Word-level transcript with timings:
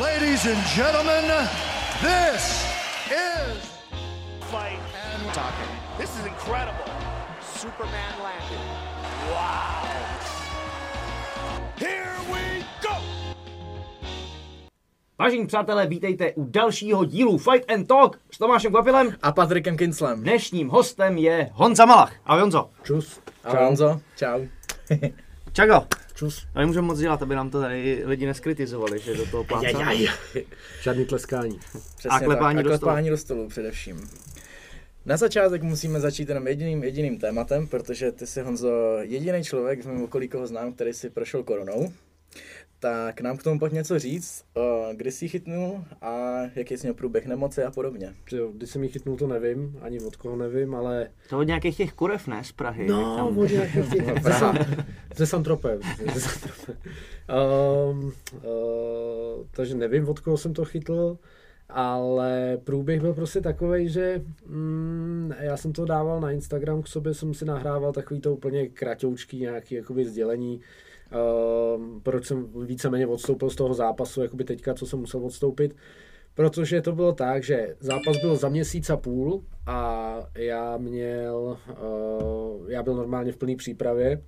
Ladies 0.00 0.44
and 0.44 0.60
gentlemen, 0.76 1.24
this 2.02 2.68
is 3.08 3.56
fight 4.52 4.78
and 4.92 5.32
talking. 5.32 5.72
This 5.96 6.10
is 6.20 6.26
incredible. 6.26 6.84
Superman 7.40 8.12
landed. 8.20 8.60
Wow. 9.32 9.88
Here 11.78 12.12
we 12.28 12.64
go. 12.82 12.94
Vážení 15.18 15.46
přátelé, 15.46 15.86
vítejte 15.86 16.32
u 16.32 16.44
dalšího 16.44 17.04
dílu 17.04 17.38
Fight 17.38 17.70
and 17.70 17.86
Talk 17.88 18.20
s 18.30 18.38
Tomášem 18.38 18.72
Kvapilem. 18.72 19.16
A 19.22 19.32
Patrikem 19.32 19.76
Kinslem. 19.76 20.22
Dnešním 20.22 20.68
hostem 20.68 21.18
je 21.18 21.50
Honza 21.52 21.84
Malach. 21.84 22.12
Ahoj 22.24 22.40
Honzo. 22.40 22.70
Čus. 22.82 23.20
Čau. 23.50 23.56
Honzo. 23.56 24.00
Čau. 24.16 24.40
Čago. 25.52 26.05
Čus. 26.16 26.46
A 26.54 26.60
nemůžeme 26.60 26.86
moc 26.86 26.98
dělat, 26.98 27.22
aby 27.22 27.34
nám 27.34 27.50
to 27.50 27.60
tady 27.60 28.02
lidi 28.04 28.26
neskritizovali, 28.26 28.98
že 28.98 29.14
do 29.14 29.26
toho 29.26 29.44
plácáme. 29.44 29.94
Žádný 30.82 31.04
tleskání. 31.04 31.58
Přesně 31.96 32.10
A 32.10 32.20
klepání 32.20 32.56
tak. 32.56 32.64
do 32.64 32.72
a 32.72 32.76
stolu. 32.76 32.88
klepání 32.88 33.10
do 33.10 33.16
stolu 33.18 33.48
především. 33.48 34.10
Na 35.06 35.16
začátek 35.16 35.62
musíme 35.62 36.00
začít 36.00 36.28
jenom 36.28 36.46
jediným, 36.46 36.84
jediným 36.84 37.18
tématem, 37.18 37.68
protože 37.68 38.12
ty 38.12 38.26
jsi 38.26 38.42
Honzo 38.42 38.96
jediný 39.00 39.44
člověk 39.44 39.82
v 39.82 39.86
mém 39.86 40.02
okolí, 40.02 40.28
koho 40.28 40.46
znám, 40.46 40.72
který 40.72 40.92
si 40.92 41.10
prošel 41.10 41.42
koronou. 41.42 41.92
Tak 42.80 43.20
nám 43.20 43.36
k 43.36 43.42
tomu 43.42 43.58
pojď 43.58 43.72
něco 43.72 43.98
říct, 43.98 44.44
o, 44.54 44.88
kdy 44.92 45.12
jsi 45.12 45.24
ji 45.24 45.28
chytnul 45.28 45.84
a 46.02 46.40
jaký 46.54 46.76
jsi 46.76 46.86
měl 46.86 46.94
průběh 46.94 47.26
nemoci 47.26 47.62
a 47.62 47.70
podobně. 47.70 48.14
Když 48.52 48.70
jsem 48.70 48.82
ji 48.82 48.88
chytnul, 48.88 49.16
to 49.16 49.26
nevím, 49.26 49.78
ani 49.80 50.00
od 50.00 50.16
koho 50.16 50.36
nevím, 50.36 50.74
ale... 50.74 51.10
To 51.28 51.38
od 51.38 51.42
nějakých 51.42 51.76
těch 51.76 51.92
kurev, 51.92 52.26
ne? 52.26 52.44
Z 52.44 52.52
Prahy. 52.52 52.86
No, 52.86 53.16
tam- 53.16 53.38
od 53.38 53.50
nějakých 53.50 53.90
těch... 53.90 54.22
ze, 54.22 54.32
San, 54.32 54.58
ze 55.16 55.26
Santropem. 55.26 55.80
Ze 56.14 56.20
Santropem. 56.20 56.76
Um, 57.90 58.12
uh, 58.32 59.46
takže 59.50 59.74
nevím, 59.74 60.08
od 60.08 60.20
koho 60.20 60.36
jsem 60.36 60.54
to 60.54 60.64
chytl, 60.64 61.18
ale 61.68 62.58
průběh 62.64 63.00
byl 63.00 63.14
prostě 63.14 63.40
takový, 63.40 63.88
že 63.88 64.22
mm, 64.46 65.32
já 65.40 65.56
jsem 65.56 65.72
to 65.72 65.84
dával 65.84 66.20
na 66.20 66.30
Instagram, 66.30 66.82
k 66.82 66.88
sobě 66.88 67.14
jsem 67.14 67.34
si 67.34 67.44
nahrával 67.44 67.92
takový 67.92 68.20
to 68.20 68.32
úplně 68.32 68.68
kratoučký 68.68 69.40
nějaký 69.40 69.74
jakoby 69.74 70.04
sdělení, 70.04 70.60
um, 71.76 72.00
proč 72.00 72.26
jsem 72.26 72.46
víceméně 72.66 73.06
odstoupil 73.06 73.50
z 73.50 73.56
toho 73.56 73.74
zápasu, 73.74 74.22
jakoby 74.22 74.44
teďka, 74.44 74.74
co 74.74 74.86
jsem 74.86 74.98
musel 74.98 75.24
odstoupit. 75.24 75.76
Protože 76.34 76.82
to 76.82 76.92
bylo 76.92 77.12
tak, 77.12 77.44
že 77.44 77.76
zápas 77.80 78.16
byl 78.20 78.36
za 78.36 78.48
měsíc 78.48 78.90
a 78.90 78.96
půl 78.96 79.44
a 79.66 80.16
já 80.34 80.76
měl, 80.76 81.58
uh, 81.70 82.70
já 82.70 82.82
byl 82.82 82.94
normálně 82.94 83.32
v 83.32 83.36
plné 83.36 83.56
přípravě 83.56 84.22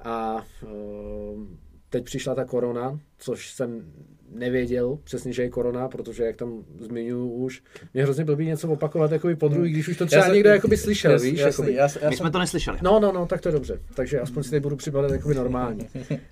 a 0.00 0.44
uh, 0.62 1.42
teď 1.88 2.04
přišla 2.04 2.34
ta 2.34 2.44
korona, 2.44 3.00
což 3.18 3.52
jsem 3.52 3.92
nevěděl 4.34 4.98
přesně, 5.04 5.32
že 5.32 5.42
je 5.42 5.50
korona, 5.50 5.88
protože 5.88 6.24
jak 6.24 6.36
tam 6.36 6.64
zmiňuji 6.80 7.30
už, 7.32 7.62
mě 7.94 8.02
hrozně 8.02 8.24
blbý 8.24 8.46
něco 8.46 8.68
opakovat 8.68 9.12
jakoby 9.12 9.36
po 9.36 9.48
druhý, 9.48 9.70
když 9.72 9.88
už 9.88 9.96
to 9.96 10.06
třeba 10.06 10.22
jsem- 10.24 10.34
někdo 10.34 10.50
jakoby 10.50 10.76
slyšel, 10.76 11.12
Jas- 11.12 11.22
víš, 11.22 11.38
jasný, 11.40 11.64
jakoby. 11.64 11.74
já, 11.74 11.82
já 11.82 12.10
My 12.10 12.16
jsem, 12.16 12.24
jsme 12.24 12.30
to 12.30 12.38
neslyšeli. 12.38 12.78
No, 12.82 13.00
no, 13.00 13.12
no, 13.12 13.26
tak 13.26 13.40
to 13.40 13.48
je 13.48 13.52
dobře. 13.52 13.80
Takže 13.94 14.20
aspoň 14.20 14.42
si 14.42 14.50
tady 14.50 14.60
budu 14.60 14.76
připadat 14.76 15.10
jakoby 15.10 15.34
normálně. 15.34 15.88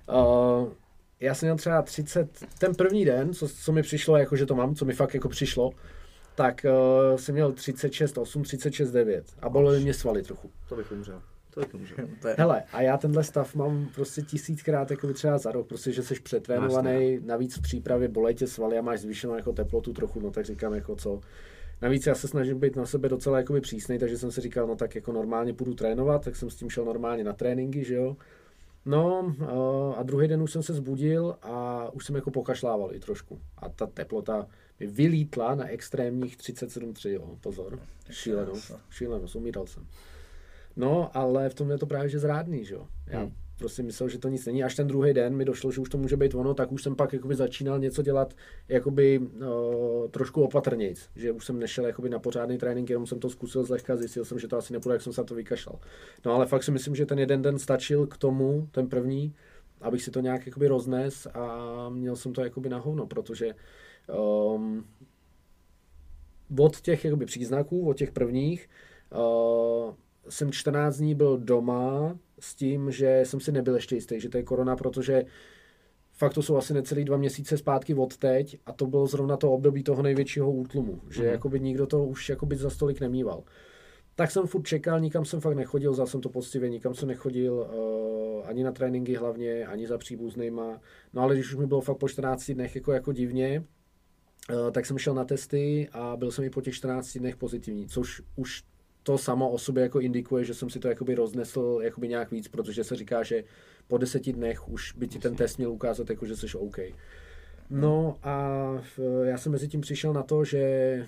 Uh, 0.09 0.67
já 1.19 1.33
jsem 1.33 1.47
měl 1.47 1.55
třeba 1.57 1.81
30, 1.81 2.29
ten 2.59 2.75
první 2.75 3.05
den, 3.05 3.33
co, 3.33 3.47
co 3.49 3.71
mi 3.71 3.81
přišlo, 3.81 4.17
jako 4.17 4.35
že 4.35 4.45
to 4.45 4.55
mám, 4.55 4.75
co 4.75 4.85
mi 4.85 4.93
fakt 4.93 5.13
jako 5.13 5.29
přišlo, 5.29 5.71
tak 6.35 6.65
uh, 7.11 7.17
jsem 7.17 7.35
měl 7.35 7.51
36, 7.51 8.17
8, 8.17 8.43
36, 8.43 8.91
9 8.91 9.25
a 9.41 9.49
bolely 9.49 9.79
mě 9.79 9.93
svaly 9.93 10.23
trochu. 10.23 10.51
To 10.69 10.75
bych 10.75 10.91
umřel. 10.91 11.21
To 11.53 11.61
umřel. 11.73 12.07
to 12.21 12.27
je, 12.27 12.35
Hele, 12.37 12.63
a 12.73 12.81
já 12.81 12.97
tenhle 12.97 13.23
stav 13.23 13.55
mám 13.55 13.89
prostě 13.95 14.21
tisíckrát 14.21 14.91
jako 14.91 15.13
třeba 15.13 15.37
za 15.37 15.51
rok, 15.51 15.67
prostě, 15.67 15.91
že 15.91 16.03
jsi 16.03 16.15
přetrénovaný, 16.19 17.19
navíc 17.25 17.57
v 17.57 17.61
přípravě 17.61 18.07
bolej 18.07 18.35
tě 18.35 18.47
svaly 18.47 18.77
a 18.77 18.81
máš 18.81 18.99
zvýšenou 18.99 19.35
jako 19.35 19.53
teplotu 19.53 19.93
trochu, 19.93 20.19
no 20.19 20.31
tak 20.31 20.45
říkám 20.45 20.73
jako 20.73 20.95
co. 20.95 21.21
Navíc 21.81 22.07
já 22.07 22.15
se 22.15 22.27
snažím 22.27 22.59
být 22.59 22.75
na 22.75 22.85
sebe 22.85 23.09
docela 23.09 23.37
jakoby 23.37 23.61
přísnej, 23.61 23.99
takže 23.99 24.17
jsem 24.17 24.31
si 24.31 24.41
říkal, 24.41 24.67
no 24.67 24.75
tak 24.75 24.95
jako 24.95 25.11
normálně 25.11 25.53
půjdu 25.53 25.73
trénovat, 25.73 26.25
tak 26.25 26.35
jsem 26.35 26.49
s 26.49 26.55
tím 26.55 26.69
šel 26.69 26.85
normálně 26.85 27.23
na 27.23 27.33
tréninky, 27.33 27.83
že 27.83 27.95
jo. 27.95 28.17
No 28.85 29.35
a 29.97 30.03
druhý 30.03 30.27
den 30.27 30.41
už 30.41 30.51
jsem 30.51 30.63
se 30.63 30.73
zbudil 30.73 31.35
a 31.41 31.89
už 31.93 32.05
jsem 32.05 32.15
jako 32.15 32.31
pokašlával 32.31 32.89
i 32.93 32.99
trošku. 32.99 33.41
A 33.57 33.69
ta 33.69 33.87
teplota 33.87 34.47
mi 34.79 34.87
vylítla 34.87 35.55
na 35.55 35.67
extrémních 35.67 36.37
37,3, 36.37 37.09
jo, 37.09 37.37
pozor. 37.41 37.79
Šílenost, 38.09 38.71
šílenost, 38.89 39.35
umíral 39.35 39.67
jsem. 39.67 39.87
No, 40.79 41.17
ale 41.17 41.49
v 41.49 41.53
tom 41.53 41.71
je 41.71 41.77
to 41.77 41.85
právě 41.85 42.09
že 42.09 42.19
zrádný, 42.19 42.65
že 42.65 42.73
jo. 42.73 42.87
Já 43.07 43.19
Hmm. 43.19 43.31
prostě 43.57 43.83
myslel, 43.83 44.09
že 44.09 44.19
to 44.19 44.29
nic 44.29 44.45
není. 44.45 44.63
Až 44.63 44.75
ten 44.75 44.87
druhý 44.87 45.13
den 45.13 45.35
mi 45.35 45.45
došlo, 45.45 45.71
že 45.71 45.81
už 45.81 45.89
to 45.89 45.97
může 45.97 46.17
být 46.17 46.35
ono, 46.35 46.53
tak 46.53 46.71
už 46.71 46.83
jsem 46.83 46.95
pak 46.95 47.13
jakoby 47.13 47.35
začínal 47.35 47.79
něco 47.79 48.01
dělat 48.01 48.33
jakoby 48.67 49.19
uh, 49.19 50.07
trošku 50.11 50.43
opatrnějc. 50.43 51.09
Že 51.15 51.31
už 51.31 51.45
jsem 51.45 51.59
nešel 51.59 51.85
jakoby 51.85 52.09
na 52.09 52.19
pořádný 52.19 52.57
trénink, 52.57 52.89
jenom 52.89 53.07
jsem 53.07 53.19
to 53.19 53.29
zkusil 53.29 53.63
zlehka, 53.63 53.95
zjistil 53.95 54.25
jsem, 54.25 54.39
že 54.39 54.47
to 54.47 54.57
asi 54.57 54.73
nepůjde, 54.73 54.95
jak 54.95 55.01
jsem 55.01 55.13
se 55.13 55.21
na 55.21 55.25
to 55.25 55.35
vykašlal. 55.35 55.79
No 56.25 56.33
ale 56.33 56.45
fakt 56.45 56.63
si 56.63 56.71
myslím, 56.71 56.95
že 56.95 57.05
ten 57.05 57.19
jeden 57.19 57.41
den 57.41 57.59
stačil 57.59 58.07
k 58.07 58.17
tomu, 58.17 58.67
ten 58.71 58.87
první, 58.87 59.35
abych 59.81 60.03
si 60.03 60.11
to 60.11 60.19
nějak 60.19 60.45
jakoby 60.45 60.67
roznes 60.67 61.27
a 61.33 61.89
měl 61.89 62.15
jsem 62.15 62.33
to 62.33 62.43
jakoby 62.43 62.69
na 62.69 62.77
hovno, 62.77 63.07
protože 63.07 63.55
um, 64.55 64.85
od 66.59 66.81
těch 66.81 67.05
jakoby 67.05 67.25
příznaků, 67.25 67.89
od 67.89 67.97
těch 67.97 68.11
prvních, 68.11 68.69
uh, 69.15 69.93
jsem 70.29 70.51
14 70.51 70.97
dní 70.97 71.15
byl 71.15 71.37
doma 71.37 72.17
s 72.39 72.55
tím, 72.55 72.91
že 72.91 73.21
jsem 73.23 73.39
si 73.39 73.51
nebyl 73.51 73.75
ještě 73.75 73.95
jistý, 73.95 74.19
že 74.19 74.29
to 74.29 74.37
je 74.37 74.43
korona, 74.43 74.75
protože 74.75 75.23
fakt 76.11 76.33
to 76.33 76.41
jsou 76.41 76.57
asi 76.57 76.73
necelý 76.73 77.05
dva 77.05 77.17
měsíce 77.17 77.57
zpátky 77.57 77.93
od 77.93 78.17
teď 78.17 78.57
a 78.65 78.73
to 78.73 78.87
bylo 78.87 79.07
zrovna 79.07 79.37
to 79.37 79.51
období 79.51 79.83
toho 79.83 80.01
největšího 80.01 80.51
útlumu, 80.51 81.01
že 81.09 81.23
Mhm. 81.23 81.31
jakoby 81.31 81.59
nikdo 81.59 81.87
to 81.87 82.03
už 82.03 82.29
jakoby 82.29 82.55
za 82.55 82.69
stolik 82.69 82.99
nemýval. 83.01 83.43
Tak 84.15 84.31
jsem 84.31 84.47
furt 84.47 84.63
čekal, 84.63 84.99
nikam 84.99 85.25
jsem 85.25 85.39
fakt 85.41 85.55
nechodil, 85.55 85.91
vzal 85.91 86.07
jsem 86.07 86.21
to 86.21 86.29
poctivě, 86.29 86.69
nikam 86.69 86.93
jsem 86.93 87.07
nechodil 87.07 87.53
uh, 87.53 88.49
ani 88.49 88.63
na 88.63 88.71
tréninky 88.71 89.15
hlavně, 89.15 89.65
ani 89.65 89.87
za 89.87 89.97
příbuznýma. 89.97 90.81
No 91.13 91.21
ale 91.21 91.35
když 91.35 91.47
už 91.47 91.55
mi 91.55 91.67
bylo 91.67 91.81
fakt 91.81 91.97
po 91.97 92.09
14 92.09 92.51
dnech 92.51 92.75
jako, 92.75 92.91
jako 92.91 93.11
divně, 93.11 93.63
uh, 94.49 94.71
tak 94.71 94.85
jsem 94.85 94.97
šel 94.97 95.13
na 95.13 95.25
testy 95.25 95.89
a 95.91 96.17
byl 96.17 96.31
jsem 96.31 96.43
i 96.45 96.49
po 96.49 96.61
těch 96.61 96.73
14 96.73 97.17
dnech 97.19 97.35
pozitivní, 97.37 97.87
což 97.87 98.21
už 98.35 98.63
to 99.09 99.17
samo 99.17 99.49
o 99.49 99.57
sobě 99.57 99.83
jako 99.83 99.99
indikuje, 99.99 100.45
že 100.45 100.53
jsem 100.53 100.69
si 100.69 100.79
to 100.79 100.87
jakoby 100.87 101.15
roznesl 101.15 101.79
jakoby 101.83 102.07
nějak 102.07 102.31
víc, 102.31 102.47
protože 102.47 102.83
se 102.83 102.95
říká, 102.95 103.23
že 103.23 103.43
po 103.87 103.97
deseti 103.97 104.33
dnech 104.33 104.69
už 104.69 104.93
by 104.93 105.07
ti 105.07 105.19
ten 105.19 105.35
test 105.35 105.57
měl 105.57 105.71
ukázat, 105.71 106.09
jako, 106.09 106.25
že 106.25 106.35
jsi 106.35 106.57
OK. 106.57 106.77
No 107.69 108.17
a 108.23 108.59
já 109.23 109.37
jsem 109.37 109.51
mezi 109.51 109.67
tím 109.67 109.81
přišel 109.81 110.13
na 110.13 110.23
to, 110.23 110.45
že 110.45 111.05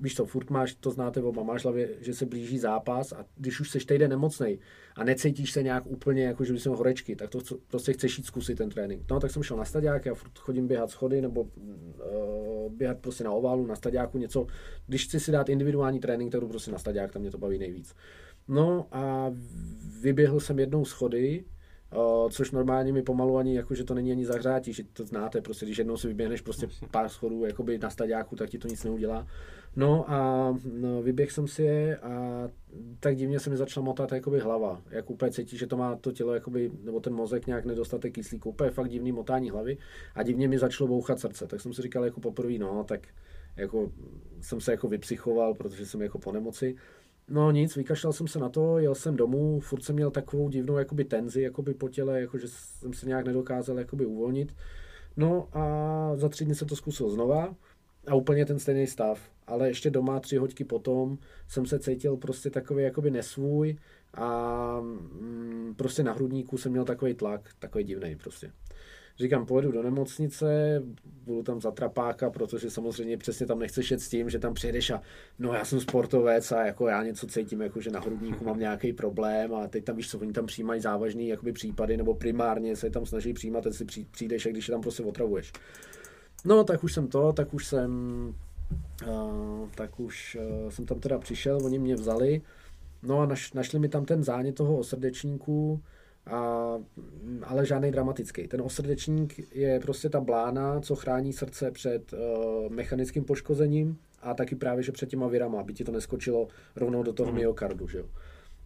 víš 0.00 0.14
co, 0.14 0.26
furt 0.26 0.50
máš, 0.50 0.74
to 0.74 0.90
znáte 0.90 1.22
oba, 1.22 1.42
máš 1.42 1.62
hlavě, 1.62 1.88
že 2.00 2.14
se 2.14 2.26
blíží 2.26 2.58
zápas 2.58 3.12
a 3.12 3.24
když 3.36 3.60
už 3.60 3.70
seš 3.70 3.84
týden 3.84 4.10
nemocnej 4.10 4.58
a 4.96 5.04
necítíš 5.04 5.52
se 5.52 5.62
nějak 5.62 5.86
úplně, 5.86 6.24
jako 6.24 6.44
že 6.44 6.52
bys 6.52 6.64
měl 6.64 6.76
horečky, 6.76 7.16
tak 7.16 7.30
to 7.30 7.40
prostě 7.68 7.92
chceš 7.92 8.18
jít 8.18 8.24
zkusit 8.24 8.58
ten 8.58 8.70
trénink. 8.70 9.02
No 9.10 9.20
tak 9.20 9.30
jsem 9.30 9.42
šel 9.42 9.56
na 9.56 9.64
stadiák, 9.64 10.06
já 10.06 10.14
furt 10.14 10.38
chodím 10.38 10.68
běhat 10.68 10.90
schody 10.90 11.20
nebo 11.20 11.42
uh, 11.42 12.72
běhat 12.72 12.98
prostě 12.98 13.24
na 13.24 13.30
oválu, 13.30 13.66
na 13.66 13.76
stadiáku 13.76 14.18
něco. 14.18 14.46
Když 14.86 15.04
chci 15.04 15.20
si 15.20 15.32
dát 15.32 15.48
individuální 15.48 16.00
trénink, 16.00 16.32
tak 16.32 16.40
jdu 16.40 16.48
prostě 16.48 16.72
na 16.72 16.78
stadiák, 16.78 17.12
tam 17.12 17.22
mě 17.22 17.30
to 17.30 17.38
baví 17.38 17.58
nejvíc. 17.58 17.94
No 18.48 18.86
a 18.92 19.34
vyběhl 20.00 20.40
jsem 20.40 20.58
jednou 20.58 20.84
schody, 20.84 21.44
Uh, 21.96 22.30
což 22.30 22.50
normálně 22.50 22.92
mi 22.92 23.02
pomalu 23.02 23.36
ani, 23.36 23.56
jako, 23.56 23.74
že 23.74 23.84
to 23.84 23.94
není 23.94 24.12
ani 24.12 24.26
zahřátí, 24.26 24.72
že 24.72 24.84
to 24.92 25.04
znáte, 25.04 25.40
prostě, 25.40 25.66
když 25.66 25.78
jednou 25.78 25.96
si 25.96 26.08
vyběhneš 26.08 26.40
prostě 26.40 26.68
pár 26.90 27.08
schodů 27.08 27.44
jakoby 27.44 27.78
na 27.78 27.90
stadiáku, 27.90 28.36
tak 28.36 28.50
ti 28.50 28.58
to 28.58 28.68
nic 28.68 28.84
neudělá. 28.84 29.26
No 29.78 30.10
a 30.10 30.54
no, 30.72 31.02
vyběh 31.02 31.32
jsem 31.32 31.48
si 31.48 31.62
je 31.62 31.96
a 31.96 32.48
tak 33.00 33.16
divně 33.16 33.40
se 33.40 33.50
mi 33.50 33.56
začala 33.56 33.84
motat 33.84 34.12
jakoby 34.12 34.40
hlava, 34.40 34.82
jak 34.90 35.10
úplně 35.10 35.32
cítí, 35.32 35.56
že 35.58 35.66
to 35.66 35.76
má 35.76 35.96
to 35.96 36.12
tělo, 36.12 36.34
jakoby, 36.34 36.70
nebo 36.82 37.00
ten 37.00 37.14
mozek 37.14 37.46
nějak 37.46 37.64
nedostatek 37.64 38.14
kyslíku, 38.14 38.48
úplně 38.48 38.70
fakt 38.70 38.88
divný 38.88 39.12
motání 39.12 39.50
hlavy 39.50 39.78
a 40.14 40.22
divně 40.22 40.48
mi 40.48 40.58
začalo 40.58 40.88
bouchat 40.88 41.20
srdce, 41.20 41.46
tak 41.46 41.60
jsem 41.60 41.72
si 41.72 41.82
říkal 41.82 42.04
jako 42.04 42.20
poprvé, 42.20 42.58
no, 42.58 42.84
tak 42.84 43.00
jako 43.56 43.92
jsem 44.40 44.60
se 44.60 44.70
jako 44.70 44.88
vypsychoval, 44.88 45.54
protože 45.54 45.86
jsem 45.86 46.02
jako 46.02 46.18
po 46.18 46.32
nemoci. 46.32 46.76
No 47.28 47.50
nic, 47.50 47.76
vykašlal 47.76 48.12
jsem 48.12 48.28
se 48.28 48.38
na 48.38 48.48
to, 48.48 48.78
jel 48.78 48.94
jsem 48.94 49.16
domů, 49.16 49.60
furt 49.60 49.82
jsem 49.82 49.94
měl 49.94 50.10
takovou 50.10 50.48
divnou 50.48 50.78
jakoby 50.78 51.04
tenzi 51.04 51.42
jakoby 51.42 51.74
po 51.74 51.88
těle, 51.88 52.20
jako 52.20 52.38
že 52.38 52.48
jsem 52.48 52.92
se 52.92 53.06
nějak 53.06 53.26
nedokázal 53.26 53.78
jakoby 53.78 54.06
uvolnit. 54.06 54.54
No 55.16 55.48
a 55.52 56.12
za 56.14 56.28
tři 56.28 56.44
dny 56.44 56.54
jsem 56.54 56.68
to 56.68 56.76
zkusil 56.76 57.10
znova 57.10 57.54
a 58.06 58.14
úplně 58.14 58.46
ten 58.46 58.58
stejný 58.58 58.86
stav. 58.86 59.37
Ale 59.48 59.68
ještě 59.68 59.90
doma 59.90 60.20
tři 60.20 60.36
hoďky 60.36 60.64
potom 60.64 61.18
jsem 61.48 61.66
se 61.66 61.78
cítil 61.78 62.16
prostě 62.16 62.50
takový 62.50 62.82
jakoby 62.82 63.10
nesvůj 63.10 63.76
a 64.14 64.80
mm, 64.80 65.74
prostě 65.76 66.02
na 66.02 66.12
hrudníku 66.12 66.58
jsem 66.58 66.72
měl 66.72 66.84
takový 66.84 67.14
tlak, 67.14 67.50
takový 67.58 67.84
divný 67.84 68.16
prostě. 68.16 68.52
Říkám, 69.18 69.46
pojedu 69.46 69.72
do 69.72 69.82
nemocnice, 69.82 70.82
budu 71.24 71.42
tam 71.42 71.60
za 71.60 71.70
trapáka, 71.70 72.30
protože 72.30 72.70
samozřejmě 72.70 73.16
přesně 73.16 73.46
tam 73.46 73.58
nechceš 73.58 73.90
jet 73.90 74.00
s 74.00 74.08
tím, 74.08 74.30
že 74.30 74.38
tam 74.38 74.54
přijedeš 74.54 74.90
a 74.90 75.02
no 75.38 75.52
já 75.52 75.64
jsem 75.64 75.80
sportovec 75.80 76.52
a 76.52 76.66
jako 76.66 76.88
já 76.88 77.02
něco 77.02 77.26
cítím, 77.26 77.60
jako 77.60 77.80
že 77.80 77.90
na 77.90 78.00
hrudníku 78.00 78.44
mám 78.44 78.58
nějaký 78.58 78.92
problém 78.92 79.54
a 79.54 79.68
teď 79.68 79.84
tam 79.84 79.96
víš 79.96 80.10
co, 80.10 80.18
oni 80.18 80.32
tam 80.32 80.46
přijímají 80.46 80.80
závažný 80.80 81.28
jakoby 81.28 81.52
případy 81.52 81.96
nebo 81.96 82.14
primárně 82.14 82.76
se 82.76 82.90
tam 82.90 83.06
snaží 83.06 83.32
přijímat, 83.32 83.64
teď 83.64 83.74
si 83.74 83.84
při- 83.84 84.06
přijdeš 84.10 84.46
a 84.46 84.50
když 84.50 84.68
je 84.68 84.72
tam 84.72 84.80
prostě 84.80 85.02
otravuješ. 85.02 85.52
No, 86.44 86.64
tak 86.64 86.84
už 86.84 86.92
jsem 86.92 87.08
to, 87.08 87.32
tak 87.32 87.54
už 87.54 87.66
jsem, 87.66 87.90
tak 89.74 90.00
už 90.00 90.36
uh, 90.40 90.70
jsem 90.70 90.86
tam 90.86 91.00
teda 91.00 91.18
přišel, 91.18 91.58
oni 91.64 91.78
mě 91.78 91.94
vzali, 91.94 92.42
no 93.02 93.20
a 93.20 93.26
naš, 93.26 93.52
našli 93.52 93.78
mi 93.78 93.88
tam 93.88 94.04
ten 94.04 94.24
zánět 94.24 94.54
toho 94.54 94.78
osrdečníku, 94.78 95.82
a, 96.26 96.74
ale 97.42 97.66
žádný 97.66 97.90
dramatický. 97.90 98.48
Ten 98.48 98.62
osrdečník 98.62 99.54
je 99.54 99.80
prostě 99.80 100.08
ta 100.08 100.20
blána, 100.20 100.80
co 100.80 100.96
chrání 100.96 101.32
srdce 101.32 101.70
před 101.70 102.12
uh, 102.12 102.18
mechanickým 102.72 103.24
poškozením 103.24 103.98
a 104.22 104.34
taky 104.34 104.56
právě, 104.56 104.82
že 104.82 104.92
před 104.92 105.08
těma 105.08 105.26
virama, 105.26 105.60
aby 105.60 105.74
ti 105.74 105.84
to 105.84 105.92
neskočilo 105.92 106.48
rovnou 106.76 107.02
do 107.02 107.12
toho 107.12 107.30
mm. 107.32 107.38
myokardu, 107.38 107.88
že 107.88 107.98
jo. 107.98 108.04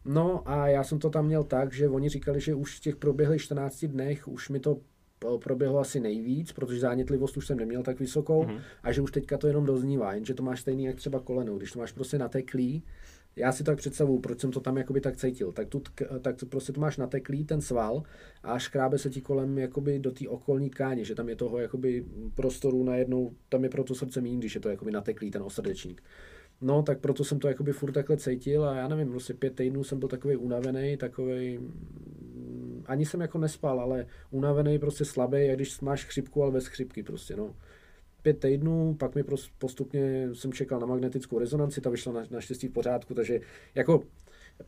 No 0.04 0.48
a 0.48 0.68
já 0.68 0.84
jsem 0.84 0.98
to 0.98 1.10
tam 1.10 1.26
měl 1.26 1.44
tak, 1.44 1.72
že 1.72 1.88
oni 1.88 2.08
říkali, 2.08 2.40
že 2.40 2.54
už 2.54 2.76
v 2.78 2.80
těch 2.80 2.96
proběhlých 2.96 3.42
14 3.42 3.84
dnech 3.84 4.28
už 4.28 4.48
mi 4.48 4.60
to 4.60 4.78
proběhlo 5.38 5.78
asi 5.78 6.00
nejvíc, 6.00 6.52
protože 6.52 6.80
zánětlivost 6.80 7.36
už 7.36 7.46
jsem 7.46 7.58
neměl 7.58 7.82
tak 7.82 8.00
vysokou 8.00 8.44
mm-hmm. 8.44 8.60
a 8.82 8.92
že 8.92 9.02
už 9.02 9.12
teďka 9.12 9.38
to 9.38 9.46
jenom 9.46 9.66
doznívá, 9.66 10.14
jenže 10.14 10.34
to 10.34 10.42
máš 10.42 10.60
stejný 10.60 10.84
jak 10.84 10.96
třeba 10.96 11.20
koleno, 11.20 11.56
když 11.56 11.72
to 11.72 11.78
máš 11.78 11.92
prostě 11.92 12.18
nateklý, 12.18 12.82
já 13.36 13.52
si 13.52 13.64
tak 13.64 13.78
představuju, 13.78 14.18
proč 14.18 14.40
jsem 14.40 14.50
to 14.50 14.60
tam 14.60 14.76
jakoby 14.76 15.00
tak 15.00 15.16
cítil, 15.16 15.52
tak, 15.52 15.68
tu, 15.68 15.82
tak 16.20 16.36
to 16.36 16.46
prostě 16.46 16.72
to 16.72 16.80
máš 16.80 16.96
nateklý 16.96 17.44
ten 17.44 17.60
sval 17.60 18.02
a 18.42 18.58
škrábe 18.58 18.98
se 18.98 19.10
ti 19.10 19.20
kolem 19.20 19.58
jakoby 19.58 19.98
do 19.98 20.10
té 20.12 20.28
okolní 20.28 20.70
tkáně, 20.70 21.04
že 21.04 21.14
tam 21.14 21.28
je 21.28 21.36
toho 21.36 21.58
jakoby 21.58 22.04
prostoru 22.34 22.84
najednou, 22.84 23.34
tam 23.48 23.64
je 23.64 23.70
pro 23.70 23.84
to 23.84 23.94
srdce 23.94 24.20
méně, 24.20 24.38
když 24.38 24.54
je 24.54 24.60
to 24.60 24.68
jakoby 24.68 24.90
nateklý 24.90 25.30
ten 25.30 25.42
osrdečník. 25.42 26.02
No, 26.62 26.82
tak 26.82 26.98
proto 27.00 27.24
jsem 27.24 27.38
to 27.38 27.48
jakoby 27.48 27.72
furt 27.72 27.92
takhle 27.92 28.16
cítil 28.16 28.64
a 28.64 28.76
já 28.76 28.88
nevím, 28.88 29.10
prostě 29.10 29.34
pět 29.34 29.54
týdnů 29.54 29.84
jsem 29.84 29.98
byl 29.98 30.08
takový 30.08 30.36
unavený, 30.36 30.96
takový 30.96 31.58
ani 32.86 33.06
jsem 33.06 33.20
jako 33.20 33.38
nespal, 33.38 33.80
ale 33.80 34.06
unavený, 34.30 34.78
prostě 34.78 35.04
slabý, 35.04 35.46
jak 35.46 35.56
když 35.56 35.80
máš 35.80 36.04
chřipku, 36.04 36.42
ale 36.42 36.52
bez 36.52 36.66
chřipky 36.66 37.02
prostě, 37.02 37.36
no. 37.36 37.54
Pět 38.22 38.38
týdnů, 38.40 38.96
pak 38.98 39.14
mi 39.14 39.24
postupně 39.58 40.28
jsem 40.32 40.52
čekal 40.52 40.80
na 40.80 40.86
magnetickou 40.86 41.38
rezonanci, 41.38 41.80
ta 41.80 41.90
vyšla 41.90 42.12
na, 42.12 42.24
naštěstí 42.30 42.68
v 42.68 42.72
pořádku, 42.72 43.14
takže 43.14 43.40
jako 43.74 44.02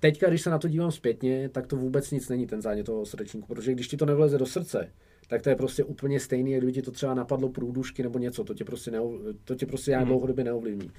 teďka, 0.00 0.29
když 0.29 0.43
se 0.43 0.50
na 0.50 0.58
to 0.58 0.69
dívám 0.69 0.93
zpětně, 0.93 1.49
tak 1.49 1.67
to 1.67 1.76
vůbec 1.76 2.11
nic 2.11 2.29
není 2.29 2.47
ten 2.47 2.62
zánět 2.62 2.87
toho 2.87 3.06
srdečníku, 3.06 3.47
protože 3.47 3.73
když 3.73 3.88
ti 3.88 3.97
to 3.97 4.06
nevleze 4.06 4.38
do 4.38 4.47
srdce, 4.47 4.93
tak 5.29 5.43
to 5.43 5.49
je 5.49 5.56
prostě 5.56 5.85
úplně 5.85 6.20
stejný, 6.20 6.52
jak 6.52 6.61
kdyby 6.61 6.73
ti 6.73 6.82
to 6.82 6.90
třeba 6.90 7.14
napadlo 7.14 7.49
průdušky 7.49 8.02
nebo 8.02 8.19
něco, 8.19 8.44
to 8.44 8.55
tě 8.55 8.64
prostě, 8.64 8.90
neov, 8.90 9.12
to 9.44 9.55
tě 9.55 9.67
prostě 9.67 9.90
nějak 9.90 10.05
mm. 10.05 10.08
dlouhodobě 10.08 10.44
neovlivní 10.44 10.90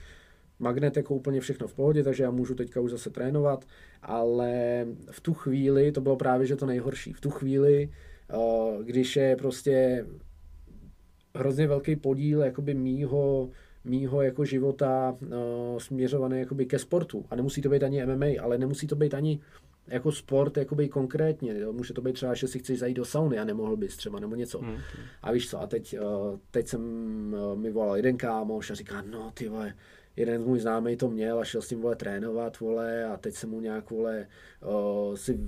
magnet 0.60 0.98
jako 0.98 1.16
úplně 1.16 1.42
všechno 1.42 1.68
v 1.68 1.74
pohodě, 1.74 2.04
takže 2.04 2.24
já 2.24 2.32
můžu 2.32 2.56
teďka 2.56 2.82
už 2.82 2.92
zase 2.92 3.10
trénovat, 3.10 3.66
ale 4.02 4.86
v 5.12 5.22
tu 5.22 5.34
chvíli, 5.34 5.92
to 5.92 6.02
bylo 6.02 6.16
právě 6.16 6.48
že 6.48 6.56
to 6.56 6.66
nejhorší, 6.66 7.14
v 7.14 7.22
tu 7.22 7.30
chvíli, 7.30 7.90
eh, 8.30 8.84
když 8.84 9.16
je 9.16 9.36
prostě 9.36 10.06
hrozně 11.36 11.68
velký 11.68 11.96
podíl 11.96 12.42
jakoby 12.42 12.74
mýho, 12.74 13.50
mýho 13.84 14.22
jako 14.22 14.46
života 14.46 15.18
uh, 15.22 15.30
směřovaný 15.78 16.40
jakoby 16.40 16.66
ke 16.66 16.80
sportu. 16.80 17.26
A 17.30 17.36
nemusí 17.36 17.62
to 17.62 17.70
být 17.70 17.84
ani 17.84 18.06
MMA, 18.06 18.26
ale 18.42 18.58
nemusí 18.58 18.88
to 18.88 18.96
být 18.96 19.14
ani 19.14 19.40
jako 19.88 20.12
sport 20.12 20.58
jakoby 20.58 20.90
konkrétně. 20.90 21.60
Jo? 21.60 21.74
Může 21.74 21.94
to 21.94 22.02
být 22.02 22.14
třeba, 22.14 22.34
že 22.34 22.48
si 22.48 22.60
chceš 22.60 22.80
zajít 22.80 22.98
do 22.98 23.06
sauny 23.06 23.40
a 23.40 23.44
nemohl 23.44 23.78
bys 23.78 23.98
třeba, 23.98 24.20
nebo 24.20 24.36
něco. 24.36 24.60
Hmm. 24.60 24.78
A 25.22 25.32
víš 25.32 25.50
co, 25.50 25.62
a 25.62 25.68
teď, 25.68 25.98
uh, 26.00 26.40
teď 26.52 26.68
jsem 26.68 26.82
mi 27.56 27.72
volal 27.72 27.96
jeden 27.96 28.18
kámoš 28.18 28.72
a 28.72 28.76
říká, 28.76 29.02
no 29.12 29.32
ty 29.34 29.50
vole, 29.50 29.74
jeden 30.16 30.42
z 30.42 30.46
můj 30.46 30.60
známý 30.60 30.98
to 30.98 31.10
měl 31.10 31.40
a 31.40 31.46
šel 31.46 31.62
s 31.62 31.68
tím 31.68 31.82
vole 31.82 31.96
trénovat, 31.96 32.60
vole, 32.60 33.06
a 33.06 33.18
teď 33.18 33.36
jsem 33.36 33.50
mu 33.50 33.60
nějak, 33.60 33.90
vole, 33.90 34.28
uh, 34.66 35.16
si 35.16 35.40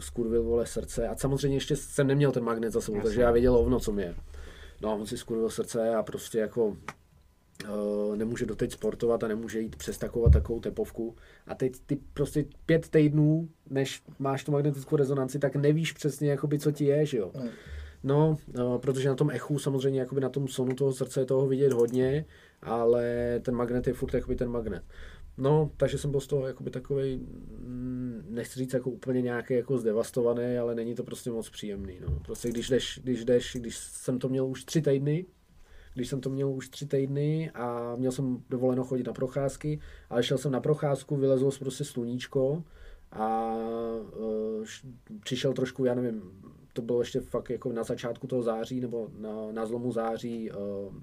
skurvil, 0.00 0.42
vole, 0.42 0.66
srdce. 0.66 1.08
A 1.08 1.16
samozřejmě 1.16 1.56
ještě 1.56 1.76
jsem 1.76 2.06
neměl 2.06 2.32
ten 2.32 2.44
magnet 2.44 2.72
za 2.72 2.80
sebou, 2.80 3.00
takže 3.00 3.20
já 3.20 3.30
věděl 3.30 3.56
ovno, 3.56 3.80
co 3.80 3.92
mě. 3.92 4.14
No 4.80 4.90
a 4.90 4.94
on 4.94 5.06
si 5.06 5.18
skurvil 5.18 5.50
srdce 5.50 5.94
a 5.94 6.02
prostě 6.02 6.38
jako 6.38 6.66
uh, 6.66 8.16
nemůže 8.16 8.46
doteď 8.46 8.72
sportovat 8.72 9.24
a 9.24 9.28
nemůže 9.28 9.60
jít 9.60 9.76
přestakovat 9.76 10.32
takovou 10.32 10.60
tepovku. 10.60 11.14
A 11.46 11.54
teď 11.54 11.72
ty 11.86 11.98
prostě 12.14 12.44
pět 12.66 12.88
týdnů, 12.88 13.48
než 13.70 14.02
máš 14.18 14.44
tu 14.44 14.52
magnetickou 14.52 14.96
rezonanci, 14.96 15.38
tak 15.38 15.56
nevíš 15.56 15.92
přesně, 15.92 16.30
jakoby, 16.30 16.58
co 16.58 16.72
ti 16.72 16.84
je, 16.84 17.06
že 17.06 17.18
jo. 17.18 17.30
Mm. 17.34 17.48
No, 18.02 18.36
no, 18.54 18.78
protože 18.78 19.08
na 19.08 19.14
tom 19.14 19.30
echu 19.30 19.58
samozřejmě 19.58 20.00
jakoby 20.00 20.20
na 20.20 20.28
tom 20.28 20.48
sonu 20.48 20.74
toho 20.74 20.92
srdce 20.92 21.20
je 21.20 21.24
toho 21.26 21.46
vidět 21.46 21.72
hodně, 21.72 22.24
ale 22.66 23.40
ten 23.42 23.54
magnet 23.54 23.86
je 23.86 23.92
furt 23.92 24.14
jakoby 24.14 24.36
ten 24.36 24.48
magnet. 24.48 24.84
No, 25.38 25.70
takže 25.76 25.98
jsem 25.98 26.10
byl 26.10 26.20
z 26.20 26.26
toho 26.26 26.46
jakoby 26.46 26.70
takový, 26.70 27.16
mm, 27.16 28.26
nechci 28.28 28.58
říct 28.58 28.72
jako 28.72 28.90
úplně 28.90 29.22
nějaký 29.22 29.54
jako 29.54 29.78
zdevastovaný, 29.78 30.58
ale 30.58 30.74
není 30.74 30.94
to 30.94 31.04
prostě 31.04 31.30
moc 31.30 31.50
příjemný. 31.50 31.98
No. 32.00 32.20
Prostě 32.24 32.48
když 32.48 32.68
jdeš, 32.68 33.00
když 33.02 33.24
jdeš, 33.24 33.56
když 33.60 33.76
jsem 33.76 34.18
to 34.18 34.28
měl 34.28 34.46
už 34.46 34.64
tři 34.64 34.82
týdny, 34.82 35.26
když 35.94 36.08
jsem 36.08 36.20
to 36.20 36.30
měl 36.30 36.50
už 36.50 36.68
tři 36.68 36.86
týdny 36.86 37.50
a 37.54 37.96
měl 37.96 38.12
jsem 38.12 38.42
dovoleno 38.50 38.84
chodit 38.84 39.06
na 39.06 39.12
procházky, 39.12 39.80
ale 40.10 40.22
šel 40.22 40.38
jsem 40.38 40.52
na 40.52 40.60
procházku, 40.60 41.16
vylezlo 41.16 41.50
prostě 41.58 41.84
sluníčko 41.84 42.64
a 43.12 43.54
uh, 44.18 44.64
přišel 45.20 45.52
trošku, 45.52 45.84
já 45.84 45.94
nevím, 45.94 46.22
to 46.72 46.82
bylo 46.82 47.00
ještě 47.00 47.20
fakt 47.20 47.50
jako 47.50 47.72
na 47.72 47.84
začátku 47.84 48.26
toho 48.26 48.42
září 48.42 48.80
nebo 48.80 49.08
na, 49.18 49.52
na 49.52 49.66
zlomu 49.66 49.92
září 49.92 50.50
uh, 50.50 50.56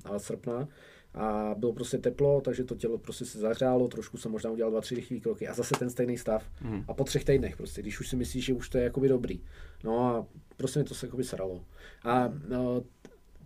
a 0.05 0.19
srpna 0.19 0.67
a 1.13 1.55
bylo 1.57 1.73
prostě 1.73 1.97
teplo, 1.97 2.41
takže 2.41 2.63
to 2.63 2.75
tělo 2.75 2.97
prostě 2.97 3.25
se 3.25 3.39
zahřálo, 3.39 3.87
trošku 3.87 4.17
jsem 4.17 4.31
možná 4.31 4.51
udělal 4.51 4.71
dva, 4.71 4.81
tři 4.81 4.95
rychlé 4.95 5.19
kroky 5.19 5.47
a 5.47 5.53
zase 5.53 5.75
ten 5.79 5.89
stejný 5.89 6.17
stav. 6.17 6.49
Mm. 6.61 6.83
A 6.87 6.93
po 6.93 7.03
třech 7.03 7.25
týdnech 7.25 7.57
prostě, 7.57 7.81
když 7.81 7.99
už 7.99 8.09
si 8.09 8.15
myslíš, 8.15 8.45
že 8.45 8.53
už 8.53 8.69
to 8.69 8.77
je 8.77 8.83
jakoby 8.83 9.07
dobrý. 9.07 9.41
No 9.83 9.99
a 9.99 10.25
prostě 10.57 10.79
mi 10.79 10.85
to 10.85 10.95
se 10.95 11.05
jakoby 11.05 11.23
sralo. 11.23 11.65
A 12.03 12.33
no, 12.47 12.83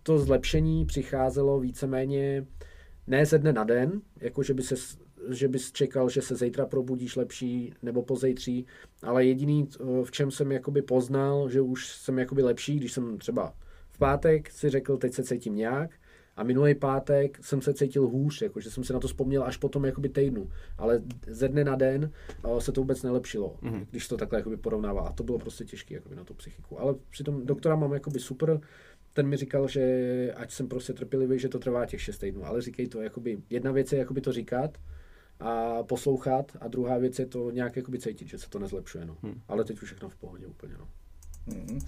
to 0.02 0.18
zlepšení 0.18 0.86
přicházelo 0.86 1.60
víceméně 1.60 2.46
ne 3.06 3.26
ze 3.26 3.38
dne 3.38 3.52
na 3.52 3.64
den, 3.64 4.00
jako 4.20 4.42
že 4.42 4.54
by 4.54 4.62
se 4.62 4.74
že 5.30 5.48
bys 5.48 5.72
čekal, 5.72 6.08
že 6.08 6.22
se 6.22 6.36
zítra 6.36 6.66
probudíš 6.66 7.16
lepší 7.16 7.74
nebo 7.82 8.02
pozejtří, 8.02 8.66
ale 9.02 9.24
jediný, 9.24 9.68
v 10.04 10.10
čem 10.10 10.30
jsem 10.30 10.52
jakoby 10.52 10.82
poznal, 10.82 11.50
že 11.50 11.60
už 11.60 11.88
jsem 11.88 12.18
jakoby 12.18 12.42
lepší, 12.42 12.76
když 12.76 12.92
jsem 12.92 13.18
třeba 13.18 13.54
v 13.88 13.98
pátek 13.98 14.50
si 14.50 14.70
řekl, 14.70 14.96
teď 14.96 15.12
se 15.14 15.24
cítím 15.24 15.54
nějak, 15.56 15.90
a 16.38 16.42
minulý 16.42 16.74
pátek 16.74 17.38
jsem 17.44 17.62
se 17.62 17.74
cítil 17.74 18.06
hůř, 18.06 18.42
jako, 18.42 18.60
že 18.60 18.70
jsem 18.70 18.84
si 18.84 18.92
na 18.92 19.00
to 19.00 19.08
vzpomněl 19.08 19.44
až 19.44 19.56
potom 19.56 19.84
jakoby 19.84 20.08
týdnu. 20.08 20.50
Ale 20.78 21.02
ze 21.26 21.48
dne 21.48 21.64
na 21.64 21.76
den 21.76 22.10
uh, 22.44 22.58
se 22.58 22.72
to 22.72 22.80
vůbec 22.80 23.02
nelepšilo, 23.02 23.56
mm-hmm. 23.62 23.86
když 23.90 24.08
to 24.08 24.16
takhle 24.16 24.38
jakoby 24.38 24.56
porovnává. 24.56 25.02
A 25.02 25.12
to 25.12 25.22
bylo 25.22 25.38
prostě 25.38 25.64
těžké 25.64 25.94
jakoby, 25.94 26.16
na 26.16 26.24
tu 26.24 26.34
psychiku. 26.34 26.80
Ale 26.80 26.94
přitom 27.10 27.46
doktora 27.46 27.76
mám 27.76 27.92
jakoby 27.92 28.18
super, 28.18 28.60
ten 29.12 29.26
mi 29.26 29.36
říkal, 29.36 29.68
že 29.68 30.32
ať 30.36 30.50
jsem 30.52 30.68
prostě 30.68 30.92
trpělivý, 30.92 31.38
že 31.38 31.48
to 31.48 31.58
trvá 31.58 31.86
těch 31.86 32.02
6 32.02 32.18
týdnů. 32.18 32.46
Ale 32.46 32.62
říkej 32.62 32.88
to, 32.88 33.00
jakoby, 33.00 33.38
jedna 33.50 33.72
věc 33.72 33.92
je 33.92 33.98
jakoby 33.98 34.20
to 34.20 34.32
říkat, 34.32 34.78
a 35.40 35.82
poslouchat 35.82 36.56
a 36.60 36.68
druhá 36.68 36.98
věc 36.98 37.18
je 37.18 37.26
to 37.26 37.50
nějak 37.50 37.76
jakoby 37.76 37.98
cítit, 37.98 38.28
že 38.28 38.38
se 38.38 38.50
to 38.50 38.58
nezlepšuje. 38.58 39.04
No. 39.04 39.16
Hmm. 39.22 39.40
Ale 39.48 39.64
teď 39.64 39.82
už 39.82 39.88
všechno 39.88 40.08
v 40.08 40.16
pohodě 40.16 40.46
úplně. 40.46 40.74
No. 40.78 40.88
Hmm. 41.46 41.78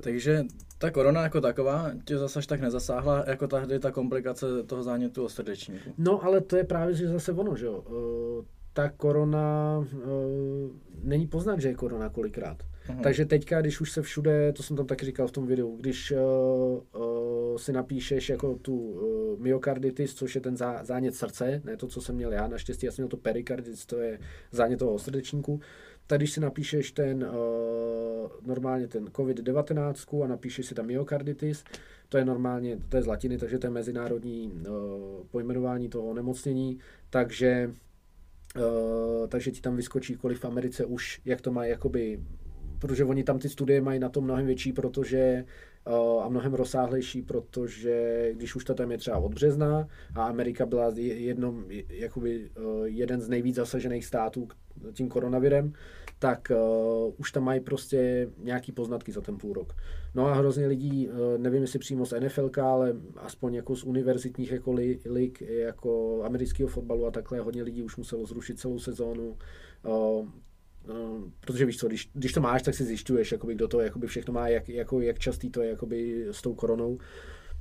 Takže 0.00 0.44
ta 0.78 0.90
korona 0.90 1.22
jako 1.22 1.40
taková 1.40 1.90
tě 2.04 2.18
zase 2.18 2.40
tak 2.48 2.60
nezasáhla, 2.60 3.24
jako 3.26 3.46
tady 3.46 3.78
ta 3.78 3.90
komplikace 3.90 4.46
toho 4.66 4.82
zánětu 4.82 5.24
o 5.24 5.28
srdečníku. 5.28 5.90
No 5.98 6.24
ale 6.24 6.40
to 6.40 6.56
je 6.56 6.64
právě 6.64 6.94
že 6.94 7.08
zase 7.08 7.32
ono, 7.32 7.56
že 7.56 7.66
jo. 7.66 7.84
Uh, 7.88 8.44
ta 8.72 8.88
korona, 8.88 9.78
uh, 9.78 10.70
není 11.02 11.26
poznat, 11.26 11.60
že 11.60 11.68
je 11.68 11.74
korona 11.74 12.08
kolikrát. 12.08 12.62
Uhum. 12.88 13.02
Takže 13.02 13.24
teďka, 13.24 13.60
když 13.60 13.80
už 13.80 13.92
se 13.92 14.02
všude, 14.02 14.52
to 14.52 14.62
jsem 14.62 14.76
tam 14.76 14.86
taky 14.86 15.06
říkal 15.06 15.28
v 15.28 15.32
tom 15.32 15.46
videu, 15.46 15.76
když 15.76 16.12
uh, 16.12 17.02
uh, 17.02 17.56
si 17.56 17.72
napíšeš 17.72 18.28
jako 18.28 18.54
tu 18.54 18.76
uh, 18.76 19.40
myokarditis, 19.40 20.14
což 20.14 20.34
je 20.34 20.40
ten 20.40 20.56
zá, 20.56 20.84
zánět 20.84 21.14
srdce, 21.14 21.62
ne 21.64 21.76
to, 21.76 21.86
co 21.86 22.00
jsem 22.00 22.14
měl 22.14 22.32
já, 22.32 22.48
naštěstí 22.48 22.86
já 22.86 22.92
jsem 22.92 23.02
měl 23.02 23.08
to 23.08 23.16
perikarditis, 23.16 23.86
to 23.86 23.96
je 23.96 24.18
zánět 24.52 24.78
toho 24.78 24.98
srdečníku, 24.98 25.60
tak 25.60 25.66
když 26.16 26.32
si 26.32 26.40
napíšeš 26.40 26.92
ten 26.92 27.24
uh, 27.24 28.30
normálně 28.46 28.88
ten 28.88 29.04
COVID-19 29.04 30.24
a 30.24 30.26
napíšeš 30.26 30.66
si 30.66 30.74
tam 30.74 30.86
myokarditis, 30.86 31.64
to 32.08 32.18
je 32.18 32.24
normálně, 32.24 32.78
to 32.88 32.96
je 32.96 33.02
z 33.02 33.06
latiny, 33.06 33.38
takže 33.38 33.58
to 33.58 33.66
je 33.66 33.70
mezinárodní 33.70 34.52
uh, 34.52 35.26
pojmenování 35.30 35.88
toho 35.88 36.04
onemocnění, 36.04 36.78
takže 37.10 37.70
Uh, 38.56 39.26
takže 39.26 39.50
ti 39.50 39.60
tam 39.60 39.76
vyskočí, 39.76 40.16
kolik 40.16 40.38
v 40.38 40.44
Americe 40.44 40.84
už, 40.84 41.20
jak 41.24 41.40
to 41.40 41.52
má 41.52 41.64
jakoby 41.64 42.20
protože 42.78 43.04
oni 43.04 43.24
tam 43.24 43.38
ty 43.38 43.48
studie 43.48 43.80
mají 43.80 44.00
na 44.00 44.08
to 44.08 44.20
mnohem 44.20 44.46
větší, 44.46 44.72
protože 44.72 45.44
a 46.22 46.28
mnohem 46.28 46.54
rozsáhlejší, 46.54 47.22
protože 47.22 48.28
když 48.34 48.56
už 48.56 48.64
to 48.64 48.74
tam 48.74 48.92
je 48.92 48.98
třeba 48.98 49.18
od 49.18 49.34
března 49.34 49.88
a 50.14 50.24
Amerika 50.24 50.66
byla 50.66 50.92
jednom, 50.96 51.64
jakoby, 51.88 52.50
jeden 52.84 53.20
z 53.20 53.28
nejvíc 53.28 53.56
zasažených 53.56 54.04
států 54.04 54.48
tím 54.92 55.08
koronavirem, 55.08 55.72
tak 56.18 56.52
uh, 56.54 57.14
už 57.16 57.32
tam 57.32 57.44
mají 57.44 57.60
prostě 57.60 58.30
nějaký 58.38 58.72
poznatky 58.72 59.12
za 59.12 59.20
ten 59.20 59.38
půl 59.38 59.52
rok. 59.52 59.72
No 60.14 60.26
a 60.26 60.34
hrozně 60.34 60.66
lidí, 60.66 61.08
uh, 61.08 61.14
nevím 61.38 61.62
jestli 61.62 61.78
přímo 61.78 62.06
z 62.06 62.20
NFL, 62.20 62.50
ale 62.62 62.96
aspoň 63.16 63.54
jako 63.54 63.76
z 63.76 63.84
univerzitních 63.84 64.52
jako 64.52 64.72
lig, 65.06 65.42
jako 65.42 66.22
amerického 66.24 66.68
fotbalu 66.68 67.06
a 67.06 67.10
takhle, 67.10 67.38
hodně 67.38 67.62
lidí 67.62 67.82
už 67.82 67.96
muselo 67.96 68.26
zrušit 68.26 68.60
celou 68.60 68.78
sezónu. 68.78 69.36
Uh, 69.86 70.26
protože 71.40 71.66
víš 71.66 71.78
co, 71.78 71.88
když, 71.88 72.10
když 72.12 72.32
to 72.32 72.40
máš, 72.40 72.62
tak 72.62 72.74
si 72.74 72.84
zjišťuješ, 72.84 73.32
jakoby, 73.32 73.54
kdo 73.54 73.68
to 73.68 73.80
jakoby 73.80 74.06
všechno 74.06 74.32
má, 74.34 74.48
jak, 74.48 74.68
jako, 74.68 75.00
jak 75.00 75.18
častý 75.18 75.50
to 75.50 75.62
je 75.62 75.70
jakoby, 75.70 76.26
s 76.30 76.42
tou 76.42 76.54
koronou. 76.54 76.98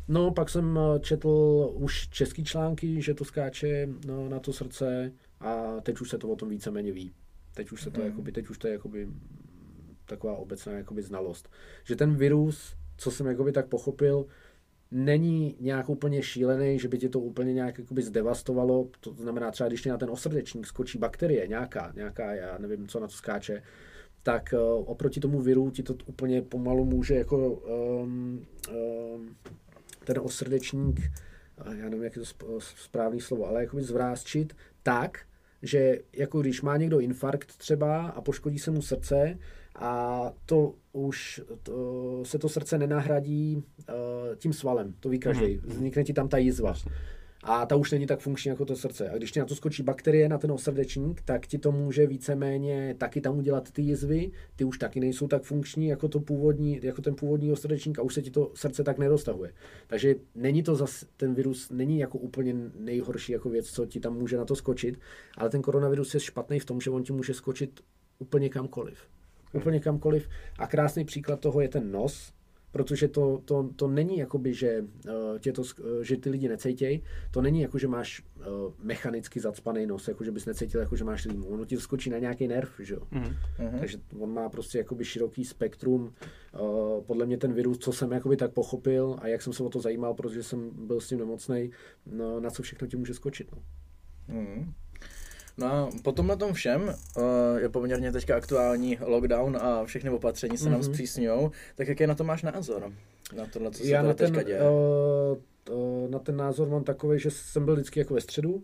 No, 0.08 0.32
pak 0.32 0.50
jsem 0.50 0.80
četl 1.00 1.30
už 1.74 2.10
český 2.10 2.44
články, 2.44 3.02
že 3.02 3.14
to 3.14 3.26
skáče 3.26 3.90
no, 4.06 4.30
na 4.30 4.40
to 4.40 4.54
srdce 4.54 5.12
a 5.40 5.82
teď 5.82 6.02
už 6.02 6.10
se 6.10 6.18
to 6.18 6.30
o 6.30 6.36
tom 6.36 6.50
víceméně 6.50 6.92
ví. 6.92 7.12
Teď 7.58 7.72
už 7.72 7.82
se 7.82 7.92
to, 7.92 8.02
mm. 8.02 8.08
jakoby, 8.08 8.32
teď 8.32 8.50
už 8.50 8.58
to 8.58 8.68
je 8.68 8.74
jakoby 8.74 9.08
taková 10.06 10.38
obecná 10.38 10.74
jakoby 10.74 11.02
znalost. 11.02 11.50
Že 11.84 11.96
ten 11.96 12.16
virus, 12.16 12.76
co 12.98 13.12
jsem 13.12 13.28
jakoby 13.28 13.52
tak 13.52 13.68
pochopil, 13.68 14.26
není 14.92 15.56
nějak 15.60 15.90
úplně 15.90 16.24
šílený, 16.24 16.80
že 16.80 16.88
by 16.88 16.98
ti 16.98 17.10
to 17.10 17.20
úplně 17.20 17.54
nějak 17.54 17.80
jakoby 17.80 18.02
zdevastovalo. 18.02 18.90
To 19.00 19.14
znamená 19.14 19.52
třeba, 19.52 19.68
když 19.68 19.82
ti 19.82 19.90
na 19.90 19.98
ten 19.98 20.10
osrdečník 20.10 20.68
skočí 20.68 20.98
bakterie, 20.98 21.48
nějaká, 21.48 21.92
nějaká, 21.96 22.34
já 22.34 22.58
nevím, 22.58 22.88
co 22.88 23.00
na 23.00 23.08
to 23.08 23.14
skáče, 23.14 23.64
tak 24.24 24.54
uh, 24.54 24.90
oproti 24.90 25.20
tomu 25.20 25.42
viru 25.42 25.72
ti 25.72 25.84
to 25.84 25.96
úplně 26.06 26.42
pomalu 26.42 26.86
může 26.86 27.16
jako 27.16 27.52
um, 27.52 28.46
um, 29.16 29.36
ten 30.04 30.20
osrdečník, 30.20 31.00
já 31.66 31.90
nevím, 31.90 32.04
jak 32.04 32.16
je 32.16 32.22
to 32.22 32.60
správný 32.60 33.22
slovo, 33.22 33.48
ale 33.48 33.62
jakoby 33.62 33.84
zvrázčit 33.84 34.54
tak, 34.84 35.20
že 35.68 36.00
jako 36.14 36.42
když 36.42 36.62
má 36.62 36.78
někdo 36.78 37.00
infarkt 37.00 37.58
třeba 37.58 38.08
a 38.08 38.22
poškodí 38.22 38.60
se 38.60 38.72
mu 38.72 38.82
srdce 38.82 39.38
a 39.76 40.22
to 40.46 40.74
už 40.94 41.42
to, 41.64 42.22
se 42.26 42.40
to 42.40 42.50
srdce 42.50 42.78
nenahradí 42.78 43.56
uh, 43.56 44.36
tím 44.36 44.54
svalem, 44.54 44.94
to 45.00 45.10
ví 45.10 45.20
každý. 45.20 45.58
Mhm. 45.58 45.70
Vznikne 45.70 46.04
ti 46.04 46.14
tam 46.14 46.28
ta 46.28 46.38
jizva 46.38 46.74
a 47.50 47.66
ta 47.66 47.76
už 47.76 47.92
není 47.92 48.06
tak 48.08 48.20
funkční 48.20 48.50
jako 48.50 48.66
to 48.66 48.76
srdce. 48.76 49.10
A 49.10 49.18
když 49.18 49.32
ti 49.32 49.40
na 49.40 49.46
to 49.46 49.56
skočí 49.56 49.84
bakterie, 49.84 50.30
na 50.30 50.38
ten 50.38 50.52
osrdečník, 50.52 51.22
tak 51.22 51.48
ti 51.48 51.58
to 51.58 51.72
může 51.72 52.08
víceméně 52.08 52.96
taky 52.98 53.22
tam 53.22 53.38
udělat 53.38 53.72
ty 53.72 53.82
jizvy, 53.82 54.32
ty 54.56 54.64
už 54.64 54.78
taky 54.78 55.00
nejsou 55.00 55.28
tak 55.28 55.44
funkční 55.44 55.88
jako, 55.88 56.08
to 56.08 56.20
původní, 56.20 56.80
jako 56.84 57.02
ten 57.02 57.16
původní 57.16 57.52
osrdečník 57.52 58.00
a 58.00 58.02
už 58.02 58.14
se 58.14 58.22
ti 58.22 58.32
to 58.32 58.52
srdce 58.56 58.84
tak 58.84 58.98
neroztahuje. 58.98 59.54
Takže 59.88 60.16
není 60.36 60.64
to 60.64 60.76
zas, 60.76 61.06
ten 61.18 61.34
virus 61.34 61.70
není 61.70 62.00
jako 62.00 62.18
úplně 62.18 62.56
nejhorší 62.80 63.32
jako 63.32 63.50
věc, 63.50 63.70
co 63.70 63.86
ti 63.86 64.00
tam 64.00 64.18
může 64.18 64.38
na 64.38 64.46
to 64.46 64.56
skočit, 64.56 65.00
ale 65.38 65.50
ten 65.50 65.62
koronavirus 65.62 66.14
je 66.14 66.20
špatný 66.20 66.60
v 66.60 66.66
tom, 66.66 66.82
že 66.82 66.90
on 66.90 67.04
ti 67.04 67.14
může 67.14 67.34
skočit 67.34 67.80
úplně 68.20 68.50
kamkoliv. 68.50 69.00
Úplně 69.54 69.80
kamkoliv. 69.80 70.30
A 70.60 70.68
krásný 70.68 71.06
příklad 71.06 71.40
toho 71.40 71.62
je 71.62 71.70
ten 71.70 71.92
nos, 71.92 72.34
protože 72.72 73.08
to, 73.08 73.42
to, 73.46 73.70
to 73.76 73.88
není 73.88 74.18
jakoby, 74.18 74.54
že, 74.54 74.82
uh, 74.82 75.40
tě 75.40 75.54
to, 75.54 75.62
uh, 75.62 76.02
že 76.02 76.18
ty 76.18 76.30
lidi 76.30 76.48
necejtějí, 76.48 77.04
to 77.32 77.42
není 77.42 77.62
jako, 77.62 77.78
že 77.78 77.88
máš 77.88 78.24
uh, 78.40 78.46
mechanicky 78.84 79.40
zacpaný 79.40 79.86
nos, 79.86 80.08
jako 80.08 80.24
že 80.24 80.32
bys 80.32 80.46
necítil, 80.46 80.80
jako 80.82 80.96
že 80.96 81.04
máš 81.04 81.26
rýmu. 81.26 81.48
Ono 81.48 81.66
ti 81.66 81.78
skočí 81.78 82.10
na 82.10 82.20
nějaký 82.20 82.48
nerv, 82.48 82.70
že 82.80 82.94
jo. 82.94 83.02
Mm-hmm. 83.12 83.80
Takže 83.80 83.98
on 84.20 84.34
má 84.34 84.50
prostě 84.50 84.78
jakoby 84.78 85.06
široký 85.06 85.46
spektrum. 85.46 86.14
Uh, 86.60 87.04
podle 87.04 87.26
mě 87.26 87.38
ten 87.38 87.54
virus, 87.54 87.78
co 87.78 87.94
jsem 87.94 88.12
jakoby 88.12 88.38
tak 88.38 88.54
pochopil 88.54 89.16
a 89.20 89.28
jak 89.28 89.42
jsem 89.42 89.54
se 89.54 89.64
o 89.64 89.70
to 89.70 89.82
zajímal, 89.82 90.14
protože 90.14 90.44
jsem 90.44 90.72
byl 90.88 91.00
s 91.00 91.08
tím 91.08 91.20
nemocný, 91.20 91.72
no, 92.06 92.40
na 92.40 92.50
co 92.50 92.64
všechno 92.64 92.88
ti 92.88 92.98
může 92.98 93.14
skočit. 93.14 93.52
No. 93.52 93.62
Mm. 94.28 94.74
No 95.58 95.68
a 95.68 95.90
po 96.02 96.12
tomhle 96.12 96.38
tom 96.38 96.54
všem 96.54 96.82
uh, 96.82 97.24
je 97.58 97.70
poměrně 97.70 98.12
teďka 98.12 98.36
aktuální 98.36 98.98
lockdown 99.02 99.58
a 99.62 99.86
všechny 99.86 100.10
opatření 100.10 100.58
se 100.58 100.66
mm-hmm. 100.66 100.72
nám 100.72 100.80
mhm. 100.80 100.90
zpřísňují, 100.90 101.50
tak 101.76 101.88
jaký 101.88 102.08
na 102.08 102.16
to 102.16 102.24
máš 102.24 102.44
názor? 102.44 102.92
Na 103.36 103.46
tohle, 103.46 103.72
co 103.72 103.84
se 103.84 103.90
Já 103.90 104.02
na 104.02 104.14
ten, 104.14 104.28
teďka 104.34 104.44
děje? 104.44 104.60
Uh, 104.62 105.76
uh, 105.78 106.10
na 106.10 106.20
ten 106.20 106.38
názor 106.38 106.70
mám 106.70 106.84
takový, 106.84 107.20
že 107.20 107.32
jsem 107.32 107.66
byl 107.66 107.74
vždycky 107.74 108.00
jako 108.00 108.14
ve 108.14 108.22
středu, 108.22 108.64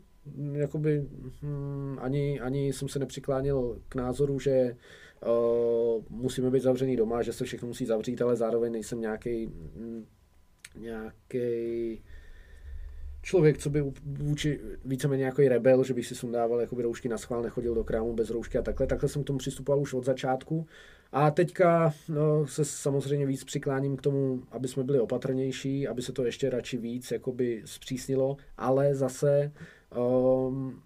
jakoby 0.54 1.06
hm, 1.42 1.98
ani, 2.02 2.40
ani 2.40 2.74
jsem 2.74 2.90
se 2.90 3.00
nepřiklánil 3.00 3.80
k 3.90 3.96
názoru, 3.96 4.40
že 4.40 4.76
uh, 5.26 6.04
musíme 6.10 6.52
být 6.52 6.64
zavřený 6.64 6.96
doma, 6.96 7.22
že 7.22 7.34
se 7.34 7.46
všechno 7.46 7.68
musí 7.68 7.86
zavřít, 7.86 8.22
ale 8.22 8.36
zároveň 8.36 8.72
nejsem 8.72 9.02
nějaký 9.02 9.46
hm, 9.48 10.06
nějaký 10.76 12.02
člověk, 13.24 13.58
co 13.58 13.70
by 13.70 13.84
vůči 14.06 14.60
víceméně 14.86 15.26
jako 15.26 15.42
rebel, 15.42 15.84
že 15.84 15.94
bych 15.94 16.08
si 16.08 16.16
sundával 16.16 16.62
jakoby 16.62 16.84
roušky 16.84 17.10
na 17.10 17.18
schvál, 17.18 17.42
nechodil 17.42 17.76
do 17.76 17.84
krámu 17.84 18.14
bez 18.14 18.30
roušky 18.30 18.58
a 18.58 18.62
takhle. 18.62 18.88
Takhle 18.88 19.10
jsem 19.10 19.24
k 19.24 19.28
tomu 19.28 19.40
přistupoval 19.40 19.82
už 19.82 19.94
od 19.94 20.06
začátku. 20.06 20.66
A 21.12 21.32
teďka 21.32 21.94
no, 22.10 22.48
se 22.48 22.66
samozřejmě 22.66 23.26
víc 23.26 23.44
přikláním 23.44 23.98
k 23.98 24.02
tomu, 24.02 24.44
aby 24.52 24.68
jsme 24.68 24.84
byli 24.84 25.00
opatrnější, 25.00 25.88
aby 25.88 26.02
se 26.02 26.14
to 26.14 26.26
ještě 26.26 26.50
radši 26.50 26.78
víc 26.78 27.12
jakoby 27.12 27.62
zpřísnilo, 27.66 28.38
ale 28.58 28.96
zase 28.96 29.52
um, 29.98 30.82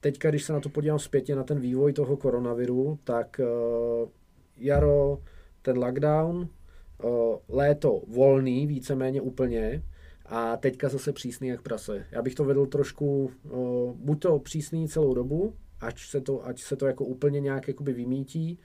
teďka, 0.00 0.30
když 0.30 0.44
se 0.44 0.52
na 0.52 0.60
to 0.60 0.68
podívám 0.68 0.98
zpětně 0.98 1.36
na 1.36 1.44
ten 1.44 1.60
vývoj 1.60 1.92
toho 1.92 2.16
koronaviru, 2.16 2.98
tak 3.04 3.40
uh, 3.40 4.08
jaro, 4.56 5.18
ten 5.62 5.78
lockdown, 5.78 6.36
uh, 6.36 7.36
léto 7.48 8.02
volný, 8.08 8.66
víceméně 8.66 9.20
úplně, 9.20 9.82
a 10.26 10.56
teďka 10.56 10.88
zase 10.88 11.12
přísný 11.12 11.48
jak 11.48 11.62
prase. 11.62 12.06
Já 12.10 12.22
bych 12.22 12.34
to 12.34 12.44
vedl 12.44 12.66
trošku, 12.66 13.30
uh, 13.44 13.92
buď 13.96 14.20
to 14.20 14.38
přísný 14.38 14.88
celou 14.88 15.14
dobu, 15.14 15.54
ať 15.80 16.00
se 16.00 16.20
to, 16.20 16.46
ať 16.46 16.62
se 16.62 16.76
to 16.76 16.86
jako 16.86 17.04
úplně 17.04 17.40
nějak 17.40 17.68
jakoby 17.68 17.92
vymítí, 17.92 18.58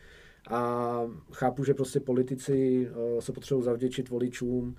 a 0.50 1.02
chápu, 1.32 1.64
že 1.64 1.74
prostě 1.74 2.00
politici 2.00 2.90
uh, 2.90 3.20
se 3.20 3.32
potřebují 3.32 3.66
zavděčit 3.66 4.10
voličům, 4.10 4.76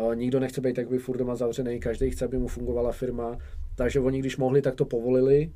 uh, 0.00 0.14
nikdo 0.14 0.40
nechce 0.40 0.60
být 0.60 0.78
jakoby 0.78 0.98
furt 0.98 1.16
doma 1.18 1.36
zavřený, 1.36 1.80
každý 1.80 2.10
chce, 2.10 2.24
aby 2.24 2.38
mu 2.38 2.48
fungovala 2.48 2.92
firma, 2.92 3.38
takže 3.74 4.00
oni, 4.00 4.20
když 4.20 4.36
mohli, 4.36 4.62
tak 4.62 4.74
to 4.74 4.84
povolili, 4.84 5.52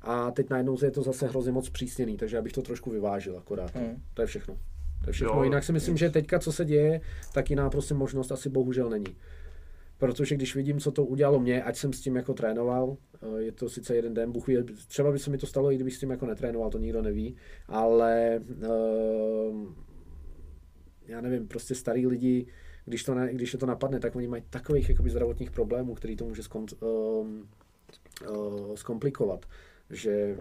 a 0.00 0.30
teď 0.30 0.50
najednou 0.50 0.76
je 0.84 0.90
to 0.90 1.02
zase 1.02 1.26
hrozně 1.26 1.52
moc 1.52 1.70
přísněný, 1.70 2.16
takže 2.16 2.36
já 2.36 2.42
bych 2.42 2.52
to 2.52 2.62
trošku 2.62 2.90
vyvážil 2.90 3.38
akorát. 3.38 3.74
Hmm. 3.74 4.02
To 4.14 4.22
je 4.22 4.26
všechno. 4.26 4.58
To 5.04 5.08
je 5.10 5.12
všechno. 5.12 5.34
Jo, 5.34 5.42
Jinak 5.42 5.64
si 5.64 5.72
myslím, 5.72 5.96
že 5.96 6.10
teďka, 6.10 6.38
co 6.38 6.52
se 6.52 6.64
děje, 6.64 7.00
tak 7.34 7.50
jiná 7.50 7.70
prostě 7.70 7.94
možnost 7.94 8.32
asi 8.32 8.48
bohužel 8.48 8.90
není 8.90 9.16
protože 10.06 10.34
když 10.34 10.54
vidím, 10.54 10.80
co 10.80 10.92
to 10.92 11.04
udělalo 11.04 11.40
mě, 11.40 11.62
ať 11.62 11.76
jsem 11.76 11.92
s 11.92 12.00
tím 12.00 12.16
jako 12.16 12.34
trénoval, 12.34 12.96
eh, 13.22 13.42
je 13.42 13.52
to 13.52 13.68
sice 13.68 13.96
jeden 13.96 14.14
den, 14.14 14.32
Bůh 14.32 14.46
třeba 14.88 15.12
by 15.12 15.18
se 15.18 15.30
mi 15.30 15.38
to 15.38 15.46
stalo, 15.46 15.72
i 15.72 15.74
kdybych 15.74 15.94
s 15.94 16.00
tím 16.00 16.10
jako 16.10 16.26
netrénoval, 16.26 16.70
to 16.70 16.78
nikdo 16.78 17.02
neví, 17.02 17.36
ale 17.68 18.40
uh, 18.68 19.72
já 21.06 21.20
nevím, 21.20 21.48
prostě 21.48 21.74
starý 21.74 22.06
lidi, 22.06 22.46
když, 22.84 23.04
to 23.04 23.14
ne, 23.14 23.34
když 23.34 23.52
je 23.52 23.58
to 23.58 23.66
napadne, 23.66 24.00
tak 24.00 24.16
oni 24.16 24.28
mají 24.28 24.42
takových 24.50 24.88
jakoby, 24.88 25.10
zdravotních 25.10 25.50
problémů, 25.50 25.94
který 25.94 26.16
to 26.16 26.24
může 26.24 26.42
skont, 26.42 26.72
uh, 26.82 27.28
uh, 28.30 28.74
zkomplikovat, 28.74 29.46
že 29.90 30.36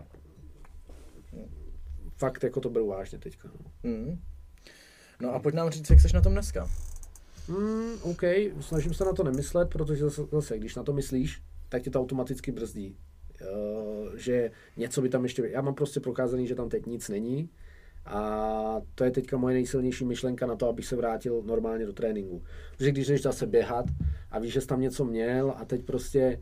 fakt 2.17 2.43
jako 2.43 2.59
to 2.59 2.69
beru 2.69 2.87
vážně 2.87 3.19
teďka. 3.19 3.49
No. 3.83 3.91
Mm. 3.91 4.19
No 5.21 5.33
a 5.33 5.39
pojď 5.39 5.55
nám 5.55 5.69
říct, 5.69 5.89
jak 5.89 5.99
jsi 5.99 6.13
na 6.13 6.21
tom 6.21 6.33
dneska. 6.33 6.69
Hmm, 7.47 7.93
OK, 8.01 8.23
snažím 8.59 8.93
se 8.93 9.05
na 9.05 9.13
to 9.13 9.23
nemyslet, 9.23 9.69
protože 9.69 10.03
zase, 10.03 10.21
zase 10.31 10.57
když 10.57 10.75
na 10.75 10.83
to 10.83 10.93
myslíš, 10.93 11.41
tak 11.69 11.81
tě 11.81 11.89
to 11.89 11.99
automaticky 11.99 12.51
brzdí. 12.51 12.97
Uh, 13.41 14.15
že 14.15 14.51
něco 14.77 15.01
by 15.01 15.09
tam 15.09 15.23
ještě... 15.23 15.49
Já 15.51 15.61
mám 15.61 15.75
prostě 15.75 15.99
prokázaný, 15.99 16.47
že 16.47 16.55
tam 16.55 16.69
teď 16.69 16.85
nic 16.85 17.09
není 17.09 17.49
a 18.05 18.81
to 18.95 19.03
je 19.03 19.11
teďka 19.11 19.37
moje 19.37 19.53
nejsilnější 19.53 20.05
myšlenka 20.05 20.45
na 20.45 20.55
to, 20.55 20.69
abych 20.69 20.85
se 20.85 20.95
vrátil 20.95 21.41
normálně 21.45 21.85
do 21.85 21.93
tréninku. 21.93 22.43
Protože 22.71 22.91
když 22.91 23.07
jdeš 23.07 23.21
zase 23.21 23.47
běhat 23.47 23.85
a 24.31 24.39
víš, 24.39 24.53
že 24.53 24.61
jsi 24.61 24.67
tam 24.67 24.81
něco 24.81 25.05
měl 25.05 25.53
a 25.57 25.65
teď 25.65 25.83
prostě 25.83 26.39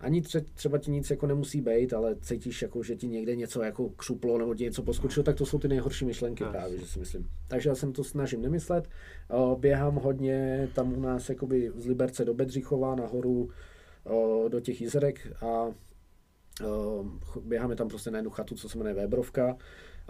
ani 0.00 0.22
třeba 0.54 0.78
ti 0.78 0.90
nic 0.90 1.10
jako 1.10 1.26
nemusí 1.26 1.60
být, 1.60 1.92
ale 1.92 2.16
cítíš, 2.20 2.62
jako, 2.62 2.82
že 2.82 2.96
ti 2.96 3.08
někde 3.08 3.36
něco 3.36 3.62
jako 3.62 3.88
křuplo 3.88 4.38
nebo 4.38 4.54
ti 4.54 4.64
něco 4.64 4.82
poskočilo, 4.82 5.24
tak 5.24 5.36
to 5.36 5.46
jsou 5.46 5.58
ty 5.58 5.68
nejhorší 5.68 6.04
myšlenky 6.04 6.44
yes. 6.44 6.50
právě, 6.50 6.78
že 6.78 6.86
si 6.86 6.98
myslím. 6.98 7.28
Takže 7.48 7.68
já 7.68 7.74
jsem 7.74 7.92
to 7.92 8.04
snažím 8.04 8.42
nemyslet. 8.42 8.88
Běhám 9.58 9.94
hodně 9.94 10.68
tam 10.74 10.92
u 10.92 11.00
nás 11.00 11.28
jakoby 11.28 11.72
z 11.76 11.86
Liberce 11.86 12.24
do 12.24 12.34
Bedřichova 12.34 12.94
nahoru 12.94 13.50
do 14.48 14.60
těch 14.60 14.80
jizerek 14.80 15.32
a 15.42 15.74
běháme 17.42 17.76
tam 17.76 17.88
prostě 17.88 18.10
na 18.10 18.18
jednu 18.18 18.30
chatu, 18.30 18.54
co 18.54 18.68
se 18.68 18.78
jmenuje 18.78 18.94
Vébrovka 18.94 19.56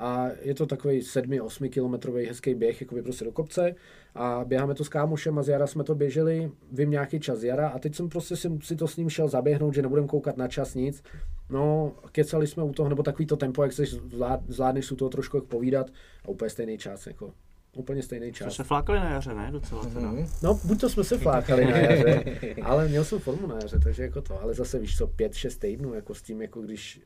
a 0.00 0.28
je 0.42 0.54
to 0.54 0.66
takový 0.66 1.00
7-8 1.00 1.68
kilometrový 1.68 2.26
hezký 2.26 2.54
běh, 2.54 2.80
jako 2.80 2.94
by 2.94 3.02
prostě 3.02 3.24
do 3.24 3.32
kopce 3.32 3.74
a 4.14 4.44
běháme 4.44 4.74
to 4.74 4.84
s 4.84 4.88
kámošem 4.88 5.38
a 5.38 5.42
z 5.42 5.48
jara 5.48 5.66
jsme 5.66 5.84
to 5.84 5.94
běželi, 5.94 6.50
vím 6.72 6.90
nějaký 6.90 7.20
čas 7.20 7.42
jara 7.42 7.68
a 7.68 7.78
teď 7.78 7.94
jsem 7.94 8.08
prostě 8.08 8.36
si, 8.36 8.48
si 8.62 8.76
to 8.76 8.88
s 8.88 8.96
ním 8.96 9.10
šel 9.10 9.28
zaběhnout, 9.28 9.74
že 9.74 9.82
nebudem 9.82 10.06
koukat 10.06 10.36
na 10.36 10.48
čas 10.48 10.74
nic. 10.74 11.02
No, 11.50 11.92
kecali 12.12 12.46
jsme 12.46 12.62
u 12.62 12.72
toho, 12.72 12.88
nebo 12.88 13.02
takový 13.02 13.26
to 13.26 13.36
tempo, 13.36 13.62
jak 13.62 13.72
se 13.72 13.84
zvlád, 13.86 14.40
zvládneš 14.48 14.92
u 14.92 14.96
toho 14.96 15.08
trošku 15.08 15.36
jak 15.36 15.44
povídat 15.44 15.90
a 16.24 16.28
úplně 16.28 16.50
stejný 16.50 16.78
čas, 16.78 17.06
jako 17.06 17.32
úplně 17.76 18.02
stejný 18.02 18.32
čas. 18.32 18.44
Jsme 18.44 18.64
se 18.64 18.68
flákali 18.68 18.98
na 18.98 19.10
jaře, 19.10 19.34
ne? 19.34 19.48
Docela 19.52 19.84
teda. 19.84 20.12
Mm-hmm. 20.12 20.28
No, 20.42 20.60
buď 20.64 20.80
to 20.80 20.88
jsme 20.88 21.04
se 21.04 21.18
flákali 21.18 21.64
na 21.64 21.78
jaře, 21.78 22.24
ale 22.62 22.88
měl 22.88 23.04
jsem 23.04 23.18
formu 23.18 23.46
na 23.46 23.54
jaře, 23.54 23.78
takže 23.78 24.02
jako 24.02 24.22
to, 24.22 24.42
ale 24.42 24.54
zase 24.54 24.78
víš 24.78 24.96
co, 24.96 25.06
pět, 25.06 25.34
šest 25.34 25.56
týdnů, 25.56 25.94
jako 25.94 26.14
s 26.14 26.22
tím, 26.22 26.42
jako 26.42 26.60
když 26.60 27.00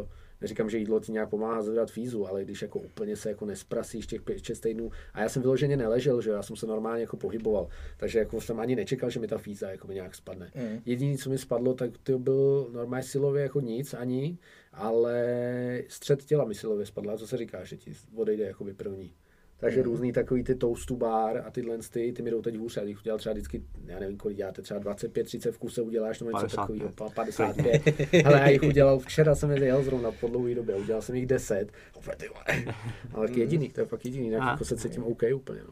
uh, 0.00 0.06
neříkám, 0.40 0.70
že 0.70 0.78
jídlo 0.78 1.00
ti 1.00 1.12
nějak 1.12 1.28
pomáhá 1.28 1.62
zvedat 1.62 1.90
fízu, 1.90 2.26
ale 2.26 2.44
když 2.44 2.62
jako 2.62 2.78
úplně 2.78 3.16
se 3.16 3.28
jako 3.28 3.46
nesprasíš 3.46 4.06
těch 4.06 4.22
5-6 4.22 4.60
týdnů, 4.60 4.90
a 5.14 5.20
já 5.20 5.28
jsem 5.28 5.42
vyloženě 5.42 5.76
neležel, 5.76 6.20
že 6.20 6.30
já 6.30 6.42
jsem 6.42 6.56
se 6.56 6.66
normálně 6.66 7.00
jako 7.00 7.16
pohyboval, 7.16 7.68
takže 7.96 8.18
jako 8.18 8.40
jsem 8.40 8.60
ani 8.60 8.76
nečekal, 8.76 9.10
že 9.10 9.20
mi 9.20 9.26
ta 9.26 9.38
fíza 9.38 9.70
jako 9.70 9.92
nějak 9.92 10.14
spadne. 10.14 10.50
Mm. 10.54 10.80
Jediné, 10.86 11.18
co 11.18 11.30
mi 11.30 11.38
spadlo, 11.38 11.74
tak 11.74 11.90
to 12.02 12.18
byl 12.18 12.70
normálně 12.72 13.04
silově 13.04 13.42
jako 13.42 13.60
nic 13.60 13.94
ani, 13.94 14.38
ale 14.72 15.82
střed 15.88 16.24
těla 16.24 16.44
mi 16.44 16.54
silově 16.54 16.86
spadla, 16.86 17.16
co 17.16 17.26
se 17.26 17.36
říká, 17.36 17.64
že 17.64 17.76
ti 17.76 17.92
odejde 18.14 18.44
jako 18.44 18.64
by 18.64 18.74
první. 18.74 19.12
Takže 19.60 19.82
různý 19.82 20.12
takový 20.12 20.44
ty 20.44 20.54
toastu 20.54 20.96
bar 20.96 21.42
a 21.46 21.50
tyhle 21.50 21.78
ty, 21.78 22.12
ty 22.12 22.22
mi 22.22 22.30
jdou 22.30 22.42
teď 22.42 22.56
hůř. 22.56 22.76
Já 22.76 22.84
bych 22.84 22.98
udělal 23.00 23.18
třeba 23.18 23.32
vždycky, 23.32 23.62
já 23.86 24.00
nevím, 24.00 24.16
kolik 24.16 24.36
děláte, 24.36 24.62
třeba 24.62 24.80
25, 24.80 25.24
30 25.24 25.52
v 25.52 25.58
kuse 25.58 25.82
uděláš, 25.82 26.20
nebo 26.20 26.30
něco 26.30 26.56
55. 26.56 26.56
takového, 26.56 26.92
pa- 26.92 27.10
55. 27.10 28.26
Ale 28.26 28.38
já 28.40 28.48
jich 28.48 28.62
udělal, 28.62 28.98
včera 28.98 29.34
jsem 29.34 29.50
je 29.50 29.64
jel 29.64 29.82
zrovna 29.82 30.10
po 30.12 30.28
dlouhé 30.28 30.54
době, 30.54 30.74
udělal 30.74 31.02
jsem 31.02 31.14
jich 31.14 31.26
10. 31.26 31.72
Opět, 31.94 32.16
ty 32.16 32.28
vole. 32.28 32.74
Ale 33.14 33.28
taky 33.28 33.40
jediný, 33.40 33.68
to 33.68 33.80
je 33.80 33.86
fakt 33.86 34.04
jediný, 34.04 34.24
jinak 34.24 34.48
jako 34.48 34.64
se 34.64 34.76
cítím 34.76 35.04
OK 35.04 35.22
úplně. 35.34 35.60
No. 35.60 35.70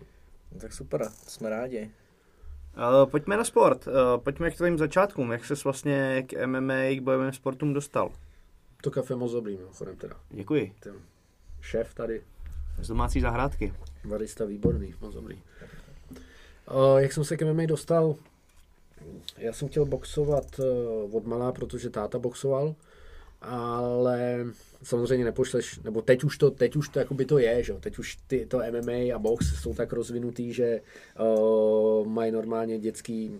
No, 0.52 0.60
tak 0.60 0.72
super, 0.72 1.08
jsme 1.10 1.50
rádi. 1.50 1.90
Uh, 2.76 3.10
pojďme 3.10 3.36
na 3.36 3.44
sport. 3.44 3.86
Uh, 3.86 3.92
pojďme 4.24 4.50
k 4.50 4.56
tvým 4.56 4.78
začátkům. 4.78 5.32
Jak 5.32 5.44
ses 5.44 5.64
vlastně 5.64 6.22
k 6.26 6.46
MMA, 6.46 6.74
k 6.90 7.00
bojovým 7.00 7.32
sportům 7.32 7.72
dostal? 7.72 8.12
To 8.82 8.90
kafe 8.90 9.16
moc 9.16 9.32
dobrý, 9.32 9.56
mimochodem 9.56 9.96
teda. 9.96 10.16
Děkuji. 10.30 10.72
Ten 10.80 10.94
šéf 11.60 11.94
tady, 11.94 12.22
Z 12.80 12.88
domácí 12.88 13.20
zahrádky. 13.20 13.72
barista 14.04 14.44
výborný, 14.44 14.94
moc 15.00 15.14
dobrý. 15.14 15.36
Uh, 15.36 16.98
jak 16.98 17.12
jsem 17.12 17.24
se 17.24 17.36
k 17.36 17.52
MMA 17.52 17.66
dostal, 17.66 18.14
já 19.38 19.52
jsem 19.52 19.68
chtěl 19.68 19.84
boxovat 19.84 20.58
uh, 20.58 21.16
od 21.16 21.26
malá, 21.26 21.52
protože 21.52 21.90
táta 21.90 22.18
boxoval, 22.18 22.74
ale 23.42 24.46
samozřejmě 24.82 25.24
nepošleš, 25.24 25.80
nebo 25.80 26.02
teď 26.02 26.24
už 26.24 26.38
to, 26.38 26.50
teď 26.50 26.76
už 26.76 26.88
to 26.88 26.98
jakoby 26.98 27.24
to 27.24 27.38
je, 27.38 27.62
že? 27.62 27.72
jo, 27.72 27.78
teď 27.80 27.98
už 27.98 28.18
ty, 28.26 28.46
to 28.46 28.58
MMA 28.58 29.14
a 29.14 29.18
box 29.18 29.60
jsou 29.62 29.74
tak 29.74 29.92
rozvinutý, 29.92 30.52
že 30.52 30.80
uh, 31.20 32.06
mají 32.06 32.32
normálně 32.32 32.78
dětský 32.78 33.38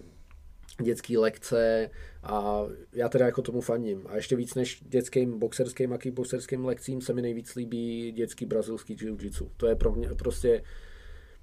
dětský 0.82 1.18
lekce 1.18 1.90
a 2.28 2.66
já 2.92 3.08
teda 3.08 3.26
jako 3.26 3.42
tomu 3.42 3.60
fandím. 3.60 4.02
A 4.06 4.16
ještě 4.16 4.36
víc 4.36 4.54
než 4.54 4.82
dětským 4.88 5.38
boxerským 5.38 5.92
a 5.92 5.98
kickboxerským 5.98 6.64
lekcím 6.64 7.00
se 7.00 7.12
mi 7.12 7.22
nejvíc 7.22 7.54
líbí 7.54 8.12
dětský 8.12 8.46
brazilský 8.46 8.96
jiu-jitsu. 8.96 9.48
To 9.56 9.66
je 9.66 9.76
pro 9.76 9.92
mě 9.92 10.08
prostě 10.08 10.62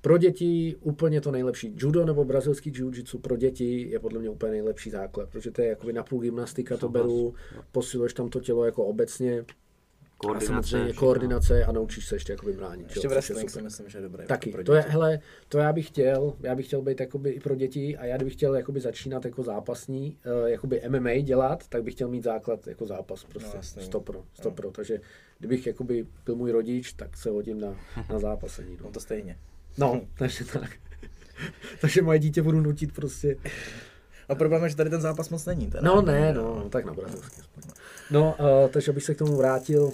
pro 0.01 0.18
děti 0.18 0.75
úplně 0.82 1.22
to 1.22 1.32
nejlepší. 1.32 1.74
Judo 1.77 2.06
nebo 2.06 2.25
brazilský 2.25 2.72
jiu-jitsu 2.72 3.20
pro 3.20 3.38
děti 3.38 3.89
je 3.89 4.00
podle 4.00 4.20
mě 4.20 4.30
úplně 4.30 4.51
nejlepší 4.51 4.89
základ, 4.89 5.30
protože 5.30 5.51
to 5.51 5.62
je 5.62 5.68
jakoby 5.68 5.94
napůl 5.94 6.22
gymnastika, 6.22 6.77
to 6.77 6.89
beru, 6.89 7.34
posiluješ 7.72 8.13
tam 8.13 8.30
to 8.30 8.39
tělo 8.39 8.65
jako 8.65 8.86
obecně, 8.86 9.46
a 10.36 10.39
samozřejmě 10.39 10.86
všechno. 10.86 11.00
koordinace 11.00 11.65
a 11.65 11.72
naučíš 11.72 12.05
se 12.05 12.15
ještě 12.15 12.34
jakoby 12.34 12.53
bránit. 12.53 12.89
Ještě 12.89 13.07
jo, 13.07 13.10
v 13.10 13.13
wrestling 13.13 13.50
si 13.50 13.62
myslím, 13.62 13.89
že 13.89 13.98
je 13.98 14.01
dobré. 14.01 14.25
Taky, 14.25 14.51
pro 14.51 14.63
to 14.63 14.74
je, 14.74 14.81
děti. 14.81 14.91
hele, 14.91 15.19
to 15.50 15.57
já 15.57 15.74
bych 15.74 15.88
chtěl, 15.88 16.34
já 16.41 16.55
bych 16.55 16.67
chtěl 16.67 16.81
být 16.81 17.00
jakoby 17.00 17.29
i 17.29 17.39
pro 17.39 17.55
děti 17.55 17.98
a 17.98 18.05
já 18.05 18.15
kdybych 18.15 18.34
chtěl 18.34 18.55
jakoby 18.55 18.79
začínat 18.81 19.25
jako 19.25 19.43
zápasní, 19.43 20.17
uh, 20.41 20.48
jakoby 20.50 20.81
MMA 20.89 21.13
dělat, 21.15 21.67
tak 21.67 21.84
bych 21.84 21.93
chtěl 21.93 22.07
mít 22.07 22.24
základ 22.24 22.67
jako 22.67 22.86
zápas 22.86 23.24
prostě, 23.24 23.57
No, 23.57 23.84
stopro, 23.84 24.24
stopro, 24.34 24.72
takže 24.72 25.00
kdybych 25.39 25.67
jakoby 25.67 26.05
byl 26.25 26.36
můj 26.36 26.51
rodič, 26.51 26.93
tak 26.93 27.17
se 27.17 27.29
hodím 27.29 27.62
na, 27.62 27.75
na 28.10 28.19
zápasení, 28.19 28.77
no. 28.77 28.84
No 28.84 28.91
to 28.91 29.00
stejně. 29.00 29.38
No, 29.77 30.01
takže 30.17 30.45
tak. 30.45 30.69
takže 31.81 32.01
moje 32.01 32.19
dítě 32.19 32.41
budu 32.41 32.62
nutit 32.62 32.93
prostě, 32.93 33.36
A 34.29 34.36
problém 34.36 34.63
je, 34.63 34.69
že 34.69 34.75
tady 34.75 34.89
ten 34.89 35.01
zápas 35.01 35.29
moc 35.29 35.45
není. 35.45 35.67
Teda. 35.67 35.84
no 35.84 36.01
ne, 36.01 36.34
no, 36.34 36.55
no 36.55 36.69
tak 36.69 36.86
na 36.86 36.93
brazilský 36.93 37.41
aspoň. 37.41 37.63
No, 38.12 38.35
uh, 38.39 38.69
takže 38.71 38.91
abych 38.91 39.03
se 39.03 39.15
k 39.15 39.17
tomu 39.17 39.38
vrátil, 39.38 39.91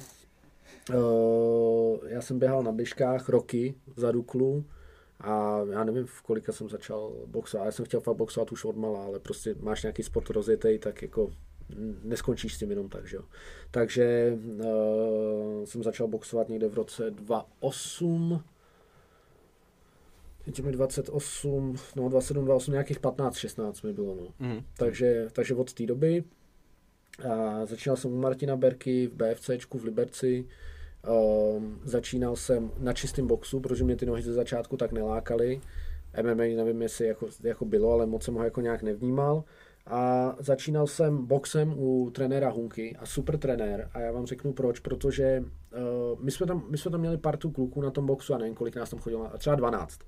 uh, 0.93 1.97
já 2.07 2.21
jsem 2.21 2.39
běhal 2.39 2.63
na 2.63 2.71
běžkách 2.71 3.29
roky 3.29 3.75
za 3.95 4.11
Duklu 4.11 4.65
a 5.19 5.59
já 5.71 5.83
nevím, 5.83 6.05
v 6.05 6.21
kolika 6.21 6.51
jsem 6.51 6.69
začal 6.69 7.11
boxovat. 7.25 7.65
Já 7.65 7.71
jsem 7.71 7.85
chtěl 7.85 7.99
fakt 7.99 8.15
boxovat 8.15 8.51
už 8.51 8.65
od 8.65 8.77
mala, 8.77 9.03
ale 9.03 9.19
prostě 9.19 9.55
máš 9.59 9.83
nějaký 9.83 10.03
sport 10.03 10.29
rozjetý, 10.29 10.79
tak 10.79 11.01
jako 11.01 11.27
mm, 11.75 11.99
neskončíš 12.03 12.55
s 12.55 12.59
tím 12.59 12.69
jenom 12.69 12.89
tak, 12.89 13.07
že 13.07 13.15
jo. 13.15 13.23
Takže 13.71 14.37
uh, 14.59 15.65
jsem 15.65 15.83
začal 15.83 16.07
boxovat 16.07 16.49
někde 16.49 16.67
v 16.67 16.73
roce 16.73 17.11
2008, 17.11 18.43
Teď 20.45 20.59
je 20.59 20.65
mi 20.65 20.71
28, 20.71 21.75
no 21.95 22.09
27, 22.09 22.45
28, 22.45 22.71
nějakých 22.71 22.99
15, 22.99 23.37
16 23.37 23.81
mi 23.81 23.93
bylo, 23.93 24.15
no. 24.15 24.27
Mhm. 24.47 24.63
Takže, 24.77 25.27
takže 25.33 25.55
od 25.55 25.73
té 25.73 25.85
doby 25.85 26.23
a 27.29 27.65
začínal 27.65 27.97
jsem 27.97 28.11
u 28.11 28.17
Martina 28.17 28.55
Berky 28.55 29.07
v 29.07 29.13
BFCčku 29.13 29.77
v 29.77 29.83
Liberci. 29.83 30.45
Um, 31.57 31.79
začínal 31.83 32.35
jsem 32.35 32.71
na 32.77 32.93
čistém 32.93 33.27
boxu, 33.27 33.59
protože 33.59 33.83
mě 33.83 33.95
ty 33.95 34.05
nohy 34.05 34.21
ze 34.21 34.33
začátku 34.33 34.77
tak 34.77 34.91
nelákaly. 34.91 35.61
MMA 36.21 36.43
nevím, 36.55 36.81
jestli 36.81 37.07
jako, 37.07 37.27
jako 37.43 37.65
bylo, 37.65 37.91
ale 37.91 38.05
moc 38.05 38.24
jsem 38.24 38.33
ho 38.33 38.43
jako 38.43 38.61
nějak 38.61 38.83
nevnímal. 38.83 39.43
A 39.87 40.35
začínal 40.39 40.87
jsem 40.87 41.25
boxem 41.25 41.74
u 41.77 42.11
trenéra 42.11 42.50
Hunky 42.50 42.95
a 43.00 43.05
super 43.05 43.37
trenér. 43.37 43.89
A 43.93 44.00
já 44.00 44.11
vám 44.11 44.25
řeknu 44.25 44.53
proč, 44.53 44.79
protože 44.79 45.43
uh, 45.43 46.24
my, 46.24 46.31
jsme 46.31 46.45
tam, 46.47 46.65
my 46.69 46.77
jsme 46.77 46.91
tam 46.91 47.00
měli 47.00 47.17
partu 47.17 47.51
kluků 47.51 47.81
na 47.81 47.91
tom 47.91 48.05
boxu 48.05 48.33
a 48.33 48.37
nevím, 48.37 48.55
kolik 48.55 48.75
nás 48.75 48.89
tam 48.89 49.00
chodilo, 49.00 49.31
třeba 49.37 49.55
12. 49.55 50.00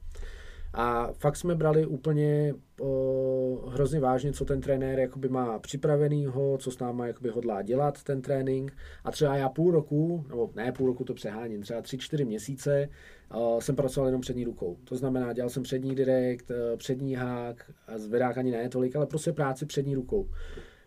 A 0.73 1.13
fakt 1.13 1.35
jsme 1.35 1.55
brali 1.55 1.85
úplně 1.85 2.53
o, 2.81 3.69
hrozně 3.69 3.99
vážně, 3.99 4.33
co 4.33 4.45
ten 4.45 4.61
trenér 4.61 4.99
jakoby 4.99 5.29
má 5.29 5.59
připravenýho, 5.59 6.57
co 6.57 6.71
s 6.71 6.79
náma 6.79 7.07
jakoby 7.07 7.29
hodlá 7.29 7.61
dělat 7.61 8.03
ten 8.03 8.21
trénink. 8.21 8.77
A 9.03 9.11
třeba 9.11 9.35
já 9.35 9.49
půl 9.49 9.71
roku, 9.71 10.25
nebo 10.29 10.49
ne 10.55 10.71
půl 10.71 10.87
roku 10.87 11.03
to 11.03 11.13
přeháním, 11.13 11.61
třeba 11.61 11.81
tři, 11.81 11.97
čtyři 11.97 12.25
měsíce 12.25 12.89
o, 13.33 13.61
jsem 13.61 13.75
pracoval 13.75 14.07
jenom 14.07 14.21
přední 14.21 14.43
rukou. 14.43 14.77
To 14.83 14.95
znamená, 14.95 15.33
dělal 15.33 15.49
jsem 15.49 15.63
přední 15.63 15.95
direkt, 15.95 16.51
přední 16.77 17.15
hák 17.15 17.71
zvedák 17.95 18.37
ani 18.37 18.51
ne 18.51 18.69
tolik, 18.69 18.95
ale 18.95 19.05
prostě 19.05 19.33
práci 19.33 19.65
přední 19.65 19.95
rukou. 19.95 20.29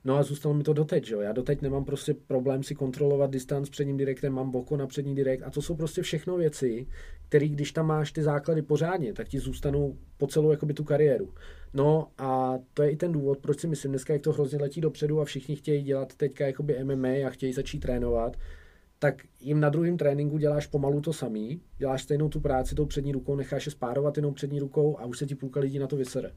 No 0.07 0.16
a 0.16 0.23
zůstalo 0.23 0.55
mi 0.55 0.62
to 0.62 0.73
doteď, 0.73 1.05
že 1.07 1.14
jo. 1.14 1.21
Já 1.21 1.33
doteď 1.33 1.62
nemám 1.62 1.85
prostě 1.85 2.14
problém 2.14 2.62
si 2.62 2.75
kontrolovat 2.75 3.31
distanc 3.31 3.69
předním 3.69 3.97
direktem, 3.97 4.33
mám 4.33 4.51
boko 4.51 4.77
na 4.77 4.87
přední 4.87 5.14
direkt 5.14 5.42
a 5.42 5.51
to 5.51 5.62
jsou 5.62 5.77
prostě 5.77 6.03
všechno 6.03 6.37
věci, 6.37 6.87
které 7.29 7.49
když 7.49 7.73
tam 7.73 7.87
máš 7.87 8.12
ty 8.12 8.23
základy 8.23 8.62
pořádně, 8.62 9.12
tak 9.12 9.29
ti 9.29 9.38
zůstanou 9.38 9.97
po 10.16 10.27
celou 10.27 10.51
jakoby 10.51 10.75
tu 10.75 10.85
kariéru. 10.85 11.35
No 11.75 12.09
a 12.19 12.59
to 12.75 12.83
je 12.83 12.90
i 12.90 12.97
ten 12.97 13.12
důvod, 13.12 13.38
proč 13.38 13.61
si 13.61 13.66
myslím 13.66 13.92
dneska, 13.92 14.12
jak 14.12 14.23
to 14.23 14.33
hrozně 14.33 14.59
letí 14.59 14.81
dopředu 14.81 15.21
a 15.21 15.25
všichni 15.25 15.57
chtějí 15.57 15.83
dělat 15.83 16.14
teďka 16.14 16.47
jakoby 16.47 16.85
MMA 16.85 17.27
a 17.27 17.31
chtějí 17.31 17.53
začít 17.53 17.79
trénovat, 17.79 18.37
tak 18.99 19.23
jim 19.40 19.61
na 19.61 19.69
druhém 19.69 19.97
tréninku 19.97 20.38
děláš 20.38 20.66
pomalu 20.66 21.01
to 21.01 21.12
samý, 21.12 21.61
děláš 21.79 22.03
stejnou 22.03 22.29
tu 22.29 22.40
práci 22.40 22.75
tou 22.75 22.87
přední 22.87 23.12
rukou, 23.12 23.37
necháš 23.37 23.66
je 23.66 23.73
spárovat 23.73 24.16
jenom 24.16 24.35
přední 24.35 24.61
rukou 24.61 24.99
a 24.99 25.05
už 25.05 25.19
se 25.19 25.27
ti 25.27 25.35
půlka 25.35 25.61
lidí 25.61 25.79
na 25.79 25.87
to 25.87 25.97
vysere. 25.97 26.33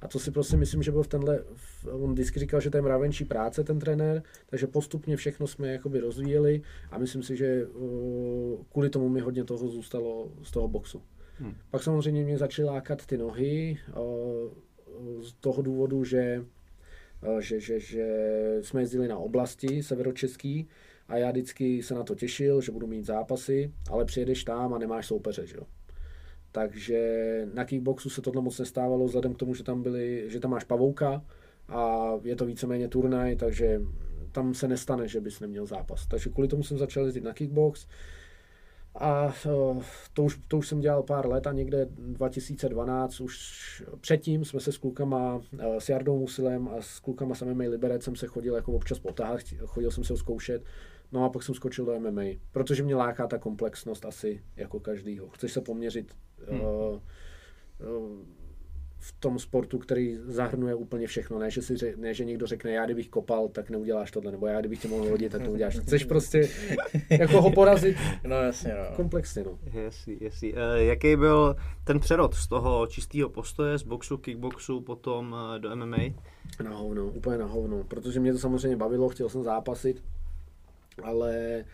A 0.00 0.08
to 0.08 0.18
si 0.18 0.30
prostě 0.30 0.56
myslím, 0.56 0.82
že 0.82 0.92
byl 0.92 1.02
v 1.02 1.08
tenhle, 1.08 1.44
on 1.90 2.12
vždycky 2.12 2.40
říkal, 2.40 2.60
že 2.60 2.70
to 2.70 2.76
je 2.76 2.82
mravenčí 2.82 3.24
práce, 3.24 3.64
ten 3.64 3.78
trenér, 3.78 4.22
takže 4.46 4.66
postupně 4.66 5.16
všechno 5.16 5.46
jsme 5.46 5.72
jakoby 5.72 6.00
rozvíjeli 6.00 6.62
a 6.90 6.98
myslím 6.98 7.22
si, 7.22 7.36
že 7.36 7.66
uh, 7.66 8.64
kvůli 8.72 8.90
tomu 8.90 9.08
mi 9.08 9.20
hodně 9.20 9.44
toho 9.44 9.68
zůstalo 9.68 10.32
z 10.42 10.50
toho 10.50 10.68
boxu. 10.68 11.02
Hmm. 11.38 11.54
Pak 11.70 11.82
samozřejmě 11.82 12.24
mě 12.24 12.38
začaly 12.38 12.68
lákat 12.68 13.06
ty 13.06 13.18
nohy 13.18 13.78
uh, 13.88 15.22
z 15.22 15.32
toho 15.32 15.62
důvodu, 15.62 16.04
že, 16.04 16.44
uh, 17.28 17.38
že, 17.38 17.60
že, 17.60 17.80
že 17.80 18.06
jsme 18.60 18.82
jezdili 18.82 19.08
na 19.08 19.18
oblasti 19.18 19.82
severočeský 19.82 20.68
a 21.08 21.16
já 21.16 21.30
vždycky 21.30 21.82
se 21.82 21.94
na 21.94 22.02
to 22.02 22.14
těšil, 22.14 22.60
že 22.60 22.72
budu 22.72 22.86
mít 22.86 23.04
zápasy, 23.04 23.72
ale 23.90 24.04
přijedeš 24.04 24.44
tam 24.44 24.74
a 24.74 24.78
nemáš 24.78 25.06
soupeře, 25.06 25.46
že 25.46 25.56
jo. 25.56 25.66
Takže 26.56 27.00
na 27.54 27.64
kickboxu 27.64 28.10
se 28.10 28.22
tohle 28.22 28.42
moc 28.42 28.58
nestávalo, 28.58 29.04
vzhledem 29.04 29.34
k 29.34 29.38
tomu, 29.38 29.54
že 29.54 29.64
tam, 29.64 29.82
byli, 29.82 30.24
že 30.26 30.40
tam 30.40 30.50
máš 30.50 30.64
pavouka 30.64 31.24
a 31.68 32.10
je 32.22 32.36
to 32.36 32.46
víceméně 32.46 32.88
turnaj, 32.88 33.36
takže 33.36 33.80
tam 34.32 34.54
se 34.54 34.68
nestane, 34.68 35.08
že 35.08 35.20
bys 35.20 35.40
neměl 35.40 35.66
zápas. 35.66 36.06
Takže 36.06 36.30
kvůli 36.30 36.48
tomu 36.48 36.62
jsem 36.62 36.78
začal 36.78 37.04
jezdit 37.04 37.24
na 37.24 37.32
kickbox 37.32 37.86
a 38.94 39.34
eh, 39.46 39.82
to 40.12 40.22
už, 40.22 40.40
to 40.48 40.58
už 40.58 40.68
jsem 40.68 40.80
dělal 40.80 41.02
pár 41.02 41.28
let 41.28 41.46
a 41.46 41.52
někde 41.52 41.88
2012 41.90 43.20
už 43.20 43.84
předtím 44.00 44.44
jsme 44.44 44.60
se 44.60 44.72
s 44.72 44.78
klukama, 44.78 45.40
eh, 45.58 45.80
s 45.80 45.88
Jardou 45.88 46.18
Musilem 46.18 46.68
a 46.68 46.80
s 46.80 47.00
klukama 47.00 47.34
s 47.34 47.42
MMA 47.42 47.64
Liberec 47.68 48.02
jsem 48.02 48.16
se 48.16 48.26
chodil 48.26 48.54
jako 48.54 48.72
občas 48.72 48.98
potáhat, 48.98 49.40
chodil 49.66 49.90
jsem 49.90 50.04
se 50.04 50.12
ho 50.12 50.16
zkoušet, 50.16 50.62
no 51.12 51.24
a 51.24 51.28
pak 51.28 51.42
jsem 51.42 51.54
skočil 51.54 51.84
do 51.84 52.00
MMA, 52.00 52.38
protože 52.52 52.82
mě 52.82 52.94
láká 52.94 53.26
ta 53.26 53.38
komplexnost 53.38 54.04
asi 54.04 54.42
jako 54.56 54.80
každýho. 54.80 55.28
Chceš 55.28 55.52
se 55.52 55.60
poměřit 55.60 56.12
hmm. 56.50 56.60
uh, 56.60 57.00
uh, 57.80 58.18
v 59.06 59.12
tom 59.20 59.38
sportu, 59.38 59.78
který 59.78 60.18
zahrnuje 60.24 60.74
úplně 60.74 61.06
všechno. 61.06 61.38
Ne, 61.38 61.50
že, 61.50 61.62
si, 61.62 61.74
ře- 61.74 61.96
ne, 61.96 62.14
že 62.14 62.24
někdo 62.24 62.46
řekne, 62.46 62.72
já 62.72 62.84
kdybych 62.84 63.08
kopal, 63.08 63.48
tak 63.48 63.70
neuděláš 63.70 64.10
tohle, 64.10 64.32
nebo 64.32 64.46
já 64.46 64.60
kdybych 64.60 64.82
tě 64.82 64.88
mohl 64.88 65.08
hodit, 65.08 65.32
tak 65.32 65.42
to 65.42 65.50
uděláš. 65.50 65.78
Chceš 65.80 66.04
prostě 66.04 66.48
jako 67.10 67.42
ho 67.42 67.50
porazit 67.50 67.96
No 68.24 68.36
jasně, 68.36 68.74
no. 68.74 68.96
komplexně. 68.96 69.44
No. 69.44 69.58
Jasný, 69.82 70.18
jasný. 70.20 70.54
E, 70.56 70.84
jaký 70.84 71.16
byl 71.16 71.56
ten 71.84 72.00
přerod 72.00 72.34
z 72.34 72.48
toho 72.48 72.86
čistého 72.86 73.28
postoje, 73.28 73.78
z 73.78 73.82
boxu, 73.82 74.18
kickboxu, 74.18 74.80
potom 74.80 75.36
do 75.58 75.76
MMA? 75.76 75.96
Na 76.64 76.70
hovno, 76.70 77.06
úplně 77.06 77.38
na 77.38 77.46
hovno, 77.46 77.84
protože 77.84 78.20
mě 78.20 78.32
to 78.32 78.38
samozřejmě 78.38 78.76
bavilo, 78.76 79.08
chtěl 79.08 79.28
jsem 79.28 79.42
zápasit, 79.42 80.02
ale 81.02 81.64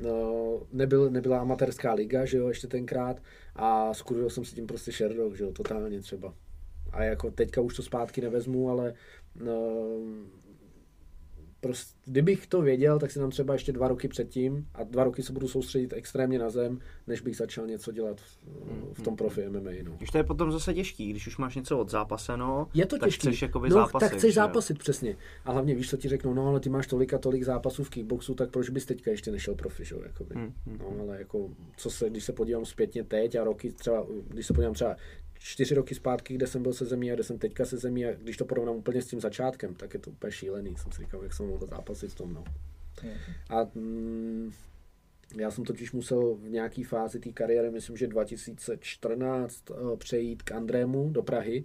no, 0.00 0.60
nebyl, 0.72 1.10
nebyla 1.10 1.40
amatérská 1.40 1.92
liga, 1.92 2.24
že 2.24 2.38
jo, 2.38 2.48
ještě 2.48 2.66
tenkrát 2.66 3.22
a 3.56 3.94
skurvil 3.94 4.30
jsem 4.30 4.44
si 4.44 4.54
tím 4.54 4.66
prostě 4.66 4.92
Sherlock, 4.92 5.36
že 5.36 5.44
jo, 5.44 5.52
totálně 5.52 6.00
třeba. 6.00 6.34
A 6.92 7.02
jako 7.02 7.30
teďka 7.30 7.60
už 7.60 7.76
to 7.76 7.82
zpátky 7.82 8.20
nevezmu, 8.20 8.70
ale 8.70 8.94
no, 9.34 9.86
Prostě, 11.62 11.94
kdybych 12.04 12.46
to 12.46 12.62
věděl, 12.62 12.98
tak 12.98 13.10
si 13.10 13.18
tam 13.18 13.30
třeba 13.30 13.52
ještě 13.52 13.72
dva 13.72 13.88
roky 13.88 14.08
předtím 14.08 14.66
a 14.74 14.84
dva 14.84 15.04
roky 15.04 15.22
se 15.22 15.32
budu 15.32 15.48
soustředit 15.48 15.92
extrémně 15.92 16.38
na 16.38 16.50
zem, 16.50 16.80
než 17.06 17.20
bych 17.20 17.36
začal 17.36 17.66
něco 17.66 17.92
dělat 17.92 18.20
v, 18.20 18.38
v 18.92 19.02
tom 19.02 19.16
profi 19.16 19.48
MMA. 19.48 19.70
No. 19.82 19.96
Už 20.02 20.10
to 20.10 20.18
je 20.18 20.24
potom 20.24 20.52
zase 20.52 20.74
těžký, 20.74 21.10
když 21.10 21.26
už 21.26 21.38
máš 21.38 21.56
něco 21.56 21.78
od 21.78 21.90
zápaseno, 21.90 22.68
Je 22.74 22.86
to 22.86 22.98
tak 22.98 23.08
těžký. 23.08 23.20
chceš 23.28 23.42
jakoby 23.42 23.68
no, 23.68 23.74
zápasit. 23.74 24.00
tak 24.10 24.18
chceš 24.18 24.34
že 24.34 24.40
zápasit, 24.40 24.78
přesně. 24.78 25.16
A 25.44 25.52
hlavně 25.52 25.74
víš, 25.74 25.90
co 25.90 25.96
ti 25.96 26.08
řeknou, 26.08 26.34
no 26.34 26.48
ale 26.48 26.60
ty 26.60 26.68
máš 26.68 26.86
tolik 26.86 27.14
a 27.14 27.18
tolik 27.18 27.42
zápasů 27.42 27.84
v 27.84 27.90
kickboxu, 27.90 28.34
tak 28.34 28.50
proč 28.50 28.70
bys 28.70 28.84
teďka 28.84 29.10
ještě 29.10 29.30
nešel 29.30 29.54
profi, 29.54 29.84
že? 29.84 29.96
jakoby. 30.06 30.34
Hmm, 30.34 30.52
No, 30.78 30.96
ale 31.00 31.18
jako, 31.18 31.50
co 31.76 31.90
se, 31.90 32.10
když 32.10 32.24
se 32.24 32.32
podívám 32.32 32.64
zpětně 32.64 33.04
teď 33.04 33.34
a 33.34 33.44
roky 33.44 33.72
třeba, 33.72 34.06
když 34.28 34.46
se 34.46 34.54
podívám 34.54 34.74
třeba 34.74 34.96
čtyři 35.42 35.74
roky 35.74 35.94
zpátky, 35.94 36.34
kde 36.34 36.46
jsem 36.46 36.62
byl 36.62 36.72
se 36.72 36.84
zemí 36.84 37.12
a 37.12 37.14
kde 37.14 37.24
jsem 37.24 37.38
teďka 37.38 37.64
se 37.64 37.76
zemí 37.76 38.06
a 38.06 38.12
když 38.12 38.36
to 38.36 38.44
porovnám 38.44 38.76
úplně 38.76 39.02
s 39.02 39.06
tím 39.06 39.20
začátkem, 39.20 39.74
tak 39.74 39.94
je 39.94 40.00
to 40.00 40.10
úplně 40.10 40.32
šílený. 40.32 40.76
Jsem 40.76 40.92
si 40.92 41.02
říkal, 41.02 41.22
jak 41.22 41.32
jsem 41.32 41.46
mohl 41.46 41.66
zápasit 41.66 42.10
v 42.10 42.14
tom, 42.14 42.34
no. 42.34 42.44
A 43.48 43.70
mm, 43.74 44.52
já 45.36 45.50
jsem 45.50 45.64
totiž 45.64 45.92
musel 45.92 46.34
v 46.34 46.48
nějaký 46.48 46.84
fázi 46.84 47.20
té 47.20 47.32
kariéry, 47.32 47.70
myslím, 47.70 47.96
že 47.96 48.06
2014, 48.06 49.70
eh, 49.70 49.96
přejít 49.96 50.42
k 50.42 50.52
Andrému 50.52 51.10
do 51.10 51.22
Prahy, 51.22 51.64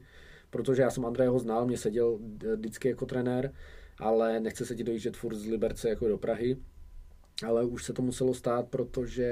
protože 0.50 0.82
já 0.82 0.90
jsem 0.90 1.06
Andrého 1.06 1.40
znal, 1.40 1.66
mě 1.66 1.78
seděl 1.78 2.20
eh, 2.46 2.56
vždycky 2.56 2.90
jako 2.90 3.06
trenér, 3.06 3.54
ale 4.00 4.40
nechce 4.40 4.66
se 4.66 4.76
ti 4.76 4.84
dojíždět 4.84 5.18
furt 5.18 5.36
z 5.36 5.46
Liberce 5.46 5.90
jako 5.90 6.08
do 6.08 6.18
Prahy. 6.18 6.58
Ale 7.46 7.66
už 7.66 7.84
se 7.84 7.94
to 7.94 8.02
muselo 8.02 8.34
stát, 8.34 8.68
protože 8.68 9.30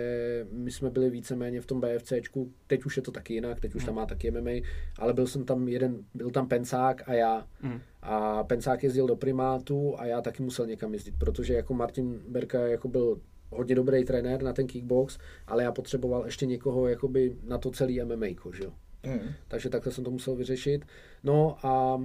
my 0.51 0.71
jsme 0.71 0.89
byli 0.89 1.09
víceméně 1.09 1.61
v 1.61 1.65
tom 1.65 1.81
BFCčku, 1.81 2.51
teď 2.67 2.85
už 2.85 2.97
je 2.97 3.03
to 3.03 3.11
taky 3.11 3.33
jinak, 3.33 3.59
teď 3.59 3.75
už 3.75 3.85
tam 3.85 3.95
má 3.95 4.05
taky 4.05 4.31
MMA, 4.31 4.51
ale 4.99 5.13
byl 5.13 5.27
jsem 5.27 5.45
tam 5.45 5.67
jeden, 5.67 5.97
byl 6.13 6.31
tam 6.31 6.47
Pencák 6.47 7.09
a 7.09 7.13
já. 7.13 7.47
Mm. 7.61 7.79
A 8.01 8.43
Pencák 8.43 8.83
jezdil 8.83 9.07
do 9.07 9.15
primátu 9.15 9.99
a 9.99 10.05
já 10.05 10.21
taky 10.21 10.43
musel 10.43 10.65
někam 10.65 10.93
jezdit, 10.93 11.15
protože 11.17 11.53
jako 11.53 11.73
Martin 11.73 12.21
Berka 12.27 12.67
jako 12.67 12.87
byl 12.87 13.21
hodně 13.49 13.75
dobrý 13.75 14.05
trenér 14.05 14.43
na 14.43 14.53
ten 14.53 14.67
kickbox, 14.67 15.17
ale 15.47 15.63
já 15.63 15.71
potřeboval 15.71 16.25
ještě 16.25 16.45
někoho 16.45 16.87
jakoby 16.87 17.35
na 17.43 17.57
to 17.57 17.71
celý 17.71 18.01
MMA, 18.03 18.25
že 18.53 18.63
jo. 18.63 18.71
Mm. 19.05 19.29
Takže 19.47 19.69
takhle 19.69 19.91
jsem 19.91 20.03
to 20.03 20.11
musel 20.11 20.35
vyřešit. 20.35 20.85
No 21.23 21.57
a 21.65 22.01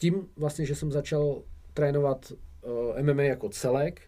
tím 0.00 0.28
vlastně, 0.36 0.66
že 0.66 0.74
jsem 0.74 0.92
začal 0.92 1.42
trénovat 1.74 2.32
uh, 2.32 3.02
MMA 3.02 3.22
jako 3.22 3.48
celek, 3.48 4.00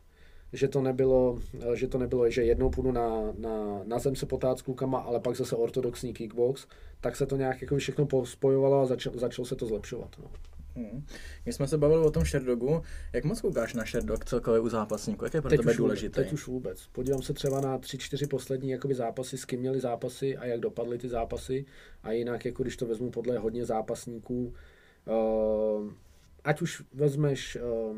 že 0.52 0.68
to 0.68 0.82
nebylo, 0.82 1.38
eh, 1.60 1.76
že 1.76 1.88
to 1.88 1.98
nebylo, 1.98 2.30
že 2.30 2.44
jednou 2.44 2.70
půjdu 2.70 2.92
na, 2.92 3.32
na, 3.38 3.80
na 3.84 3.98
zem 3.98 4.16
se 4.16 4.26
potát 4.26 4.58
s 4.58 4.62
klukama, 4.62 4.98
ale 4.98 5.20
pak 5.20 5.36
zase 5.36 5.56
ortodoxní 5.56 6.12
kickbox, 6.12 6.66
tak 7.00 7.16
se 7.16 7.26
to 7.26 7.36
nějak 7.36 7.62
jako 7.62 7.76
všechno 7.76 8.08
spojovalo 8.24 8.80
a 8.80 8.86
začal, 8.86 9.12
začalo 9.16 9.46
se 9.46 9.56
to 9.56 9.66
zlepšovat. 9.66 10.16
No. 10.22 10.30
Mm. 10.76 11.06
My 11.46 11.52
jsme 11.52 11.68
se 11.68 11.78
bavili 11.78 12.04
o 12.04 12.10
tom 12.10 12.24
Sherdogu. 12.24 12.82
Jak 13.12 13.24
moc 13.24 13.40
koukáš 13.40 13.74
na 13.74 13.84
Sherdog 13.84 14.24
celkově 14.24 14.60
u 14.60 14.68
zápasníků? 14.68 15.24
Jak 15.24 15.34
je 15.34 15.40
pro 15.40 15.50
tebe 15.50 15.70
už 15.70 15.76
důležitý? 15.76 16.06
Vůbec, 16.06 16.24
teď 16.24 16.32
už 16.32 16.46
vůbec. 16.46 16.86
Podívám 16.86 17.22
se 17.22 17.32
třeba 17.32 17.60
na 17.60 17.78
tři, 17.78 17.98
čtyři 17.98 18.26
poslední 18.26 18.70
jakoby 18.70 18.94
zápasy, 18.94 19.38
s 19.38 19.44
kým 19.44 19.60
měli 19.60 19.80
zápasy 19.80 20.36
a 20.36 20.46
jak 20.46 20.60
dopadly 20.60 20.98
ty 20.98 21.08
zápasy. 21.08 21.64
A 22.02 22.12
jinak, 22.12 22.44
jako 22.44 22.62
když 22.62 22.76
to 22.76 22.86
vezmu 22.86 23.10
podle 23.10 23.38
hodně 23.38 23.64
zápasníků, 23.64 24.54
uh, 25.06 25.92
ať 26.44 26.62
už 26.62 26.82
vezmeš 26.94 27.56
uh, 27.56 27.96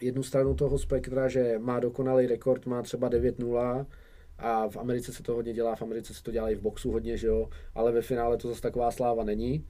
jednu 0.00 0.22
stranu 0.22 0.54
toho 0.54 0.78
spektra, 0.78 1.28
že 1.28 1.58
má 1.58 1.80
dokonalý 1.80 2.26
rekord, 2.26 2.66
má 2.66 2.82
třeba 2.82 3.10
9-0, 3.10 3.86
a 4.38 4.68
v 4.68 4.76
Americe 4.76 5.12
se 5.12 5.22
to 5.22 5.34
hodně 5.34 5.52
dělá, 5.52 5.74
v 5.74 5.82
Americe 5.82 6.14
se 6.14 6.22
to 6.22 6.30
dělá 6.30 6.50
i 6.50 6.54
v 6.54 6.60
boxu 6.60 6.92
hodně, 6.92 7.16
že 7.16 7.26
jo, 7.26 7.48
ale 7.74 7.92
ve 7.92 8.02
finále 8.02 8.36
to 8.36 8.48
zase 8.48 8.62
taková 8.62 8.90
sláva 8.90 9.24
není. 9.24 9.66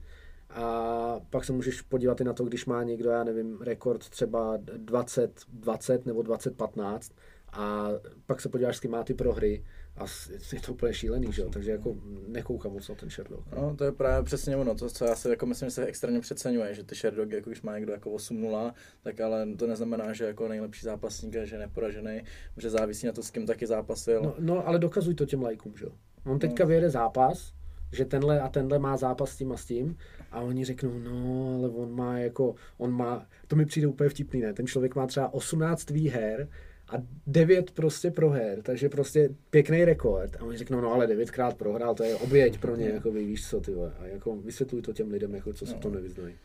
A 0.49 1.19
pak 1.29 1.45
se 1.45 1.53
můžeš 1.53 1.81
podívat 1.81 2.21
i 2.21 2.23
na 2.23 2.33
to, 2.33 2.43
když 2.43 2.65
má 2.65 2.83
někdo, 2.83 3.09
já 3.09 3.23
nevím, 3.23 3.61
rekord 3.61 4.09
třeba 4.09 4.57
20-20 4.57 6.01
nebo 6.05 6.21
20-15 6.21 7.13
a 7.53 7.89
pak 8.25 8.41
se 8.41 8.49
podíváš, 8.49 8.77
s 8.77 8.79
kým 8.79 8.91
má 8.91 9.03
ty 9.03 9.13
prohry 9.13 9.63
a 9.97 10.05
je 10.53 10.59
to 10.59 10.73
úplně 10.73 10.93
šílený, 10.93 11.33
že 11.33 11.41
jo, 11.41 11.49
takže 11.49 11.71
jako 11.71 11.95
nekoukám 12.27 12.73
moc 12.73 12.89
na 12.89 12.95
ten 12.95 13.09
Sherlock. 13.09 13.43
No, 13.55 13.75
to 13.75 13.83
je 13.83 13.91
právě 13.91 14.23
přesně 14.23 14.57
ono, 14.57 14.75
to, 14.75 14.89
co 14.89 15.05
já 15.05 15.15
si 15.15 15.29
jako 15.29 15.45
myslím, 15.45 15.67
že 15.69 15.71
se 15.71 15.85
extrémně 15.85 16.19
přeceňuje, 16.19 16.73
že 16.73 16.83
ty 16.83 16.95
Sherdog, 16.95 17.31
jako 17.31 17.49
když 17.49 17.61
má 17.61 17.75
někdo 17.75 17.93
jako 17.93 18.09
8-0, 18.09 18.73
tak 19.03 19.19
ale 19.19 19.47
to 19.55 19.67
neznamená, 19.67 20.13
že 20.13 20.25
jako 20.25 20.47
nejlepší 20.47 20.85
zápasník 20.85 21.35
a 21.35 21.45
že 21.45 21.55
je 21.55 21.59
neporažený, 21.59 22.21
že 22.57 22.69
závisí 22.69 23.07
na 23.07 23.13
to, 23.13 23.23
s 23.23 23.31
kým 23.31 23.45
taky 23.45 23.67
zápasil. 23.67 24.21
No, 24.21 24.35
no 24.39 24.67
ale 24.67 24.79
dokazuj 24.79 25.15
to 25.15 25.25
těm 25.25 25.41
lajkům, 25.41 25.73
že 25.77 25.85
jo. 25.85 25.91
On 26.25 26.39
teďka 26.39 26.65
vyjede 26.65 26.89
zápas, 26.89 27.53
že 27.91 28.05
tenhle 28.05 28.41
a 28.41 28.49
tenhle 28.49 28.79
má 28.79 28.97
zápas 28.97 29.29
s 29.31 29.37
tím 29.37 29.51
a 29.51 29.57
s 29.57 29.65
tím 29.65 29.97
a 30.31 30.41
oni 30.41 30.65
řeknou, 30.65 30.99
no, 30.99 31.55
ale 31.59 31.69
on 31.69 31.91
má 31.91 32.19
jako, 32.19 32.55
on 32.77 32.91
má, 32.91 33.27
to 33.47 33.55
mi 33.55 33.65
přijde 33.65 33.87
úplně 33.87 34.09
vtipný, 34.09 34.41
ne? 34.41 34.53
Ten 34.53 34.67
člověk 34.67 34.95
má 34.95 35.07
třeba 35.07 35.33
18 35.33 35.89
výher 35.89 36.49
a 36.89 36.95
9 37.27 37.71
prostě 37.71 38.11
proher, 38.11 38.61
takže 38.61 38.89
prostě 38.89 39.29
pěkný 39.49 39.85
rekord. 39.85 40.35
A 40.39 40.43
oni 40.43 40.57
řeknou, 40.57 40.81
no 40.81 40.93
ale 40.93 41.07
9krát 41.07 41.55
prohrál, 41.55 41.95
to 41.95 42.03
je 42.03 42.15
oběť 42.15 42.59
pro 42.59 42.75
ně, 42.75 42.89
jako 42.89 43.11
víš 43.11 43.49
co, 43.49 43.59
ty. 43.59 43.73
A 43.99 44.05
jako 44.05 44.35
vysvětluj 44.35 44.81
to 44.81 44.93
těm 44.93 45.11
lidem, 45.11 45.35
jako 45.35 45.53
co 45.53 45.65
se 45.65 45.73
to 45.73 45.89
nevyznají. 45.89 46.35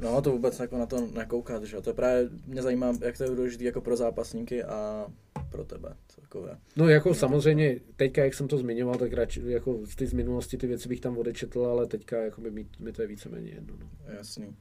No, 0.00 0.22
to 0.22 0.30
vůbec 0.30 0.60
jako 0.60 0.78
na 0.78 0.86
to 0.86 1.08
nekoukat, 1.14 1.64
že. 1.64 1.80
To 1.80 1.90
je 1.90 1.94
právě, 1.94 2.28
mě 2.46 2.62
zajímá, 2.62 2.92
jak 3.00 3.18
to 3.18 3.24
je 3.24 3.30
důležité 3.30 3.64
jako 3.64 3.80
pro 3.80 3.96
zápasníky 3.96 4.64
a 4.64 5.06
pro 5.50 5.64
tebe 5.64 5.94
celkově. 6.08 6.56
No 6.76 6.88
jako 6.88 7.14
samozřejmě, 7.14 7.80
teďka 7.96 8.24
jak 8.24 8.34
jsem 8.34 8.48
to 8.48 8.58
zmiňoval, 8.58 8.94
tak 8.94 9.12
radši, 9.12 9.42
jako 9.46 9.80
ty 9.96 10.06
z 10.06 10.12
minulosti 10.12 10.56
ty 10.56 10.66
věci 10.66 10.88
bych 10.88 11.00
tam 11.00 11.18
odečetl, 11.18 11.66
ale 11.66 11.86
teďka 11.86 12.16
jako 12.16 12.40
by 12.40 12.50
mi, 12.50 12.66
mi 12.78 12.92
to 12.92 13.02
je 13.02 13.08
víceméně 13.08 13.50
jedno. 13.50 13.74
No. 13.80 14.14
Jasný. 14.16 14.56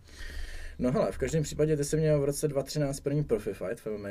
No 0.79 0.91
hele, 0.91 1.11
v 1.11 1.17
každém 1.17 1.43
případě 1.43 1.77
ty 1.77 1.83
jsi 1.83 1.97
měl 1.97 2.19
v 2.21 2.25
roce 2.25 2.47
2013 2.47 2.99
první 2.99 3.23
profi 3.23 3.53
fight 3.53 3.79
v 3.79 3.97
MMA. 3.97 4.09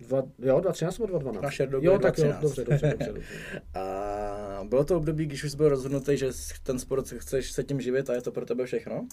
Dva, 0.00 0.22
jo, 0.38 0.58
2.13 0.58 1.06
nebo 1.06 1.18
2.12? 1.18 1.42
Na 1.42 1.50
Sherdogu 1.50 1.86
Jo, 1.86 1.92
je 1.92 1.98
tak 1.98 2.18
jo, 2.18 2.24
2.13. 2.24 2.40
dobře, 2.40 2.64
dobře, 2.64 2.88
dobře, 2.90 3.06
dobře. 3.12 3.62
A 3.74 4.64
bylo 4.68 4.84
to 4.84 4.96
období, 4.96 5.26
když 5.26 5.44
už 5.44 5.50
jsi 5.50 5.56
byl 5.56 5.68
rozhodnutý, 5.68 6.16
že 6.16 6.30
ten 6.62 6.78
sport 6.78 7.08
chceš 7.08 7.52
se 7.52 7.64
tím 7.64 7.80
živit 7.80 8.10
a 8.10 8.14
je 8.14 8.22
to 8.22 8.32
pro 8.32 8.46
tebe 8.46 8.66
všechno? 8.66 9.06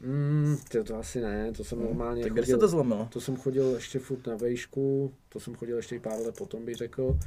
Mm, 0.00 0.56
tyjo, 0.68 0.84
to 0.84 0.96
asi 0.96 1.20
ne, 1.20 1.52
to 1.52 1.64
jsem 1.64 1.80
normálně 1.80 2.22
Tak 2.22 2.32
chodil, 2.32 2.46
se 2.46 2.56
to 2.56 2.68
zlomilo? 2.68 3.08
to 3.12 3.20
jsem 3.20 3.36
chodil 3.36 3.74
ještě 3.74 3.98
furt 3.98 4.26
na 4.26 4.36
vejšku, 4.36 5.12
to 5.28 5.40
jsem 5.40 5.54
chodil 5.54 5.76
ještě 5.76 5.96
i 5.96 5.98
pár 6.00 6.20
let 6.20 6.36
potom, 6.38 6.64
bych 6.64 6.76
řekl, 6.76 7.18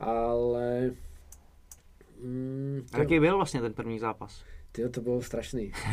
ale 0.00 0.90
mm, 2.22 2.86
A 2.92 2.98
jaký 2.98 3.20
byl 3.20 3.36
vlastně 3.36 3.60
ten 3.60 3.72
první 3.72 3.98
zápas? 3.98 4.44
Tyjo, 4.74 4.88
to 4.88 5.00
bylo 5.00 5.22
strašný. 5.22 5.72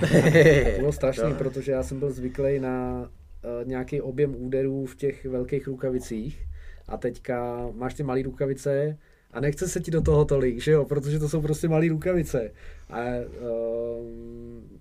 to 0.75 0.79
bylo 0.79 0.91
strašný, 0.91 1.33
protože 1.37 1.71
já 1.71 1.83
jsem 1.83 1.99
byl 1.99 2.11
zvyklý 2.11 2.59
na 2.59 3.01
uh, 3.01 3.67
nějaký 3.67 4.01
objem 4.01 4.35
úderů 4.37 4.85
v 4.85 4.95
těch 4.95 5.25
velkých 5.25 5.67
rukavicích 5.67 6.45
a 6.87 6.97
teďka 6.97 7.67
máš 7.73 7.93
ty 7.93 8.03
malé 8.03 8.21
rukavice 8.21 8.97
a 9.31 9.39
nechce 9.39 9.67
se 9.67 9.79
ti 9.79 9.91
do 9.91 10.01
toho 10.01 10.25
tolik, 10.25 10.59
že 10.59 10.71
jo, 10.71 10.85
protože 10.85 11.19
to 11.19 11.29
jsou 11.29 11.41
prostě 11.41 11.67
malé 11.67 11.87
rukavice. 11.87 12.51
A 12.89 12.99
uh, 12.99 14.05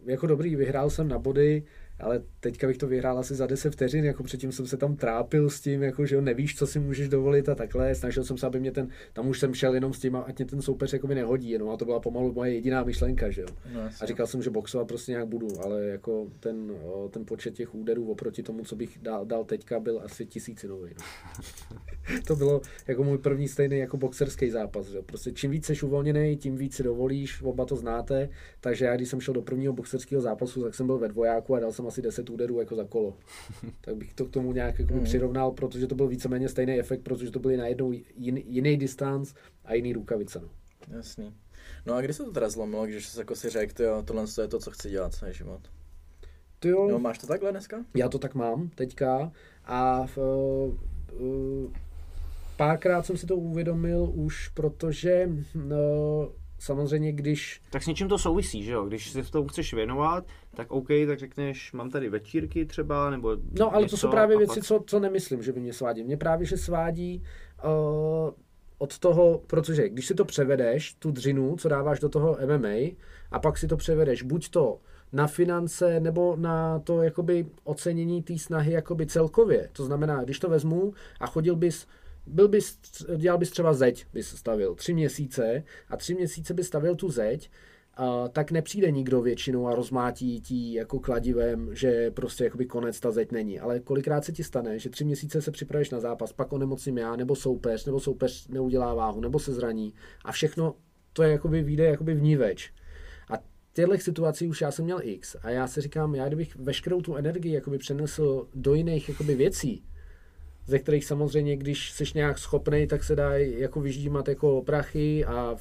jako 0.06 0.26
dobrý, 0.26 0.56
vyhrál 0.56 0.90
jsem 0.90 1.08
na 1.08 1.18
body, 1.18 1.62
ale 2.00 2.22
teďka 2.40 2.66
bych 2.66 2.78
to 2.78 2.86
vyhrál 2.86 3.18
asi 3.18 3.34
za 3.34 3.46
10 3.46 3.70
vteřin, 3.70 4.04
jako 4.04 4.22
předtím 4.22 4.52
jsem 4.52 4.66
se 4.66 4.76
tam 4.76 4.96
trápil 4.96 5.50
s 5.50 5.60
tím, 5.60 5.82
jako 5.82 6.06
že 6.06 6.14
jo, 6.14 6.20
nevíš, 6.20 6.56
co 6.56 6.66
si 6.66 6.78
můžeš 6.78 7.08
dovolit 7.08 7.48
a 7.48 7.54
takhle. 7.54 7.94
Snažil 7.94 8.24
jsem 8.24 8.38
se, 8.38 8.46
aby 8.46 8.60
mě 8.60 8.72
ten, 8.72 8.88
tam 9.12 9.28
už 9.28 9.38
jsem 9.38 9.54
šel 9.54 9.74
jenom 9.74 9.92
s 9.92 9.98
tím, 9.98 10.16
ať 10.16 10.38
mě 10.38 10.46
ten 10.46 10.62
soupeř 10.62 10.92
jako 10.92 11.06
nehodí, 11.06 11.50
jenom 11.50 11.70
a 11.70 11.76
to 11.76 11.84
byla 11.84 12.00
pomalu 12.00 12.32
moje 12.32 12.54
jediná 12.54 12.84
myšlenka, 12.84 13.30
že 13.30 13.42
jo. 13.42 13.48
No, 13.74 13.80
A 14.00 14.06
říkal 14.06 14.26
jsem, 14.26 14.42
že 14.42 14.50
boxovat 14.50 14.88
prostě 14.88 15.12
nějak 15.12 15.28
budu, 15.28 15.48
ale 15.64 15.84
jako 15.84 16.26
ten, 16.40 16.72
ten 17.10 17.24
počet 17.24 17.54
těch 17.54 17.74
úderů 17.74 18.10
oproti 18.10 18.42
tomu, 18.42 18.64
co 18.64 18.76
bych 18.76 18.98
dal, 19.02 19.26
dal 19.26 19.44
teďka, 19.44 19.80
byl 19.80 20.00
asi 20.04 20.26
tisícinový. 20.26 20.90
No. 20.98 21.04
to 22.26 22.36
bylo 22.36 22.60
jako 22.88 23.04
můj 23.04 23.18
první 23.18 23.48
stejný 23.48 23.78
jako 23.78 23.96
boxerský 23.96 24.50
zápas. 24.50 24.86
Že? 24.86 25.02
Prostě 25.02 25.32
čím 25.32 25.50
víc 25.50 25.66
jsi 25.66 25.80
uvolněný, 25.82 26.36
tím 26.36 26.56
víc 26.56 26.74
si 26.74 26.82
dovolíš, 26.82 27.42
oba 27.42 27.64
to 27.64 27.76
znáte. 27.76 28.28
Takže 28.60 28.84
já, 28.84 28.96
když 28.96 29.08
jsem 29.08 29.20
šel 29.20 29.34
do 29.34 29.42
prvního 29.42 29.72
boxerského 29.72 30.22
zápasu, 30.22 30.62
tak 30.62 30.74
jsem 30.74 30.86
byl 30.86 30.98
ve 30.98 31.08
dvojáku 31.08 31.54
a 31.54 31.60
dal 31.60 31.72
jsem 31.72 31.86
asi 31.90 32.02
10 32.02 32.30
úderů 32.30 32.58
jako 32.60 32.76
za 32.76 32.84
kolo. 32.84 33.16
tak 33.80 33.96
bych 33.96 34.14
to 34.14 34.24
k 34.24 34.30
tomu 34.30 34.52
nějak 34.52 34.78
jako 34.78 34.94
mm. 34.94 35.04
přirovnal, 35.04 35.50
protože 35.50 35.86
to 35.86 35.94
byl 35.94 36.08
víceméně 36.08 36.48
stejný 36.48 36.78
efekt, 36.78 37.00
protože 37.00 37.30
to 37.30 37.38
byly 37.38 37.56
najednou 37.56 37.92
jin, 38.16 38.36
jiný 38.36 38.76
distanc 38.76 39.34
a 39.64 39.74
jiný 39.74 39.92
rukavice. 39.92 40.40
No. 40.40 40.48
Jasný. 40.96 41.34
No 41.86 41.94
a 41.94 42.00
kdy 42.00 42.12
se 42.12 42.24
to 42.24 42.32
teda 42.32 42.48
zlomilo, 42.48 42.86
když 42.86 43.06
jsi 43.06 43.18
jako 43.18 43.36
si 43.36 43.50
řekl, 43.50 43.82
jo, 43.82 44.02
tohle 44.02 44.24
je 44.42 44.48
to, 44.48 44.58
co 44.58 44.70
chci 44.70 44.90
dělat 44.90 45.14
celý 45.14 45.32
život? 45.32 45.60
Ty 46.58 46.68
jo, 46.68 46.88
No, 46.90 46.98
máš 46.98 47.18
to 47.18 47.26
takhle 47.26 47.50
dneska? 47.50 47.84
Já 47.94 48.08
to 48.08 48.18
tak 48.18 48.34
mám 48.34 48.70
teďka 48.74 49.32
a 49.64 50.06
v, 50.06 50.18
uh, 50.18 51.72
párkrát 52.56 53.06
jsem 53.06 53.16
si 53.16 53.26
to 53.26 53.36
uvědomil 53.36 54.10
už, 54.14 54.48
protože 54.48 55.28
no, 55.54 55.76
samozřejmě, 56.60 57.12
když 57.12 57.60
Tak 57.70 57.82
s 57.82 57.86
něčím 57.86 58.08
to 58.08 58.18
souvisí, 58.18 58.62
že 58.62 58.72
jo? 58.72 58.84
Když 58.84 59.10
se 59.10 59.22
v 59.22 59.30
tom 59.30 59.48
chceš 59.48 59.74
věnovat, 59.74 60.24
tak 60.54 60.70
OK, 60.72 60.88
tak 61.06 61.18
řekneš, 61.18 61.72
mám 61.72 61.90
tady 61.90 62.08
večírky 62.08 62.66
třeba, 62.66 63.10
nebo 63.10 63.36
No, 63.58 63.74
ale 63.74 63.82
něco, 63.82 63.96
to 63.96 64.00
jsou 64.00 64.10
právě 64.10 64.38
věci, 64.38 64.60
pak- 64.60 64.64
co, 64.64 64.84
co 64.86 65.00
nemyslím, 65.00 65.42
že 65.42 65.52
by 65.52 65.60
mě 65.60 65.72
svádí. 65.72 66.04
Mě 66.04 66.16
právě, 66.16 66.46
že 66.46 66.56
svádí 66.56 67.22
uh, 67.64 67.70
od 68.78 68.98
toho, 68.98 69.42
protože 69.46 69.88
když 69.88 70.06
si 70.06 70.14
to 70.14 70.24
převedeš, 70.24 70.94
tu 70.94 71.10
dřinu, 71.10 71.56
co 71.56 71.68
dáváš 71.68 72.00
do 72.00 72.08
toho 72.08 72.38
MMA, 72.46 72.96
a 73.30 73.38
pak 73.38 73.58
si 73.58 73.66
to 73.66 73.76
převedeš 73.76 74.22
buď 74.22 74.48
to 74.48 74.78
na 75.12 75.26
finance 75.26 76.00
nebo 76.00 76.36
na 76.36 76.78
to 76.78 77.02
jakoby 77.02 77.46
ocenění 77.64 78.22
té 78.22 78.38
snahy 78.38 78.72
jakoby 78.72 79.06
celkově. 79.06 79.68
To 79.72 79.84
znamená, 79.84 80.24
když 80.24 80.38
to 80.38 80.48
vezmu 80.48 80.92
a 81.20 81.26
chodil 81.26 81.56
bys 81.56 81.86
byl 82.26 82.48
bys, 82.48 82.78
dělal 83.16 83.38
bys 83.38 83.50
třeba 83.50 83.72
zeď, 83.72 84.06
bys 84.12 84.28
stavil 84.28 84.74
tři 84.74 84.94
měsíce 84.94 85.64
a 85.88 85.96
tři 85.96 86.14
měsíce 86.14 86.54
bys 86.54 86.66
stavil 86.66 86.94
tu 86.94 87.10
zeď, 87.10 87.50
a 87.94 88.28
tak 88.28 88.50
nepřijde 88.50 88.90
nikdo 88.90 89.22
většinou 89.22 89.66
a 89.66 89.74
rozmátí 89.74 90.40
ti 90.40 90.74
jako 90.74 91.00
kladivem, 91.00 91.74
že 91.74 92.10
prostě 92.10 92.44
jakoby 92.44 92.66
konec 92.66 93.00
ta 93.00 93.10
zeď 93.10 93.32
není. 93.32 93.60
Ale 93.60 93.80
kolikrát 93.80 94.24
se 94.24 94.32
ti 94.32 94.44
stane, 94.44 94.78
že 94.78 94.90
tři 94.90 95.04
měsíce 95.04 95.42
se 95.42 95.50
připravíš 95.50 95.90
na 95.90 96.00
zápas, 96.00 96.32
pak 96.32 96.52
onemocním 96.52 96.98
já, 96.98 97.16
nebo 97.16 97.36
soupeř, 97.36 97.86
nebo 97.86 98.00
soupeř 98.00 98.48
neudělá 98.48 98.94
váhu, 98.94 99.20
nebo 99.20 99.38
se 99.38 99.52
zraní 99.52 99.94
a 100.24 100.32
všechno 100.32 100.74
to 101.12 101.22
je 101.22 101.32
jakoby 101.32 101.62
vyjde 101.62 101.84
jakoby 101.84 102.14
vníveč. 102.14 102.72
A 103.28 103.38
těchto 103.72 103.98
situací 103.98 104.48
už 104.48 104.60
já 104.60 104.70
jsem 104.70 104.84
měl 104.84 105.00
X 105.02 105.36
a 105.42 105.50
já 105.50 105.66
si 105.66 105.80
říkám, 105.80 106.14
já 106.14 106.26
kdybych 106.26 106.56
veškerou 106.56 107.00
tu 107.00 107.16
energii 107.16 107.52
jakoby 107.52 107.78
přenesl 107.78 108.48
do 108.54 108.74
jiných 108.74 109.08
jakoby 109.08 109.34
věcí, 109.34 109.84
ze 110.70 110.78
kterých 110.78 111.04
samozřejmě, 111.04 111.56
když 111.56 111.90
jsi 111.92 112.04
nějak 112.14 112.38
schopný, 112.38 112.86
tak 112.86 113.04
se 113.04 113.16
dá 113.16 113.36
jako 113.36 113.80
vyždímat 113.80 114.28
jako 114.28 114.62
prachy 114.62 115.24
a 115.24 115.56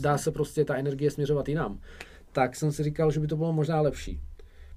dá 0.00 0.18
se 0.18 0.30
prostě 0.30 0.64
ta 0.64 0.76
energie 0.76 1.10
směřovat 1.10 1.48
jinam. 1.48 1.80
Tak 2.32 2.56
jsem 2.56 2.72
si 2.72 2.82
říkal, 2.82 3.10
že 3.10 3.20
by 3.20 3.26
to 3.26 3.36
bylo 3.36 3.52
možná 3.52 3.80
lepší. 3.80 4.20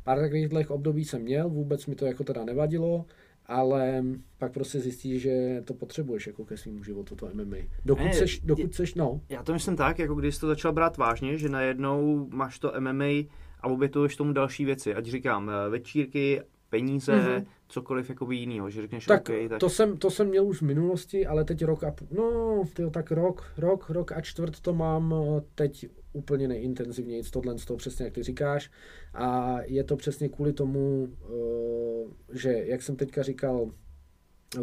Pár 0.03 0.19
takových 0.19 0.71
období 0.71 1.05
jsem 1.05 1.21
měl, 1.21 1.49
vůbec 1.49 1.85
mi 1.85 1.95
to 1.95 2.05
jako 2.05 2.23
teda 2.23 2.45
nevadilo, 2.45 3.05
ale 3.45 4.03
pak 4.37 4.51
prostě 4.51 4.79
zjistíš, 4.79 5.21
že 5.21 5.61
to 5.65 5.73
potřebuješ 5.73 6.27
jako 6.27 6.45
ke 6.45 6.57
svým 6.57 6.83
životu, 6.83 7.15
to 7.15 7.29
MMA. 7.33 7.57
Dokud 7.85 8.03
Ne, 8.03 8.13
seš, 8.13 8.39
dokud 8.39 8.61
je- 8.61 8.73
seš, 8.73 8.95
no, 8.95 9.21
Já 9.29 9.43
to 9.43 9.53
myslím 9.53 9.75
tak, 9.75 9.99
jako 9.99 10.15
když 10.15 10.35
jsi 10.35 10.41
to 10.41 10.47
začal 10.47 10.73
brát 10.73 10.97
vážně, 10.97 11.37
že 11.37 11.49
najednou 11.49 12.27
máš 12.31 12.59
to 12.59 12.73
MMA 12.79 13.27
a 13.61 13.67
obětuješ 13.67 14.15
tomu 14.15 14.33
další 14.33 14.65
věci. 14.65 14.95
Ať 14.95 15.05
říkám, 15.05 15.49
eh, 15.49 15.69
večírky, 15.69 16.41
peníze, 16.69 17.11
mm-hmm. 17.13 17.45
cokoliv 17.67 18.09
jakoby 18.09 18.35
jinýho, 18.35 18.69
že 18.69 18.81
řekneš 18.81 19.05
Tak, 19.05 19.29
OK, 19.29 19.49
tak 19.49 19.59
to, 19.59 19.69
jsem, 19.69 19.97
to 19.97 20.11
jsem 20.11 20.27
měl 20.27 20.45
už 20.45 20.61
v 20.61 20.65
minulosti, 20.65 21.27
ale 21.27 21.43
teď 21.43 21.65
rok 21.65 21.83
a 21.83 21.91
půl, 21.91 22.07
no, 22.11 22.63
tyjo, 22.73 22.89
tak 22.89 23.11
rok, 23.11 23.53
rok, 23.57 23.89
rok 23.89 24.11
a 24.11 24.21
čtvrt 24.21 24.59
to 24.59 24.73
mám 24.73 25.13
eh, 25.13 25.41
teď 25.55 25.87
úplně 26.13 26.47
nejintenzivněji, 26.47 27.23
tohle 27.23 27.57
z 27.57 27.65
toho 27.65 27.77
přesně, 27.77 28.05
jak 28.05 28.13
ty 28.13 28.23
říkáš. 28.23 28.71
A 29.13 29.57
je 29.61 29.83
to 29.83 29.97
přesně 29.97 30.29
kvůli 30.29 30.53
tomu, 30.53 31.07
eh, 31.23 32.37
že, 32.37 32.53
jak 32.53 32.81
jsem 32.81 32.95
teďka 32.95 33.23
říkal 33.23 33.71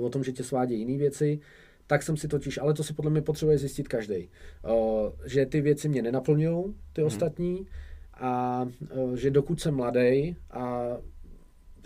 o 0.00 0.08
tom, 0.08 0.24
že 0.24 0.32
tě 0.32 0.44
svádějí 0.44 0.80
jiné 0.80 0.98
věci, 0.98 1.40
tak 1.86 2.02
jsem 2.02 2.16
si 2.16 2.28
totiž, 2.28 2.58
ale 2.58 2.74
to 2.74 2.84
si 2.84 2.94
podle 2.94 3.10
mě 3.10 3.22
potřebuje 3.22 3.58
zjistit 3.58 3.88
každý, 3.88 4.30
že 5.24 5.46
ty 5.46 5.60
věci 5.60 5.88
mě 5.88 6.02
nenaplňují, 6.02 6.74
ty 6.92 7.00
Hmm. 7.00 7.06
ostatní, 7.06 7.66
a 8.14 8.64
eh, 8.90 9.16
že 9.16 9.30
dokud 9.30 9.60
jsem 9.60 9.74
mladý 9.74 10.36
a 10.50 10.96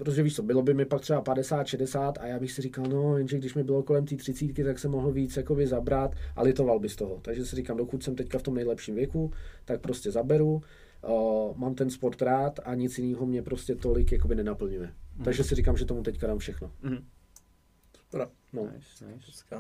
protože 0.01 0.23
víš 0.23 0.37
co, 0.37 0.43
bylo 0.43 0.63
by 0.63 0.75
mi 0.75 0.85
pak 0.85 1.01
třeba 1.01 1.21
50, 1.21 1.67
60 1.67 2.19
a 2.19 2.27
já 2.27 2.39
bych 2.39 2.53
si 2.53 2.63
říkal, 2.63 2.85
no, 2.85 3.19
jenže 3.19 3.39
když 3.39 3.55
mi 3.55 3.65
bylo 3.65 3.83
kolem 3.83 4.07
té 4.07 4.17
třicítky, 4.17 4.65
tak 4.65 4.79
jsem 4.79 4.91
mohl 4.91 5.13
víc 5.13 5.37
jakoby 5.37 5.67
zabrat 5.67 6.15
a 6.37 6.43
litoval 6.43 6.79
by 6.79 6.89
z 6.89 6.97
toho. 6.97 7.21
Takže 7.23 7.47
si 7.47 7.57
říkám, 7.57 7.77
dokud 7.77 8.03
jsem 8.03 8.17
teďka 8.17 8.39
v 8.39 8.43
tom 8.43 8.55
nejlepším 8.55 8.95
věku, 8.95 9.33
tak 9.65 9.81
prostě 9.81 10.11
zaberu, 10.11 10.63
uh, 11.09 11.57
mám 11.59 11.75
ten 11.75 11.91
sport 11.91 12.23
rád 12.23 12.61
a 12.65 12.75
nic 12.75 12.99
jiného 12.99 13.27
mě 13.27 13.43
prostě 13.43 13.75
tolik 13.75 14.13
jakoby 14.13 14.35
nenaplňuje. 14.35 14.93
Mhm. 15.17 15.25
Takže 15.25 15.45
si 15.45 15.55
říkám, 15.55 15.77
že 15.77 15.85
tomu 15.85 16.03
teďka 16.03 16.27
dám 16.27 16.39
všechno. 16.39 16.73
Dobra. 18.13 18.31
No. 18.53 18.63
Nice, 18.63 19.07
nice. 19.07 19.55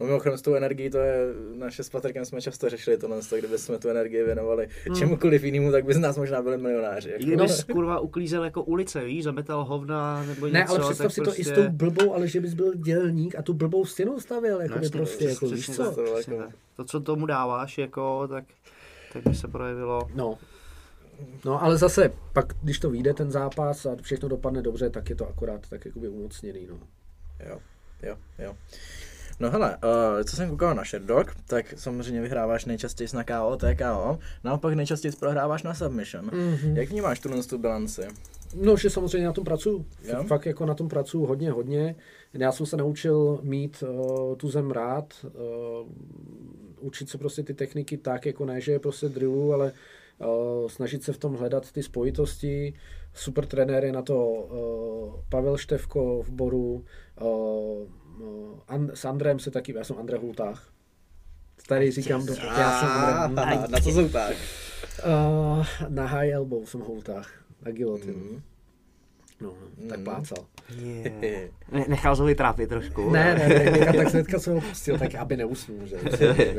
No 0.00 0.06
mimochodem 0.06 0.38
s 0.38 0.42
tou 0.42 0.54
energií, 0.54 0.90
to 0.90 0.98
je, 0.98 1.16
naše 1.54 1.82
s 1.84 1.88
Patrikem 1.90 2.24
jsme 2.24 2.40
často 2.40 2.68
řešili 2.70 2.96
tohle, 2.98 3.20
to, 3.22 3.36
kdyby 3.36 3.58
jsme 3.58 3.78
tu 3.78 3.88
energii 3.88 4.24
věnovali 4.24 4.68
čemukoliv 4.98 5.44
jinému, 5.44 5.72
tak 5.72 5.84
by 5.84 5.94
z 5.94 5.98
nás 5.98 6.16
možná 6.16 6.42
byli 6.42 6.58
milionáři. 6.58 7.08
I 7.08 7.12
Jako. 7.12 7.24
kdyby 7.24 7.48
jsi 7.48 7.64
kurva 7.72 8.00
uklízel 8.00 8.44
jako 8.44 8.62
ulice, 8.62 9.04
víš, 9.04 9.24
zametal 9.24 9.64
hovna 9.64 10.24
nebo 10.26 10.46
něco, 10.46 10.54
Ne, 10.58 10.64
ale 10.64 10.78
představ 10.80 11.12
si 11.12 11.20
to 11.20 11.24
prostě... 11.24 11.42
i 11.42 11.44
s 11.44 11.52
tou 11.52 11.68
blbou, 11.68 12.14
ale 12.14 12.28
že 12.28 12.40
bys 12.40 12.54
byl 12.54 12.74
dělník 12.74 13.34
a 13.38 13.42
tu 13.42 13.54
blbou 13.54 13.84
stěnu 13.84 14.20
stavil, 14.20 14.60
jako 14.60 14.78
No, 14.78 14.90
prostě, 14.90 15.24
jako 15.24 15.46
víš 15.46 15.70
co? 15.70 15.84
tak, 15.84 15.94
To 15.94 16.16
jako-. 16.16 16.52
To, 16.76 16.84
co 16.84 17.00
tomu 17.00 17.26
dáváš, 17.26 17.78
jako, 17.78 18.28
tak, 18.28 18.44
tak 19.12 19.22
by 19.28 19.34
se 19.34 19.48
projevilo. 19.48 20.08
No. 20.14 20.38
No, 21.44 21.62
ale 21.62 21.78
zase, 21.78 22.12
pak, 22.32 22.46
když 22.62 22.78
to 22.78 22.90
vyjde 22.90 23.14
ten 23.14 23.30
zápas 23.30 23.86
a 23.86 23.96
všechno 24.02 24.28
dopadne 24.28 24.62
dobře, 24.62 24.90
tak 24.90 25.10
je 25.10 25.16
to 25.16 25.28
akorát 25.28 25.68
tak 25.70 25.84
jakoby 25.84 26.08
umocněný, 26.08 26.66
no. 26.70 26.78
Jo, 27.48 27.58
jo, 28.02 28.16
jo. 28.38 28.56
No 29.40 29.50
hele, 29.50 29.76
uh, 30.16 30.22
co 30.24 30.36
jsem 30.36 30.50
koukal 30.50 30.74
na 30.74 30.84
Sherdog, 30.84 31.34
tak 31.46 31.74
samozřejmě 31.76 32.20
vyhráváš 32.20 32.64
nejčastěji 32.64 33.08
na 33.14 33.24
KO, 33.24 33.56
TKO, 33.56 34.18
naopak 34.44 34.74
nejčastěji 34.74 35.12
prohráváš 35.20 35.62
na 35.62 35.74
submission. 35.74 36.24
Mm-hmm. 36.30 36.76
Jak 36.76 36.88
vnímáš 36.90 37.20
tuhle 37.20 37.42
tu 37.42 37.58
bilanci? 37.58 38.02
No, 38.54 38.76
že 38.76 38.90
samozřejmě 38.90 39.26
na 39.26 39.32
tom 39.32 39.44
pracuju. 39.44 39.86
F- 40.02 40.26
Fakt 40.26 40.46
jako 40.46 40.66
na 40.66 40.74
tom 40.74 40.88
pracuju 40.88 41.26
hodně, 41.26 41.50
hodně. 41.50 41.94
Já 42.34 42.52
jsem 42.52 42.66
se 42.66 42.76
naučil 42.76 43.38
mít 43.42 43.84
uh, 43.88 44.36
tu 44.36 44.50
zem 44.50 44.70
rád, 44.70 45.14
uh, 45.24 45.88
učit 46.80 47.08
se 47.08 47.18
prostě 47.18 47.42
ty 47.42 47.54
techniky 47.54 47.96
tak, 47.96 48.26
jako 48.26 48.44
ne, 48.44 48.60
že 48.60 48.72
je 48.72 48.78
prostě 48.78 49.08
drillu, 49.08 49.52
ale 49.52 49.72
uh, 50.18 50.68
snažit 50.68 51.02
se 51.02 51.12
v 51.12 51.18
tom 51.18 51.34
hledat 51.36 51.72
ty 51.72 51.82
spojitosti. 51.82 52.74
Super 53.14 53.46
trenér 53.46 53.84
je 53.84 53.92
na 53.92 54.02
to 54.02 54.26
uh, 54.26 55.20
Pavel 55.28 55.56
Števko 55.56 56.22
v 56.22 56.30
Boru, 56.30 56.84
uh, 57.20 57.88
uh, 58.20 58.58
An- 58.68 58.90
s 58.94 59.04
Andrem 59.04 59.38
se 59.38 59.50
taky, 59.50 59.74
já 59.76 59.84
jsem 59.84 59.96
Andrej 59.98 60.20
Hultách. 60.20 60.68
Tady 61.68 61.90
říkám, 61.90 62.26
do, 62.26 62.34
já 62.34 62.80
jsem 62.80 62.88
Andrej, 62.88 63.58
Ah, 63.58 63.66
na 63.70 63.80
co 63.80 63.90
jsou 63.90 64.08
tak? 64.08 64.36
uh, 65.06 65.66
na 65.88 66.06
high 66.06 66.30
elbow 66.30 66.64
jsem 66.64 66.80
Hultách, 66.80 67.44
na 67.62 67.70
gilotinu. 67.72 68.18
Mhm. 68.18 68.42
No, 69.40 69.52
tak 69.88 70.00
plácal. 70.00 70.44
Yeah. 70.78 71.12
Ne, 71.72 71.84
nechal 71.88 72.16
se 72.16 72.24
vytrápit 72.24 72.68
trošku. 72.68 73.10
Ne, 73.10 73.34
ne, 73.34 73.48
ne, 73.48 73.70
ne, 73.70 73.92
tak 73.92 74.12
hnedka 74.12 74.38
jsem 74.38 74.54
ho 74.54 74.60
pustil, 74.60 74.98
tak 74.98 75.14
aby 75.14 75.36
neusnul, 75.36 75.78
že? 75.86 75.96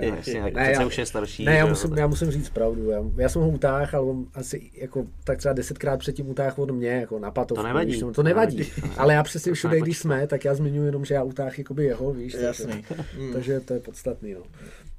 Jasně, 0.02 0.42
tak 0.44 0.54
Ne, 0.54 0.64
přece 0.64 0.72
já- 0.82 0.86
už 0.88 0.98
je 0.98 1.06
starší. 1.06 1.46
Ne, 1.46 1.56
já 1.58 1.66
musím, 1.66 1.98
já 1.98 2.08
musím 2.08 2.32
říct 2.32 2.50
pravdu. 2.50 2.90
Já, 2.90 3.00
já 3.18 3.30
jsem 3.30 3.42
ho 3.42 3.50
utáhl, 3.50 3.88
ale 3.94 4.02
on 4.06 4.26
asi 4.34 4.70
jako 4.74 5.06
tak 5.24 5.38
třeba 5.38 5.54
desetkrát 5.54 6.00
předtím 6.00 6.30
utáhl 6.30 6.54
od 6.58 6.72
mě, 6.72 6.90
jako 6.90 7.20
na 7.20 7.32
patovku. 7.32 7.62
To 7.62 7.68
nevadí. 7.68 7.92
Víš, 7.92 8.00
to, 8.00 8.06
To 8.06 8.12
to 8.14 8.24
nevadí. 8.24 8.58
nevadí. 8.58 8.94
Ale 8.98 9.14
já 9.14 9.24
přesně 9.24 9.54
všude, 9.54 9.76
se 9.76 9.82
když 9.82 9.98
jsme, 9.98 10.28
tak 10.28 10.46
já 10.46 10.54
zmiňuji 10.56 10.86
jenom, 10.86 11.06
že 11.06 11.14
já 11.14 11.24
utáhl 11.24 11.52
jakoby 11.58 11.86
jeho, 11.86 12.14
víš. 12.14 12.32
takže- 12.32 12.46
Jasný. 12.48 12.86
Mm. 13.20 13.34
Takže 13.34 13.60
to 13.60 13.74
je 13.74 13.80
podstatný, 13.80 14.34
no. 14.34 14.42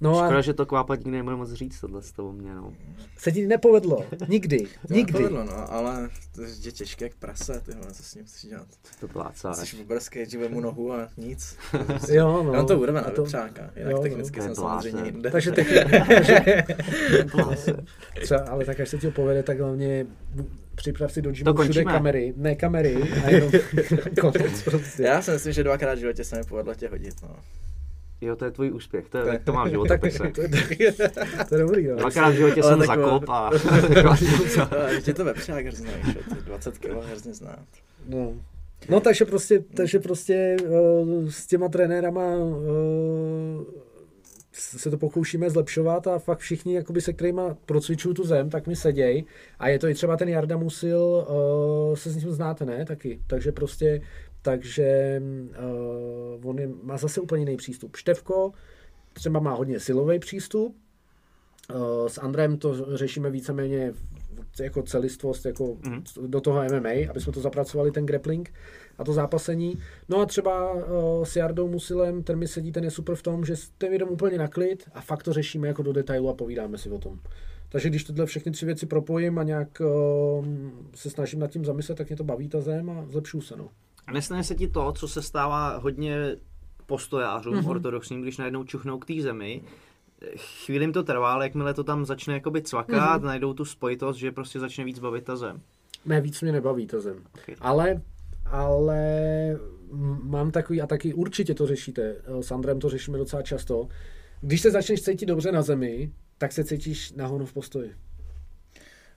No 0.01 0.15
Škoda, 0.15 0.39
a 0.39 0.41
že 0.41 0.55
to 0.55 0.67
kvápat 0.67 0.99
nikdy 0.99 1.17
nebude 1.17 1.37
moc 1.37 1.53
říct 1.53 1.81
tohle 1.81 2.03
z 2.03 2.13
toho 2.13 2.33
mě, 2.33 2.55
no. 2.55 2.73
se 3.19 3.33
ti 3.33 3.47
nepovedlo. 3.47 4.05
Nikdy. 4.29 4.59
To 4.89 4.95
Nikdy. 4.95 5.13
nepovedlo, 5.23 5.45
no, 5.45 5.73
ale 5.73 6.09
to 6.35 6.43
je 6.43 6.73
těžké 6.73 7.05
jak 7.05 7.15
prase, 7.15 7.61
ty 7.67 7.73
vole, 7.73 7.93
co 7.93 8.03
s 8.03 8.15
ním 8.15 8.25
chceš 8.25 8.51
dělat? 8.51 8.67
To 9.01 9.09
plácá. 9.09 9.55
Jsi 9.55 9.77
buberský, 9.77 10.31
že 10.31 10.49
mu 10.49 10.61
nohu 10.61 10.93
a 10.93 11.09
nic. 11.17 11.57
Jo, 12.13 12.43
no. 12.43 12.53
No, 12.53 12.65
to 12.67 12.79
urve 12.79 12.93
na 13.03 13.11
to- 13.11 13.23
vepřáka, 13.23 13.71
jinak 13.77 13.91
jo, 13.91 13.97
no. 13.97 14.03
technicky 14.03 14.37
To 14.39 14.43
je 14.43 14.47
jsem 14.49 14.55
samozřejmě 14.55 14.91
blázen. 14.93 15.15
jinde. 15.15 15.31
Takže 15.31 15.53
teď, 15.53 15.67
třeba, 18.23 18.41
ale 18.41 18.65
tak 18.65 18.81
až 18.81 18.89
se 18.89 18.99
ti 18.99 19.07
to 19.07 19.13
povede, 19.13 19.43
tak 19.43 19.61
hlavně 19.61 20.07
připrav 20.75 21.13
si 21.13 21.23
do 21.23 21.31
To 21.31 21.33
gymu 21.33 21.53
všude 21.53 21.67
končíme. 21.67 21.93
kamery, 21.93 22.35
ne 22.37 22.55
kamery, 22.55 22.97
a 23.25 23.31
jenom 23.31 23.51
konec 24.21 24.63
prostě. 24.63 25.03
Já 25.03 25.23
si 25.23 25.31
myslím, 25.31 25.53
že 25.53 25.65
dvakrát 25.65 25.95
v 25.95 25.99
životě 25.99 26.25
se 26.25 26.37
mi 26.37 26.45
povedlo 26.45 26.75
tě 26.75 26.89
hodit, 26.89 27.15
no. 27.23 27.37
Jo, 28.21 28.37
to 28.37 28.45
je 28.45 28.51
tvůj 28.51 28.73
úspěch, 28.73 29.09
to, 29.09 29.19
je, 29.19 29.39
to 29.39 29.53
mám 29.53 29.67
v 29.69 29.71
životopise. 29.71 30.19
to, 30.19 30.43
to 31.49 31.55
je 31.55 31.61
dobrý, 31.61 31.87
no. 31.87 31.97
Dvakrát 31.97 32.29
v 32.31 32.35
životě 32.35 32.63
jsem 32.63 32.79
taková- 32.79 32.97
zakop 32.97 33.29
a... 33.29 33.51
Ale 34.71 35.01
Tě 35.03 35.15
to 35.15 35.25
vepřák 35.25 35.67
hrozně, 35.67 35.91
jo, 36.07 36.23
ty 36.37 36.43
20 36.43 36.79
kg 36.79 36.91
hrozně 37.09 37.35
znát. 37.35 37.67
No. 38.09 38.33
No 38.89 39.01
takže 39.01 39.25
prostě, 39.25 39.65
takže 39.75 39.99
prostě 39.99 40.57
uh, 40.69 41.29
s 41.29 41.47
těma 41.47 41.69
trenérama 41.69 42.37
uh, 42.37 43.65
se 44.53 44.91
to 44.91 44.99
pokoušíme 44.99 45.51
zlepšovat 45.51 46.07
a 46.07 46.19
fakt 46.19 46.39
všichni, 46.39 46.75
jakoby 46.75 47.01
se 47.01 47.13
kterýma 47.13 47.57
procvičuju 47.67 48.15
tu 48.15 48.25
zem, 48.25 48.51
tak 48.51 48.67
mi 48.67 48.77
seděj. 48.77 49.25
A 49.59 49.69
je 49.69 49.79
to 49.79 49.89
i 49.89 49.95
třeba 49.95 50.17
ten 50.17 50.29
Jarda 50.29 50.57
Musil, 50.57 51.01
uh, 51.01 51.97
se 51.97 52.11
s 52.11 52.17
ním 52.17 52.33
znáte, 52.33 52.65
ne? 52.65 52.85
Taky. 52.87 53.21
Takže 53.27 53.53
prostě, 53.53 54.01
takže 54.47 55.23
uh, 56.43 56.49
on 56.51 56.59
je, 56.59 56.69
má 56.83 56.97
zase 56.97 57.21
úplně 57.21 57.43
jiný 57.43 57.57
přístup. 57.57 57.97
Števko 57.97 58.53
třeba 59.13 59.41
má 59.41 59.55
hodně 59.55 59.81
silový 59.81 60.19
přístup, 60.19 60.77
Uh, 61.75 62.09
s 62.09 62.19
Andrem 62.19 62.59
to 62.59 62.97
řešíme 62.97 63.31
víceméně 63.31 63.93
jako 64.61 64.83
celistvost 64.83 65.47
jako 65.47 65.77
Mhm. 65.87 66.05
do 66.27 66.41
toho 66.41 66.63
MMA, 66.65 67.11
aby 67.11 67.21
jsme 67.21 67.33
to 67.33 67.41
zapracovali, 67.41 67.91
ten 67.91 68.07
grappling 68.07 68.53
a 68.99 69.05
to 69.05 69.13
zápasení. 69.13 69.79
No 70.09 70.21
a 70.21 70.27
třeba 70.27 70.73
uh, 70.73 70.83
s 71.25 71.37
Jardou 71.37 71.69
Musilem, 71.69 72.23
ten 72.23 72.39
mi 72.39 72.49
sedí, 72.49 72.73
ten 72.73 72.85
je 72.85 72.91
super 72.91 73.15
v 73.17 73.23
tom, 73.23 73.45
že 73.45 73.55
ten 73.79 73.93
jdem 73.93 74.09
úplně 74.09 74.39
na 74.39 74.49
klid 74.49 74.85
a 74.95 75.01
fakt 75.01 75.23
to 75.23 75.33
řešíme 75.33 75.69
jako 75.69 75.83
do 75.83 75.93
detailu 75.93 76.29
a 76.29 76.35
povídáme 76.35 76.79
si 76.79 76.91
o 76.91 76.99
tom. 76.99 77.19
Takže 77.69 77.89
když 77.89 78.05
tohle 78.05 78.27
všechny 78.27 78.53
tři 78.53 78.67
věci 78.67 78.87
propojím 78.87 79.39
a 79.39 79.43
nějak 79.43 79.81
uh, 79.81 80.47
se 80.95 81.11
snažím 81.11 81.41
nad 81.41 81.51
tím 81.51 81.65
zamyslet, 81.65 81.99
tak 81.99 82.09
mě 82.09 82.17
to 82.17 82.25
baví 82.25 82.49
ta 82.49 82.61
zem 82.61 82.91
a 82.91 83.05
zlepšuju 83.09 83.41
se. 83.43 83.57
No. 83.57 83.69
A 84.07 84.13
nestane 84.13 84.45
se 84.45 84.55
ti 84.55 84.69
to, 84.69 84.93
co 84.93 85.09
se 85.09 85.23
stává 85.23 85.77
hodně 85.77 86.37
postojářům 86.87 87.55
Mhm. 87.55 87.65
mm-hmm. 87.65 87.71
ortodoxním, 87.71 88.23
když 88.23 88.39
najednou 88.39 88.65
čuchnou 88.65 88.99
k 88.99 89.07
té 89.07 89.15
zemi, 89.23 89.63
chvíli 90.37 90.85
jim 90.85 90.93
to 90.93 91.03
trvá, 91.03 91.33
ale 91.33 91.45
jakmile 91.45 91.75
to 91.75 91.85
tam 91.85 92.05
začne 92.05 92.35
jakoby 92.35 92.63
cvakat, 92.63 93.19
Mhm. 93.21 93.27
najdou 93.27 93.55
tu 93.55 93.65
spojitost, 93.65 94.19
že 94.19 94.33
prostě 94.33 94.61
začne 94.61 94.85
víc 94.85 94.99
bavit 94.99 95.25
ta 95.25 95.37
zem. 95.37 95.61
Ne, 96.05 96.21
víc 96.21 96.43
mě 96.43 96.53
nebaví 96.53 96.87
to 96.87 97.01
zem. 97.01 97.17
Okay. 97.43 97.55
Ale, 97.61 98.03
ale 98.47 99.01
mám 100.23 100.51
takový, 100.51 100.81
a 100.83 100.87
taky 100.87 101.15
určitě 101.15 101.55
to 101.55 101.67
řešíte, 101.67 102.03
eh, 102.25 102.43
s 102.43 102.51
Andrem 102.51 102.81
to 102.81 102.89
řešíme 102.89 103.19
docela 103.19 103.43
často, 103.43 103.89
když 104.41 104.61
se 104.61 104.71
začneš 104.71 105.03
cítit 105.03 105.27
dobře 105.27 105.53
na 105.53 105.63
zemi, 105.63 106.13
tak 106.39 106.53
se 106.53 106.65
cítíš 106.65 107.13
na 107.13 107.27
honu 107.27 107.47
v 107.47 107.53
postoji. 107.53 107.93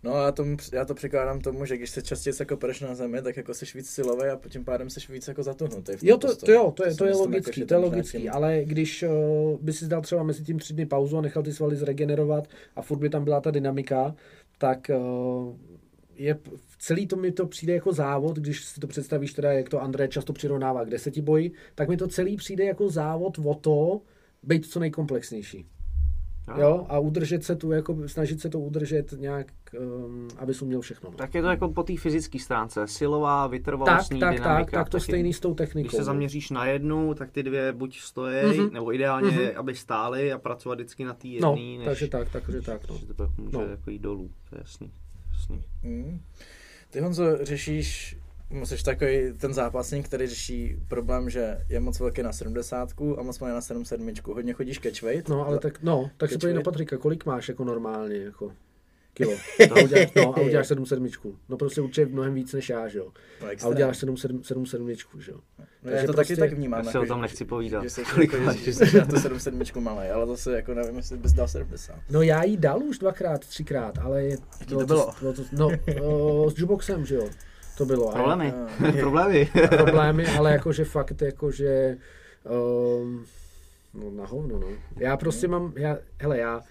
No 0.04 0.14
a 0.14 0.32
tomu, 0.32 0.58
já 0.74 0.86
to 0.86 0.94
překládám 0.94 1.40
tomu, 1.40 1.66
že 1.66 1.78
když 1.78 1.90
se 1.90 2.02
častěji 2.02 2.34
jako 2.40 2.58
pereš 2.58 2.82
na 2.82 2.96
zemi, 2.96 3.22
tak 3.22 3.38
jako 3.38 3.54
jsi 3.54 3.66
víc 3.76 3.90
silový 3.90 4.24
a 4.24 4.40
tím 4.50 4.66
pádem 4.66 4.90
jsi 4.90 5.14
víc 5.14 5.28
jako 5.28 5.44
zatuhnutý. 5.44 5.92
v 5.92 6.00
tom 6.00 6.10
Jo, 6.10 6.18
to, 6.18 6.36
to 6.36 6.52
jo, 6.52 6.72
to 6.76 6.86
je, 6.86 6.92
si 6.92 6.98
to 6.98 7.06
je 7.06 7.10
myslím, 7.10 7.26
logický, 7.26 7.60
jako, 7.62 7.68
to 7.68 7.74
je 7.74 7.78
logický, 7.78 8.18
tím- 8.18 8.32
ale 8.34 8.62
když 8.66 9.04
uh, 9.04 9.60
by 9.62 9.74
si 9.74 9.88
dal 9.88 10.02
třeba 10.02 10.24
mezi 10.24 10.44
tím 10.44 10.60
tři 10.60 10.74
dny 10.74 10.86
pauzu 10.86 11.18
a 11.18 11.22
nechal 11.22 11.44
ty 11.44 11.54
svaly 11.54 11.76
zregenerovat 11.76 12.48
a 12.76 12.82
furt 12.82 12.98
by 13.00 13.10
tam 13.10 13.24
byla 13.24 13.42
ta 13.42 13.52
dynamika, 13.52 14.16
tak 14.58 14.92
uh, 14.98 15.56
je, 16.16 16.40
celý 16.80 17.08
to 17.08 17.16
mi 17.16 17.32
to 17.32 17.46
přijde 17.48 17.74
jako 17.74 17.94
závod, 17.94 18.38
když 18.38 18.66
si 18.66 18.80
to 18.80 18.88
představíš 18.88 19.34
teda, 19.34 19.54
jak 19.54 19.70
to 19.70 19.82
André 19.82 20.08
často 20.08 20.34
přirovnává 20.34 20.86
k 20.86 20.90
deseti 20.90 21.22
boji, 21.22 21.52
tak 21.76 21.90
mi 21.90 21.98
to 21.98 22.08
celý 22.08 22.36
přijde 22.38 22.66
jako 22.66 22.90
závod 22.90 23.40
o 23.46 23.54
to, 23.54 24.02
být 24.44 24.66
co 24.66 24.80
nejkomplexnější. 24.80 25.66
Jo, 26.58 26.86
a 26.90 27.00
udržet 27.00 27.44
se 27.44 27.56
tu, 27.56 27.72
jako 27.72 28.08
snažit 28.08 28.42
se 28.42 28.50
to 28.50 28.60
udržet 28.60 29.12
nějak, 29.18 29.48
um, 29.80 30.28
aby 30.38 30.54
jsi 30.54 30.64
uměl 30.66 30.82
všechno. 30.82 31.10
No. 31.12 31.18
Tak 31.18 31.36
je 31.36 31.42
to 31.42 31.48
jako 31.48 31.70
po 31.70 31.84
té 31.84 31.98
fyzické 31.98 32.40
stránce. 32.40 32.88
Silová, 32.88 33.44
tak, 33.44 33.52
vytrvalostní 33.52 34.20
tak, 34.20 34.34
dynamika. 34.34 34.56
tak, 34.60 34.72
tak 34.72 34.90
to 34.90 34.98
taky. 34.98 35.04
stejný 35.04 35.34
s 35.34 35.40
tou 35.40 35.54
technikou. 35.54 35.84
Když 35.88 35.92
se 35.92 35.98
no. 36.02 36.04
zaměříš 36.06 36.50
na 36.50 36.66
jednu, 36.66 37.14
tak 37.14 37.32
ty 37.32 37.44
dvě 37.44 37.74
buď 37.74 38.00
stojí, 38.00 38.58
Mhm. 38.60 38.74
nebo 38.74 38.94
ideálně, 38.94 39.32
Mhm. 39.32 39.50
aby 39.56 39.76
stály 39.76 40.32
a 40.32 40.38
pracovat 40.38 40.76
vždycky 40.76 41.04
na 41.06 41.14
té 41.14 41.28
No, 41.42 41.56
jedné, 41.58 41.78
než, 41.78 41.86
takže 41.86 42.08
tak, 42.08 42.30
takže 42.30 42.62
tak, 42.62 42.90
no. 42.90 42.98
že 42.98 43.06
to 43.08 43.14
pak 43.14 43.38
může 43.38 43.58
No. 43.58 43.64
jako 43.64 43.90
jít 43.90 44.00
dolů. 44.02 44.32
To 44.50 44.56
je 44.56 44.60
jasný. 44.62 44.92
jasný. 45.34 45.64
Mm. 45.84 46.20
Ty 46.90 47.00
Honzo 47.00 47.38
řešíš, 47.46 48.18
jsi 48.64 48.84
takový 48.84 49.34
ten 49.38 49.54
zápasník, 49.54 50.06
který 50.06 50.28
řeší 50.28 50.76
problém, 50.88 51.30
že 51.30 51.58
je 51.70 51.80
moc 51.80 52.00
velký 52.00 52.24
na 52.24 52.34
70 52.34 52.90
a 53.18 53.24
moc 53.24 53.40
malý 53.40 53.54
na 53.54 53.62
77. 53.62 54.14
Hodně 54.34 54.54
chodíš 54.54 54.80
catchweight. 54.80 55.30
No, 55.30 55.48
ale 55.48 55.60
tak, 55.60 55.82
no, 55.84 56.10
tak 56.18 56.30
se 56.32 56.40
Catch 56.40 56.54
na. 56.56 56.62
Patrika, 56.62 56.98
kolik 56.98 57.26
máš 57.26 57.50
jako 57.50 57.64
normálně, 57.64 58.16
jako 58.18 58.52
kilo. 59.14 59.32
A 59.72 59.84
uděláš, 59.84 60.14
no, 60.16 60.38
a 60.38 60.42
uděláš 60.42 60.68
7 60.68 60.86
sedmičku. 60.86 61.36
No 61.50 61.58
prostě 61.58 61.82
určitě 61.82 62.06
mnohem 62.06 62.34
víc 62.34 62.54
než 62.54 62.70
já, 62.70 62.88
že 62.88 62.98
jo. 63.00 63.12
No, 63.42 63.48
A 63.64 63.68
uděláš 63.68 63.98
7, 63.98 64.18
7, 64.18 64.44
7 64.44 64.66
sedmičku, 64.66 65.20
že 65.22 65.32
jo. 65.32 65.38
No, 65.60 65.66
takže 65.84 65.98
já 65.98 66.06
to 66.06 66.14
prostě- 66.14 66.36
taky 66.36 66.50
tak 66.50 66.58
vnímám. 66.58 66.86
Já 66.86 66.92
si 66.92 66.98
o 66.98 67.02
jako, 67.02 67.08
tom 67.14 67.18
že- 67.18 67.22
nechci 67.22 67.46
povídat. 67.46 67.84
Že 67.84 67.90
jsi, 67.90 68.04
Kolik 68.14 68.34
jako, 68.34 68.46
máš? 68.46 68.58
že, 68.58 68.72
že 68.72 68.86
jsi 68.86 68.98
na 68.98 69.06
to 69.06 69.20
77 69.20 69.84
malý, 69.84 70.08
ale 70.08 70.28
zase 70.28 70.56
jako 70.56 70.74
nevím, 70.74 70.98
jestli 70.98 71.18
bys 71.18 71.34
dal 71.34 71.48
70. 71.48 71.96
No 72.10 72.22
já 72.22 72.44
jí 72.44 72.58
dal 72.58 72.84
už 72.84 73.00
dvakrát, 73.00 73.46
třikrát, 73.46 73.98
ale 73.98 74.24
je, 74.24 74.38
to 74.70 74.86
bylo? 74.86 75.14
bylo 75.22 75.34
to, 75.34 75.42
no, 75.52 75.70
o, 76.04 76.50
s 76.52 76.58
juboxem, 76.58 77.06
že 77.06 77.16
jo. 77.16 77.30
To 77.80 77.86
bylo. 77.86 78.10
A 78.10 78.12
já- 78.18 78.24
Problémy. 78.24 78.54
Problémy. 79.00 79.50
problémy, 79.70 80.28
ale 80.28 80.52
jakože 80.52 80.86
fakt, 80.86 81.22
jakože 81.22 81.98
um, 83.02 83.26
no 83.94 84.12
na 84.12 84.26
hovno, 84.26 84.60
no. 84.60 84.68
Já 84.98 85.18
prostě 85.18 85.48
mám, 85.48 85.74
já, 85.76 85.98
hele, 86.20 86.38
já 86.38 86.62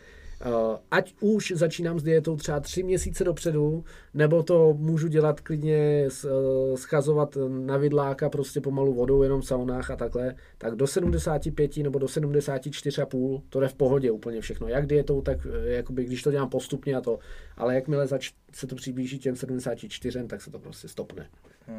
ať 0.90 1.14
už 1.20 1.52
začínám 1.56 1.98
s 1.98 2.02
dietou 2.02 2.36
třeba 2.36 2.60
tři 2.60 2.82
měsíce 2.82 3.24
dopředu, 3.24 3.84
nebo 4.14 4.42
to 4.42 4.74
můžu 4.78 5.08
dělat 5.08 5.40
klidně, 5.40 6.08
uh, 6.24 6.76
schazovat 6.76 7.38
na 7.48 7.76
vidláka 7.76 8.28
prostě 8.28 8.60
pomalu 8.60 8.94
vodou, 8.94 9.22
jenom 9.22 9.40
v 9.40 9.46
saunách 9.46 9.90
a 9.90 9.96
takhle, 9.96 10.34
tak 10.58 10.74
do 10.74 10.86
75 10.86 11.76
nebo 11.76 11.98
do 11.98 12.06
74,5 12.06 13.42
to 13.48 13.60
jde 13.60 13.68
v 13.68 13.74
pohodě 13.74 14.10
úplně 14.10 14.40
všechno. 14.40 14.68
Jak 14.68 14.86
dietou, 14.86 15.22
tak 15.22 15.46
eh, 15.46 15.68
jakoby, 15.68 16.04
když 16.04 16.22
to 16.22 16.30
dělám 16.30 16.48
postupně 16.48 16.96
a 16.96 17.00
to, 17.00 17.18
ale 17.56 17.74
jakmile 17.74 18.06
zač- 18.06 18.32
se 18.52 18.66
to 18.66 18.76
přiblíží 18.76 19.18
těm 19.18 19.36
74, 19.36 20.24
tak 20.26 20.42
se 20.42 20.50
to 20.50 20.58
prostě 20.58 20.88
stopne. 20.88 21.28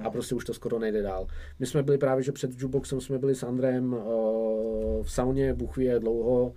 A 0.04 0.10
prostě 0.10 0.36
už 0.36 0.46
to 0.46 0.54
skoro 0.54 0.80
nejde 0.80 1.02
dál. 1.02 1.28
My 1.60 1.66
jsme 1.66 1.84
byli 1.84 1.98
právě, 1.98 2.24
že 2.24 2.32
před 2.32 2.52
jukeboxem 2.52 3.02
jsme 3.02 3.18
byli 3.18 3.36
s 3.36 3.44
Andrem 3.44 3.94
uh, 3.94 5.04
v 5.04 5.12
sauně, 5.12 5.54
Bůh 5.54 5.78
jak 5.78 6.00
dlouho, 6.00 6.54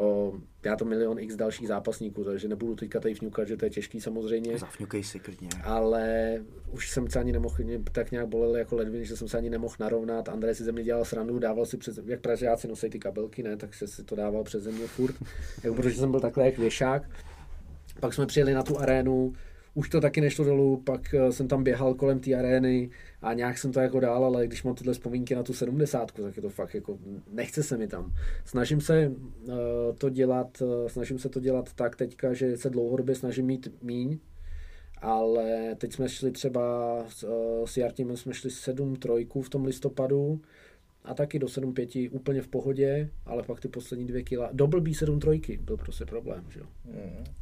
O, 0.00 0.32
já 0.64 0.76
to 0.76 0.84
milion 0.84 1.18
x 1.18 1.36
dalších 1.36 1.68
zápasníků, 1.68 2.24
takže 2.24 2.48
nebudu 2.48 2.74
teďka 2.74 3.00
tady 3.00 3.14
vňukat, 3.14 3.48
že 3.48 3.56
to 3.56 3.64
je 3.64 3.70
těžký 3.70 4.00
samozřejmě, 4.00 4.58
Zafňukej 4.58 5.02
si 5.04 5.18
klidně. 5.18 5.48
ale 5.64 6.36
už 6.72 6.90
jsem 6.90 7.10
se 7.10 7.18
ani 7.20 7.32
nemohl, 7.32 7.56
mě 7.64 7.78
tak 7.92 8.10
nějak 8.10 8.28
bolel 8.28 8.56
jako 8.56 8.76
ledviny, 8.76 9.04
že 9.04 9.16
jsem 9.16 9.28
se 9.28 9.38
ani 9.38 9.50
nemohl 9.50 9.74
narovnat. 9.80 10.28
Andrej 10.28 10.54
si 10.54 10.64
ze 10.64 10.72
mě 10.72 10.82
dělal 10.82 11.04
srandu, 11.04 11.38
dával 11.38 11.66
si 11.66 11.76
přes, 11.76 12.00
jak 12.06 12.20
Pražáci 12.20 12.68
nosí 12.68 12.90
ty 12.90 12.98
kabelky, 12.98 13.42
ne, 13.42 13.56
tak 13.56 13.74
se 13.74 13.86
si 13.86 14.04
to 14.04 14.16
dával 14.16 14.44
přes 14.44 14.62
země 14.62 14.86
furt, 14.86 15.14
jako, 15.64 15.76
protože 15.76 15.96
jsem 15.96 16.10
byl 16.10 16.20
takhle 16.20 16.46
jak 16.46 16.58
věšák. 16.58 17.10
Pak 18.00 18.14
jsme 18.14 18.26
přijeli 18.26 18.54
na 18.54 18.62
tu 18.62 18.78
arénu, 18.78 19.32
už 19.74 19.88
to 19.88 20.00
taky 20.00 20.20
nešlo 20.20 20.44
dolů, 20.44 20.82
pak 20.86 21.14
eh, 21.14 21.32
jsem 21.32 21.48
tam 21.48 21.64
běhal 21.64 21.94
kolem 21.94 22.20
té 22.20 22.34
arény 22.34 22.90
a 23.22 23.32
nějak 23.34 23.58
jsem 23.58 23.72
to 23.72 23.80
jako 23.80 24.00
dál, 24.00 24.24
ale 24.24 24.46
když 24.46 24.62
mám 24.62 24.74
tyhle 24.74 24.92
vzpomínky 24.92 25.34
na 25.34 25.42
tu 25.42 25.52
70, 25.52 26.12
tak 26.12 26.36
je 26.36 26.42
to 26.42 26.50
fakt 26.50 26.74
jako, 26.74 26.98
nechce 27.32 27.62
se 27.62 27.76
mi 27.76 27.88
tam. 27.88 28.14
Snažím 28.44 28.80
se 28.80 29.08
uh, 29.08 29.54
to 29.98 30.10
dělat, 30.10 30.62
uh, 30.62 30.88
snažím 30.88 31.18
se 31.18 31.28
to 31.28 31.40
dělat 31.40 31.72
tak 31.72 31.96
teďka, 31.96 32.34
že 32.34 32.56
se 32.56 32.70
dlouhodobě 32.70 33.14
snažím 33.14 33.46
mít 33.46 33.82
míň, 33.82 34.18
ale 34.98 35.76
teď 35.78 35.92
jsme 35.92 36.08
šli 36.08 36.30
třeba 36.30 36.96
s, 37.08 37.22
uh, 37.22 37.66
s 37.66 37.76
Jartimem 37.76 38.16
jsme 38.16 38.34
šli 38.34 38.50
7 38.50 38.96
trojků 38.96 39.42
v 39.42 39.48
tom 39.48 39.64
listopadu 39.64 40.40
a 41.04 41.14
taky 41.14 41.38
do 41.38 41.46
7-5 41.46 42.08
úplně 42.12 42.42
v 42.42 42.48
pohodě, 42.48 43.10
ale 43.26 43.42
pak 43.42 43.60
ty 43.60 43.68
poslední 43.68 44.06
dvě 44.06 44.22
kila, 44.22 44.50
do 44.52 44.66
blbý 44.66 44.94
7 44.94 45.20
trojky, 45.20 45.58
byl 45.62 45.76
prostě 45.76 46.04
problém, 46.04 46.44
že 46.48 46.60
jo. 46.60 46.66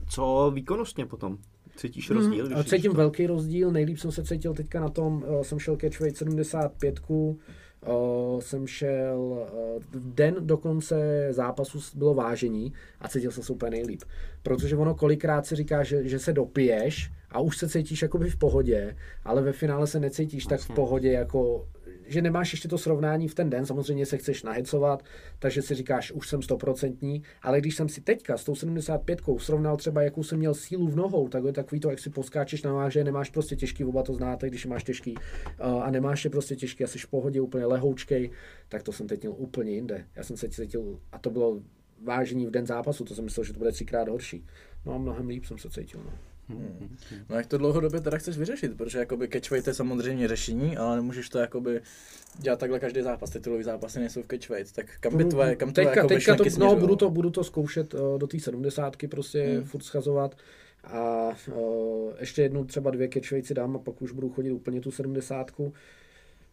Co 0.09 0.53
výkonnostně 0.55 1.07
potom? 1.07 1.39
Cítíš 1.79 2.11
rozdíl? 2.11 2.47
Hmm, 2.47 2.55
když 2.55 2.67
cítím 2.67 2.91
to- 2.91 2.97
velký 2.97 3.27
rozdíl, 3.27 3.71
nejlíp 3.71 3.99
jsem 3.99 4.13
se 4.13 4.25
cítil 4.25 4.55
teďka 4.55 4.81
na 4.81 4.89
tom, 4.89 5.25
uh, 5.29 5.43
jsem 5.43 5.59
šel 5.59 5.77
catchweight 5.77 6.19
75, 6.19 7.01
uh, 7.09 8.41
jsem 8.41 8.67
šel, 8.67 9.19
uh, 9.19 9.83
den 9.95 10.37
do 10.41 10.57
konce 10.57 11.29
zápasu 11.31 11.81
bylo 11.95 12.15
vážení 12.15 12.73
a 13.01 13.09
cítil 13.09 13.31
jsem 13.31 13.43
se 13.43 13.53
úplně 13.53 13.71
nejlíp. 13.71 14.03
Protože 14.43 14.77
ono 14.77 14.95
kolikrát 14.95 15.47
si 15.47 15.57
říká, 15.57 15.83
že, 15.83 16.09
že 16.09 16.19
se 16.19 16.33
dopiješ 16.33 17.11
a 17.31 17.41
už 17.41 17.59
se 17.59 17.69
cítíš 17.69 18.03
jakoby 18.03 18.31
v 18.31 18.37
pohodě, 18.37 18.97
ale 19.25 19.43
ve 19.43 19.53
finále 19.53 19.87
se 19.87 20.01
necítíš 20.01 20.47
tak 20.47 20.61
v 20.61 20.75
pohodě 20.75 21.13
jako 21.13 21.69
že 22.09 22.23
nemáš 22.23 22.53
ještě 22.53 22.69
to 22.69 22.79
srovnání 22.79 23.29
v 23.29 23.35
ten 23.35 23.51
den, 23.51 23.67
samozřejmě 23.67 24.07
se 24.07 24.19
chceš 24.19 24.43
nahecovat, 24.43 25.03
takže 25.39 25.63
si 25.63 25.75
říkáš, 25.75 26.13
už 26.13 26.29
jsem 26.29 26.43
stoprocentní, 26.43 27.23
ale 27.43 27.61
když 27.61 27.77
jsem 27.77 27.89
si 27.89 28.01
teďka 28.01 28.37
s 28.37 28.45
tou 28.45 28.55
75 28.55 29.21
srovnal 29.39 29.77
třeba, 29.77 30.03
jakou 30.03 30.23
jsem 30.23 30.39
měl 30.39 30.55
sílu 30.55 30.89
v 30.89 30.97
nohou, 30.97 31.29
tak 31.29 31.45
je 31.45 31.53
takový 31.53 31.81
to, 31.81 31.91
jak 31.91 31.99
si 31.99 32.11
poskáčeš 32.11 32.63
na 32.63 32.71
nohách, 32.71 32.93
že 32.93 33.05
nemáš 33.05 33.31
prostě 33.31 33.57
těžký, 33.57 33.85
oba 33.85 34.03
to 34.03 34.15
znáte, 34.15 34.49
když 34.49 34.67
máš 34.67 34.85
těžký 34.85 35.15
uh, 35.15 35.83
a 35.83 35.91
nemáš 35.91 36.25
je 36.25 36.31
prostě 36.31 36.57
těžký 36.57 36.85
a 36.85 36.87
jsi 36.87 36.99
v 36.99 37.07
pohodě 37.07 37.41
úplně 37.41 37.67
lehoučkej, 37.67 38.31
tak 38.69 38.83
to 38.83 38.93
jsem 38.93 39.07
teď 39.07 39.23
měl 39.23 39.35
úplně 39.37 39.71
jinde. 39.71 40.05
Já 40.17 40.23
jsem 40.23 40.37
se 40.37 40.49
cítil, 40.49 41.01
a 41.13 41.19
to 41.19 41.31
bylo 41.31 41.63
vážení 42.05 42.47
v 42.47 42.51
den 42.51 42.67
zápasu, 42.67 43.05
to 43.05 43.15
jsem 43.15 43.25
myslel, 43.25 43.45
že 43.45 43.53
to 43.53 43.59
bude 43.59 43.73
třikrát 43.73 44.09
horší. 44.09 44.45
No 44.87 44.95
a 44.95 44.99
mnohem 44.99 45.29
líp 45.29 45.45
jsem 45.45 45.59
se 45.59 45.71
cítil. 45.71 46.01
No. 46.05 46.28
No 47.29 47.37
jak 47.37 47.47
to 47.47 47.59
dlouhodobě 47.59 48.01
teda 48.01 48.19
chceš 48.19 48.39
vyřešit, 48.39 48.77
protože 48.77 48.99
jakoby 48.99 49.29
catchweight 49.29 49.67
je 49.69 49.75
samozřejmě 49.75 50.29
řešení, 50.29 50.77
ale 50.77 50.97
nemůžeš 50.97 51.29
to 51.29 51.39
jakoby 51.39 51.81
dělat 52.39 52.59
takhle 52.59 52.81
každý 52.81 53.03
zápas, 53.03 53.31
titulový 53.31 53.65
zápasy 53.65 54.01
nejsou 54.01 54.23
v 54.23 54.27
catchweight, 54.27 54.75
tak 54.75 54.87
kam 55.01 55.17
by 55.17 55.25
tvoje, 55.25 55.57
kam 55.57 55.73
tvoje 55.73 55.87
teďka, 55.87 56.01
jako 56.01 56.09
teďka 56.09 56.37
to, 56.37 56.45
no, 56.59 56.77
budu 56.77 56.97
to, 56.97 57.11
budu 57.11 57.31
to 57.31 57.45
zkoušet 57.45 57.95
uh, 57.95 58.19
do 58.19 58.27
té 58.27 58.41
sedmdesátky 58.41 59.09
prostě 59.09 59.45
Hmm. 59.45 59.57
hmm. 59.57 59.65
furt 59.65 59.83
schazovat. 59.83 60.37
A 60.85 61.31
uh, 61.55 62.13
ještě 62.21 62.43
jednu 62.43 62.65
třeba 62.65 62.91
dvě 62.91 63.09
catchweighty 63.09 63.55
dám 63.55 63.77
a 63.77 63.79
pak 63.79 64.03
už 64.03 64.13
budu 64.13 64.31
chodit 64.31 64.53
úplně 64.53 64.81
tu 64.81 64.91
sedmdesátku. 64.91 65.73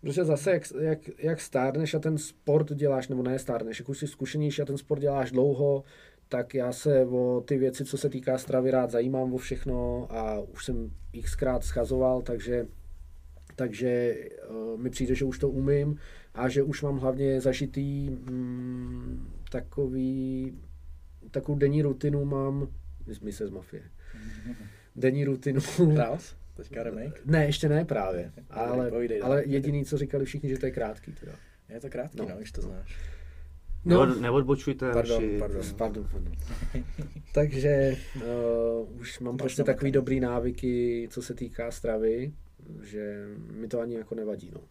Protože 0.02 0.26
zase, 0.26 0.52
jak, 0.52 0.64
jak, 0.80 1.00
jak 1.18 1.42
stárneš 1.42 1.94
a 1.94 2.00
ten 2.00 2.18
sport 2.18 2.74
děláš, 2.74 3.08
nebo 3.08 3.24
ne 3.24 3.40
stárneš, 3.40 3.80
jak 3.80 3.90
už 3.90 3.98
jsi 4.00 4.08
zkušenější 4.08 4.62
a 4.62 4.66
ten 4.66 4.78
sport 4.78 5.00
děláš 5.00 5.32
dlouho, 5.32 5.84
tak 6.30 6.54
já 6.54 6.72
se 6.72 7.06
o 7.06 7.44
ty 7.48 7.58
věci, 7.58 7.86
co 7.86 7.98
se 7.98 8.10
týká 8.10 8.38
stravy, 8.38 8.72
rád 8.72 8.92
zajímám 8.92 9.34
o 9.34 9.38
všechno 9.38 10.08
a 10.10 10.40
už 10.40 10.66
jsem 10.66 10.92
xkrát 11.24 11.64
schazoval, 11.64 12.22
takže, 12.22 12.68
takže 13.56 14.16
uh, 14.50 14.80
mi 14.80 14.90
přijde, 14.90 15.16
že 15.16 15.26
už 15.26 15.40
to 15.40 15.50
umím 15.50 15.98
a 16.34 16.50
že 16.50 16.64
už 16.64 16.82
mám 16.82 16.98
hlavně 16.98 17.42
zažitý 17.42 18.10
mm, 18.10 19.34
takový, 19.52 20.54
takovou 21.32 21.58
denní 21.58 21.82
rutinu 21.82 22.26
mám, 22.26 22.68
my 23.22 23.32
se 23.32 23.48
z 23.48 23.50
mafie, 23.50 23.84
denní 24.96 25.26
rutinu, 25.26 25.62
Kraus? 25.96 26.36
Teďka 26.56 26.84
remake? 26.84 27.26
ne, 27.26 27.46
ještě 27.46 27.70
ne 27.70 27.86
právě, 27.86 28.32
ale, 28.50 28.92
ale 29.22 29.36
no. 29.36 29.44
jediný, 29.46 29.86
co 29.86 29.98
říkali 29.98 30.26
všichni, 30.26 30.50
že 30.50 30.58
to 30.58 30.66
je 30.66 30.72
krátký. 30.72 31.12
Teda. 31.12 31.32
Je 31.70 31.80
to 31.80 31.90
krátký, 31.90 32.18
no, 32.18 32.24
No. 32.24 32.30
no 32.30 32.38
když 32.38 32.52
to 32.52 32.62
znáš. 32.62 33.15
No. 33.86 34.06
Neod, 34.06 34.22
neodbočujte, 34.22 34.92
Pardon, 34.94 35.16
hoši. 35.24 35.38
pardon. 35.40 35.62
Pardon, 35.78 36.08
pardon. 36.12 36.34
Takže 37.34 37.98
uh, 38.16 39.00
už 39.00 39.20
mám 39.20 39.38
prostě 39.38 39.64
takový 39.64 39.92
dobrý 39.92 40.20
návyky, 40.20 41.08
co 41.12 41.22
se 41.22 41.34
týká 41.34 41.72
stravy, 41.72 42.34
že 42.84 43.26
mi 43.52 43.68
to 43.68 43.80
ani 43.80 43.96
jako 43.96 44.16
nevadí. 44.16 44.52
No. 44.54 44.62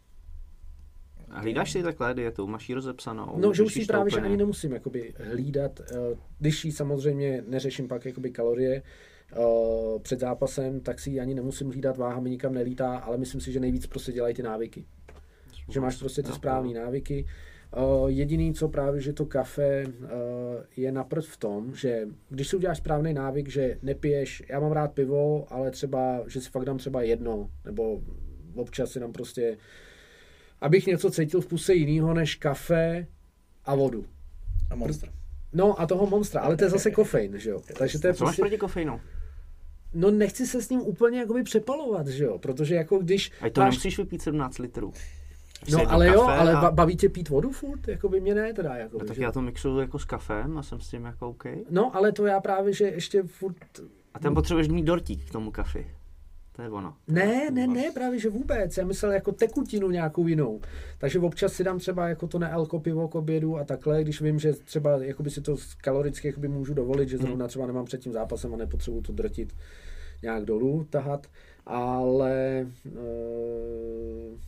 A 1.30 1.40
hlídáš 1.40 1.72
si 1.72 1.82
takhle 1.82 2.14
dietu? 2.14 2.46
Máš 2.46 2.68
ji 2.68 2.74
rozepsanou? 2.74 3.34
No, 3.38 3.54
že 3.54 3.62
už 3.62 3.74
si 3.74 3.84
právě 3.84 4.10
že 4.10 4.20
ani 4.20 4.36
nemusím 4.36 4.72
jakoby 4.72 5.14
hlídat, 5.30 5.80
eh, 5.80 5.94
když 6.38 6.64
ji 6.64 6.72
samozřejmě 6.72 7.44
neřeším 7.48 7.88
pak 7.88 8.04
jakoby 8.04 8.30
kalorie 8.30 8.82
eh, 9.32 9.36
před 10.02 10.20
zápasem, 10.20 10.80
tak 10.80 11.00
si 11.00 11.10
ji 11.10 11.20
ani 11.20 11.34
nemusím 11.34 11.68
hlídat, 11.70 11.96
váha 11.96 12.20
mi 12.20 12.30
nikam 12.30 12.54
nelítá, 12.54 12.96
ale 12.96 13.16
myslím 13.16 13.40
si, 13.40 13.52
že 13.52 13.60
nejvíc 13.60 13.86
prostě 13.86 14.12
dělají 14.12 14.34
ty 14.34 14.42
návyky. 14.42 14.84
Že 15.70 15.80
máš 15.80 15.96
prostě 15.96 16.22
ty 16.22 16.28
No, 16.28 16.34
správné 16.34 16.74
návyky. 16.80 17.26
Uh, 17.76 18.08
jediný, 18.10 18.54
co 18.54 18.68
právě, 18.68 19.00
že 19.00 19.12
to 19.12 19.26
kafe 19.26 19.84
uh, 19.86 20.08
je 20.76 20.92
naprd 20.92 21.24
v 21.24 21.36
tom, 21.36 21.74
že 21.74 22.08
když 22.28 22.48
si 22.48 22.56
uděláš 22.56 22.78
správný 22.78 23.14
návyk, 23.14 23.48
že 23.48 23.78
nepiješ, 23.82 24.42
já 24.48 24.60
mám 24.60 24.72
rád 24.72 24.92
pivo, 24.92 25.46
ale 25.52 25.70
třeba, 25.70 26.22
že 26.26 26.40
si 26.40 26.50
fakt 26.50 26.64
dám 26.64 26.78
třeba 26.78 27.02
jedno, 27.02 27.50
nebo 27.64 28.00
občas 28.54 28.90
si 28.90 29.00
dám 29.00 29.12
prostě, 29.12 29.56
abych 30.60 30.86
něco 30.86 31.10
cítil 31.10 31.40
v 31.40 31.46
puse 31.46 31.74
jinýho 31.74 32.14
než 32.14 32.34
kafe 32.34 33.06
a 33.64 33.74
vodu. 33.74 34.04
A 34.70 34.74
Monster. 34.74 35.08
No 35.52 35.80
a 35.80 35.86
toho 35.86 36.06
monstra, 36.06 36.40
ale 36.40 36.56
to 36.56 36.64
je 36.64 36.70
zase 36.70 36.90
kofein, 36.90 37.38
že 37.38 37.50
jo. 37.50 37.62
Takže 37.78 37.98
to 37.98 38.06
je 38.06 38.14
Co 38.14 38.24
máš 38.24 38.28
prostě, 38.30 38.42
proti 38.42 38.58
kofeinu? 38.58 39.00
no 39.94 40.10
nechci 40.10 40.46
se 40.46 40.62
s 40.62 40.70
ním 40.70 40.80
úplně 40.80 41.18
jakoby 41.18 41.42
přepalovat, 41.42 42.06
že 42.08 42.24
jo, 42.24 42.38
protože 42.38 42.74
jako 42.74 42.98
když 42.98 43.30
A 43.40 43.50
to 43.50 43.60
máš- 43.60 43.74
nemusíš 43.74 43.98
vypít 43.98 44.22
17 44.22 44.58
litrů. 44.58 44.92
No 45.72 45.78
ale 45.88 46.06
jo, 46.06 46.22
ale 46.22 46.52
a... 46.52 46.60
ba- 46.60 46.70
baví 46.70 46.96
tě 46.96 47.08
pít 47.08 47.28
vodu 47.28 47.50
furt? 47.50 47.88
Jako 47.88 48.08
by 48.08 48.20
mě 48.20 48.34
ne 48.34 48.52
teda. 48.52 48.76
Jako 48.76 48.98
No, 48.98 49.04
tak 49.04 49.16
že? 49.16 49.22
já 49.22 49.32
to 49.32 49.42
mixuju 49.42 49.78
jako 49.78 49.98
s 49.98 50.04
kafem 50.04 50.58
a 50.58 50.62
jsem 50.62 50.80
s 50.80 50.88
tím 50.88 51.04
jako 51.04 51.28
OK. 51.28 51.44
no 51.70 51.96
ale 51.96 52.12
to 52.12 52.26
já 52.26 52.40
právě, 52.40 52.72
že 52.72 52.84
ještě 52.84 53.22
furt... 53.22 53.56
A 54.14 54.18
tam 54.18 54.34
potřebuješ 54.34 54.68
mít 54.68 54.82
dortík 54.84 55.28
k 55.28 55.32
tomu 55.32 55.50
kafi. 55.50 55.86
To 56.56 56.62
je 56.62 56.70
ono. 56.70 56.94
Ne, 57.08 57.50
ne, 57.50 57.66
ne, 57.66 57.90
právě 57.94 58.18
že 58.18 58.30
vůbec. 58.30 58.76
Já 58.76 58.84
myslel 58.84 59.12
jako 59.12 59.32
tekutinu 59.32 59.90
nějakou 59.90 60.26
jinou. 60.26 60.60
Takže 60.98 61.18
občas 61.18 61.52
si 61.52 61.64
dám 61.64 61.78
třeba 61.78 62.08
jako 62.08 62.26
to 62.26 62.38
nealko 62.38 62.80
pivo 62.80 63.08
k 63.08 63.14
obědu 63.14 63.58
a 63.58 63.64
takhle, 63.64 64.02
když 64.02 64.20
vím, 64.20 64.38
že 64.38 64.52
třeba 64.52 65.04
jakoby 65.04 65.30
si 65.30 65.40
to 65.40 65.56
kaloricky 65.80 66.28
jakoby 66.28 66.48
můžu 66.48 66.74
dovolit, 66.74 67.08
že 67.08 67.18
zrovna 67.18 67.48
třeba 67.48 67.66
nemám 67.66 67.84
před 67.84 68.00
tím 68.00 68.12
zápasem 68.12 68.54
a 68.54 68.56
nepotřebuju 68.56 69.02
to 69.02 69.12
drtit 69.12 69.54
nějak 70.22 70.44
dolů, 70.44 70.86
tahat, 70.90 71.26
ale 71.66 72.66
uh, 72.92 74.38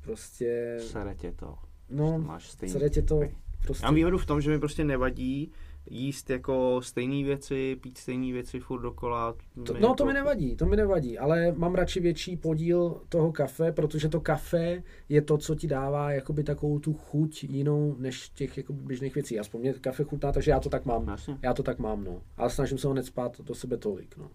prostě, 0.00 0.76
Sere 0.80 1.14
tě 1.14 1.32
to. 1.32 1.54
no, 1.90 2.18
Máš 2.18 2.50
stejný. 2.50 2.72
sere 2.72 2.90
tě 2.90 3.02
to 3.02 3.22
Já 3.22 3.28
prostě... 3.64 3.86
mám 3.86 3.94
výhodu 3.94 4.18
v 4.18 4.26
tom, 4.26 4.40
že 4.40 4.50
mi 4.50 4.58
prostě 4.58 4.84
nevadí 4.84 5.52
jíst 5.90 6.30
jako 6.30 6.80
stejné 6.82 7.24
věci, 7.24 7.76
pít 7.80 7.98
stejné 7.98 8.32
věci 8.32 8.60
furt 8.60 8.80
dokola. 8.80 9.32
To, 9.64 9.72
no 9.72 9.78
jako- 9.80 9.94
to 9.94 10.04
mi 10.04 10.12
nevadí, 10.12 10.56
to 10.56 10.66
mi 10.66 10.76
nevadí, 10.76 11.18
ale 11.18 11.52
mám 11.52 11.74
radši 11.74 12.00
větší 12.00 12.36
podíl 12.36 13.00
toho 13.08 13.32
kafe, 13.32 13.72
protože 13.72 14.08
to 14.08 14.20
kafe 14.20 14.82
je 15.08 15.22
to, 15.22 15.38
co 15.38 15.54
ti 15.54 15.66
dává 15.66 16.12
jakoby 16.12 16.44
takovou 16.44 16.78
tu 16.78 16.92
chuť 16.94 17.44
jinou 17.44 17.96
než 17.98 18.28
těch 18.28 18.56
jakoby 18.56 18.82
běžných 18.82 19.14
věcí. 19.14 19.38
Aspoň 19.38 19.60
mě 19.60 19.72
kafe 19.72 20.04
chutná, 20.04 20.32
takže 20.32 20.50
já 20.50 20.60
to 20.60 20.68
tak 20.68 20.84
mám. 20.84 21.08
Jasně. 21.08 21.38
Já 21.42 21.54
to 21.54 21.62
tak 21.62 21.78
mám, 21.78 22.04
no. 22.04 22.22
Ale 22.36 22.50
snažím 22.50 22.78
se 22.78 22.86
ho 22.88 22.94
necpat 22.94 23.40
do 23.40 23.54
sebe 23.54 23.76
tolik, 23.76 24.16
no. 24.16 24.30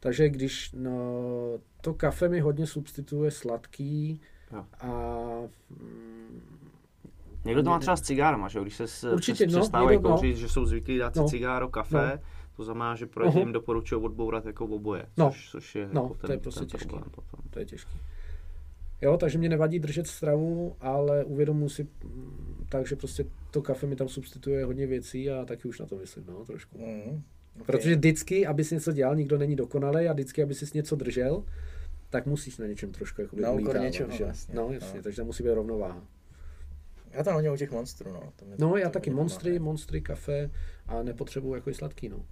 Takže 0.00 0.28
když 0.28 0.72
no, 0.72 0.92
to 1.80 1.94
kafe 1.94 2.28
mi 2.28 2.40
hodně 2.40 2.66
substituje 2.66 3.30
sladký 3.30 4.20
Jo. 4.52 4.64
a 4.80 4.86
mm, 5.70 6.40
Někdo 7.44 7.62
to 7.62 7.70
má 7.70 7.78
třeba 7.78 7.96
s 7.96 8.00
cigárama, 8.00 8.48
že? 8.48 8.60
Když 8.60 8.76
se 8.76 8.86
s, 8.88 9.04
Určitě, 9.12 9.44
přes, 9.46 9.54
no, 9.54 9.60
přestávají 9.60 9.96
někdo, 9.96 10.08
no. 10.08 10.14
kouřit, 10.14 10.36
že 10.36 10.48
jsou 10.48 10.64
zvyklí 10.64 10.98
dát 10.98 11.14
si 11.14 11.20
No. 11.20 11.28
cigáro, 11.28 11.68
kafe, 11.68 12.12
No. 12.14 12.20
to 12.56 12.64
znamená, 12.64 12.94
že 12.94 13.06
pro 13.06 13.30
jim 13.38 13.52
doporučuji 13.52 14.00
odbourat 14.04 14.46
jako 14.46 14.66
oboje, 14.66 15.06
No. 15.16 15.30
což, 15.30 15.50
což 15.50 15.74
je 15.74 15.88
No, 15.92 16.02
jako 16.02 16.14
to 16.14 16.26
ten, 16.26 16.30
je 16.36 16.38
prostě 16.40 16.60
ten 16.60 16.68
těžký. 16.68 16.88
problém 16.88 17.10
potom. 17.10 17.40
to 17.50 17.58
je 17.58 17.64
těžký. 17.64 17.98
Jo, 19.02 19.16
takže 19.16 19.38
mě 19.38 19.48
nevadí 19.48 19.78
držet 19.78 20.06
stravu, 20.06 20.76
ale 20.80 21.24
uvědomuji 21.24 21.68
si, 21.68 21.86
mm, 22.04 22.66
takže 22.68 22.96
prostě 22.96 23.24
to 23.50 23.62
kafe 23.62 23.86
mi 23.86 23.96
tam 23.96 24.08
substituje 24.08 24.64
hodně 24.64 24.86
věcí 24.86 25.30
a 25.30 25.44
taky 25.44 25.68
už 25.68 25.80
na 25.80 25.86
to 25.86 25.96
myslím, 25.96 26.24
no, 26.28 26.44
trošku. 26.44 26.78
Mm. 26.78 27.22
Okay. 27.60 27.66
Protože 27.66 27.94
vždycky, 27.96 28.46
aby 28.46 28.64
si 28.64 28.74
něco 28.74 28.92
dělal, 28.92 29.16
nikdo 29.16 29.38
není 29.38 29.56
dokonalý 29.56 30.08
a 30.08 30.12
vždycky, 30.12 30.42
aby 30.42 30.54
si 30.54 30.66
něco 30.74 30.96
držel, 30.96 31.44
tak 32.10 32.26
musíš 32.26 32.58
na 32.58 32.66
něčem 32.66 32.92
trošku 32.92 33.20
jako 33.20 33.36
Na 33.36 33.50
úkor 33.50 33.54
ulítávat, 33.62 33.82
něčeho, 33.82 34.10
že? 34.10 34.24
vlastně. 34.24 34.54
No, 34.54 34.72
jasně, 34.72 34.96
No. 34.96 35.02
takže 35.02 35.16
tam 35.16 35.26
musí 35.26 35.42
být 35.42 35.50
rovnováha. 35.54 36.02
Já 37.12 37.22
tam 37.24 37.34
hodně 37.34 37.50
u 37.50 37.56
těch 37.56 37.70
monstrů, 37.70 38.12
no. 38.12 38.32
To 38.36 38.44
mi, 38.44 38.54
No, 38.58 38.76
já 38.76 38.88
to 38.88 38.92
taky 38.92 39.10
monstry, 39.10 39.50
pomáhá. 39.50 39.64
monstry, 39.64 40.00
kafe 40.00 40.50
a 40.86 41.02
nepotřebuju 41.02 41.54
jako 41.54 41.70
i 41.70 41.74
sladký, 41.74 42.08
no. 42.08 42.24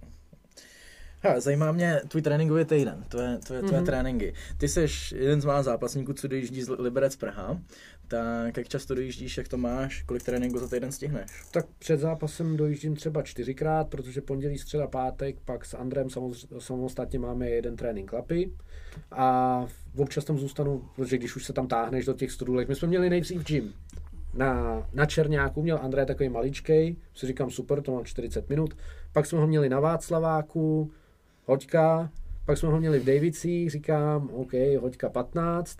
Hele, 1.19 1.41
zajímá 1.41 1.71
mě 1.71 2.01
tvůj 2.07 2.21
tréninkový 2.21 2.65
týden, 2.65 3.05
tvoje, 3.09 3.37
tvoje, 3.37 3.59
tvoje 3.61 3.77
Mhm. 3.77 3.85
tréninky. 3.85 4.33
Ty 4.57 4.67
jsi 4.67 4.85
jeden 5.15 5.41
z 5.41 5.45
mála 5.45 5.63
zápasníků, 5.63 6.13
co 6.13 6.27
dojíždí 6.27 6.63
z 6.63 6.69
Liberec 6.69 7.15
Praha. 7.15 7.61
Tak 8.07 8.57
jak 8.57 8.67
často 8.67 8.95
dojíždíš, 8.95 9.37
jak 9.37 9.47
to 9.47 9.57
máš, 9.57 10.03
kolik 10.03 10.23
tréninků 10.23 10.59
za 10.59 10.67
týden 10.67 10.91
stihneš? 10.91 11.31
Tak 11.51 11.65
před 11.79 11.99
zápasem 11.99 12.57
dojíždím 12.57 12.95
třeba 12.95 13.21
čtyřikrát, 13.21 13.87
protože 13.87 14.21
pondělí, 14.21 14.57
středa, 14.57 14.87
pátek, 14.87 15.35
pak 15.45 15.65
s 15.65 15.73
Andrem 15.73 16.07
samostatně 16.59 17.19
máme 17.19 17.49
jeden 17.49 17.75
trénink 17.75 18.09
klapy 18.09 18.51
a 19.11 19.67
občas 19.97 20.25
tam 20.25 20.37
zůstanu, 20.37 20.89
protože 20.95 21.17
když 21.17 21.35
už 21.35 21.45
se 21.45 21.53
tam 21.53 21.67
táhneš 21.67 22.05
do 22.05 22.13
těch 22.13 22.31
studulek, 22.31 22.67
my 22.67 22.75
jsme 22.75 22.87
měli 22.87 23.09
nejdřív 23.09 23.43
gym. 23.43 23.73
Na, 24.33 24.83
na 24.93 25.05
Černáku, 25.05 25.61
měl 25.61 25.79
André 25.81 26.05
takový 26.05 26.29
maličkej, 26.29 26.95
si 27.13 27.27
říkám 27.27 27.51
super, 27.51 27.81
to 27.81 27.91
mám 27.91 28.05
40 28.05 28.49
minut, 28.49 28.77
pak 29.13 29.25
jsme 29.25 29.39
ho 29.39 29.47
měli 29.47 29.69
na 29.69 29.79
Václaváku, 29.79 30.91
hoďka, 31.45 32.11
pak 32.45 32.57
jsme 32.57 32.69
ho 32.69 32.79
měli 32.79 32.99
v 32.99 33.05
Davicích, 33.05 33.71
říkám, 33.71 34.29
OK, 34.29 34.51
hoďka 34.81 35.09
15 35.09 35.77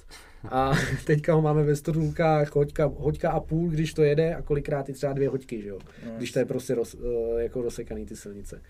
a 0.51 0.73
teďka 1.05 1.33
ho 1.33 1.41
máme 1.41 1.63
ve 1.63 1.75
studulkách 1.75 2.55
hoďka, 2.55 2.85
hoďka 2.85 3.31
a 3.31 3.39
půl, 3.39 3.69
když 3.69 3.93
to 3.93 4.03
jede 4.03 4.35
a 4.35 4.41
kolikrát 4.41 4.89
i 4.89 4.93
třeba 4.93 5.13
dvě 5.13 5.29
hoďky, 5.29 5.61
že 5.61 5.69
jo, 5.69 5.79
když 6.17 6.31
to 6.31 6.39
je 6.39 6.45
prostě 6.45 6.75
roz, 6.75 6.95
eh, 6.95 7.43
jako 7.43 7.61
rozsekaný 7.61 8.05
ty 8.05 8.15
silnice 8.15 8.61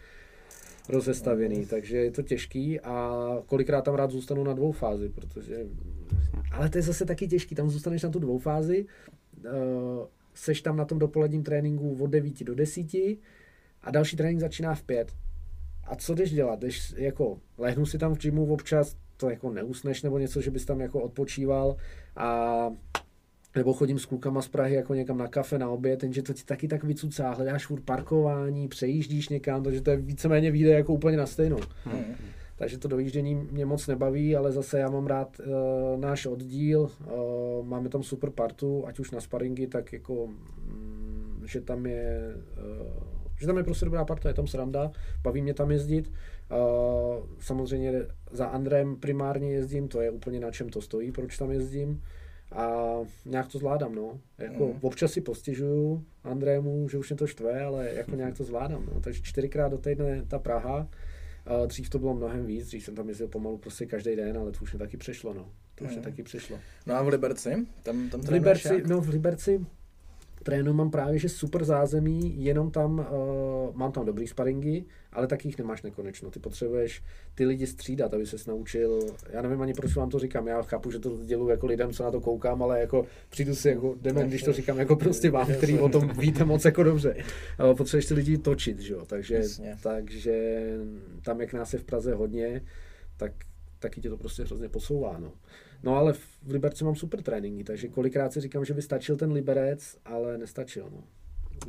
rozestavěný, 0.89 1.65
takže 1.65 1.97
je 1.97 2.11
to 2.11 2.21
těžký 2.21 2.79
a 2.79 3.15
kolikrát 3.45 3.81
tam 3.81 3.95
rád 3.95 4.11
zůstanu 4.11 4.43
na 4.43 4.53
dvou 4.53 4.71
fázi, 4.71 5.09
protože 5.09 5.65
ale 6.51 6.69
to 6.69 6.77
je 6.77 6.81
zase 6.81 7.05
taky 7.05 7.27
těžký, 7.27 7.55
tam 7.55 7.69
zůstaneš 7.69 8.03
na 8.03 8.09
tu 8.09 8.19
dvou 8.19 8.39
fázi, 8.39 8.85
uh, 8.85 9.51
seš 10.33 10.61
tam 10.61 10.77
na 10.77 10.85
tom 10.85 10.99
dopoledním 10.99 11.43
tréninku 11.43 11.97
od 12.03 12.07
9 12.07 12.43
do 12.43 12.55
10 12.55 12.93
a 13.81 13.91
další 13.91 14.17
trénink 14.17 14.39
začíná 14.39 14.75
v 14.75 14.83
5. 14.83 15.11
A 15.83 15.95
co 15.95 16.15
jdeš 16.15 16.31
dělat? 16.31 16.59
Jdeš 16.59 16.93
jako, 16.97 17.39
lehnu 17.57 17.85
si 17.85 17.97
tam 17.97 18.15
v 18.15 18.17
gymu 18.17 18.53
občas, 18.53 18.95
to 19.17 19.29
jako 19.29 19.51
neusneš 19.51 20.03
nebo 20.03 20.17
něco, 20.17 20.41
že 20.41 20.51
bys 20.51 20.65
tam 20.65 20.81
jako 20.81 21.01
odpočíval 21.01 21.75
a 22.15 22.69
nebo 23.55 23.73
chodím 23.73 23.99
s 23.99 24.05
klukama 24.05 24.41
z 24.41 24.47
Prahy 24.47 24.75
jako 24.75 24.93
někam 24.93 25.17
na 25.17 25.27
kafe, 25.27 25.59
na 25.59 25.69
oběd, 25.69 26.03
jenže 26.03 26.21
to 26.21 26.33
ti 26.33 26.43
taky 26.43 26.67
tak 26.67 26.83
vycucá, 26.83 27.31
hledáš 27.31 27.65
furt 27.65 27.81
parkování, 27.81 28.67
přejíždíš 28.67 29.29
někam, 29.29 29.63
takže 29.63 29.81
to 29.81 29.91
je 29.91 29.97
víceméně 29.97 30.51
vyjde 30.51 30.71
jako 30.71 30.93
úplně 30.93 31.17
na 31.17 31.25
stejnou. 31.25 31.59
Hmm. 31.85 32.15
Takže 32.57 32.77
to 32.77 32.87
dojíždění 32.87 33.35
mě 33.35 33.65
moc 33.65 33.87
nebaví, 33.87 34.35
ale 34.35 34.51
zase 34.51 34.79
já 34.79 34.89
mám 34.89 35.07
rád 35.07 35.39
uh, 35.39 35.99
náš 35.99 36.25
oddíl, 36.25 36.79
uh, 36.81 37.65
máme 37.65 37.89
tam 37.89 38.03
super 38.03 38.29
partu, 38.29 38.87
ať 38.87 38.99
už 38.99 39.11
na 39.11 39.21
sparingy, 39.21 39.67
tak 39.67 39.93
jako, 39.93 40.27
mm, 40.27 41.43
že 41.45 41.61
tam 41.61 41.85
je, 41.85 42.33
uh, 42.81 43.03
že 43.39 43.47
tam 43.47 43.57
je 43.57 43.63
prostě 43.63 43.85
dobrá 43.85 44.05
parta, 44.05 44.29
je 44.29 44.35
tam 44.35 44.47
sranda, 44.47 44.91
baví 45.23 45.41
mě 45.41 45.53
tam 45.53 45.71
jezdit. 45.71 46.11
Samozřejmě 47.39 47.93
za 48.31 48.45
Andrem 48.45 48.95
primárně 48.95 49.51
jezdím, 49.51 49.87
to 49.87 50.01
je 50.01 50.11
úplně 50.11 50.39
na 50.39 50.51
čem 50.51 50.69
to 50.69 50.81
stojí, 50.81 51.11
proč 51.11 51.37
tam 51.37 51.51
jezdím. 51.51 52.01
A 52.51 52.93
nějak 53.25 53.47
to 53.47 53.57
zvládám, 53.57 53.95
no. 53.95 54.19
Jako, 54.37 54.67
Mhm. 54.67 54.77
Občas 54.81 55.11
si 55.11 55.21
postižuju 55.21 56.03
Andrému, 56.23 56.89
že 56.89 56.97
už 56.97 57.09
mě 57.09 57.17
to 57.17 57.27
štve, 57.27 57.61
ale 57.61 57.89
jako 57.93 58.15
nějak 58.15 58.37
to 58.37 58.43
zvládám, 58.43 58.85
no. 58.93 59.01
Takže 59.01 59.21
čtyřikrát 59.23 59.69
do 59.71 59.77
týdne 59.77 60.25
ta 60.27 60.39
Praha, 60.39 60.87
dřív 61.67 61.89
to 61.89 61.99
bylo 61.99 62.13
mnohem 62.13 62.45
víc, 62.45 62.65
dřív 62.67 62.83
jsem 62.83 62.95
tam 62.95 63.09
jezdil 63.09 63.27
pomalu 63.27 63.57
prostě 63.57 63.85
každý 63.85 64.15
den, 64.15 64.37
ale 64.37 64.51
to 64.51 64.59
už 64.61 64.73
mě 64.73 64.79
taky 64.79 64.97
přešlo, 64.97 65.33
no. 65.33 65.45
To 65.75 65.83
už 65.83 65.89
mě 65.89 65.97
Mhm. 65.99 66.03
taky 66.11 66.23
přešlo. 66.23 66.59
No 66.85 66.95
a 66.95 67.01
v 67.01 67.07
Liberci? 67.07 67.55
Tam, 67.83 68.09
tam 68.09 68.21
V 68.21 68.29
Liberci, 68.29 68.67
jak? 68.73 68.87
no 68.87 69.01
v 69.01 69.09
Liberci 69.09 69.65
trénu 70.45 70.73
mám 70.73 70.91
právě, 70.91 71.19
že 71.19 71.29
super 71.29 71.63
zázemí, 71.63 72.43
jenom 72.43 72.71
tam, 72.71 72.99
uh, 72.99 73.75
mám 73.75 73.91
tam 73.91 74.05
dobrý 74.05 74.27
sparingy, 74.27 74.85
ale 75.13 75.27
taky 75.27 75.47
jich 75.47 75.57
nemáš 75.57 75.81
nekonečno. 75.81 76.31
Ty 76.31 76.39
potřebuješ 76.39 77.03
ty 77.35 77.45
lidi 77.45 77.67
střídat, 77.67 78.13
aby 78.13 78.25
ses 78.25 78.45
naučil, 78.45 78.99
já 79.29 79.41
nevím 79.41 79.61
ani 79.61 79.73
proč 79.73 79.95
vám 79.95 80.09
to 80.09 80.19
říkám, 80.19 80.47
já 80.47 80.61
chápu, 80.61 80.91
že 80.91 80.99
to 80.99 81.17
děluji 81.23 81.49
jako 81.49 81.67
lidem, 81.67 81.93
co 81.93 82.03
na 82.03 82.11
to 82.11 82.21
koukám, 82.21 82.63
ale 82.63 82.79
jako 82.79 83.05
přijdu 83.29 83.55
si 83.55 83.69
jako 83.69 83.95
dement, 84.01 84.29
když 84.29 84.43
to 84.43 84.53
říkám 84.53 84.79
jako 84.79 84.95
prostě 84.95 85.29
vám, 85.31 85.47
který 85.47 85.79
o 85.79 85.89
tom 85.89 86.07
víte 86.07 86.45
moc 86.45 86.65
jako 86.65 86.83
dobře. 86.83 87.15
Ale 87.57 87.75
potřebuješ 87.75 88.05
ty 88.05 88.13
lidi 88.13 88.37
točit, 88.37 88.79
že 88.79 88.93
jo, 88.93 89.05
takže, 89.05 89.35
Jasně. 89.35 89.77
takže 89.83 90.63
tam, 91.21 91.41
jak 91.41 91.53
nás 91.53 91.73
je 91.73 91.79
v 91.79 91.83
Praze 91.83 92.13
hodně, 92.13 92.61
tak 93.17 93.31
taky 93.79 94.01
tě 94.01 94.09
to 94.09 94.17
prostě 94.17 94.43
hrozně 94.43 94.69
posouvá, 94.69 95.17
no. 95.19 95.31
No 95.85 95.95
ale 95.95 96.13
v 96.13 96.51
Liberci 96.51 96.83
mám 96.83 96.95
super 96.95 97.21
tréninky, 97.21 97.63
takže 97.63 97.87
kolikrát 97.87 98.33
si 98.33 98.41
říkám, 98.41 98.65
že 98.65 98.73
by 98.73 98.81
stačil 98.81 99.17
ten 99.17 99.31
Liberec, 99.31 99.97
ale 100.05 100.37
nestačil, 100.37 100.89
no. 100.91 101.03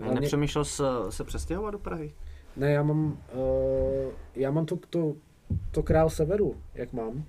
A 0.00 0.04
Hlavně- 0.04 0.20
nepřemýšlel 0.20 0.64
se, 0.64 0.84
se 1.10 1.24
přestěhovat 1.24 1.72
do 1.72 1.78
Prahy? 1.78 2.14
Ne, 2.56 2.72
já 2.72 2.82
mám, 2.82 3.22
uh, 3.34 4.12
já 4.34 4.50
mám 4.50 4.66
to, 4.66 4.78
to, 4.90 5.16
to 5.70 5.82
král 5.82 6.10
severu, 6.10 6.56
jak 6.74 6.92
mám, 6.92 7.24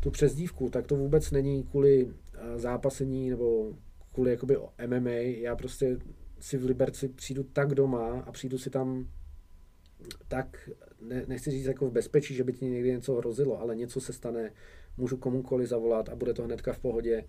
tu 0.00 0.10
přezdívku, 0.10 0.70
tak 0.70 0.86
to 0.86 0.96
vůbec 0.96 1.30
není 1.30 1.62
kvůli 1.62 2.04
uh, 2.04 2.12
zápasení 2.56 3.30
nebo 3.30 3.72
kvůli 4.12 4.30
jakoby 4.30 4.56
MMA, 4.86 5.10
já 5.10 5.56
prostě 5.56 5.98
si 6.40 6.58
v 6.58 6.64
Liberci 6.64 7.08
přijdu 7.08 7.42
tak 7.42 7.74
doma 7.74 8.20
a 8.26 8.32
přijdu 8.32 8.58
si 8.58 8.70
tam 8.70 9.06
tak, 10.28 10.70
ne, 11.00 11.24
nechci 11.28 11.50
říct 11.50 11.66
jako 11.66 11.86
v 11.86 11.92
bezpečí, 11.92 12.34
že 12.34 12.44
by 12.44 12.52
ti 12.52 12.64
někdy 12.64 12.90
něco 12.90 13.14
hrozilo, 13.14 13.60
ale 13.60 13.76
něco 13.76 14.00
se 14.00 14.12
stane, 14.12 14.52
můžu 14.96 15.16
komukoli 15.16 15.66
zavolat 15.66 16.08
a 16.08 16.16
bude 16.16 16.34
to 16.34 16.42
hnedka 16.42 16.72
v 16.72 16.78
pohodě. 16.78 17.24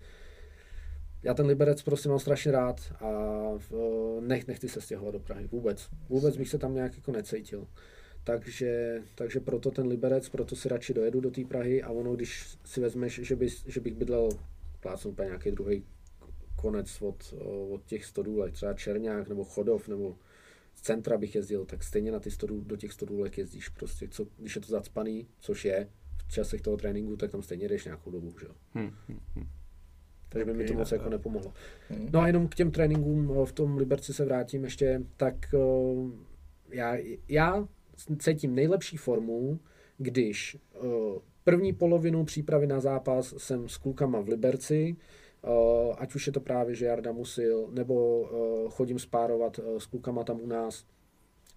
Já 1.22 1.34
ten 1.34 1.46
Liberec 1.46 1.82
prostě 1.82 2.08
mám 2.08 2.18
strašně 2.18 2.52
rád 2.52 2.80
a 3.00 3.40
nech, 4.20 4.46
nechci 4.46 4.68
se 4.68 4.80
stěhovat 4.80 5.12
do 5.12 5.20
Prahy, 5.20 5.46
vůbec. 5.46 5.88
Vůbec 6.08 6.36
bych 6.36 6.48
se 6.48 6.58
tam 6.58 6.74
nějak 6.74 6.96
jako 6.96 7.12
necítil. 7.12 7.66
Takže, 8.24 9.02
takže 9.14 9.40
proto 9.40 9.70
ten 9.70 9.86
Liberec, 9.86 10.28
proto 10.28 10.56
si 10.56 10.68
radši 10.68 10.94
dojedu 10.94 11.20
do 11.20 11.30
té 11.30 11.44
Prahy 11.44 11.82
a 11.82 11.90
ono, 11.90 12.14
když 12.14 12.58
si 12.64 12.80
vezmeš, 12.80 13.20
že, 13.22 13.36
by, 13.36 13.48
že 13.66 13.80
bych 13.80 13.94
bydlel, 13.94 14.28
plácnu 14.80 15.10
úplně 15.10 15.26
nějaký 15.26 15.50
druhý 15.50 15.84
konec 16.56 17.02
od, 17.02 17.34
od 17.70 17.84
těch 17.84 18.04
stodůlek, 18.04 18.52
třeba 18.52 18.74
Černák 18.74 19.28
nebo 19.28 19.44
Chodov 19.44 19.88
nebo 19.88 20.16
z 20.74 20.80
centra 20.80 21.18
bych 21.18 21.34
jezdil, 21.34 21.64
tak 21.64 21.84
stejně 21.84 22.12
na 22.12 22.20
ty 22.20 22.30
stodů, 22.30 22.60
do 22.60 22.76
těch 22.76 22.92
stodůlek 22.92 23.38
jezdíš 23.38 23.68
prostě, 23.68 24.08
co, 24.08 24.26
když 24.38 24.56
je 24.56 24.60
to 24.60 24.68
zacpaný, 24.68 25.28
což 25.38 25.64
je 25.64 25.88
v 26.26 26.32
časech 26.32 26.60
toho 26.60 26.76
tréninku, 26.76 27.16
tak 27.16 27.30
tam 27.30 27.42
stejně 27.42 27.68
jdeš 27.68 27.84
nějakou 27.84 28.10
dobu, 28.10 28.34
že 28.40 28.46
jo. 28.46 28.52
Hmm, 28.74 28.90
hmm, 29.08 29.20
hmm. 29.34 29.46
Takže 30.28 30.44
by 30.44 30.50
okay, 30.50 30.62
mi 30.62 30.68
to 30.68 30.74
moc 30.74 30.92
jako 30.92 31.08
nepomohlo. 31.08 31.52
Hmm. 31.88 32.08
No 32.12 32.20
a 32.20 32.26
jenom 32.26 32.48
k 32.48 32.54
těm 32.54 32.70
tréninkům 32.70 33.32
v 33.44 33.52
tom 33.52 33.76
Liberci 33.76 34.14
se 34.14 34.24
vrátím 34.24 34.64
ještě, 34.64 35.02
tak 35.16 35.54
já, 36.70 36.96
já 37.28 37.68
cítím 38.18 38.54
nejlepší 38.54 38.96
formu, 38.96 39.60
když 39.98 40.56
první 41.44 41.72
polovinu 41.72 42.24
přípravy 42.24 42.66
na 42.66 42.80
zápas 42.80 43.34
jsem 43.38 43.68
s 43.68 43.76
klukama 43.76 44.20
v 44.20 44.28
Liberci, 44.28 44.96
Eh, 45.44 45.94
ať 45.98 46.14
už 46.14 46.26
je 46.26 46.32
to 46.32 46.40
právě, 46.40 46.74
že 46.74 46.86
Jarda 46.86 47.12
Musil, 47.12 47.68
nebo 47.70 48.24
eh, 48.24 48.70
chodím 48.70 48.98
spárovat 48.98 49.58
eh, 49.58 49.80
s 49.80 49.86
klukama 49.86 50.24
tam 50.24 50.40
u 50.40 50.46
nás. 50.46 50.84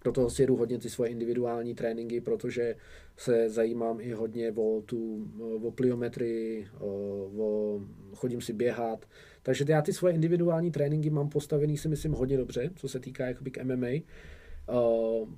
Do 0.04 0.12
toho 0.12 0.30
si 0.30 0.42
jedu 0.42 0.56
hodně 0.56 0.80
ty 0.80 0.90
svoje 0.90 1.12
individuální 1.12 1.76
tréninky, 1.76 2.22
protože 2.22 2.76
se 3.18 3.50
zajímám 3.50 4.02
i 4.02 4.12
hodně 4.12 4.52
o 4.52 4.82
tu 4.86 5.28
o 5.64 5.72
pliometrii, 5.72 6.68
o, 6.80 7.82
chodím 8.16 8.42
si 8.42 8.54
běhat. 8.54 9.06
Takže 9.44 9.66
já 9.68 9.82
ty 9.82 9.94
svoje 9.94 10.14
individuální 10.14 10.72
tréninky 10.72 11.10
mám 11.10 11.30
postavený 11.30 11.78
si 11.78 11.88
myslím 11.88 12.12
hodně 12.12 12.38
dobře, 12.38 12.70
co 12.76 12.90
se 12.90 13.00
týká 13.00 13.26
jakoby 13.26 13.52
k 13.52 13.64
MMA. 13.64 13.88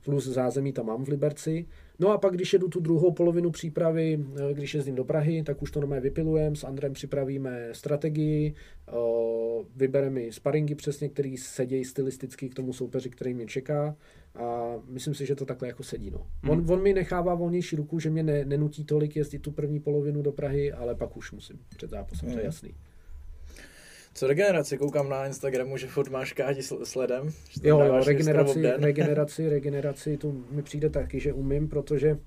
Plus 0.06 0.26
zázemí 0.28 0.74
tam 0.74 0.86
mám 0.86 1.06
v 1.06 1.10
Liberci. 1.10 1.68
No 2.00 2.10
a 2.12 2.18
pak, 2.18 2.34
když 2.34 2.54
jedu 2.54 2.68
tu 2.68 2.80
druhou 2.80 3.12
polovinu 3.12 3.52
přípravy, 3.52 4.20
eh, 4.50 4.54
když 4.54 4.76
jezdím 4.76 4.96
do 4.96 5.06
Prahy, 5.06 5.44
tak 5.44 5.62
už 5.62 5.72
to 5.72 5.80
normálně 5.80 6.02
vypilujeme, 6.02 6.56
s 6.56 6.64
Andrem 6.64 6.94
připravíme 6.94 7.70
strategii, 7.72 8.54
eh, 8.88 8.92
vybereme 9.76 10.22
sparingy 10.32 10.76
přesně, 10.76 11.10
který 11.10 11.38
sedějí 11.38 11.86
stylisticky 11.86 12.50
k 12.50 12.56
tomu 12.56 12.74
soupeři, 12.74 13.10
který 13.10 13.34
mě 13.34 13.46
čeká 13.46 13.96
a 14.36 14.76
myslím 14.88 15.14
si, 15.14 15.26
že 15.26 15.36
to 15.36 15.46
takhle 15.46 15.68
jako 15.68 15.84
sedí. 15.84 16.12
No. 16.12 16.28
Hmm. 16.44 16.52
On, 16.52 16.72
on 16.72 16.82
mi 16.82 16.94
nechává 16.94 17.36
volnější 17.36 17.76
ruku, 17.76 18.00
že 18.00 18.10
mě 18.10 18.24
ne, 18.24 18.46
nenutí 18.46 18.86
tolik 18.86 19.16
jezdit 19.16 19.40
tu 19.40 19.52
první 19.52 19.80
polovinu 19.80 20.22
do 20.22 20.32
Prahy, 20.32 20.72
ale 20.72 20.96
pak 20.96 21.18
už 21.18 21.32
musím 21.32 21.60
před 21.76 21.90
zápasem, 21.90 22.30
hmm. 22.30 22.34
to 22.34 22.40
je 22.40 22.44
hmm. 22.44 22.46
jasný. 22.46 22.74
Co 24.20 24.28
regeneraci? 24.28 24.78
Koukám 24.78 25.10
na 25.10 25.26
Instagramu, 25.26 25.78
že 25.78 25.88
furt 25.88 26.10
máš 26.10 26.34
kádi 26.34 26.64
sledem. 26.84 27.30
Jo, 27.64 27.80
jo, 27.80 28.04
regeneraci, 28.04 28.62
regeneraci, 28.78 29.50
regeneraci, 29.50 30.18
to 30.18 30.32
mi 30.52 30.62
přijde 30.62 30.90
taky, 30.90 31.20
že 31.20 31.34
umím, 31.34 31.70
protože 31.70 32.18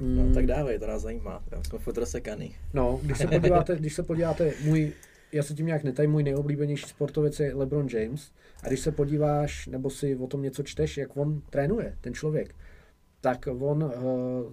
Mm, 0.00 0.16
no, 0.16 0.34
tak 0.34 0.46
dávej, 0.46 0.78
to 0.78 0.86
nás 0.86 1.02
zajímá. 1.02 1.44
Jsme 1.68 1.78
furt 1.78 1.98
rozsekaný. 1.98 2.54
No, 2.74 3.00
když 3.02 3.18
se 3.18 3.26
podíváte, 3.26 3.76
když 3.76 3.94
se 3.94 4.02
podíváte, 4.02 4.52
můj, 4.64 4.92
já 5.32 5.42
se 5.42 5.54
tím 5.54 5.66
nějak 5.66 5.84
netaj, 5.84 6.06
můj 6.06 6.22
nejoblíbenější 6.22 6.86
sportovec 6.86 7.40
je 7.40 7.54
LeBron 7.54 7.88
James. 7.88 8.30
A 8.62 8.68
když 8.68 8.80
se 8.80 8.92
podíváš, 8.92 9.66
nebo 9.66 9.90
si 9.90 10.16
o 10.16 10.26
tom 10.26 10.42
něco 10.42 10.62
čteš, 10.62 10.96
jak 10.96 11.16
on 11.16 11.42
trénuje, 11.50 11.96
ten 12.00 12.14
člověk, 12.14 12.54
tak 13.20 13.48
on 13.58 13.84
uh, 13.84 13.90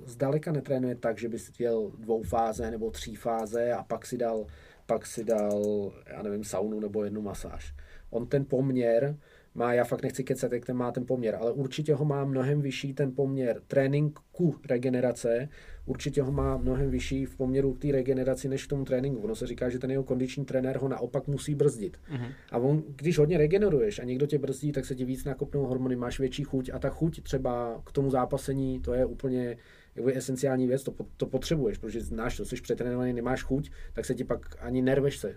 zdaleka 0.06 0.52
netrénuje 0.52 0.96
tak, 0.96 1.18
že 1.18 1.30
by 1.30 1.40
si 1.40 1.52
dvou 2.00 2.24
fáze 2.24 2.72
nebo 2.72 2.92
tří 2.92 3.16
fáze 3.16 3.72
a 3.72 3.84
pak 3.84 4.06
si 4.06 4.18
dal 4.18 4.46
pak 4.86 5.06
si 5.06 5.24
dal, 5.24 5.92
já 6.08 6.22
nevím, 6.22 6.44
saunu 6.44 6.80
nebo 6.80 7.04
jednu 7.04 7.22
masáž. 7.22 7.76
On 8.10 8.28
ten 8.28 8.46
poměr 8.46 9.18
má, 9.56 9.74
já 9.74 9.84
fakt 9.84 10.04
nechci 10.04 10.24
kecat, 10.24 10.52
jak 10.52 10.66
ten 10.66 10.76
má 10.76 10.92
ten 10.92 11.06
poměr, 11.06 11.36
ale 11.36 11.52
určitě 11.52 11.94
ho 11.94 12.06
má 12.06 12.26
mnohem 12.26 12.62
vyšší 12.62 12.94
ten 12.94 13.16
poměr 13.16 13.62
trénink 13.68 14.20
ku 14.32 14.56
regenerace, 14.70 15.50
určitě 15.86 16.22
ho 16.22 16.32
má 16.32 16.58
mnohem 16.58 16.90
vyšší 16.90 17.26
v 17.26 17.36
poměru 17.36 17.74
k 17.74 17.80
té 17.80 17.92
regeneraci 17.92 18.50
než 18.50 18.66
k 18.66 18.70
tomu 18.70 18.86
tréninku. 18.86 19.22
Ono 19.22 19.36
se 19.36 19.48
říká, 19.48 19.70
že 19.70 19.80
ten 19.80 19.92
jeho 19.92 20.04
kondiční 20.04 20.46
trenér 20.46 20.78
ho 20.78 20.88
naopak 20.88 21.28
musí 21.28 21.56
brzdit. 21.56 21.98
Uh-huh. 22.12 22.32
A 22.52 22.58
on, 22.58 22.84
když 22.96 23.18
hodně 23.18 23.38
regeneruješ 23.38 24.00
a 24.00 24.04
někdo 24.04 24.26
tě 24.26 24.38
brzdí, 24.38 24.72
tak 24.72 24.86
se 24.86 24.96
ti 24.96 25.06
víc 25.06 25.24
nakopnou 25.24 25.66
hormony, 25.66 25.96
máš 25.96 26.20
větší 26.20 26.44
chuť 26.44 26.70
a 26.74 26.80
ta 26.80 26.90
chuť 26.90 27.24
třeba 27.24 27.82
k 27.86 27.92
tomu 27.92 28.10
zápasení, 28.10 28.80
to 28.80 28.94
je 28.94 29.06
úplně 29.06 29.58
jako 29.96 30.10
je 30.10 30.18
esenciální 30.18 30.68
věc, 30.68 30.84
to, 30.84 30.96
to 31.18 31.26
potřebuješ, 31.26 31.78
protože 31.78 32.02
znáš 32.02 32.38
to, 32.38 32.46
jsi 32.46 32.56
přetrénovaný, 32.56 33.14
nemáš 33.14 33.44
chuť, 33.44 33.72
tak 33.94 34.06
se 34.06 34.16
ti 34.16 34.24
pak 34.24 34.56
ani 34.60 34.82
nerveš 34.82 35.18
se. 35.18 35.36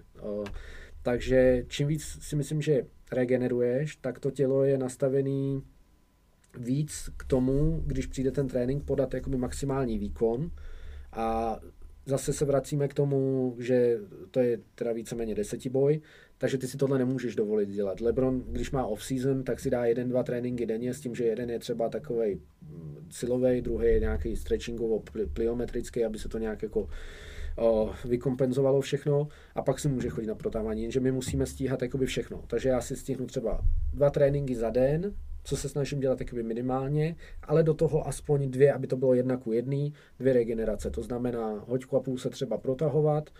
Takže 1.02 1.64
čím 1.68 1.88
víc 1.88 2.18
si 2.20 2.36
myslím, 2.36 2.62
že 2.62 2.86
regeneruješ, 3.12 3.96
tak 3.96 4.18
to 4.18 4.30
tělo 4.30 4.64
je 4.64 4.78
nastavený 4.78 5.62
víc 6.58 7.10
k 7.16 7.24
tomu, 7.24 7.82
když 7.86 8.06
přijde 8.06 8.30
ten 8.30 8.48
trénink, 8.48 8.84
podat 8.84 9.14
jakoby 9.14 9.36
maximální 9.36 9.98
výkon 9.98 10.50
a 11.12 11.58
zase 12.06 12.32
se 12.32 12.44
vracíme 12.44 12.88
k 12.88 12.94
tomu, 12.94 13.54
že 13.58 13.98
to 14.30 14.40
je 14.40 14.60
teda 14.74 14.92
víceméně 14.92 15.34
desetiboj, 15.34 16.00
takže 16.38 16.58
ty 16.58 16.68
si 16.68 16.76
tohle 16.76 16.98
nemůžeš 16.98 17.36
dovolit 17.36 17.68
dělat. 17.68 18.00
LeBron, 18.00 18.44
když 18.48 18.70
má 18.70 18.86
off-season, 18.86 19.42
tak 19.44 19.60
si 19.60 19.70
dá 19.70 19.84
jeden, 19.84 20.08
dva 20.08 20.22
tréninky 20.22 20.66
denně 20.66 20.94
s 20.94 21.00
tím, 21.00 21.14
že 21.14 21.24
jeden 21.24 21.50
je 21.50 21.58
třeba 21.58 21.88
takový 21.88 22.40
mm, 22.62 23.06
silový, 23.10 23.60
druhý 23.60 23.86
je 23.86 24.00
nějaký 24.00 24.36
stretchingovo 24.36 25.02
pliometrický, 25.32 26.04
aby 26.04 26.18
se 26.18 26.28
to 26.28 26.38
nějak 26.38 26.62
jako 26.62 26.88
o, 27.58 27.90
vykompenzovalo 28.04 28.80
všechno 28.80 29.28
a 29.54 29.62
pak 29.62 29.80
si 29.80 29.88
může 29.88 30.08
chodit 30.08 30.26
na 30.26 30.34
protávání, 30.34 30.82
jenže 30.82 31.00
my 31.00 31.12
musíme 31.12 31.46
stíhat 31.46 31.82
jakoby 31.82 32.06
všechno. 32.06 32.44
Takže 32.46 32.68
já 32.68 32.80
si 32.80 32.96
stihnu 32.96 33.26
třeba 33.26 33.60
dva 33.94 34.10
tréninky 34.10 34.54
za 34.54 34.70
den, 34.70 35.14
co 35.44 35.56
se 35.56 35.68
snažím 35.68 36.00
dělat 36.00 36.20
jakoby 36.20 36.42
minimálně, 36.42 37.16
ale 37.42 37.62
do 37.62 37.74
toho 37.74 38.08
aspoň 38.08 38.50
dvě, 38.50 38.72
aby 38.72 38.86
to 38.86 38.96
bylo 38.96 39.14
jedna 39.14 39.36
ku 39.36 39.52
jedný, 39.52 39.92
dvě 40.18 40.32
regenerace. 40.32 40.90
To 40.90 41.02
znamená 41.02 41.64
hoďku 41.66 41.96
a 41.96 42.00
půl 42.00 42.18
se 42.18 42.30
třeba 42.30 42.58
protahovat, 42.58 43.30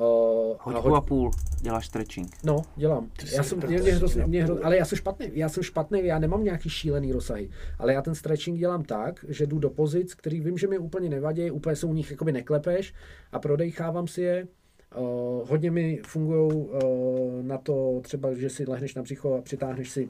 Uh, 0.00 0.56
Hoďku 0.60 0.70
a, 0.70 0.80
hoď... 0.80 0.94
a 0.96 1.00
půl 1.00 1.30
děláš 1.60 1.86
stretching. 1.86 2.36
No, 2.44 2.62
dělám. 2.76 3.10
Já 3.32 3.42
jsem, 3.42 3.58
mě, 3.58 3.78
mě 3.78 3.92
hrozně, 3.92 4.26
mě 4.26 4.44
hro... 4.44 4.58
ale 4.62 4.76
já 4.76 4.84
jsem 4.84 4.98
špatný, 4.98 5.26
já 5.32 5.48
jsem 5.48 5.62
špatný, 5.62 6.06
já 6.06 6.18
nemám 6.18 6.44
nějaký 6.44 6.68
šílený 6.68 7.12
rozsahy, 7.12 7.50
ale 7.78 7.94
já 7.94 8.02
ten 8.02 8.14
stretching 8.14 8.58
dělám 8.58 8.82
tak, 8.82 9.24
že 9.28 9.46
jdu 9.46 9.58
do 9.58 9.70
pozic, 9.70 10.14
který 10.14 10.40
vím, 10.40 10.58
že 10.58 10.66
mi 10.66 10.78
úplně 10.78 11.08
nevadí, 11.08 11.50
úplně 11.50 11.76
se 11.76 11.86
u 11.86 11.92
nich 11.92 12.10
jakoby 12.10 12.32
neklepeš 12.32 12.94
a 13.32 13.38
prodejchávám 13.38 14.06
si 14.06 14.22
je. 14.22 14.48
Uh, 14.96 15.48
hodně 15.48 15.70
mi 15.70 16.00
fungují 16.06 16.52
uh, 16.52 17.42
na 17.42 17.58
to 17.58 18.00
třeba, 18.02 18.34
že 18.34 18.50
si 18.50 18.64
lehneš 18.68 18.94
na 18.94 19.02
břicho 19.02 19.34
a 19.34 19.42
přitáhneš 19.42 19.90
si 19.90 20.08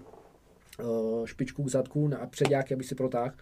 uh, 0.83 1.27
špičku 1.27 1.65
k 1.65 1.69
zadku 1.69 2.11
a 2.21 2.27
předáky, 2.27 2.75
aby 2.75 2.85
si 2.85 2.95
protáhl 2.95 3.33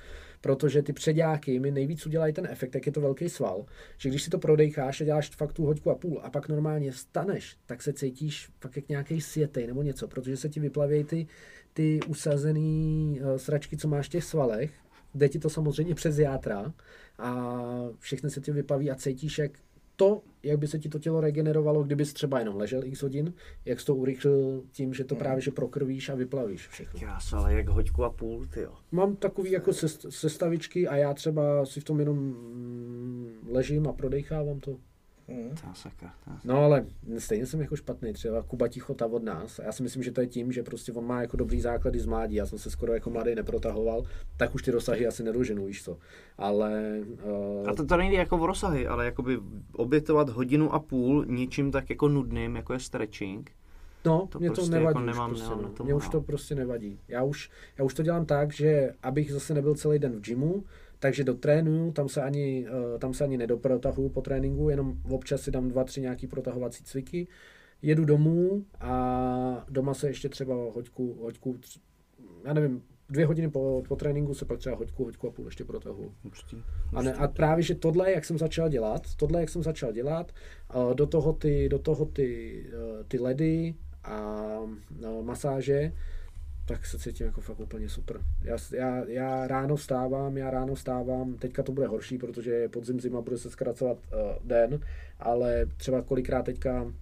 protože 0.40 0.82
ty 0.82 0.92
předáky 0.92 1.58
mi 1.58 1.70
nejvíc 1.70 2.06
udělají 2.06 2.32
ten 2.32 2.46
efekt, 2.50 2.74
jak 2.74 2.86
je 2.86 2.92
to 2.92 3.00
velký 3.00 3.28
sval, 3.28 3.64
že 3.98 4.08
když 4.08 4.22
si 4.22 4.30
to 4.30 4.38
prodejcháš 4.38 5.00
a 5.00 5.04
děláš 5.04 5.30
fakt 5.30 5.52
tu 5.52 5.64
hoďku 5.64 5.90
a 5.90 5.94
půl 5.94 6.20
a 6.22 6.30
pak 6.30 6.48
normálně 6.48 6.92
staneš, 6.92 7.56
tak 7.66 7.82
se 7.82 7.92
cítíš 7.92 8.48
fakt 8.60 8.76
jak 8.76 8.88
nějaký 8.88 9.20
světej 9.20 9.66
nebo 9.66 9.82
něco, 9.82 10.08
protože 10.08 10.36
se 10.36 10.48
ti 10.48 10.60
vyplavějí 10.60 11.04
ty, 11.04 11.26
ty 11.72 12.00
usazený 12.06 13.20
uh, 13.20 13.36
sračky, 13.36 13.76
co 13.76 13.88
máš 13.88 14.06
v 14.06 14.10
těch 14.10 14.24
svalech, 14.24 14.70
jde 15.14 15.28
ti 15.28 15.38
to 15.38 15.50
samozřejmě 15.50 15.94
přes 15.94 16.18
játra 16.18 16.72
a 17.18 17.54
všechny 17.98 18.30
se 18.30 18.40
ti 18.40 18.52
vyplaví 18.52 18.90
a 18.90 18.94
cítíš, 18.94 19.38
jak 19.38 19.50
to, 19.98 20.22
jak 20.42 20.58
by 20.58 20.68
se 20.68 20.78
ti 20.78 20.88
to 20.88 20.98
tělo 20.98 21.20
regenerovalo, 21.20 21.82
kdyby 21.82 22.04
třeba 22.04 22.38
jenom 22.38 22.56
ležel 22.56 22.84
x 22.84 23.02
hodin, 23.02 23.34
jak 23.64 23.80
jsi 23.80 23.86
to 23.86 23.94
urychlil 23.94 24.62
tím, 24.72 24.94
že 24.94 25.04
to 25.04 25.14
hmm. 25.14 25.18
právě 25.18 25.42
že 25.42 25.50
prokrvíš 25.50 26.08
a 26.08 26.14
vyplavíš 26.14 26.68
všechno. 26.68 27.00
Krása, 27.00 27.38
ale 27.38 27.54
jak 27.54 27.68
hoďku 27.68 28.04
a 28.04 28.10
půl, 28.10 28.46
ty 28.46 28.60
jo. 28.60 28.74
Mám 28.92 29.16
takový 29.16 29.50
jako 29.50 29.72
sestavičky 30.08 30.88
a 30.88 30.96
já 30.96 31.14
třeba 31.14 31.66
si 31.66 31.80
v 31.80 31.84
tom 31.84 31.98
jenom 32.00 32.18
mm, 32.18 33.48
ležím 33.50 33.88
a 33.88 33.92
prodechávám 33.92 34.60
to. 34.60 34.76
Mm. 35.28 35.56
sakra, 35.74 36.12
No 36.44 36.64
ale 36.64 36.86
stejně 37.18 37.46
jsem 37.46 37.60
jako 37.60 37.76
špatný, 37.76 38.12
třeba 38.12 38.42
Kuba 38.42 38.68
Tichota 38.68 39.06
od 39.06 39.22
nás. 39.22 39.58
A 39.58 39.62
já 39.62 39.72
si 39.72 39.82
myslím, 39.82 40.02
že 40.02 40.12
to 40.12 40.20
je 40.20 40.26
tím, 40.26 40.52
že 40.52 40.62
prostě 40.62 40.92
on 40.92 41.06
má 41.06 41.20
jako 41.20 41.36
dobrý 41.36 41.60
základy 41.60 42.00
z 42.00 42.06
mládí. 42.06 42.34
Já 42.34 42.46
jsem 42.46 42.58
se 42.58 42.70
skoro 42.70 42.94
jako 42.94 43.10
mladý 43.10 43.34
neprotahoval, 43.34 44.02
tak 44.36 44.54
už 44.54 44.62
ty 44.62 44.70
rozsahy 44.70 45.06
asi 45.06 45.22
nedoženu, 45.22 45.66
víš 45.66 45.84
co. 45.84 45.98
Ale... 46.38 47.00
Uh... 47.60 47.68
A 47.68 47.74
to, 47.74 47.86
to 47.86 47.96
nejde 47.96 48.16
jako 48.16 48.38
v 48.38 48.44
rozsahy, 48.44 48.86
ale 48.86 49.04
jakoby 49.04 49.38
obětovat 49.72 50.28
hodinu 50.28 50.74
a 50.74 50.78
půl 50.78 51.24
něčím 51.24 51.70
tak 51.70 51.90
jako 51.90 52.08
nudným, 52.08 52.56
jako 52.56 52.72
je 52.72 52.80
stretching. 52.80 53.50
No, 54.04 54.28
to 54.30 54.38
mě 54.38 54.48
prostě 54.50 54.70
to 54.70 54.76
nevadí. 54.76 54.86
Jako 54.86 55.00
nemám, 55.00 55.30
prostě, 55.30 55.48
nemám 55.48 55.74
no. 55.78 55.84
Mě 55.84 55.94
už 55.94 56.08
to 56.08 56.20
prostě 56.20 56.54
nevadí. 56.54 57.00
Já 57.08 57.22
už, 57.22 57.50
já 57.78 57.84
už 57.84 57.94
to 57.94 58.02
dělám 58.02 58.26
tak, 58.26 58.52
že 58.52 58.92
abych 59.02 59.32
zase 59.32 59.54
nebyl 59.54 59.74
celý 59.74 59.98
den 59.98 60.12
v 60.12 60.20
gymu, 60.20 60.64
takže 60.98 61.24
do 61.24 61.34
trénu, 61.34 61.92
tam 61.92 62.08
se 62.08 62.22
ani, 62.22 62.66
uh, 62.68 62.98
tam 62.98 63.14
se 63.14 63.24
ani 63.24 63.36
nedoprotahuju 63.36 64.08
po 64.08 64.20
tréninku, 64.20 64.68
jenom 64.68 64.94
občas 65.10 65.40
si 65.40 65.50
dám 65.50 65.68
dva, 65.68 65.84
tři 65.84 66.00
nějaký 66.00 66.26
protahovací 66.26 66.84
cviky, 66.84 67.28
jedu 67.82 68.04
domů 68.04 68.64
a 68.80 69.66
doma 69.70 69.94
se 69.94 70.08
ještě 70.08 70.28
třeba 70.28 70.54
hoďku, 70.54 71.18
hoďku 71.22 71.58
já 72.44 72.52
nevím, 72.52 72.82
dvě 73.08 73.26
hodiny 73.26 73.50
po, 73.50 73.82
po 73.88 73.96
tréninku 73.96 74.34
se 74.34 74.44
pak 74.44 74.58
třeba 74.58 74.76
hoďku, 74.76 75.04
hoďku 75.04 75.28
a 75.28 75.30
půl 75.30 75.44
ještě 75.44 75.64
protahu. 75.64 76.12
Určitě. 76.24 76.56
A, 76.94 77.02
ne, 77.02 77.12
a 77.12 77.28
právě, 77.28 77.62
že 77.62 77.74
tohle, 77.74 78.12
jak 78.12 78.24
jsem 78.24 78.38
začal 78.38 78.68
dělat, 78.68 79.02
tohle, 79.16 79.40
jak 79.40 79.48
jsem 79.48 79.62
začal 79.62 79.92
dělat, 79.92 80.32
a 80.70 80.92
do 80.92 81.06
toho 81.06 81.32
ty, 81.32 81.68
do 81.68 81.78
toho 81.78 82.04
ty, 82.04 82.62
eh, 82.68 83.04
ty 83.04 83.18
ledy 83.18 83.74
a 84.04 84.58
masáže, 85.22 85.92
tak 86.68 86.86
se 86.86 86.98
cítím 86.98 87.26
jako 87.26 87.40
fakt 87.40 87.60
úplně 87.60 87.88
super. 87.88 88.20
Já, 88.42 88.56
já, 88.72 89.04
já 89.08 89.46
ráno 89.46 89.76
vstávám, 89.76 90.36
já 90.36 90.50
ráno 90.50 90.74
vstávám, 90.74 91.34
teďka 91.34 91.62
to 91.62 91.72
bude 91.72 91.86
horší, 91.86 92.18
protože 92.18 92.50
je 92.50 92.68
podzim 92.68 93.00
zima, 93.00 93.20
bude 93.20 93.38
se 93.38 93.50
zkracovat 93.50 93.98
uh, 93.98 94.46
den, 94.46 94.80
ale 95.18 95.66
třeba 95.76 96.02
kolikrát 96.02 96.42
teďka 96.42 96.92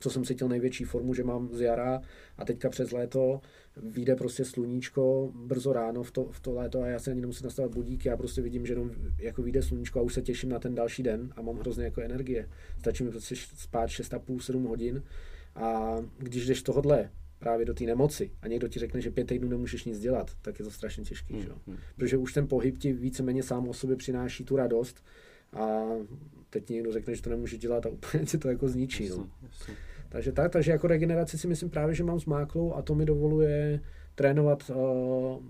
co 0.00 0.10
jsem 0.10 0.24
cítil 0.24 0.48
největší 0.48 0.84
formu, 0.84 1.14
že 1.14 1.24
mám 1.24 1.48
z 1.52 1.60
jara 1.60 2.02
a 2.38 2.44
teďka 2.44 2.68
přes 2.68 2.92
léto 2.92 3.40
vyjde 3.76 4.16
prostě 4.16 4.44
sluníčko 4.44 5.32
brzo 5.34 5.72
ráno 5.72 6.02
v 6.02 6.10
to, 6.10 6.24
v 6.24 6.40
to 6.40 6.52
léto 6.52 6.82
a 6.82 6.86
já 6.86 6.98
se 6.98 7.10
ani 7.10 7.20
nemusím 7.20 7.44
nastavit 7.44 7.74
budík, 7.74 8.04
já 8.04 8.16
prostě 8.16 8.42
vidím, 8.42 8.66
že 8.66 8.72
jenom 8.72 8.90
jako 9.18 9.42
vyjde 9.42 9.62
sluníčko 9.62 9.98
a 9.98 10.02
už 10.02 10.14
se 10.14 10.22
těším 10.22 10.50
na 10.50 10.58
ten 10.58 10.74
další 10.74 11.02
den 11.02 11.32
a 11.36 11.42
mám 11.42 11.56
hrozně 11.56 11.84
jako 11.84 12.00
energie. 12.00 12.48
Stačí 12.78 13.04
mi 13.04 13.10
prostě 13.10 13.34
spát 13.36 13.86
6,5-7 13.86 14.68
hodin 14.68 15.02
a 15.54 15.96
když 16.18 16.46
jdeš 16.46 16.62
tohodle 16.62 17.10
právě 17.44 17.66
do 17.66 17.74
té 17.74 17.84
nemoci 17.84 18.30
a 18.42 18.48
někdo 18.48 18.68
ti 18.68 18.78
řekne, 18.78 19.00
že 19.00 19.10
pět 19.10 19.26
týdnů 19.26 19.48
nemůžeš 19.48 19.84
nic 19.84 20.00
dělat, 20.00 20.30
tak 20.42 20.58
je 20.58 20.64
to 20.64 20.70
strašně 20.70 21.04
těžký, 21.04 21.42
že? 21.42 21.48
jo? 21.48 21.76
Protože 21.96 22.16
už 22.16 22.32
ten 22.32 22.48
pohyb 22.48 22.78
ti 22.78 22.92
víceméně 22.92 23.42
sám 23.42 23.68
o 23.68 23.74
sobě 23.74 23.96
přináší 23.96 24.44
tu 24.44 24.56
radost 24.56 25.04
a 25.52 25.82
teď 26.50 26.68
někdo 26.68 26.92
řekne, 26.92 27.14
že 27.14 27.22
to 27.22 27.30
nemůže 27.30 27.56
dělat 27.56 27.86
a 27.86 27.88
úplně 27.88 28.26
si 28.30 28.38
to 28.38 28.48
jako 28.48 28.68
zničí. 28.68 29.08
No. 29.08 29.16
Jasně, 29.16 29.28
jasně. 29.42 29.74
Takže 30.08 30.32
tak, 30.32 30.52
takže 30.52 30.70
jako 30.70 30.86
regeneraci 30.86 31.38
si 31.38 31.48
myslím 31.48 31.70
právě, 31.70 31.94
že 31.94 32.04
mám 32.04 32.18
zmáklou 32.18 32.74
a 32.74 32.82
to 32.82 32.94
mi 32.94 33.04
dovoluje 33.04 33.80
trénovat 34.14 34.70
uh, 34.70 34.76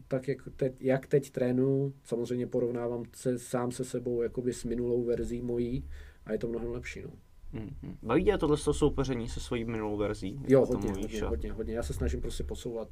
tak, 0.09 0.29
jak 0.29 0.39
teď, 0.57 0.73
jak 0.81 1.07
teď 1.07 1.31
trénuju. 1.31 1.95
Samozřejmě 2.05 2.47
porovnávám 2.47 3.05
se 3.15 3.39
sám 3.39 3.73
se 3.73 3.85
sebou 3.85 4.23
jakoby 4.23 4.53
s 4.53 4.65
minulou 4.65 5.05
verzí 5.05 5.43
mojí 5.43 5.89
a 6.27 6.33
je 6.33 6.39
to 6.39 6.49
mnohem 6.49 6.71
lepší. 6.71 7.03
No. 7.03 7.11
Mhm. 7.55 7.97
Baví 8.03 8.25
tě 8.25 8.39
tohle 8.39 8.57
soupeření 8.57 9.29
se 9.29 9.41
svojí 9.41 9.65
minulou 9.65 9.97
verzí? 9.97 10.41
Jo, 10.49 10.67
hodně, 10.67 10.91
hodně, 10.91 11.21
a- 11.21 11.29
hodně, 11.29 11.53
hodně. 11.53 11.75
Já 11.75 11.83
se 11.83 11.93
snažím 11.93 12.21
prostě 12.21 12.45
posouvat 12.45 12.89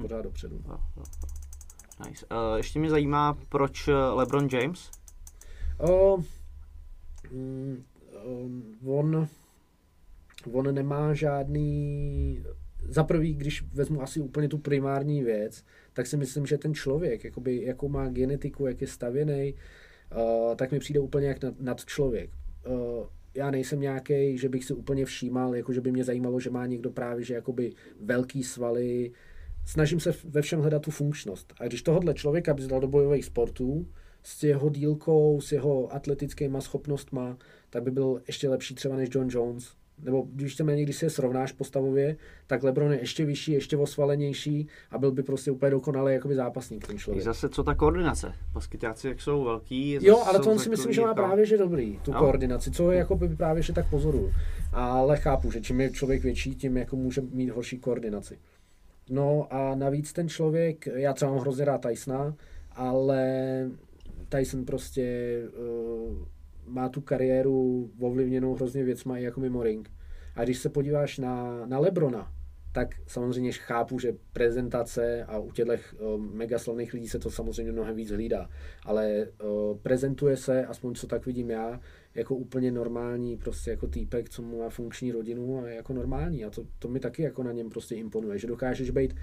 pořád 0.00 0.22
dopředu. 0.22 0.56
Jo, 0.68 0.70
jo, 0.70 0.78
jo. 0.96 1.04
Nice. 2.08 2.26
Uh, 2.26 2.56
ještě 2.56 2.78
mě 2.78 2.90
zajímá, 2.90 3.38
proč 3.48 3.88
eh, 3.88 3.94
LeBron 3.94 4.48
James? 4.52 4.90
O, 5.78 6.18
mm, 7.32 7.84
um, 8.24 8.78
on, 8.86 9.28
on 10.52 10.74
nemá 10.74 11.14
žádný... 11.14 12.44
Za 12.88 13.04
prvý, 13.04 13.34
když 13.34 13.62
vezmu 13.62 14.02
asi 14.02 14.20
úplně 14.20 14.48
tu 14.48 14.58
primární 14.58 15.22
věc, 15.22 15.64
tak 15.92 16.06
si 16.06 16.16
myslím, 16.16 16.46
že 16.46 16.58
ten 16.58 16.74
člověk, 16.74 17.24
jakoby, 17.24 17.62
jakou 17.62 17.88
má 17.88 18.08
genetiku, 18.08 18.66
jak 18.66 18.80
je 18.80 18.86
stavěný, 18.86 19.54
uh, 20.16 20.54
tak 20.54 20.72
mi 20.72 20.78
přijde 20.78 21.00
úplně 21.00 21.26
jak 21.26 21.42
nad, 21.42 21.60
nad 21.60 21.84
člověk. 21.84 22.30
Uh, 22.66 23.06
já 23.36 23.50
nejsem 23.50 23.80
nějaký, 23.80 24.38
že 24.38 24.48
bych 24.48 24.64
si 24.64 24.74
úplně 24.74 25.04
všímal, 25.04 25.54
jako 25.54 25.72
že 25.72 25.80
by 25.80 25.92
mě 25.92 26.04
zajímalo, 26.04 26.40
že 26.40 26.50
má 26.50 26.66
někdo 26.66 26.90
právě, 26.90 27.24
že 27.24 27.34
jakoby 27.34 27.72
velký 28.00 28.42
svaly. 28.42 29.12
Snažím 29.66 30.00
se 30.00 30.14
ve 30.24 30.42
všem 30.42 30.60
hledat 30.60 30.82
tu 30.82 30.90
funkčnost. 30.90 31.54
A 31.60 31.66
když 31.66 31.82
tohohle 31.82 32.14
člověka 32.14 32.54
bys 32.54 32.66
dal 32.66 32.80
do 32.80 32.88
bojových 32.88 33.24
sportů, 33.24 33.86
s 34.22 34.42
jeho 34.42 34.70
dílkou, 34.70 35.40
s 35.40 35.52
jeho 35.52 35.94
atletickými 35.94 36.56
schopnostma, 36.60 37.38
tak 37.70 37.82
by 37.82 37.90
byl 37.90 38.22
ještě 38.26 38.48
lepší 38.48 38.74
třeba 38.74 38.96
než 38.96 39.08
John 39.12 39.28
Jones. 39.30 39.72
Nebo 40.02 40.26
když 40.32 40.54
se 40.54 40.64
když 40.64 40.96
si 40.96 41.04
je 41.04 41.10
srovnáš 41.10 41.52
postavově, 41.52 42.16
tak 42.46 42.62
LeBron 42.62 42.92
je 42.92 42.98
ještě 43.00 43.24
vyšší, 43.24 43.52
ještě 43.52 43.76
osvalenější 43.76 44.68
a 44.90 44.98
byl 44.98 45.12
by 45.12 45.22
prostě 45.22 45.50
úplně 45.50 45.70
dokonalý 45.70 46.14
jakoby 46.14 46.34
zápasník 46.34 46.86
ten 46.86 46.96
I 46.96 46.98
člověk. 46.98 47.24
zase 47.24 47.48
co 47.48 47.62
ta 47.64 47.74
koordinace? 47.74 48.32
Baskytáci 48.52 49.08
jak 49.08 49.20
jsou 49.20 49.44
velký. 49.44 49.98
Jo, 50.02 50.22
ale 50.26 50.38
to 50.38 50.50
on 50.50 50.58
si 50.58 50.68
myslím, 50.70 50.92
že 50.92 51.00
má 51.00 51.06
takový 51.06 51.26
právě 51.26 51.46
že 51.46 51.58
dobrý, 51.58 51.98
tu 52.02 52.10
Jo. 52.10 52.18
koordinaci, 52.18 52.70
co 52.70 52.90
je 52.92 52.98
jako 52.98 53.16
by 53.16 53.28
právě 53.28 53.62
že 53.62 53.72
tak 53.72 53.90
pozoruju. 53.90 54.32
Ale 54.72 55.16
chápu, 55.16 55.50
že 55.50 55.60
čím 55.60 55.80
je 55.80 55.90
člověk 55.90 56.22
větší, 56.22 56.54
tím 56.54 56.76
jako 56.76 56.96
může 56.96 57.20
mít 57.20 57.50
horší 57.50 57.78
koordinaci. 57.78 58.38
No 59.10 59.46
a 59.50 59.74
navíc 59.74 60.12
ten 60.12 60.28
člověk, 60.28 60.86
já 60.94 61.12
třeba 61.12 61.30
mám 61.30 61.40
hrozně 61.40 61.64
rád 61.64 61.78
Tysona, 61.86 62.34
ale 62.72 63.30
Tyson 64.28 64.64
prostě 64.64 65.38
uh, 66.08 66.16
má 66.66 66.88
tu 66.88 67.00
kariéru 67.00 67.90
ovlivněnou 68.00 68.54
hrozně 68.54 68.84
věcma 68.84 69.18
i 69.18 69.22
jako 69.22 69.40
mimo 69.40 69.62
ring. 69.62 69.90
A 70.36 70.44
když 70.44 70.58
se 70.58 70.68
podíváš 70.68 71.18
na, 71.18 71.66
na 71.66 71.78
Lebrona, 71.78 72.32
tak 72.74 72.88
samozřejmě 73.06 73.52
chápu, 73.52 73.98
že 73.98 74.16
prezentace 74.32 75.24
a 75.24 75.38
u 75.38 75.52
těchto 75.52 75.72
uh, 75.72 76.20
megaslavných 76.20 76.94
lidí 76.94 77.08
se 77.08 77.18
to 77.18 77.30
samozřejmě 77.30 77.72
mnohem 77.72 77.96
víc 77.96 78.10
hlídá, 78.10 78.48
ale 78.84 79.26
uh, 79.44 79.78
prezentuje 79.78 80.36
se, 80.36 80.66
aspoň 80.66 80.94
co 80.94 81.06
tak 81.06 81.26
vidím 81.26 81.50
já, 81.50 81.80
jako 82.14 82.34
úplně 82.34 82.72
normální, 82.72 83.36
prostě 83.36 83.70
jako 83.70 83.86
týpek, 83.86 84.28
co 84.28 84.42
má 84.42 84.68
funkční 84.68 85.12
rodinu 85.12 85.58
a 85.58 85.68
jako 85.68 85.92
normální 85.92 86.44
a 86.44 86.50
to, 86.50 86.66
to 86.78 86.88
mi 86.88 87.00
taky 87.00 87.22
jako 87.22 87.42
na 87.42 87.52
něm 87.52 87.70
prostě 87.70 87.94
imponuje, 87.94 88.38
že 88.38 88.46
dokážeš 88.46 88.90
být 88.90 89.14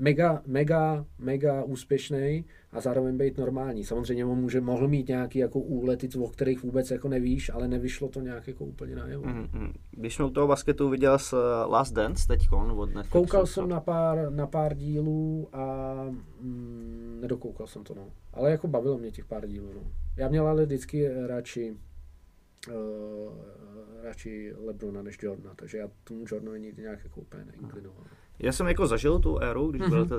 mega, 0.00 0.42
mega, 0.46 1.06
mega 1.18 1.62
úspěšný 1.62 2.44
a 2.72 2.80
zároveň 2.80 3.16
být 3.16 3.38
normální. 3.38 3.84
Samozřejmě 3.84 4.24
on 4.24 4.38
může, 4.38 4.60
mohl 4.60 4.88
mít 4.88 5.08
nějaký 5.08 5.38
jako 5.38 5.60
úlety, 5.60 6.08
o 6.18 6.28
kterých 6.28 6.62
vůbec 6.62 6.90
jako 6.90 7.08
nevíš, 7.08 7.50
ale 7.50 7.68
nevyšlo 7.68 8.08
to 8.08 8.20
nějak 8.20 8.48
jako 8.48 8.64
úplně 8.64 8.96
najevo. 8.96 9.26
Mm. 9.26 9.48
Mhm. 9.52 9.72
Když 9.90 10.14
jsme 10.14 10.24
u 10.24 10.30
toho 10.30 10.48
basketu 10.48 10.88
viděl 10.88 11.18
s 11.18 11.32
eh, 11.32 11.66
Last 11.66 11.94
Dance 11.94 12.26
teďkon 12.26 12.70
od 12.70 12.86
Netflixu. 12.86 13.10
Koukal 13.10 13.46
jsem 13.46 13.68
na 13.68 13.80
pár, 13.80 14.32
na 14.32 14.46
pár 14.46 14.74
dílů 14.74 15.48
a 15.52 15.94
mm, 16.40 17.18
nedokoukal 17.20 17.66
jsem 17.66 17.84
to, 17.84 17.94
no. 17.94 18.08
Ale 18.32 18.50
jako 18.50 18.68
bavilo 18.68 18.98
mě 18.98 19.10
těch 19.10 19.24
pár 19.24 19.46
dílů, 19.46 19.72
no. 19.74 19.82
Já 20.16 20.28
měl 20.28 20.48
ale 20.48 20.64
vždycky 20.64 21.08
radši 21.26 21.76
uh, 22.68 22.74
radši 24.02 24.54
Lebrona 24.64 25.02
než 25.02 25.18
Jordana, 25.22 25.54
takže 25.54 25.78
já 25.78 25.88
tomu 26.04 26.24
Jordanovi 26.30 26.60
nikdy 26.60 26.82
nějak 26.82 27.04
jako 27.04 27.20
úplně 27.20 27.44
neinklinoval. 27.44 28.04
Já 28.42 28.52
jsem 28.52 28.66
jako 28.68 28.86
zažil 28.86 29.18
tu 29.18 29.38
éru, 29.38 29.70
když 29.70 29.80
Mhm. 29.82 29.90
byl 29.90 30.06
to 30.06 30.16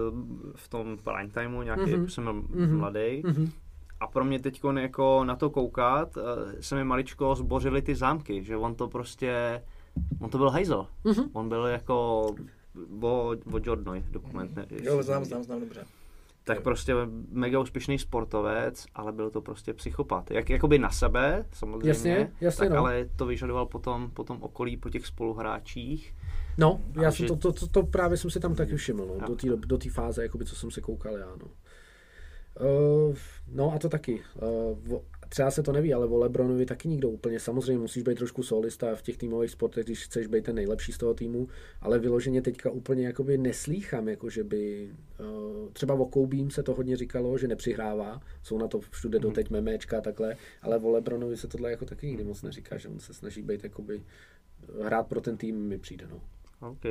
v 0.56 0.68
tom 0.70 0.98
prime 1.04 1.30
timeu 1.30 1.62
nějaký, 1.62 1.82
Mhm. 1.82 1.92
mm-hmm. 2.04 2.08
jsem 2.08 2.24
byl 2.24 2.34
Mhm. 2.34 2.78
mladý. 2.78 3.22
Mhm. 3.26 3.50
A 4.00 4.08
pro 4.08 4.24
mě 4.26 4.40
teď 4.40 4.62
jako 4.80 5.24
na 5.24 5.36
to 5.36 5.50
koukat, 5.50 6.18
eh, 6.18 6.22
se 6.64 6.76
mi 6.76 6.84
maličko 6.84 7.36
zbořily 7.36 7.82
ty 7.82 7.96
zámky, 7.96 8.44
že 8.44 8.58
on 8.58 8.76
to 8.76 8.88
prostě, 8.88 9.62
on 10.22 10.30
to 10.30 10.38
byl 10.38 10.50
hajzel. 10.50 10.88
Mhm. 11.04 11.24
On 11.34 11.50
byl 11.50 11.66
jako 11.66 12.22
o, 13.02 13.28
o 13.54 13.60
Jordanovi 13.64 14.04
dokument. 14.12 14.56
Ne, 14.56 14.66
Jo, 14.84 15.04
znám, 15.04 15.26
znám, 15.26 15.44
znám 15.44 15.60
dobře. 15.60 15.84
Tak 16.44 16.62
prostě 16.62 16.94
mega 17.30 17.60
úspěšný 17.60 18.00
sportovec, 18.00 18.86
ale 18.96 19.12
byl 19.12 19.30
to 19.30 19.42
prostě 19.42 19.74
psychopat. 19.74 20.32
Jak, 20.32 20.50
jakoby 20.50 20.80
na 20.80 20.90
sebe, 20.90 21.46
samozřejmě, 21.54 21.90
Jasně, 21.90 22.32
jasně, 22.42 22.60
tak 22.70 22.76
no. 22.76 22.80
ale 22.80 23.06
to 23.16 23.26
vyžadoval 23.26 23.66
potom, 23.66 24.12
potom 24.12 24.38
okolí 24.42 24.78
po 24.78 24.90
těch 24.90 25.06
spoluhráčích. 25.08 26.16
No, 26.58 26.82
já 27.02 27.12
jsem 27.12 27.26
že- 27.26 27.28
to, 27.28 27.36
to, 27.36 27.52
to, 27.52 27.68
to, 27.68 27.84
právě 27.84 28.18
jsem 28.18 28.32
si 28.32 28.40
tam 28.40 28.56
taky 28.56 28.76
všiml, 28.76 29.06
no, 29.06 29.28
do 29.28 29.36
té 29.36 29.48
do 29.68 29.78
fáze, 29.92 30.24
jakoby, 30.24 30.46
co 30.46 30.56
jsem 30.56 30.72
se 30.72 30.82
koukal 30.82 31.18
já, 31.18 31.26
no. 31.28 31.48
Uh, 33.10 33.16
no 33.48 33.74
a 33.76 33.80
to 33.80 33.90
taky. 33.90 34.22
Uh, 34.90 35.00
třeba 35.32 35.52
se 35.52 35.64
to 35.64 35.72
neví, 35.72 35.94
ale 35.94 36.06
o 36.06 36.18
Lebronovi 36.18 36.66
taky 36.66 36.88
nikdo 36.88 37.10
úplně. 37.10 37.40
Samozřejmě 37.40 37.82
musíš 37.82 38.04
být 38.04 38.18
trošku 38.18 38.44
solista 38.44 38.96
v 38.96 39.02
těch 39.02 39.18
týmových 39.18 39.52
sportech, 39.52 39.86
když 39.86 40.04
chceš 40.04 40.28
být 40.28 40.46
ten 40.46 40.56
nejlepší 40.56 40.92
z 40.92 40.98
toho 40.98 41.14
týmu, 41.14 41.48
ale 41.82 42.00
vyloženě 42.00 42.42
teďka 42.42 42.70
úplně 42.70 43.06
jakoby 43.06 43.38
neslýchám, 43.38 44.08
jako 44.08 44.30
že 44.30 44.44
by 44.44 44.92
uh, 45.20 45.70
třeba 45.74 45.94
o 45.94 46.06
Koubím 46.06 46.52
se 46.52 46.64
to 46.64 46.74
hodně 46.74 46.98
říkalo, 46.98 47.38
že 47.38 47.48
nepřihrává, 47.48 48.22
jsou 48.44 48.58
na 48.58 48.68
to 48.68 48.80
všude 48.80 49.20
doteď 49.20 49.50
memečka 49.50 49.98
a 49.98 50.02
takhle, 50.02 50.38
ale 50.62 50.78
o 50.78 50.90
Lebronovi 50.90 51.38
se 51.38 51.48
tohle 51.48 51.72
jako 51.72 51.86
taky 51.86 52.08
nikdy 52.08 52.24
moc 52.24 52.42
neříká, 52.42 52.78
že 52.78 52.90
on 52.90 53.00
se 53.00 53.14
snaží 53.14 53.42
být 53.42 53.64
jakoby 53.64 54.04
hrát 54.84 55.08
pro 55.08 55.22
ten 55.22 55.38
tým 55.38 55.56
mi 55.56 55.78
přijde, 55.78 56.08
no. 56.08 56.22
OK. 56.70 56.86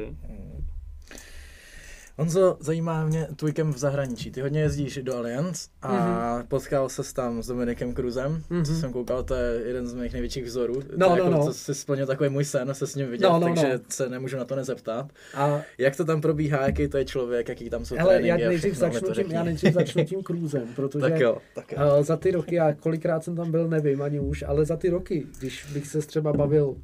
Honzo, 2.21 2.57
zajímá 2.61 3.05
mě 3.07 3.27
tvůj 3.37 3.53
kemp 3.53 3.75
v 3.75 3.79
zahraničí. 3.79 4.31
Ty 4.31 4.41
hodně 4.41 4.61
jezdíš 4.61 4.99
do 5.03 5.16
Allianz 5.16 5.68
a 5.83 5.93
Mhm. 5.93 6.01
mm-hmm. 6.01 6.47
potkal 6.49 6.89
se 6.89 7.14
tam 7.14 7.43
s 7.43 7.47
Dominikem 7.47 7.95
Cruzem, 7.95 8.43
mm-hmm. 8.51 8.64
co 8.64 8.75
jsem 8.75 8.93
koukal, 8.93 9.23
to 9.23 9.35
je 9.35 9.62
jeden 9.66 9.87
z 9.87 9.95
mých 9.95 10.12
největších 10.12 10.45
vzorů. 10.45 10.75
No, 10.97 11.09
to, 11.09 11.16
no, 11.16 11.16
jako, 11.16 11.31
no. 11.31 11.45
To 11.47 11.53
si 11.53 11.75
splnil 11.75 12.07
takový 12.07 12.29
můj 12.31 12.45
sen 12.45 12.75
se 12.75 12.87
s 12.87 12.95
ním 12.95 13.11
vidět, 13.11 13.27
No, 13.27 13.39
no, 13.39 13.47
takže 13.47 13.73
no. 13.73 13.79
se 13.89 14.09
nemůžu 14.09 14.37
na 14.37 14.45
to 14.45 14.57
nezeptat. 14.57 15.12
A 15.35 15.61
Jak 15.79 15.97
to 15.97 16.05
tam 16.05 16.21
probíhá, 16.21 16.62
jaký 16.66 16.89
to 16.89 16.99
je 16.99 17.05
člověk, 17.05 17.49
jaký 17.49 17.71
tam 17.71 17.85
jsou 17.85 17.97
Hele, 17.97 18.14
tréninky 18.14 18.43
já 18.43 18.49
nejdřív, 18.49 18.75
začnu 18.77 19.09
tím, 19.14 19.31
já 19.31 19.43
nejdřív 19.45 19.73
začnu 19.75 20.05
tím 20.05 20.23
krůzem, 20.23 20.68
protože 20.77 21.01
Tak 21.11 21.21
jo, 21.21 21.39
tak 21.55 21.73
jo. 21.73 21.79
uh, 21.99 22.05
za 22.05 22.16
ty 22.16 22.31
roky, 22.31 22.55
já 22.55 22.73
kolikrát 22.75 23.25
jsem 23.25 23.37
tam 23.37 23.51
byl, 23.51 23.68
nevím 23.68 24.03
ani 24.03 24.21
už, 24.21 24.45
ale 24.47 24.64
za 24.64 24.77
ty 24.77 24.89
roky, 24.91 25.27
když 25.39 25.66
bych 25.73 25.87
se 25.87 25.99
třeba 25.99 26.33
bavil 26.33 26.77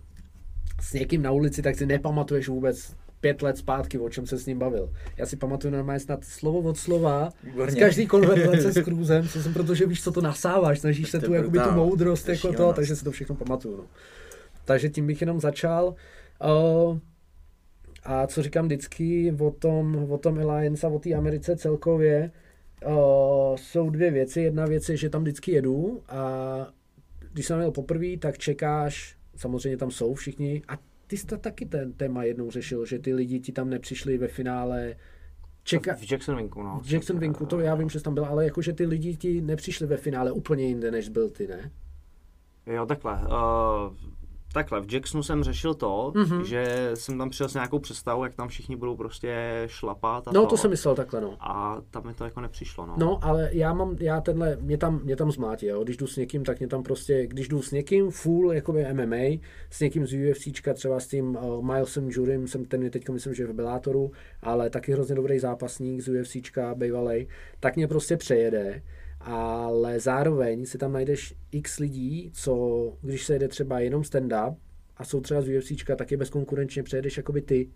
s 0.82 0.93
někým 0.93 1.22
na 1.22 1.30
ulici, 1.32 1.62
tak 1.62 1.76
si 1.76 1.87
nepamatuješ 1.87 2.49
vůbec 2.49 2.93
pět 3.20 3.42
let 3.42 3.58
zpátky, 3.58 3.98
o 3.98 4.08
čem 4.08 4.26
se 4.26 4.38
s 4.38 4.46
ním 4.46 4.58
bavil. 4.58 4.92
Já 5.16 5.26
si 5.26 5.36
pamatuju 5.36 5.72
normálně 5.72 6.00
snad 6.00 6.24
slovo 6.24 6.58
od 6.58 6.78
slova, 6.78 7.30
z 7.30 7.44
Výborně. 7.44 7.80
každý 7.80 8.06
konverzace 8.06 8.72
s 8.72 8.80
krůzem, 8.84 9.28
co 9.28 9.42
jsem, 9.42 9.52
protože 9.52 9.86
víš, 9.86 10.02
co 10.02 10.12
to 10.12 10.20
nasáváš, 10.20 10.78
snažíš 10.78 11.10
se 11.10 11.20
tu 11.20 11.32
jakoby 11.32 11.58
tu 11.58 11.70
moudrost, 11.70 12.28
jako 12.28 12.52
to, 12.52 12.72
takže 12.72 12.96
si 12.96 13.04
to 13.04 13.10
všechno 13.10 13.34
pamatuju. 13.34 13.76
No. 13.76 13.84
Takže 14.64 14.88
tím 14.88 15.06
bych 15.06 15.20
jenom 15.20 15.40
začal. 15.40 15.94
Uh, 16.44 16.98
a 18.04 18.26
co 18.26 18.42
říkám 18.42 18.66
vždycky 18.66 19.34
o 19.38 19.50
tom, 19.50 20.06
o 20.10 20.18
tom 20.18 20.38
Alliance 20.38 20.86
a 20.86 20.90
o 20.90 20.98
té 20.98 21.14
Americe 21.14 21.56
celkově, 21.56 22.30
o, 22.84 23.56
jsou 23.58 23.90
dvě 23.90 24.10
věci. 24.10 24.40
Jedna 24.40 24.66
věc 24.66 24.88
je, 24.88 24.96
že 24.96 25.10
tam 25.10 25.22
vždycky 25.22 25.52
jedu 25.52 26.02
a 26.08 26.22
když 27.32 27.46
jsem 27.46 27.58
měl 27.58 27.70
poprvé, 27.70 28.16
tak 28.18 28.38
čekáš, 28.38 29.16
samozřejmě 29.36 29.76
tam 29.76 29.90
jsou 29.90 30.14
všichni 30.14 30.62
a 30.68 30.78
ty 31.07 31.16
jsi 31.16 31.26
to 31.26 31.38
taky 31.38 31.66
ten 31.66 31.92
téma 31.92 32.24
jednou 32.24 32.50
řešil, 32.50 32.86
že 32.86 32.98
ty 32.98 33.14
lidi 33.14 33.40
ti 33.40 33.52
tam 33.52 33.70
nepřišli 33.70 34.18
ve 34.18 34.28
finále 34.28 34.96
Čeka... 35.66 35.94
V 35.94 36.11
Jacksonvinku, 36.11 36.62
no. 36.62 36.80
V 36.84 36.92
Jacksonvinku, 36.92 37.46
to 37.46 37.61
já 37.61 37.74
vím, 37.74 37.90
že 37.90 37.98
jsi 37.98 38.04
tam 38.04 38.14
byl, 38.14 38.24
ale 38.24 38.44
jakože 38.44 38.72
ty 38.72 38.86
lidi 38.86 39.16
ti 39.16 39.40
nepřišli 39.40 39.86
ve 39.86 39.96
finále 39.96 40.32
úplně 40.32 40.66
jinde, 40.66 40.90
než 40.90 41.09
byl 41.09 41.30
ty, 41.30 41.46
ne? 41.46 41.70
Jo, 42.66 42.86
takhle. 42.86 43.12
Uh, 43.12 43.96
Takhle, 44.57 44.80
v 44.80 44.92
Jacksonu 44.92 45.22
jsem 45.22 45.44
řešil 45.44 45.74
to, 45.74 46.12
mm-hmm. 46.14 46.40
že 46.40 46.90
jsem 46.94 47.18
tam 47.18 47.30
přijel 47.30 47.48
s 47.48 47.54
nějakou 47.54 47.78
představou, 47.78 48.24
jak 48.24 48.34
tam 48.34 48.48
všichni 48.48 48.76
budou 48.76 48.96
prostě 48.96 49.62
šlapat. 49.66 50.28
A 50.28 50.32
no, 50.32 50.42
to, 50.42 50.46
to 50.46 50.57
jsem 50.57 50.70
myslel 50.70 50.94
takhle, 50.94 51.20
no. 51.20 51.36
A 51.40 51.82
tam 51.90 52.07
mi 52.07 52.14
to 52.14 52.24
jako 52.24 52.40
nepřišlo, 52.40 52.86
no. 52.86 52.94
No, 52.96 53.24
ale 53.24 53.50
já 53.52 53.72
mám, 53.72 53.96
já 54.00 54.20
tenhle, 54.20 54.57
mě 54.61 54.78
tam, 54.78 55.00
mě 55.04 55.16
tam 55.16 55.32
zmátí, 55.32 55.66
jo. 55.66 55.84
Když 55.84 55.96
jdu 55.96 56.07
s 56.07 56.16
někým, 56.16 56.44
tak 56.44 56.59
mě 56.59 56.68
tam 56.68 56.82
prostě, 56.82 57.26
když 57.26 57.48
jdu 57.48 57.62
s 57.62 57.70
někým 57.70 58.11
full, 58.11 58.52
jakoby 58.52 58.86
MMA, 58.92 59.40
s 59.70 59.80
někým 59.80 60.07
z 60.07 60.30
UFCčka, 60.30 60.74
třeba 60.74 61.00
s 61.00 61.07
tím 61.07 61.36
uh, 61.36 61.64
Milesem 61.64 62.09
Jurym, 62.11 62.48
jsem 62.48 62.64
ten 62.64 62.82
je 62.82 62.90
teď 62.90 63.09
myslím, 63.09 63.34
že 63.34 63.46
v 63.46 63.52
Bellatoru, 63.52 64.11
ale 64.42 64.70
taky 64.70 64.92
hrozně 64.92 65.14
dobrý 65.14 65.38
zápasník 65.38 66.00
z 66.00 66.09
UFCčka, 66.09 66.74
bývalej, 66.74 67.28
tak 67.61 67.76
mě 67.76 67.88
prostě 67.88 68.16
přejede 68.16 68.82
ale 69.26 70.00
zároveň 70.00 70.66
si 70.66 70.78
tam 70.78 70.92
najdeš 70.92 71.34
x 71.52 71.78
lidí, 71.78 72.30
co 72.34 72.92
když 73.02 73.26
se 73.26 73.32
jede 73.32 73.48
třeba 73.48 73.80
jenom 73.80 74.02
stand-up 74.02 74.56
a 74.96 75.04
jsou 75.04 75.20
třeba 75.20 75.42
z 75.42 75.58
UFCčka, 75.58 75.96
tak 75.96 76.10
je 76.10 76.16
bezkonkurenčně 76.16 76.82
přejedeš 76.82 77.16
jakoby 77.16 77.42
ty. 77.42 77.70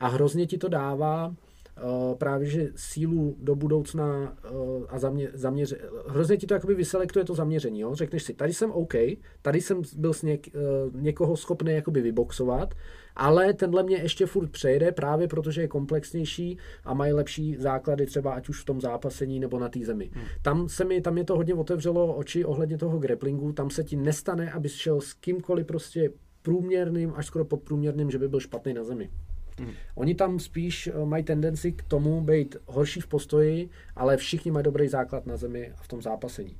A 0.00 0.08
hrozně 0.08 0.46
ti 0.46 0.58
to 0.58 0.68
dává 0.68 1.28
uh, 1.28 2.14
právě, 2.18 2.48
že 2.48 2.68
sílu 2.76 3.36
do 3.38 3.54
budoucna 3.54 4.36
uh, 4.50 4.84
a 4.88 4.98
zamě, 4.98 5.30
zaměře, 5.32 5.78
hrozně 6.06 6.36
ti 6.36 6.46
to 6.46 6.54
jakoby 6.54 6.74
vyselektuje 6.74 7.24
to 7.24 7.34
zaměření, 7.34 7.80
jo? 7.80 7.94
řekneš 7.94 8.22
si, 8.22 8.34
tady 8.34 8.52
jsem 8.52 8.70
OK, 8.70 8.94
tady 9.42 9.60
jsem 9.60 9.82
byl 9.96 10.12
s 10.12 10.22
něk, 10.22 10.46
uh, 10.46 11.00
někoho 11.00 11.36
schopný 11.36 11.72
jakoby 11.72 12.00
vyboxovat, 12.00 12.74
ale 13.16 13.52
tenhle 13.52 13.82
mě 13.82 13.96
ještě 13.96 14.26
furt 14.26 14.50
přejede 14.50 14.92
právě 14.92 15.28
protože 15.28 15.60
je 15.60 15.68
komplexnější 15.68 16.58
a 16.84 16.94
mají 16.94 17.12
lepší 17.12 17.56
základy 17.56 18.06
třeba 18.06 18.32
ať 18.32 18.48
už 18.48 18.60
v 18.60 18.64
tom 18.64 18.80
zápasení 18.80 19.40
nebo 19.40 19.58
na 19.58 19.68
té 19.68 19.80
zemi. 19.80 20.10
Hmm. 20.12 20.24
Tam 20.42 20.68
se 20.68 20.84
mi, 20.84 21.00
tam 21.00 21.12
mě 21.12 21.24
to 21.24 21.36
hodně 21.36 21.54
otevřelo 21.54 22.14
oči 22.14 22.44
ohledně 22.44 22.78
toho 22.78 22.98
grapplingu, 22.98 23.52
tam 23.52 23.70
se 23.70 23.84
ti 23.84 23.96
nestane, 23.96 24.52
abys 24.52 24.74
šel 24.74 25.00
s 25.00 25.12
kýmkoliv 25.12 25.66
prostě 25.66 26.10
průměrným 26.42 27.12
až 27.16 27.26
skoro 27.26 27.44
podprůměrným, 27.44 28.10
že 28.10 28.18
by 28.18 28.28
byl 28.28 28.40
špatný 28.40 28.74
na 28.74 28.84
zemi. 28.84 29.10
Hmm. 29.58 29.70
Oni 29.94 30.14
tam 30.14 30.38
spíš 30.38 30.86
eh, 30.86 31.04
mají 31.04 31.24
tendenci 31.24 31.72
k 31.72 31.82
tomu 31.82 32.20
být 32.20 32.56
horší 32.66 33.00
v 33.00 33.06
postoji, 33.06 33.70
ale 33.96 34.16
všichni 34.16 34.50
mají 34.50 34.64
dobrý 34.64 34.88
základ 34.88 35.26
na 35.26 35.36
zemi 35.36 35.72
a 35.78 35.82
v 35.82 35.88
tom 35.88 36.02
zápasení. 36.02 36.56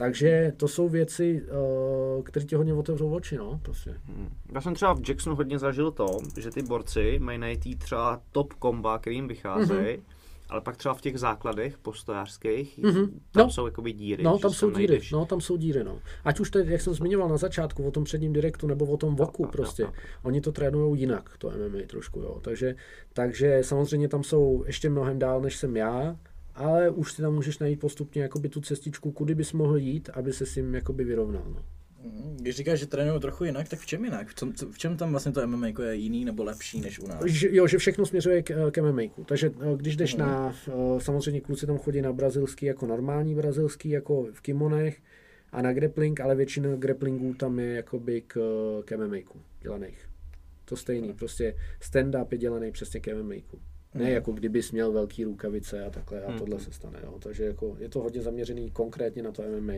Takže 0.00 0.52
to 0.56 0.68
jsou 0.68 0.88
věci, 0.88 1.42
uh, 2.16 2.22
které 2.22 2.46
ti 2.46 2.54
hodně 2.54 2.74
otevřou 2.74 3.14
oči, 3.14 3.36
no, 3.36 3.60
prostě. 3.62 3.94
Hmm. 4.04 4.28
Já 4.54 4.60
jsem 4.60 4.74
třeba 4.74 4.94
v 4.94 5.08
Jacksonu 5.08 5.36
hodně 5.36 5.58
zažil 5.58 5.90
to, 5.90 6.18
že 6.38 6.50
ty 6.50 6.62
borci 6.62 7.18
mají 7.18 7.38
najít 7.38 7.78
třeba 7.78 8.22
top 8.32 8.52
komba, 8.54 8.98
kterým 8.98 9.28
vycházejí, 9.28 9.96
mm-hmm. 9.96 10.02
ale 10.48 10.60
pak 10.60 10.76
třeba 10.76 10.94
v 10.94 11.00
těch 11.00 11.18
základech 11.18 11.78
postojářských, 11.78 12.78
mm-hmm. 12.78 13.10
tam 13.32 13.46
no. 13.46 13.50
jsou 13.50 13.66
jakoby 13.66 13.92
díry. 13.92 14.22
No, 14.22 14.38
tam 14.38 14.52
jsou 14.52 14.70
díry, 14.70 14.86
najdeš... 14.86 15.12
no, 15.12 15.26
tam 15.26 15.40
jsou 15.40 15.56
díry, 15.56 15.84
no. 15.84 15.98
Ať 16.24 16.40
už 16.40 16.50
teď, 16.50 16.68
jak 16.68 16.80
jsem 16.80 16.94
zmiňoval 16.94 17.28
na 17.28 17.36
začátku, 17.36 17.84
o 17.84 17.90
tom 17.90 18.04
předním 18.04 18.32
direktu, 18.32 18.66
nebo 18.66 18.86
o 18.86 18.96
tom 18.96 19.16
voku, 19.16 19.42
no, 19.42 19.46
no, 19.46 19.52
prostě. 19.52 19.82
No, 19.82 19.88
no. 19.88 20.02
Oni 20.22 20.40
to 20.40 20.52
trénují 20.52 21.00
jinak, 21.00 21.30
to 21.38 21.50
MMA 21.50 21.78
trošku, 21.86 22.20
jo. 22.20 22.40
Takže, 22.42 22.74
takže 23.12 23.58
samozřejmě 23.62 24.08
tam 24.08 24.22
jsou 24.22 24.64
ještě 24.66 24.90
mnohem 24.90 25.18
dál, 25.18 25.40
než 25.40 25.56
jsem 25.56 25.76
já, 25.76 26.16
ale 26.60 26.90
už 26.90 27.12
si 27.12 27.22
tam 27.22 27.34
můžeš 27.34 27.58
najít 27.58 27.80
postupně 27.80 28.22
jakoby 28.22 28.48
tu 28.48 28.60
cestičku, 28.60 29.12
kudy 29.12 29.34
bys 29.34 29.52
mohl 29.52 29.76
jít, 29.76 30.10
aby 30.12 30.32
se 30.32 30.46
s 30.46 30.54
tím 30.54 30.74
jakoby 30.74 31.04
vyrovnal. 31.04 31.44
No. 31.46 31.62
Mhm. 32.04 32.36
Když 32.36 32.56
říkáš, 32.56 32.78
že 32.78 32.86
trénují 32.86 33.20
trochu 33.20 33.44
jinak, 33.44 33.68
tak 33.68 33.78
v 33.78 33.86
čem 33.86 34.04
jinak? 34.04 34.28
V, 34.28 34.34
tom, 34.34 34.52
v 34.70 34.78
čem 34.78 34.96
tam 34.96 35.10
vlastně 35.10 35.32
to 35.32 35.46
MMA 35.46 35.66
je 35.66 35.94
jiný 35.94 36.24
nebo 36.24 36.44
lepší 36.44 36.80
než 36.80 36.98
u 36.98 37.06
nás? 37.06 37.24
Že, 37.24 37.48
jo, 37.52 37.66
že 37.66 37.78
všechno 37.78 38.06
směřuje 38.06 38.42
k, 38.42 38.70
k 38.70 38.82
MMA. 38.82 39.02
Takže 39.26 39.52
eh, 39.60 39.76
když 39.76 39.96
jdeš 39.96 40.14
mm. 40.14 40.20
na, 40.20 40.54
eh, 40.68 40.72
samozřejmě 41.00 41.40
kluci 41.40 41.66
tam 41.66 41.78
chodí 41.78 42.02
na 42.02 42.12
brazilský 42.12 42.66
jako 42.66 42.86
normální 42.86 43.34
brazilský, 43.34 43.90
jako 43.90 44.26
v 44.32 44.40
kimonech 44.40 45.02
a 45.52 45.62
na 45.62 45.72
grappling, 45.72 46.20
ale 46.20 46.34
většina 46.34 46.76
grapplingů 46.76 47.34
tam 47.34 47.58
je 47.58 47.74
jakoby 47.74 48.20
k, 48.26 48.40
k 48.84 48.96
MMA 48.96 49.16
dělaných. 49.60 50.08
To 50.64 50.76
stejný, 50.76 51.12
prostě 51.12 51.56
stand-up 51.80 52.26
je 52.30 52.38
dělaný 52.38 52.72
přesně 52.72 53.00
k 53.00 53.14
MMA. 53.14 53.34
Ne 53.94 54.04
hmm. 54.04 54.14
jako 54.14 54.32
kdybys 54.32 54.72
měl 54.72 54.92
velký 54.92 55.24
rukavice 55.24 55.84
a 55.84 55.90
takhle 55.90 56.22
a 56.22 56.28
hmm. 56.28 56.38
tohle 56.38 56.60
se 56.60 56.72
stane. 56.72 56.98
Jo. 57.02 57.18
Takže 57.18 57.44
jako 57.44 57.76
je 57.78 57.88
to 57.88 58.00
hodně 58.00 58.22
zaměřený 58.22 58.70
konkrétně 58.70 59.22
na 59.22 59.32
to 59.32 59.42
MMA. 59.42 59.74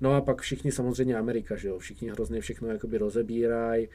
No 0.00 0.14
a 0.14 0.20
pak 0.20 0.40
všichni 0.40 0.72
samozřejmě 0.72 1.16
Amerika, 1.16 1.56
že 1.56 1.68
jo, 1.68 1.78
všichni 1.78 2.10
hrozně 2.10 2.40
všechno 2.40 2.68
jakoby 2.68 2.98
rozebírají, 2.98 3.88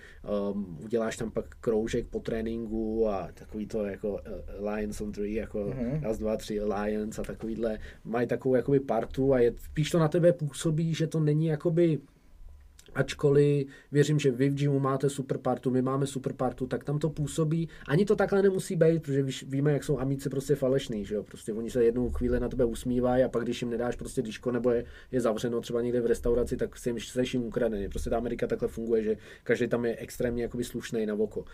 um, 0.54 0.78
uděláš 0.84 1.18
tam 1.18 1.32
pak 1.32 1.45
kroužek 1.60 2.08
po 2.08 2.20
tréninku 2.20 3.10
a 3.10 3.30
takový 3.34 3.68
to 3.68 3.86
jako 3.86 4.12
uh, 4.12 4.70
Lions 4.70 5.02
on 5.02 5.12
three, 5.12 5.36
jako 5.36 5.60
mm-hmm. 5.60 6.02
raz, 6.02 6.18
dva, 6.18 6.38
tři 6.38 6.62
Lions 6.64 7.20
a 7.20 7.24
takovýhle, 7.24 7.80
mají 8.04 8.28
takovou 8.28 8.56
jakoby 8.56 8.80
partu 8.80 9.34
a 9.34 9.39
je, 9.39 9.54
spíš 9.58 9.89
to 9.89 9.99
na 9.99 10.08
tebe 10.08 10.34
působí, 10.34 10.93
že 10.93 11.08
to 11.08 11.20
není 11.20 11.45
jakoby 11.45 11.99
ačkoliv 12.96 13.68
věřím, 13.92 14.20
že 14.20 14.32
vy 14.32 14.50
v 14.50 14.56
gymu 14.56 14.80
máte 14.80 15.10
super 15.10 15.38
partu, 15.38 15.72
my 15.72 15.82
máme 15.82 16.08
super 16.08 16.34
partu, 16.34 16.68
tak 16.68 16.84
tam 16.84 17.00
to 17.00 17.10
působí. 17.10 17.70
Ani 17.88 18.06
to 18.06 18.16
takhle 18.16 18.42
nemusí 18.42 18.76
být, 18.76 19.02
protože 19.02 19.26
víme, 19.48 19.72
jak 19.72 19.84
jsou 19.84 20.00
amíci 20.00 20.30
prostě 20.30 20.56
falešný, 20.56 21.06
že 21.06 21.16
jo? 21.16 21.24
Prostě 21.24 21.54
oni 21.54 21.70
se 21.70 21.84
jednou 21.84 22.10
chvíli 22.10 22.39
na 22.39 22.50
tebe 22.50 22.66
usmívají 22.66 23.24
a 23.24 23.30
pak 23.30 23.44
když 23.44 23.62
jim 23.62 23.72
nedáš 23.72 23.96
prostě 23.96 24.22
diško 24.22 24.52
nebo 24.52 24.72
je, 24.72 24.86
je 25.12 25.22
zavřeno 25.22 25.62
třeba 25.62 25.82
někde 25.82 26.02
v 26.02 26.06
restauraci, 26.06 26.58
tak 26.58 26.78
se 26.78 26.89
jim, 26.89 27.00
se 27.00 27.24
jim 27.34 27.44
ukradený. 27.44 27.89
Prostě 27.89 28.10
ta 28.10 28.18
Amerika 28.18 28.48
takhle 28.48 28.68
funguje, 28.68 29.04
že 29.04 29.18
každý 29.44 29.68
tam 29.68 29.86
je 29.86 29.96
extrémně 29.96 30.44
jakoby 30.44 30.64
slušný 30.64 31.06
na 31.06 31.14
oko. 31.14 31.46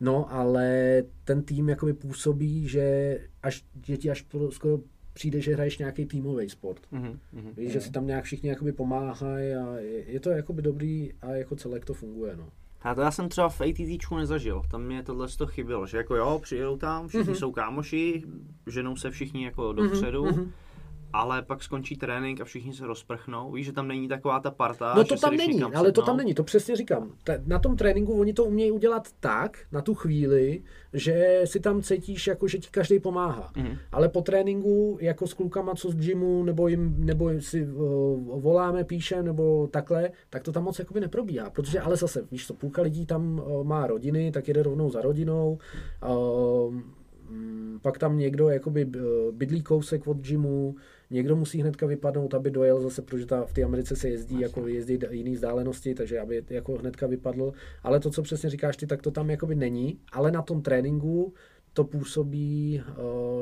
No, 0.00 0.32
ale 0.32 1.02
ten 1.24 1.42
tým 1.42 1.68
jakoby 1.68 1.92
působí, 1.92 2.68
že 2.68 3.18
až 3.42 3.64
děti 3.74 4.10
až 4.10 4.26
skoro 4.50 4.78
přijde, 5.14 5.40
že 5.40 5.54
hraješ 5.54 5.78
nějaký 5.78 6.06
týmový 6.06 6.50
sport. 6.50 6.80
Mm-hmm. 6.92 7.18
Víš, 7.56 7.72
že 7.72 7.80
si 7.80 7.90
tam 7.90 8.06
nějak 8.06 8.24
všichni 8.24 8.48
jakoby 8.48 8.72
pomáhají 8.72 9.54
a 9.54 9.76
je, 9.76 10.04
je 10.06 10.20
to 10.20 10.30
jakoby 10.30 10.62
dobrý 10.62 11.12
a 11.22 11.30
jako 11.30 11.56
celek 11.56 11.84
to 11.84 11.94
funguje. 11.94 12.36
No. 12.36 12.48
A 12.82 12.94
to 12.94 13.00
já 13.00 13.10
jsem 13.10 13.28
třeba 13.28 13.48
v 13.48 13.60
ATTčku 13.60 14.16
nezažil, 14.16 14.62
tam 14.70 14.82
mě 14.82 15.02
tohle 15.02 15.28
to 15.28 15.46
chybělo, 15.46 15.86
že 15.86 15.96
jako 15.96 16.16
jo, 16.16 16.38
přijedou 16.42 16.76
tam, 16.76 17.08
všichni 17.08 17.32
mm-hmm. 17.32 17.38
jsou 17.38 17.52
kámoši, 17.52 18.22
ženou 18.66 18.96
se 18.96 19.10
všichni 19.10 19.44
jako 19.44 19.72
dopředu, 19.72 20.24
mm-hmm 20.24 20.48
ale 21.14 21.42
pak 21.42 21.62
skončí 21.62 21.96
trénink 21.96 22.40
a 22.40 22.44
všichni 22.44 22.74
se 22.74 22.86
rozprchnou. 22.86 23.52
Víš, 23.52 23.66
že 23.66 23.72
tam 23.72 23.88
není 23.88 24.08
taková 24.08 24.40
ta 24.40 24.50
parta. 24.50 24.94
No 24.96 25.04
to 25.04 25.16
tam 25.16 25.36
není, 25.36 25.62
ale 25.62 25.92
to 25.92 26.02
tam 26.02 26.16
není, 26.16 26.34
to 26.34 26.44
přesně 26.44 26.76
říkám. 26.76 27.12
Na 27.46 27.58
tom 27.58 27.76
tréninku 27.76 28.20
oni 28.20 28.32
to 28.32 28.44
umějí 28.44 28.70
udělat 28.70 29.08
tak, 29.20 29.58
na 29.72 29.82
tu 29.82 29.94
chvíli, 29.94 30.62
že 30.92 31.40
si 31.44 31.60
tam 31.60 31.82
cítíš, 31.82 32.26
jako 32.26 32.48
že 32.48 32.58
ti 32.58 32.68
každý 32.70 33.00
pomáhá. 33.00 33.52
Mm. 33.56 33.76
Ale 33.92 34.08
po 34.08 34.20
tréninku, 34.20 34.98
jako 35.00 35.26
s 35.26 35.34
klukama, 35.34 35.74
co 35.74 35.90
z 35.90 35.94
gymu, 35.94 36.44
nebo, 36.44 36.68
jim, 36.68 36.94
nebo 36.98 37.30
si 37.40 37.66
uh, 37.66 38.40
voláme, 38.42 38.84
píšem, 38.84 39.24
nebo 39.24 39.66
takhle, 39.66 40.10
tak 40.30 40.42
to 40.42 40.52
tam 40.52 40.64
moc 40.64 40.78
jakoby 40.78 41.00
neprobíhá. 41.00 41.50
Protože 41.50 41.80
ale 41.80 41.96
zase, 41.96 42.26
víš 42.30 42.46
co, 42.46 42.54
půlka 42.54 42.82
lidí 42.82 43.06
tam 43.06 43.38
uh, 43.38 43.64
má 43.64 43.86
rodiny, 43.86 44.32
tak 44.32 44.48
jede 44.48 44.62
rovnou 44.62 44.90
za 44.90 45.00
rodinou. 45.00 45.58
Uh, 46.08 46.74
pak 47.82 47.98
tam 47.98 48.18
někdo 48.18 48.48
jakoby 48.48 48.86
bydlí 49.30 49.62
kousek 49.62 50.06
od 50.06 50.16
gymu, 50.16 50.74
Někdo 51.10 51.36
musí 51.36 51.60
hnedka 51.60 51.86
vypadnout, 51.86 52.34
aby 52.34 52.50
dojel 52.50 52.80
zase, 52.80 53.02
protože 53.02 53.26
ta, 53.26 53.44
v 53.44 53.52
té 53.52 53.62
Americe 53.62 53.96
se 53.96 54.08
jezdí, 54.08 54.40
jako 54.40 54.68
jezdí 54.68 54.98
jiný 55.10 55.34
vzdálenosti, 55.34 55.94
takže 55.94 56.20
aby 56.20 56.44
jako 56.50 56.72
hnedka 56.72 57.06
vypadl. 57.06 57.52
Ale 57.82 58.00
to, 58.00 58.10
co 58.10 58.22
přesně 58.22 58.50
říkáš 58.50 58.76
ty, 58.76 58.86
tak 58.86 59.02
to 59.02 59.10
tam 59.10 59.30
jakoby 59.30 59.54
není, 59.54 60.00
ale 60.12 60.30
na 60.30 60.42
tom 60.42 60.62
tréninku 60.62 61.34
to 61.72 61.84
působí, 61.84 62.82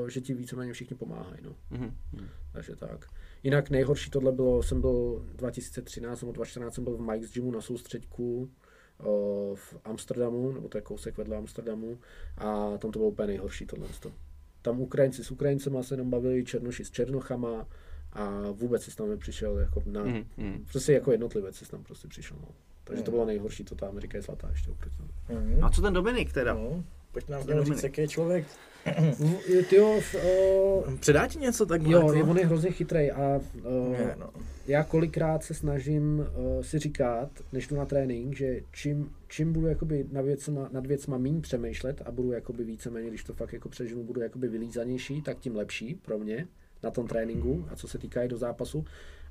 uh, 0.02 0.08
že 0.08 0.20
ti 0.20 0.34
víceméně 0.34 0.72
všichni 0.72 0.96
pomáhají. 0.96 1.42
No. 1.42 1.54
Mm-hmm. 1.72 1.92
Takže 2.52 2.76
tak. 2.76 3.06
Jinak 3.42 3.70
nejhorší 3.70 4.10
tohle 4.10 4.32
bylo, 4.32 4.62
jsem 4.62 4.80
byl 4.80 5.26
2013 5.36 6.20
nebo 6.20 6.32
2014 6.32 6.74
jsem 6.74 6.84
byl 6.84 6.96
v 6.96 7.00
Mike's 7.00 7.32
Gymu 7.32 7.50
na 7.50 7.60
soustředku 7.60 8.50
uh, 9.04 9.56
v 9.56 9.76
Amsterdamu, 9.84 10.52
nebo 10.52 10.68
to 10.68 10.78
je 10.78 10.82
kousek 10.82 11.18
vedle 11.18 11.36
Amsterdamu 11.36 11.98
a 12.38 12.78
tam 12.78 12.90
to 12.90 12.98
bylo 12.98 13.08
úplně 13.08 13.26
nejhorší 13.26 13.66
tohle 13.66 13.88
tam 14.62 14.80
Ukrajinci 14.80 15.24
s 15.24 15.30
Ukrajincema 15.30 15.82
se 15.82 15.94
jenom 15.94 16.10
bavili, 16.10 16.44
Černoši 16.44 16.84
s 16.84 16.90
Černochama 16.90 17.66
a 18.12 18.50
vůbec 18.50 18.82
jsi 18.82 18.96
tam 18.96 19.08
nepřišel 19.08 19.58
jako 19.58 19.82
na, 19.86 20.04
mm, 20.04 20.24
mm. 20.36 20.64
prostě 20.70 20.92
jako 20.92 21.12
jednotlivec 21.12 21.56
jsi 21.56 21.70
tam 21.70 21.82
prostě 21.84 22.08
přišel, 22.08 22.36
no. 22.40 22.48
Takže 22.84 23.00
mm. 23.00 23.04
to 23.04 23.10
bylo 23.10 23.24
nejhorší, 23.24 23.64
to 23.64 23.74
ta 23.74 23.88
Amerika 23.88 24.18
je 24.18 24.22
zlatá 24.22 24.48
ještě 24.50 24.70
oproti 24.70 24.96
mm. 25.28 25.60
No 25.60 25.66
a 25.66 25.70
co 25.70 25.82
ten 25.82 25.94
Dominik 25.94 26.32
teda? 26.32 26.54
No. 26.54 26.84
Pojď 27.12 27.28
nám 27.28 27.48
jenom 27.48 27.64
říct, 27.64 27.82
jaký 27.82 28.00
je 28.00 28.08
člověk. 28.08 28.44
Ty 29.68 29.76
jo, 29.76 30.00
uh, 30.86 30.94
Předá 30.98 31.26
ti 31.26 31.38
něco 31.38 31.66
tak 31.66 31.82
jo, 31.82 31.98
jako? 31.98 32.12
je, 32.12 32.22
on 32.24 32.38
je 32.38 32.46
hrozně 32.46 32.70
chytrej 32.70 33.10
a 33.10 33.40
uh, 33.54 33.94
Je, 33.94 34.16
no. 34.18 34.30
já 34.66 34.84
kolikrát 34.84 35.44
se 35.44 35.54
snažím 35.54 36.18
uh, 36.18 36.62
si 36.62 36.78
říkat, 36.78 37.30
než 37.52 37.66
jdu 37.66 37.76
na 37.76 37.86
trénink, 37.86 38.36
že 38.36 38.60
čím, 38.72 39.10
čím 39.28 39.52
budu 39.52 39.66
jakoby 39.66 40.06
nad 40.12 40.22
věcma, 40.22 40.68
nad 40.72 40.86
věcma 40.86 41.18
méně 41.18 41.40
přemýšlet 41.40 42.02
a 42.04 42.10
budu 42.10 42.32
jakoby 42.32 42.64
víceméně, 42.64 43.08
když 43.08 43.24
to 43.24 43.34
fakt 43.34 43.52
jako 43.52 43.68
přeženu, 43.68 44.04
budu 44.04 44.20
jakoby 44.20 44.48
vylízanější, 44.48 45.22
tak 45.22 45.38
tím 45.38 45.56
lepší 45.56 45.94
pro 45.94 46.18
mě 46.18 46.46
na 46.82 46.90
tom 46.90 47.06
tréninku 47.06 47.66
a 47.70 47.76
co 47.76 47.88
se 47.88 47.98
týká 47.98 48.22
i 48.22 48.28
do 48.28 48.36
zápasu. 48.36 48.84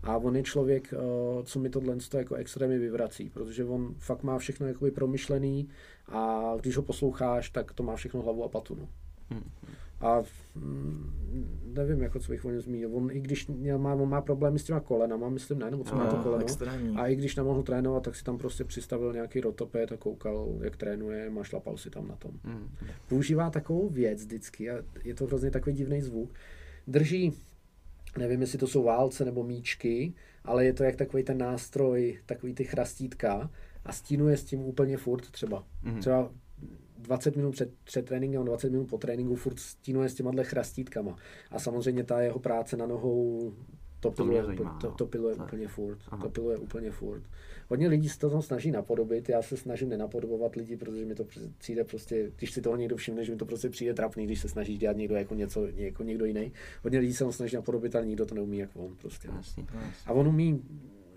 A 0.03 0.17
on 0.17 0.35
je 0.35 0.43
člověk, 0.43 0.93
uh, 0.93 1.43
co 1.43 1.59
mi 1.59 1.69
tohle 1.69 1.95
to 2.09 2.17
jako 2.17 2.35
extrémně 2.35 2.77
vyvrací, 2.79 3.29
protože 3.29 3.65
on 3.65 3.95
fakt 3.97 4.23
má 4.23 4.37
všechno 4.37 4.67
jakoby 4.67 4.91
promyšlený 4.91 5.67
a 6.07 6.41
když 6.59 6.77
ho 6.77 6.83
posloucháš, 6.83 7.49
tak 7.49 7.73
to 7.73 7.83
má 7.83 7.95
všechno 7.95 8.21
hlavu 8.21 8.43
a 8.43 8.49
patu. 8.49 8.75
No. 8.75 8.87
A 10.01 10.23
mm, 10.55 11.71
nevím, 11.73 12.01
jako 12.01 12.19
co 12.19 12.31
bych 12.31 12.45
o 12.45 12.49
něm 12.51 12.61
zmínil. 12.61 12.95
On 12.95 13.11
i 13.11 13.19
když 13.19 13.47
měl, 13.47 13.79
má, 13.79 13.93
on 13.93 14.09
má 14.09 14.21
problémy 14.21 14.59
s 14.59 14.63
těma 14.63 14.79
kolenama, 14.79 15.29
myslím, 15.29 15.59
ne, 15.59 15.71
nebo 15.71 15.83
co 15.83 15.95
má 15.95 16.07
to 16.07 16.17
No, 16.17 16.23
koleno. 16.23 16.43
extrémní. 16.43 16.97
A 16.97 17.07
i 17.07 17.15
když 17.15 17.35
nemohl 17.35 17.63
trénovat, 17.63 18.03
tak 18.03 18.15
si 18.15 18.23
tam 18.23 18.37
prostě 18.37 18.63
přistavil 18.63 19.13
nějaký 19.13 19.41
rotoped 19.41 19.91
a 19.91 19.97
koukal, 19.97 20.55
jak 20.61 20.77
trénuje 20.77 21.31
a 21.39 21.43
šlapal 21.43 21.77
si 21.77 21.89
tam 21.89 22.07
na 22.07 22.15
tom. 22.15 22.31
Mm. 22.43 22.69
Používá 23.09 23.49
takovou 23.49 23.89
věc 23.89 24.19
vždycky 24.21 24.69
a 24.69 24.83
je 25.03 25.13
to 25.13 25.25
hrozně 25.25 25.51
takový 25.51 25.75
divný 25.75 26.01
zvuk. 26.01 26.29
Drží, 26.87 27.33
nevím, 28.17 28.41
jestli 28.41 28.57
to 28.57 28.67
jsou 28.67 28.83
válce 28.83 29.25
nebo 29.25 29.43
míčky, 29.43 30.13
ale 30.43 30.65
je 30.65 30.73
to 30.73 30.83
jak 30.83 30.95
takový 30.95 31.23
ten 31.23 31.37
nástroj, 31.37 32.19
takový 32.25 32.53
ty 32.53 32.63
chrastítka 32.63 33.49
a 33.85 33.91
stínuje 33.91 34.37
s 34.37 34.43
tím 34.43 34.59
úplně 34.61 34.97
furt 34.97 35.31
třeba. 35.31 35.63
Mhm. 35.83 35.99
Třeba 35.99 36.31
20 36.97 37.35
minut 37.35 37.51
před, 37.51 37.73
před 37.83 38.05
tréninkem, 38.05 38.45
20 38.45 38.71
minut 38.71 38.85
po 38.89 38.97
tréninku 38.97 39.35
furt 39.35 39.59
stínuje 39.59 40.09
s 40.09 40.13
těma 40.13 40.31
chrastítkama. 40.43 41.15
A 41.51 41.59
samozřejmě 41.59 42.03
ta 42.03 42.21
jeho 42.21 42.39
práce 42.39 42.77
na 42.77 42.85
nohou 42.85 43.53
to 43.99 44.11
To 44.11 44.23
mě 44.25 44.31
piluje, 44.31 44.45
zajímá, 44.45 44.77
to, 44.81 44.87
no. 44.87 44.93
to 44.93 45.05
piluje 45.05 45.35
To 45.35 45.43
úplně 45.43 45.67
furt. 45.67 45.99
Aha. 46.07 46.21
To 46.21 46.29
piluje 46.29 46.57
úplně 46.57 46.91
furt. 46.91 47.23
Hodně 47.71 47.87
lidí 47.87 48.09
se 48.09 48.19
to 48.19 48.41
snaží 48.41 48.71
napodobit, 48.71 49.29
já 49.29 49.41
se 49.41 49.57
snažím 49.57 49.89
nenapodobovat 49.89 50.55
lidi, 50.55 50.77
protože 50.77 51.05
mi 51.05 51.15
to 51.15 51.23
při- 51.23 51.39
přijde 51.57 51.83
prostě, 51.83 52.31
když 52.37 52.51
si 52.51 52.61
toho 52.61 52.75
někdo 52.75 52.95
všimne, 52.97 53.25
že 53.25 53.31
mi 53.31 53.37
to 53.37 53.45
prostě 53.45 53.69
přijde 53.69 53.93
trapný, 53.93 54.25
když 54.25 54.41
se 54.41 54.49
snaží 54.49 54.77
dělat 54.77 54.97
někdo 54.97 55.15
jako 55.15 55.35
něco, 55.35 55.67
jako 55.75 56.03
někdo 56.03 56.25
jiný. 56.25 56.51
Hodně 56.83 56.99
lidí 56.99 57.13
se 57.13 57.23
ho 57.23 57.31
snaží 57.31 57.55
napodobit, 57.55 57.95
ale 57.95 58.05
nikdo 58.05 58.25
to 58.25 58.35
neumí 58.35 58.57
jak 58.57 58.69
on 58.75 58.95
prostě. 59.01 59.27
A 60.05 60.13
on 60.13 60.27
umí, 60.27 60.61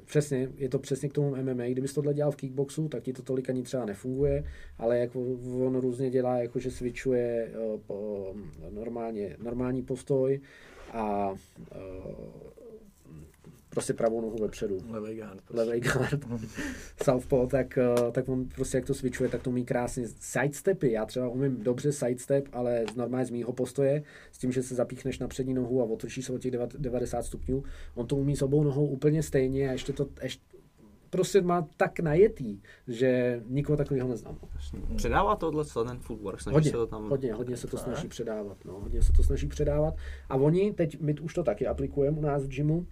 přesně, 0.05 0.49
je 0.57 0.69
to 0.69 0.79
přesně 0.79 1.09
k 1.09 1.13
tomu 1.13 1.37
MMA, 1.37 1.65
kdybys 1.65 1.95
tohle 1.95 2.15
dělal 2.15 2.33
v 2.33 2.37
kickboxu, 2.37 2.89
tak 2.89 3.03
ti 3.03 3.13
to 3.13 3.23
tolik 3.23 3.51
ani 3.51 3.63
třeba 3.63 3.85
nefunguje, 3.85 4.45
ale 4.79 4.99
jak 4.99 5.17
on 5.17 5.77
různě 5.77 6.11
dělá, 6.11 6.39
jako 6.39 6.59
že 6.59 6.71
switchuje 6.71 7.51
eh, 7.55 8.71
normálně, 8.71 9.37
normální 9.43 9.83
postoj 9.83 10.41
a 10.93 11.35
eh, 11.73 12.54
prostě 13.75 13.93
pravou 13.95 14.21
nohu 14.21 14.37
vepředu 14.41 14.79
Levej 14.91 15.17
guard. 15.17 15.41
prostě. 15.43 15.57
levej 15.57 15.81
guard, 15.81 16.25
southpaw, 17.05 17.49
tak, 17.49 17.79
eh, 17.79 18.13
tak 18.13 18.29
on 18.29 18.49
prostě 18.55 18.77
jak 18.77 18.85
to 18.87 18.95
switchuje, 18.95 19.29
tak 19.29 19.43
to 19.43 19.51
umí 19.51 19.65
krásně. 19.65 20.05
Sidestepy, 20.21 20.93
já 20.93 21.07
třeba 21.07 21.29
umím 21.29 21.63
dobře 21.63 21.93
sidestep, 21.93 22.49
ale 22.53 22.85
z 22.93 22.97
normálně 22.97 23.27
z 23.27 23.31
mýho 23.31 23.53
postoje, 23.53 24.03
s 24.33 24.39
tím, 24.39 24.53
že 24.53 24.63
se 24.63 24.75
zapíchneš 24.75 25.19
na 25.19 25.29
přední 25.29 25.55
nohu 25.55 25.81
a 25.83 25.85
otočíš 25.85 26.25
se 26.25 26.33
o 26.33 26.39
těch 26.39 26.53
devat- 26.53 26.77
90 26.79 27.23
stupňů, 27.23 27.65
on 27.95 28.07
to 28.07 28.17
umí 28.17 28.37
s 28.37 28.43
obou 28.43 28.65
nohou 28.65 28.87
úplně 28.87 29.23
stejně 29.23 29.69
a 29.69 29.73
ještě 29.73 29.93
to 29.93 30.09
ještě, 30.23 30.43
prostě 31.11 31.43
má 31.43 31.69
tak 31.77 32.01
najetý, 32.01 32.61
že 32.89 33.43
nikoho 33.47 33.77
takového 33.77 34.09
neznám. 34.09 34.39
Předává 34.97 35.37
tohle 35.37 35.65
ten 35.87 35.99
footwork, 35.99 36.41
snaží 36.41 36.55
Hodně, 36.55 36.71
se 36.71 36.77
to 36.77 36.87
tam... 36.87 37.09
hodně, 37.11 37.35
hodně 37.35 37.57
se 37.57 37.67
to 37.67 37.77
snaží 37.77 38.09
předávat. 38.09 38.57
No, 38.65 38.73
hodně 38.81 39.03
se 39.03 39.13
to 39.13 39.23
snaží 39.23 39.47
předávat. 39.47 39.95
A 40.29 40.37
oni, 40.37 40.73
teď 40.73 41.01
my 41.01 41.15
už 41.15 41.35
to 41.35 41.43
taky 41.43 41.67
aplikujeme 41.67 42.19
u 42.19 42.21
nás 42.21 42.43
v 42.45 42.49
gymu, 42.49 42.87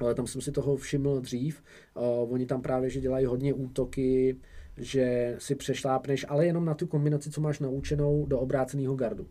ale 0.00 0.14
tam 0.14 0.26
jsem 0.26 0.40
si 0.40 0.52
toho 0.52 0.76
všiml 0.76 1.20
dřív. 1.20 1.62
Uh, 1.96 2.32
oni 2.32 2.46
tam 2.46 2.62
právě, 2.62 2.90
že 2.90 3.00
dělají 3.00 3.26
hodně 3.26 3.54
útoky, 3.54 4.36
že 4.76 5.36
si 5.38 5.54
přešlápneš, 5.54 6.26
ale 6.28 6.46
jenom 6.46 6.64
na 6.64 6.74
tu 6.74 6.86
kombinaci, 6.86 7.30
co 7.30 7.40
máš 7.40 7.58
naučenou 7.58 8.26
do 8.26 8.38
obráceného 8.40 8.94
gardu. 8.94 9.26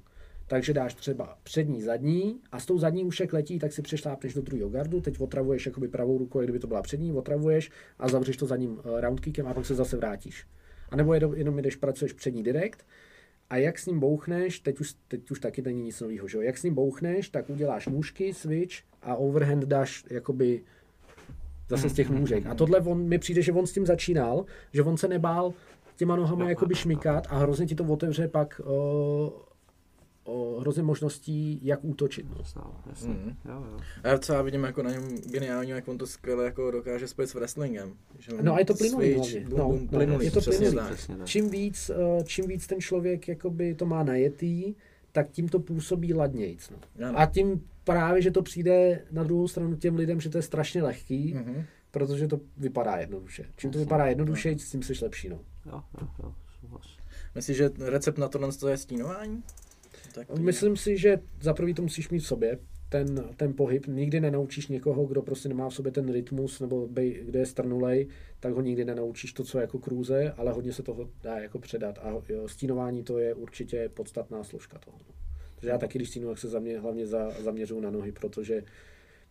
Takže 0.47 0.74
dáš 0.74 0.93
třeba 0.93 1.38
přední, 1.43 1.82
zadní 1.82 2.39
a 2.51 2.59
s 2.59 2.66
tou 2.66 2.78
zadní 2.78 3.03
už 3.03 3.20
jak 3.20 3.34
letí, 3.34 3.59
tak 3.59 3.74
si 3.74 3.82
přešlápneš 3.82 4.34
do 4.34 4.41
druhého 4.41 4.70
gardu, 4.70 5.01
teď 5.01 5.20
otravuješ 5.20 5.66
jakoby 5.66 5.88
pravou 5.88 6.18
rukou, 6.18 6.39
jak 6.39 6.45
kdyby 6.45 6.59
to 6.59 6.68
byla 6.68 6.82
přední, 6.82 7.14
otravuješ 7.14 7.72
a 7.99 8.07
zavřeš 8.07 8.38
to 8.38 8.45
zadním 8.45 8.72
uh, 8.72 9.01
roundkickem 9.01 9.47
a 9.47 9.53
pak 9.53 9.66
se 9.66 9.76
zase 9.76 9.97
vrátíš. 9.97 10.45
A 10.89 10.95
nebo 10.95 11.14
jenom, 11.14 11.34
jenom 11.34 11.59
jdeš, 11.59 11.76
pracuješ 11.76 12.14
přední 12.14 12.43
direkt 12.43 12.86
a 13.51 13.57
jak 13.57 13.79
s 13.79 13.85
ním 13.85 13.99
bouchneš, 13.99 14.59
teď 14.59 14.79
už, 14.79 14.93
teď 15.07 15.31
už 15.31 15.39
taky 15.39 15.61
není 15.61 15.83
nic 15.83 16.01
nového, 16.01 16.27
že 16.27 16.37
jo? 16.37 16.41
Jak 16.41 16.57
s 16.57 16.63
ním 16.63 16.75
bouchneš, 16.75 17.29
tak 17.29 17.49
uděláš 17.49 17.87
nůžky, 17.87 18.33
switch 18.33 18.75
a 19.01 19.15
overhand 19.15 19.63
dáš 19.63 20.05
jakoby 20.09 20.61
zase 21.69 21.89
z 21.89 21.93
těch 21.93 22.09
nůžek. 22.09 22.45
A 22.45 22.55
tohle 22.55 22.81
on, 22.81 23.07
mi 23.07 23.19
přijde, 23.19 23.41
že 23.41 23.51
on 23.51 23.67
s 23.67 23.73
tím 23.73 23.85
začínal, 23.85 24.45
že 24.73 24.83
on 24.83 24.97
se 24.97 25.07
nebál 25.07 25.53
těma 25.95 26.15
nohama 26.15 26.49
jakoby 26.49 26.75
šmikat 26.75 27.27
a 27.29 27.37
hrozně 27.37 27.65
ti 27.65 27.75
to 27.75 27.83
otevře 27.83 28.27
pak 28.27 28.61
o, 28.63 29.45
o 30.24 30.59
hrozně 30.59 30.84
možností, 30.84 31.59
jak 31.63 31.80
útočit. 31.84 32.26
No. 32.55 32.74
Jasný. 32.89 33.09
Mhm. 33.09 33.36
Jo, 33.45 33.65
jo. 33.72 33.80
A 34.03 34.07
já 34.07 34.17
třeba 34.17 34.41
vidím 34.41 34.63
jako 34.63 34.84
na 34.84 34.91
něm 34.91 35.17
geniální, 35.17 35.69
jak 35.69 35.88
on 35.88 35.97
to 35.97 36.07
skvěle 36.07 36.45
jako 36.45 36.72
dokáže 36.72 37.07
spojit 37.07 37.28
s 37.28 37.34
wrestlingem. 37.34 37.93
Že 38.19 38.32
No 38.41 38.53
a 38.53 38.59
je 38.59 38.65
to 38.65 38.74
plynulý 38.74 39.24
switch, 39.24 39.49
No, 39.49 39.69
bum, 39.69 39.80
no, 39.82 39.88
plynulý, 39.88 40.26
je 40.26 40.32
to 40.32 40.39
přesně 40.39 40.69
plynulý. 40.72 40.88
Přesně 40.95 41.15
tak. 41.17 41.28
Čím 41.28 41.49
víc, 41.49 41.89
eh, 41.89 42.24
čím 42.24 42.47
víc 42.47 42.67
ten 42.67 42.82
člověk 42.82 43.28
jakoby 43.28 43.76
to 43.76 43.86
má 43.86 44.03
najetý, 44.03 44.76
tak 45.11 45.30
tím 45.32 45.49
to 45.49 45.59
působí 45.59 46.13
ladnějc. 46.13 46.69
No. 46.69 47.07
Ano. 47.07 47.19
A 47.19 47.26
tím 47.26 47.61
právě, 47.84 48.22
že 48.22 48.32
to 48.32 48.41
přijde 48.41 49.05
na 49.11 49.24
druhou 49.24 49.47
stranu 49.47 49.76
těm 49.76 49.95
lidem, 49.95 50.22
že 50.22 50.30
to 50.30 50.38
je 50.38 50.41
strašně 50.41 50.84
lehký, 50.84 51.34
Mhm. 51.34 51.63
protože 51.91 52.28
to 52.28 52.39
vypadá 52.57 52.97
jednoduše. 52.97 53.45
Čím 53.57 53.72
to 53.72 53.78
Jasně. 53.78 53.86
vypadá 53.86 54.05
jednoduše, 54.07 54.55
tím 54.55 54.84
jsi 54.84 54.93
lepší. 55.01 55.30
No. 55.30 55.39
Jo, 55.65 55.82
jo, 56.01 56.07
jo, 56.24 56.34
souhlas. 56.61 56.88
Myslíš, 57.36 57.57
že 57.57 57.69
recept 57.80 58.17
na 58.17 58.28
tohle 58.28 58.49
je 58.69 58.78
stínování? 58.78 59.43
Tak 60.14 60.28
to 60.28 60.36
Myslím 60.36 60.78
si, 60.78 60.97
že 60.97 61.20
za 61.41 61.53
prvý 61.53 61.74
to 61.74 61.82
musíš 61.82 62.09
mít 62.09 62.20
v 62.20 62.28
sobě, 62.28 62.59
ten, 62.89 63.24
ten 63.38 63.53
pohyb. 63.53 63.88
Nikdy 63.88 64.20
nenaučíš 64.20 64.68
někoho, 64.68 65.05
kdo 65.05 65.22
prostě 65.22 65.49
nemá 65.49 65.70
v 65.70 65.74
sobě 65.74 65.91
ten 65.91 66.12
rytmus, 66.12 66.59
nebo 66.59 66.88
bej, 66.88 67.22
kde 67.26 67.39
je 67.39 67.45
strnulej, 67.45 68.07
tak 68.39 68.53
ho 68.53 68.62
nikdy 68.62 68.86
nenaučíš 68.86 69.34
to, 69.34 69.43
co 69.43 69.57
je 69.57 69.62
jako 69.62 69.80
krůze, 69.80 70.34
ale 70.38 70.51
hodně 70.51 70.74
se 70.74 70.84
toho 70.84 71.09
dá 71.24 71.39
jako 71.39 71.59
předat. 71.59 71.99
A 72.01 72.22
jo, 72.30 72.47
stínování 72.47 73.03
to 73.03 73.20
je 73.20 73.34
určitě 73.34 73.89
podstatná 73.93 74.43
složka 74.43 74.80
toho. 74.80 74.97
No. 75.07 75.16
Takže 75.55 75.70
já 75.70 75.78
taky, 75.78 75.97
když 75.97 76.09
stínu, 76.09 76.28
tak 76.28 76.38
se 76.38 76.47
za 76.47 76.59
mě, 76.59 76.80
hlavně 76.80 77.07
za, 77.07 77.30
zaměřuju 77.30 77.82
na 77.82 77.91
nohy, 77.91 78.12
protože 78.12 78.64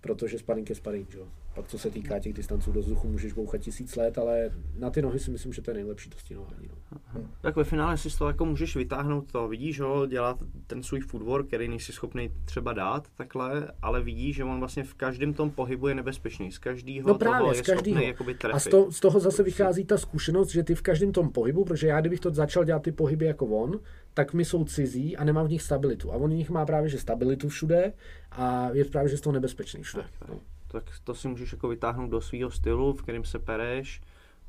protože 0.01 0.39
sparring 0.39 0.69
je 0.69 0.75
sparring, 0.77 1.15
jo. 1.15 1.27
Pak 1.55 1.69
co 1.69 1.79
se 1.79 1.91
týká 1.91 2.19
těch 2.19 2.33
distanců 2.33 2.73
do 2.73 2.81
vzduchu, 2.81 3.09
můžeš 3.09 3.33
bouchat 3.33 3.61
tisíc 3.61 3.97
let, 3.97 4.19
ale 4.19 4.51
na 4.79 4.91
ty 4.91 5.03
nohy 5.03 5.19
si 5.19 5.31
myslím, 5.31 5.53
že 5.53 5.63
to 5.63 5.71
je 5.71 5.75
nejlepší 5.75 6.11
to 6.11 6.19
stínování. 6.19 6.69
No. 7.15 7.21
Tak 7.41 7.57
ve 7.57 7.65
finále 7.65 7.97
si 7.99 8.11
z 8.11 8.17
toho 8.17 8.29
jako 8.29 8.45
můžeš 8.45 8.77
vytáhnout 8.77 9.33
to, 9.33 9.49
vidíš 9.49 9.81
ho, 9.81 10.07
dělat 10.07 10.43
ten 10.67 10.83
svůj 10.83 11.01
footwork, 11.01 11.47
který 11.47 11.69
nejsi 11.69 11.93
schopný 11.93 12.31
třeba 12.45 12.73
dát 12.73 13.09
takhle, 13.17 13.73
ale 13.83 14.03
vidíš, 14.03 14.37
že 14.37 14.45
on 14.45 14.59
vlastně 14.59 14.85
v 14.85 14.95
každém 14.95 15.35
tom 15.35 15.51
pohybu 15.51 15.89
je 15.89 15.95
nebezpečný, 15.95 16.53
z 16.53 16.59
každého 16.59 17.09
No 17.09 17.15
právě, 17.19 17.39
toho 17.41 17.55
z 17.55 17.57
je 17.57 17.63
každého. 17.63 17.95
schopný 17.95 18.07
jakoby 18.09 18.35
trefit. 18.35 18.57
A 18.57 18.59
z, 18.59 18.69
to, 18.69 18.93
z 18.93 19.01
toho 19.01 19.21
zase 19.21 19.43
vychází 19.43 19.85
ta 19.85 19.99
zkušenost, 19.99 20.51
že 20.51 20.63
ty 20.63 20.75
v 20.75 20.83
každém 20.83 21.13
tom 21.13 21.31
pohybu, 21.33 21.65
protože 21.65 21.87
já 21.87 22.01
kdybych 22.01 22.21
to 22.21 22.31
začal 22.31 22.65
dělat 22.65 22.83
ty 22.83 22.93
pohyby 22.93 23.25
jako 23.25 23.47
on, 23.47 23.81
tak 24.21 24.35
mi 24.35 24.45
jsou 24.45 24.65
cizí 24.65 25.17
a 25.17 25.25
nemám 25.25 25.47
v 25.47 25.51
nich 25.51 25.63
stabilitu. 25.63 26.13
A 26.13 26.17
on 26.17 26.31
v 26.31 26.35
nich 26.35 26.51
má 26.51 26.67
právě 26.67 26.89
že 26.89 26.99
stabilitu 26.99 27.49
všude 27.49 27.93
a 28.31 28.71
je 28.73 28.85
právě 28.85 29.09
že 29.09 29.17
z 29.17 29.21
toho 29.21 29.33
nebezpečný 29.33 29.83
všude. 29.83 30.03
Tak, 30.03 30.13
tak. 30.19 30.29
No. 30.29 30.41
tak 30.69 30.85
to 31.05 31.15
si 31.15 31.29
můžeš 31.29 31.53
jako 31.53 31.69
vytáhnout 31.69 32.11
do 32.11 32.21
svého 32.21 32.51
stylu, 32.51 32.93
v 32.93 33.03
kterém 33.03 33.25
se 33.25 33.39
pereš, 33.39 34.01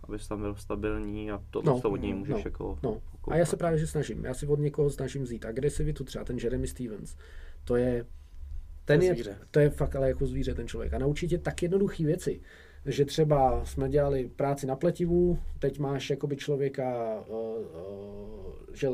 abys 0.04 0.28
tam 0.28 0.42
byl 0.42 0.56
stabilní 0.56 1.32
a 1.32 1.44
to, 1.50 1.62
No, 1.62 1.74
no, 1.74 1.82
to 1.82 1.90
od 1.92 2.02
něj 2.02 2.14
můžeš 2.14 2.34
no, 2.36 2.42
jako 2.46 2.80
No. 2.84 3.02
A 3.28 3.36
já 3.36 3.46
se 3.46 3.58
právě 3.58 3.80
že 3.80 3.88
snažím. 3.88 4.26
Já 4.26 4.34
si 4.34 4.48
od 4.48 4.60
někoho 4.60 4.90
snažím 4.90 5.24
vzít 5.24 5.46
agresivitu, 5.46 6.04
třeba 6.04 6.26
ten 6.26 6.38
Jeremy 6.38 6.68
Stevens. 6.68 7.16
To 7.64 7.76
je, 7.76 8.06
ten 8.86 9.00
To 9.00 9.04
je 9.06 9.10
je, 9.10 9.14
zvíře. 9.14 9.38
to 9.52 9.60
je 9.60 9.70
fakt 9.70 9.96
ale 9.96 10.08
jako 10.08 10.26
zvíře 10.26 10.54
ten 10.54 10.68
člověk. 10.68 10.94
A 10.94 10.98
naučí 10.98 11.28
tě 11.28 11.38
tak 11.38 11.64
jednoduché 11.64 12.04
věci, 12.06 12.42
že 12.86 13.06
třeba 13.06 13.66
jsme 13.66 13.90
dělali 13.90 14.30
práci 14.36 14.68
na 14.68 14.76
pletivu, 14.76 15.40
teď 15.60 15.80
máš 15.80 16.10
jakoby 16.10 16.38
člověka, 16.38 17.20
uh, 17.28 17.36
uh, 17.36 18.54
že 18.74 18.90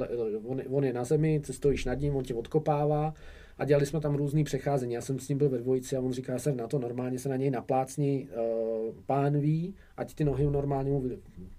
on, 0.45 0.61
on, 0.69 0.83
je 0.83 0.93
na 0.93 1.03
zemi, 1.03 1.39
ty 1.39 1.53
stojíš 1.53 1.85
nad 1.85 1.93
ním, 1.93 2.15
on 2.15 2.23
tě 2.23 2.33
odkopává 2.33 3.13
a 3.57 3.65
dělali 3.65 3.85
jsme 3.85 3.99
tam 3.99 4.15
různý 4.15 4.43
přecházení. 4.43 4.93
Já 4.93 5.01
jsem 5.01 5.19
s 5.19 5.29
ním 5.29 5.37
byl 5.37 5.49
ve 5.49 5.57
dvojici 5.57 5.95
a 5.95 6.01
on 6.01 6.13
říká, 6.13 6.39
se 6.39 6.53
na 6.53 6.67
to 6.67 6.79
normálně 6.79 7.19
se 7.19 7.29
na 7.29 7.35
něj 7.35 7.51
naplácni 7.51 8.27
uh, 8.29 8.95
pánví, 9.05 9.75
ať 9.97 10.13
ty 10.13 10.23
nohy 10.23 10.45
normálně 10.45 10.91
mu 10.91 11.03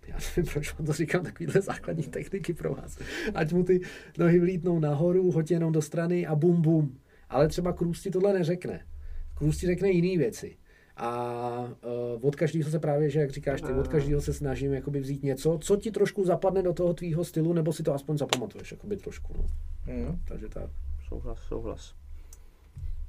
já 0.08 0.16
nevím, 0.36 0.50
proč 0.52 0.74
vám 0.74 0.86
to 0.86 0.92
říkám, 0.92 1.24
takovýhle 1.24 1.60
základní 1.60 2.02
techniky 2.02 2.54
pro 2.54 2.74
vás. 2.74 2.98
Ať 3.34 3.52
mu 3.52 3.64
ty 3.64 3.80
nohy 4.18 4.38
vlítnou 4.38 4.80
nahoru, 4.80 5.30
hoď 5.30 5.50
jenom 5.50 5.72
do 5.72 5.82
strany 5.82 6.26
a 6.26 6.34
bum 6.34 6.62
bum. 6.62 6.98
Ale 7.28 7.48
třeba 7.48 7.72
Krůz 7.72 8.02
ti 8.02 8.10
tohle 8.10 8.32
neřekne. 8.32 8.80
Krůz 9.34 9.58
ti 9.58 9.66
řekne 9.66 9.90
jiné 9.90 10.18
věci. 10.18 10.56
A 10.98 11.58
uh, 12.14 12.26
od 12.28 12.36
každého 12.36 12.70
se 12.70 12.78
právě, 12.78 13.10
že 13.10 13.20
jak 13.20 13.30
říkáš 13.30 13.60
ty, 13.60 13.72
od 13.72 13.88
každého 13.88 14.20
se 14.20 14.32
snažím 14.32 14.74
jakoby 14.74 15.00
vzít 15.00 15.22
něco, 15.22 15.58
co 15.62 15.76
ti 15.76 15.90
trošku 15.90 16.24
zapadne 16.24 16.62
do 16.62 16.72
toho 16.72 16.94
tvýho 16.94 17.24
stylu, 17.24 17.52
nebo 17.52 17.72
si 17.72 17.82
to 17.82 17.94
aspoň 17.94 18.18
zapamatuješ, 18.18 18.72
jakoby 18.72 18.96
trošku. 18.96 19.34
No. 19.36 19.46
Hmm. 19.82 20.18
Takže 20.28 20.48
tak. 20.48 20.70
Souhlas, 21.08 21.38
souhlas. 21.48 21.94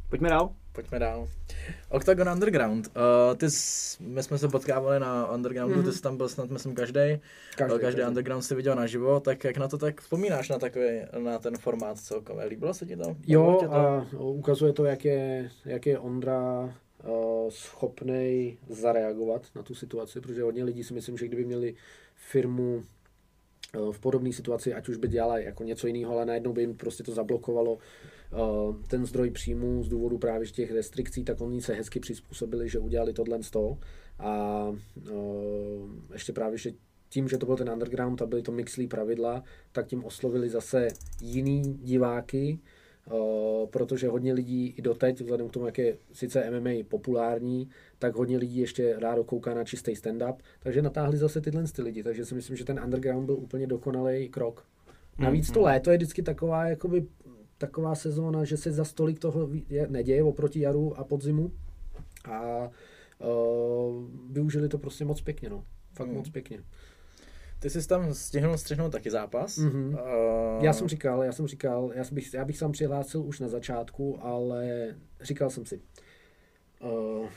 Pojďme 0.09 0.29
dál. 0.29 0.49
Pojďme 0.71 0.99
dál. 0.99 1.27
Octagon 1.89 2.29
Underground. 2.29 2.87
Uh, 2.87 3.35
ty 3.37 3.49
jsi, 3.49 4.03
my 4.03 4.23
jsme 4.23 4.37
se 4.37 4.47
potkávali 4.47 4.99
na 4.99 5.31
Undergroundu, 5.31 5.81
mm-hmm. 5.81 5.85
ty 5.85 5.91
jsi 5.91 6.01
tam 6.01 6.17
byl 6.17 6.29
snad, 6.29 6.49
myslím, 6.49 6.75
každý. 6.75 6.99
Každý, 6.99 7.19
Každý, 7.55 7.79
každý. 7.79 8.01
Underground 8.01 8.43
si 8.43 8.55
viděl 8.55 8.75
naživo, 8.75 9.19
tak 9.19 9.43
jak 9.43 9.57
na 9.57 9.67
to 9.67 9.77
tak 9.77 10.01
vzpomínáš 10.01 10.49
na 10.49 10.59
takový, 10.59 11.01
na 11.17 11.39
ten 11.39 11.57
formát 11.57 11.99
celkově? 11.99 12.45
Líbilo 12.45 12.73
se 12.73 12.85
ti 12.85 12.97
to? 12.97 13.15
Jo, 13.27 13.57
to? 13.59 13.73
a 13.73 14.07
ukazuje 14.19 14.73
to, 14.73 14.85
jak 14.85 15.05
je, 15.05 15.49
jak 15.65 15.85
je 15.85 15.99
Ondra 15.99 16.73
schopný 17.49 18.57
zareagovat 18.69 19.47
na 19.55 19.63
tu 19.63 19.75
situaci, 19.75 20.21
protože 20.21 20.43
hodně 20.43 20.63
lidí 20.63 20.83
si 20.83 20.93
myslím, 20.93 21.17
že 21.17 21.27
kdyby 21.27 21.45
měli 21.45 21.75
firmu 22.15 22.83
uh, 23.77 23.91
v 23.91 23.99
podobné 23.99 24.33
situaci, 24.33 24.73
ať 24.73 24.89
už 24.89 24.97
by 24.97 25.07
dělala 25.07 25.39
jako 25.39 25.63
něco 25.63 25.87
jiného, 25.87 26.13
ale 26.13 26.25
najednou 26.25 26.53
by 26.53 26.61
jim 26.61 26.75
prostě 26.75 27.03
to 27.03 27.11
zablokovalo 27.11 27.73
uh, 27.73 28.75
ten 28.87 29.05
zdroj 29.05 29.31
příjmu 29.31 29.83
z 29.83 29.89
důvodu 29.89 30.17
právě 30.17 30.47
těch 30.47 30.71
restrikcí, 30.71 31.23
tak 31.23 31.41
oni 31.41 31.61
se 31.61 31.73
hezky 31.73 31.99
přizpůsobili, 31.99 32.69
že 32.69 32.79
udělali 32.79 33.13
tohle 33.13 33.43
z 33.43 33.49
toho. 33.49 33.79
A 34.19 34.65
ještě 36.13 36.33
právě, 36.33 36.57
že 36.57 36.71
tím, 37.09 37.27
že 37.27 37.37
to 37.37 37.45
byl 37.45 37.57
ten 37.57 37.69
underground 37.69 38.21
a 38.21 38.25
byly 38.25 38.41
to 38.41 38.51
mixlý 38.51 38.87
pravidla, 38.87 39.43
tak 39.71 39.87
tím 39.87 40.05
oslovili 40.05 40.49
zase 40.49 40.87
jiný 41.21 41.73
diváky, 41.73 42.59
protože 43.71 44.07
hodně 44.07 44.33
lidí 44.33 44.67
i 44.77 44.81
doteď, 44.81 45.21
vzhledem 45.21 45.49
k 45.49 45.51
tomu, 45.51 45.65
jak 45.65 45.77
je 45.77 45.97
sice 46.13 46.51
MMA 46.59 46.69
populární, 46.87 47.69
tak 47.99 48.15
hodně 48.15 48.37
lidí 48.37 48.57
ještě 48.57 48.95
rádo 48.99 49.23
kouká 49.23 49.53
na 49.53 49.63
čistý 49.63 49.91
stand-up, 49.93 50.35
takže 50.59 50.81
natáhli 50.81 51.17
zase 51.17 51.41
tyhle 51.41 51.63
ty 51.63 51.81
lidi, 51.81 52.03
takže 52.03 52.25
si 52.25 52.35
myslím, 52.35 52.57
že 52.57 52.65
ten 52.65 52.79
underground 52.83 53.25
byl 53.25 53.35
úplně 53.35 53.67
dokonalý 53.67 54.29
krok. 54.29 54.65
Navíc 55.19 55.51
to 55.51 55.61
léto 55.61 55.91
je 55.91 55.97
vždycky 55.97 56.21
taková, 56.21 56.65
jakoby, 56.65 57.05
taková 57.57 57.95
sezóna, 57.95 58.43
že 58.45 58.57
se 58.57 58.71
za 58.71 58.83
stolik 58.85 59.19
toho 59.19 59.49
je- 59.69 59.87
neděje 59.87 60.23
oproti 60.23 60.59
jaru 60.59 60.99
a 60.99 61.03
podzimu 61.03 61.51
a 62.31 62.69
uh, 63.19 64.03
využili 64.31 64.69
to 64.69 64.77
prostě 64.77 65.05
moc 65.05 65.21
pěkně, 65.21 65.49
no. 65.49 65.63
Fakt 65.93 66.07
Hmm. 66.07 66.17
moc 66.17 66.29
pěkně. 66.29 66.63
Ty 67.59 67.69
jsi 67.69 67.87
tam 67.87 68.13
stihnul 68.13 68.57
střihnout 68.57 68.91
taky 68.91 69.11
zápas. 69.11 69.57
Mhm. 69.57 69.93
Uh, 69.93 70.63
Já 70.63 70.73
jsem 70.73 70.87
říkal, 70.87 71.23
já 71.23 71.31
jsem 71.31 71.47
říkal, 71.47 71.91
já 71.95 72.03
bych, 72.11 72.33
já 72.33 72.45
bych 72.45 72.57
se 72.57 72.59
tam 72.59 72.71
přihlásil 72.71 73.21
už 73.21 73.39
na 73.39 73.47
začátku, 73.47 74.17
ale 74.23 74.95
říkal 75.21 75.49
jsem 75.49 75.65
si, 75.65 75.81
uh, 76.81 77.27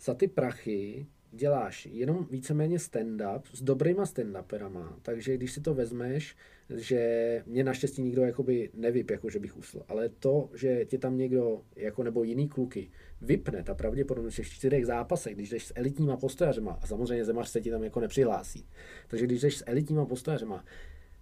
za 0.00 0.14
ty 0.14 0.28
prachy 0.28 1.06
děláš 1.32 1.86
jenom 1.86 2.26
víceméně 2.30 2.76
stand-up 2.76 3.42
s 3.52 3.62
dobrýma 3.62 4.04
stand-uperama, 4.04 4.94
takže 5.02 5.36
když 5.36 5.52
si 5.52 5.60
to 5.60 5.74
vezmeš, 5.74 6.36
že 6.74 7.42
mě 7.46 7.64
naštěstí 7.64 8.02
nikdo 8.02 8.22
jakoby 8.22 8.70
nevyp, 8.74 9.10
jako 9.10 9.30
že 9.30 9.38
bych 9.38 9.56
usl, 9.56 9.82
ale 9.88 10.08
to, 10.08 10.50
že 10.54 10.84
tě 10.84 10.98
tam 10.98 11.16
někdo, 11.18 11.62
jako 11.76 12.02
nebo 12.02 12.22
jiný 12.22 12.48
kluky, 12.48 12.90
vypne, 13.22 13.62
ta 13.62 13.74
pravděpodobnost 13.74 14.34
těch 14.34 14.50
čtyřech 14.50 14.86
zápasech, 14.86 15.34
když 15.34 15.50
jdeš 15.50 15.66
s 15.66 15.72
elitníma 15.76 16.16
postojařema, 16.16 16.78
a 16.82 16.86
samozřejmě 16.86 17.24
Zemař 17.24 17.48
se 17.48 17.60
ti 17.60 17.70
tam 17.70 17.84
jako 17.84 18.00
nepřihlásí, 18.00 18.66
takže 19.08 19.26
když 19.26 19.40
jdeš 19.40 19.56
s 19.56 19.64
elitníma 19.66 20.06
postojařema, 20.06 20.64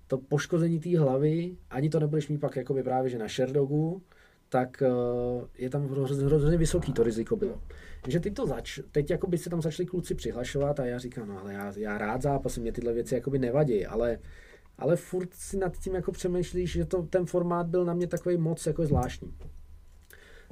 to 0.07 0.19
poškození 0.19 0.81
té 0.81 0.99
hlavy, 0.99 1.57
ani 1.71 1.91
to 1.91 2.01
nebudeš 2.01 2.29
mít 2.29 2.39
pak 2.39 2.57
jakoby 2.57 2.83
právě 2.83 3.11
že 3.11 3.19
na 3.19 3.29
Sherdogu, 3.29 4.03
tak 4.49 4.83
uh, 4.83 5.45
je 5.59 5.71
tam 5.71 5.89
hrozně, 5.89 6.27
hrozně 6.27 6.57
vysoký 6.57 6.93
to 6.93 7.03
riziko 7.03 7.37
bylo. 7.37 7.63
Že 8.09 8.21
teď 8.21 8.35
to 8.35 8.47
zač, 8.47 8.81
teď 8.93 9.11
jakoby 9.11 9.39
se 9.39 9.51
tam 9.51 9.63
začali 9.63 9.87
kluci 9.87 10.15
přihlašovat 10.15 10.81
a 10.81 10.87
já 10.87 10.99
říkám, 10.99 11.29
no 11.29 11.41
ale 11.41 11.53
já, 11.53 11.73
já 11.77 11.99
rád 11.99 12.23
zápasím, 12.23 12.63
mě 12.63 12.73
tyhle 12.73 12.93
věci 12.93 13.15
jakoby 13.15 13.39
nevadí, 13.39 13.87
ale, 13.87 14.19
ale 14.79 14.97
furt 14.97 15.35
si 15.35 15.57
nad 15.57 15.77
tím 15.77 15.95
jako 15.95 16.13
přemýšlíš, 16.13 16.73
že 16.73 16.85
to, 16.85 17.03
ten 17.03 17.27
formát 17.27 17.67
byl 17.67 17.85
na 17.85 17.95
mě 17.95 18.07
takový 18.07 18.37
moc 18.37 18.67
jako 18.67 18.87
zvláštní. 18.87 19.35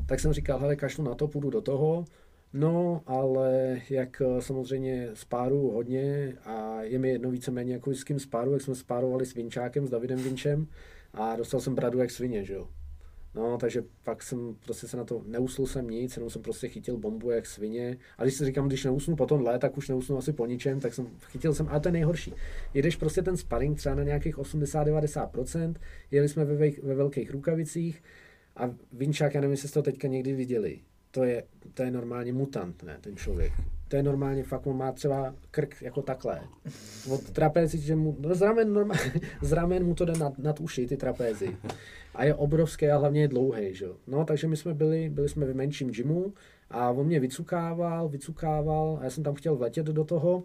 Tak 0.07 0.20
jsem 0.20 0.32
říkal, 0.32 0.59
hele, 0.59 0.76
kašlu 0.76 1.05
na 1.05 1.14
to, 1.14 1.28
půjdu 1.28 1.51
do 1.51 1.61
toho, 1.61 2.05
No, 2.53 3.03
ale 3.07 3.80
jak 3.90 4.22
eh, 4.24 4.42
samozřejmě 4.42 5.09
spáru 5.14 5.70
hodně 5.70 6.36
a 6.44 6.82
je 6.82 6.99
mi 6.99 7.09
jedno 7.09 7.30
víceméně 7.30 7.72
jako 7.72 7.94
s 7.94 8.05
kým 8.05 8.18
spáru, 8.18 8.53
jak 8.53 8.62
jsme 8.62 8.74
spárovali 8.74 9.26
s 9.26 9.34
Vinčákem, 9.34 9.86
s 9.86 9.90
Davidem 9.90 10.18
Vinčem 10.18 10.66
a 11.14 11.36
dostal 11.36 11.61
jsem 11.61 11.74
bradu 11.74 11.99
jak 11.99 12.11
svině, 12.11 12.44
že 12.44 12.55
jo. 12.55 12.68
No, 13.34 13.59
takže 13.59 13.84
pak 14.03 14.22
jsem 14.22 14.57
prostě 14.64 14.88
se 14.88 14.96
na 14.96 15.05
to, 15.05 15.22
neusnul 15.26 15.66
jsem 15.66 15.90
nic, 15.90 16.16
jenom 16.16 16.30
jsem 16.30 16.42
prostě 16.42 16.68
chytil 16.68 16.96
bombu 16.96 17.30
jak 17.30 17.46
svině. 17.46 17.96
A 18.18 18.22
když 18.22 18.34
si 18.34 18.44
říkám, 18.44 18.68
když 18.68 18.84
neusnu 18.84 19.16
po 19.16 19.26
tomhle, 19.26 19.59
tak 19.59 19.78
už 19.78 19.88
neusnu 19.88 20.18
asi 20.18 20.32
po 20.32 20.46
ničem, 20.46 20.80
tak 20.80 20.94
jsem 20.94 21.07
chytil 21.26 21.55
jsem, 21.55 21.68
a 21.70 21.80
to 21.80 21.88
je 21.88 21.92
nejhorší. 21.92 22.32
Jedeš 22.74 22.96
prostě 22.96 23.22
ten 23.22 23.36
sparring 23.36 23.78
třeba 23.78 23.94
na 23.94 24.03
nějakých 24.03 24.38
80-90%, 24.38 25.74
jeli 26.11 26.28
jsme 26.28 26.44
ve, 26.44 26.70
ve 26.82 26.94
velkých 26.94 27.30
rukavicích 27.30 28.03
a 28.59 28.70
Vinčák, 28.92 29.34
já 29.34 29.40
nevím, 29.40 29.52
jestli 29.52 29.68
jste 29.68 29.78
to 29.78 29.82
teďka 29.82 30.09
někdy 30.09 30.32
viděli, 30.32 30.78
to 31.11 31.24
je, 31.24 31.44
to 31.74 31.82
je 31.82 31.90
normálně 31.90 32.32
mutant, 32.32 32.82
ne, 32.82 32.98
ten 33.00 33.16
člověk. 33.16 33.52
To 33.88 33.96
je 33.96 34.02
normálně, 34.02 34.44
fakt 34.44 34.66
on 34.66 34.76
má 34.76 34.92
třeba 34.92 35.34
krk 35.50 35.82
jako 35.82 36.02
takhle. 36.02 36.40
Od 37.11 37.30
trapézy, 37.30 37.78
že 37.78 37.96
mu, 37.96 38.16
no 38.20 38.34
z 38.34 38.42
ramen, 38.42 38.72
normálně, 38.72 39.12
z 39.42 39.52
ramen 39.52 39.84
mu 39.84 39.94
to 39.94 40.04
jde 40.04 40.12
nad, 40.12 40.38
nad 40.38 40.61
uši, 40.61 40.86
ty 40.86 40.96
trapézy. 40.96 41.56
A 42.14 42.24
je 42.24 42.34
obrovský 42.34 42.86
a 42.86 42.98
hlavně 42.98 43.20
je 43.20 43.28
dlouhý, 43.28 43.74
že 43.74 43.84
jo. 43.84 43.96
No, 44.06 44.24
takže 44.24 44.48
my 44.48 44.56
jsme 44.56 44.74
byli, 44.74 45.11
byli 45.11 45.28
jsme 45.28 45.46
v 45.46 45.56
menším 45.56 45.90
gymu 45.90 46.32
a 46.70 46.90
on 46.90 47.06
mě 47.06 47.20
vycukával, 47.20 48.09
vycukával 48.09 48.98
a 49.00 49.04
já 49.04 49.11
jsem 49.11 49.24
tam 49.24 49.34
chtěl 49.34 49.56
vletět 49.56 49.86
do 49.86 50.04
toho. 50.04 50.44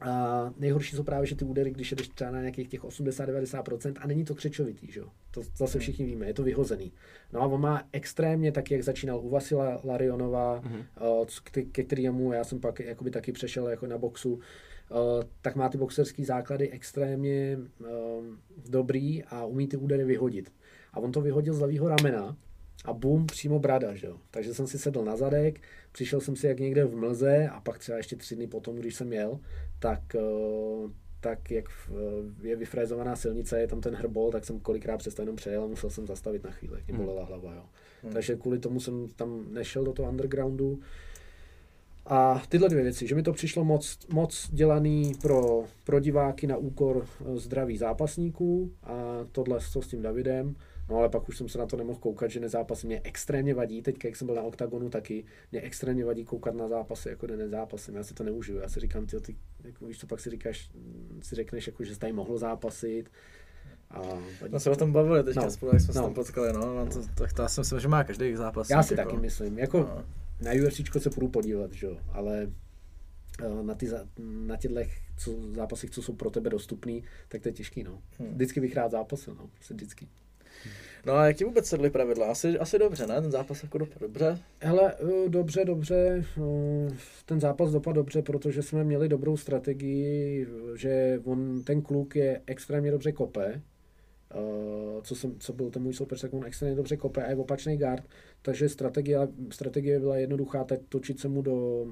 A 0.00 0.50
nejhorší 0.58 0.96
jsou 0.96 1.02
právě, 1.02 1.26
že 1.26 1.36
ty 1.36 1.44
údery, 1.44 1.70
když 1.70 1.92
jdeš 1.92 2.08
třeba 2.08 2.30
na 2.30 2.40
nějakých 2.40 2.68
těch 2.68 2.84
80-90% 2.84 3.94
a 4.00 4.06
není 4.06 4.24
to 4.24 4.34
křečovitý, 4.34 4.92
že 4.92 5.00
jo. 5.00 5.08
To 5.30 5.42
zase 5.56 5.78
všichni 5.78 6.04
víme, 6.04 6.26
je 6.26 6.34
to 6.34 6.42
vyhozený. 6.42 6.92
No 7.32 7.40
a 7.40 7.46
on 7.46 7.60
má 7.60 7.88
extrémně, 7.92 8.52
tak 8.52 8.70
jak 8.70 8.82
začínal 8.82 9.20
u 9.20 9.28
Vasila 9.28 9.80
Larionova, 9.84 10.62
mm-hmm. 10.62 11.70
ke 11.72 11.82
kterému 11.82 12.32
já 12.32 12.44
jsem 12.44 12.60
pak 12.60 12.80
jakoby 12.80 13.10
taky 13.10 13.32
přešel 13.32 13.68
jako 13.68 13.86
na 13.86 13.98
boxu, 13.98 14.40
tak 15.42 15.56
má 15.56 15.68
ty 15.68 15.78
boxerské 15.78 16.24
základy 16.24 16.70
extrémně 16.70 17.58
dobrý 18.68 19.24
a 19.24 19.44
umí 19.44 19.68
ty 19.68 19.76
údery 19.76 20.04
vyhodit. 20.04 20.52
A 20.92 21.00
on 21.00 21.12
to 21.12 21.20
vyhodil 21.20 21.54
z 21.54 21.60
levého 21.60 21.88
ramena 21.88 22.36
a 22.84 22.92
bum, 22.92 23.26
přímo 23.26 23.58
brada, 23.58 23.94
že 23.94 24.06
jo. 24.06 24.16
Takže 24.30 24.54
jsem 24.54 24.66
si 24.66 24.78
sedl 24.78 25.04
na 25.04 25.16
zadek, 25.16 25.60
přišel 25.92 26.20
jsem 26.20 26.36
si 26.36 26.46
jak 26.46 26.60
někde 26.60 26.84
v 26.84 26.96
mlze 26.96 27.48
a 27.48 27.60
pak 27.60 27.78
třeba 27.78 27.98
ještě 27.98 28.16
tři 28.16 28.36
dny 28.36 28.46
potom, 28.46 28.76
když 28.76 28.94
jsem 28.94 29.12
jel, 29.12 29.40
tak, 29.78 30.00
uh, 30.14 30.90
tak 31.20 31.50
jak 31.50 31.64
je 32.42 32.56
vyfrézovaná 32.56 33.16
silnice, 33.16 33.60
je 33.60 33.66
tam 33.66 33.80
ten 33.80 33.94
hrbol, 33.94 34.30
tak 34.30 34.44
jsem 34.44 34.60
kolikrát 34.60 34.96
přesto 34.96 35.22
jenom 35.22 35.36
přejel 35.36 35.64
a 35.64 35.66
musel 35.66 35.90
jsem 35.90 36.06
zastavit 36.06 36.44
na 36.44 36.50
chvíli, 36.50 36.74
jak 36.74 36.88
mě 36.88 36.96
bolela 36.96 37.24
hlava, 37.24 37.54
jo. 37.54 37.62
Takže 38.12 38.36
kvůli 38.36 38.58
tomu 38.58 38.80
jsem 38.80 39.08
tam 39.16 39.52
nešel 39.52 39.84
do 39.84 39.92
toho 39.92 40.10
undergroundu. 40.10 40.80
A 42.06 42.42
tyhle 42.48 42.68
dvě 42.68 42.82
věci, 42.82 43.06
že 43.06 43.14
mi 43.14 43.22
to 43.22 43.32
přišlo 43.32 43.64
moc, 43.64 43.98
moc 44.12 44.50
dělaný 44.52 45.12
pro, 45.22 45.64
pro 45.84 46.00
diváky 46.00 46.46
na 46.46 46.56
úkor 46.56 47.06
eh, 47.06 47.38
zdraví 47.38 47.78
zápasníků 47.78 48.72
a 48.82 49.26
tohle 49.32 49.58
to 49.72 49.82
s 49.82 49.88
tím 49.88 50.02
Davidem. 50.02 50.56
No 50.90 50.96
ale 50.96 51.08
pak 51.08 51.28
už 51.28 51.36
jsem 51.36 51.48
se 51.48 51.58
na 51.58 51.66
to 51.66 51.76
nemohl 51.76 51.98
koukat, 51.98 52.30
že 52.30 52.40
nezápasy 52.40 52.86
mě 52.86 53.00
extrémně 53.04 53.54
vadí. 53.54 53.82
Teď, 53.82 54.04
jak 54.04 54.16
jsem 54.16 54.26
byl 54.26 54.34
na 54.34 54.42
OKTAGONu 54.42 54.90
taky, 54.90 55.24
mě 55.52 55.60
extrémně 55.60 56.04
vadí 56.04 56.24
koukat 56.24 56.54
na 56.54 56.68
zápasy, 56.68 57.08
jako 57.08 57.26
den 57.26 57.38
nezápasím. 57.38 57.94
Já 57.94 58.02
si 58.02 58.14
to 58.14 58.24
neužiju. 58.24 58.58
Já 58.58 58.68
si 58.68 58.80
říkám, 58.80 59.06
ty, 59.06 59.20
ty 59.20 59.36
jako, 59.64 59.86
víš 59.86 59.98
co, 60.00 60.06
pak 60.06 60.20
si 60.20 60.30
říkáš, 60.30 60.70
si 61.22 61.34
řekneš, 61.34 61.66
jako, 61.66 61.84
že 61.84 61.94
jsi 61.94 62.00
tady 62.00 62.12
mohl 62.12 62.38
zápasit. 62.38 63.10
A 63.90 64.00
No 64.50 64.60
se 64.60 64.70
o 64.70 64.76
tom 64.76 64.92
bavili 64.92 65.24
teďka 65.24 65.40
No. 65.40 65.50
spolu, 65.50 65.72
jak 65.72 65.80
jsme 65.80 65.92
se 65.92 65.98
No. 65.98 66.04
tam 66.04 66.14
potkali, 66.14 66.52
no, 66.52 66.74
no 66.74 66.86
to, 66.86 67.02
tak 67.14 67.32
to 67.32 67.42
já 67.42 67.48
si 67.48 67.60
myslím, 67.60 67.80
že 67.80 67.88
má 67.88 68.04
každý 68.04 68.34
zápas. 68.36 68.70
Já 68.70 68.82
si 68.82 68.94
jako, 68.94 69.10
taky 69.10 69.20
myslím. 69.22 69.58
Jako 69.58 69.78
No. 69.78 70.04
na 70.40 70.50
UFCčko 70.66 71.00
se 71.00 71.10
půjdu 71.10 71.28
podívat, 71.28 71.72
že 71.72 71.86
jo, 71.86 71.96
ale 72.12 72.52
eh, 73.42 73.62
na, 73.62 73.74
ty, 73.74 73.88
na 74.18 74.56
těchto 74.56 74.80
co, 75.18 75.30
zápasech, 75.54 75.90
co 75.90 76.02
jsou 76.02 76.12
pro 76.12 76.30
tebe 76.30 76.50
dostupný, 76.50 77.04
tak 77.28 77.42
to 77.42 77.48
je 77.48 77.52
těžký, 77.52 77.82
no. 77.82 78.02
Hmm. 78.18 78.28
Vždycky 78.34 78.60
bych 78.60 78.76
rád 78.76 78.90
zápasil, 78.90 79.34
no, 79.34 79.48
prostě 79.54 79.74
vždycky. 79.74 80.08
No 81.06 81.14
a 81.14 81.26
jak 81.26 81.36
ti 81.36 81.44
vůbec 81.44 81.66
sedly 81.66 81.90
pravidla? 81.90 82.26
Asi, 82.26 82.58
asi 82.58 82.78
dobře, 82.78 83.06
ne? 83.06 83.22
Ten 83.22 83.30
zápas 83.30 83.62
jako 83.62 83.78
dopadl 83.78 84.00
dobře. 84.00 84.38
Hele, 84.60 84.94
eh, 85.00 85.28
dobře, 85.28 85.64
dobře, 85.64 86.24
eh, 86.38 86.96
ten 87.26 87.40
zápas 87.40 87.70
dopadl 87.70 87.94
dobře, 87.94 88.22
protože 88.22 88.62
jsme 88.62 88.84
měli 88.84 89.08
dobrou 89.08 89.36
strategii, 89.36 90.46
že 90.74 91.20
on, 91.24 91.62
ten 91.64 91.82
kluk 91.82 92.16
je 92.16 92.40
extrémně 92.46 92.90
dobře 92.90 93.12
kope, 93.12 93.62
Uh, 94.34 95.02
co, 95.02 95.14
jsem, 95.14 95.38
co 95.38 95.52
byl 95.52 95.70
ten 95.70 95.82
můj 95.82 95.94
soupeř, 95.94 96.20
tak 96.20 96.34
on 96.34 96.44
extrémně 96.44 96.76
dobře 96.76 96.96
kope 96.96 97.24
a 97.24 97.30
je 97.30 97.36
opačný 97.36 97.76
guard, 97.76 98.04
takže 98.42 98.68
strategie, 98.68 99.18
strategie 99.50 100.00
byla 100.00 100.16
jednoduchá, 100.16 100.64
tak 100.64 100.80
točit 100.88 101.20
se 101.20 101.28
mu 101.28 101.42
do, 101.42 101.86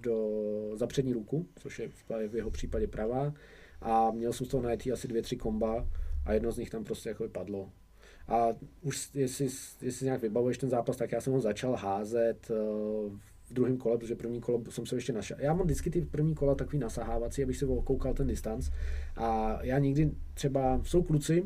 do 0.00 0.30
za 0.74 0.86
přední 0.86 1.12
ruku, 1.12 1.46
což 1.56 1.78
je 1.78 1.88
v 2.28 2.36
jeho 2.36 2.50
případě 2.50 2.86
pravá 2.86 3.34
a 3.80 4.10
měl 4.10 4.32
jsem 4.32 4.46
z 4.46 4.48
toho 4.48 4.62
najít 4.62 4.88
asi 4.92 5.08
dvě, 5.08 5.22
tři 5.22 5.36
komba 5.36 5.86
a 6.26 6.32
jedno 6.32 6.52
z 6.52 6.58
nich 6.58 6.70
tam 6.70 6.84
prostě 6.84 7.08
jako 7.08 7.28
padlo. 7.28 7.70
A 8.28 8.48
už 8.82 9.10
jestli, 9.14 9.48
jestli 9.82 10.04
nějak 10.04 10.22
vybavuješ 10.22 10.58
ten 10.58 10.70
zápas, 10.70 10.96
tak 10.96 11.12
já 11.12 11.20
jsem 11.20 11.32
ho 11.32 11.40
začal 11.40 11.74
házet 11.74 12.50
uh, 12.50 13.12
v 13.44 13.52
druhém 13.52 13.76
kole, 13.76 13.98
protože 13.98 14.14
první 14.14 14.40
kolo 14.40 14.62
jsem 14.70 14.86
se 14.86 14.96
ještě 14.96 15.12
našel. 15.12 15.36
Já 15.40 15.54
mám 15.54 15.64
vždycky 15.64 15.90
ty 15.90 16.00
první 16.00 16.34
kola 16.34 16.54
takový 16.54 16.78
nasahávací, 16.78 17.42
abych 17.42 17.56
si 17.56 17.66
koukal 17.84 18.14
ten 18.14 18.26
distanc. 18.26 18.70
A 19.16 19.58
já 19.62 19.78
nikdy 19.78 20.10
třeba, 20.34 20.80
jsou 20.84 21.02
kluci, 21.02 21.44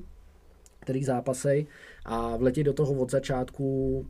který 0.81 1.05
zápasej 1.05 1.67
a 2.05 2.37
vletět 2.37 2.67
do 2.67 2.73
toho 2.73 2.95
od 2.95 3.11
začátku 3.11 4.07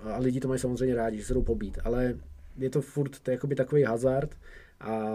a 0.00 0.18
lidi 0.18 0.40
to 0.40 0.48
mají 0.48 0.60
samozřejmě 0.60 0.94
rádi, 0.94 1.18
že 1.18 1.24
se 1.24 1.34
jdou 1.34 1.42
pobít, 1.42 1.78
ale 1.84 2.18
je 2.58 2.70
to 2.70 2.80
furt 2.80 3.18
to 3.18 3.30
je 3.30 3.38
takový 3.56 3.82
hazard 3.82 4.36
a 4.80 5.06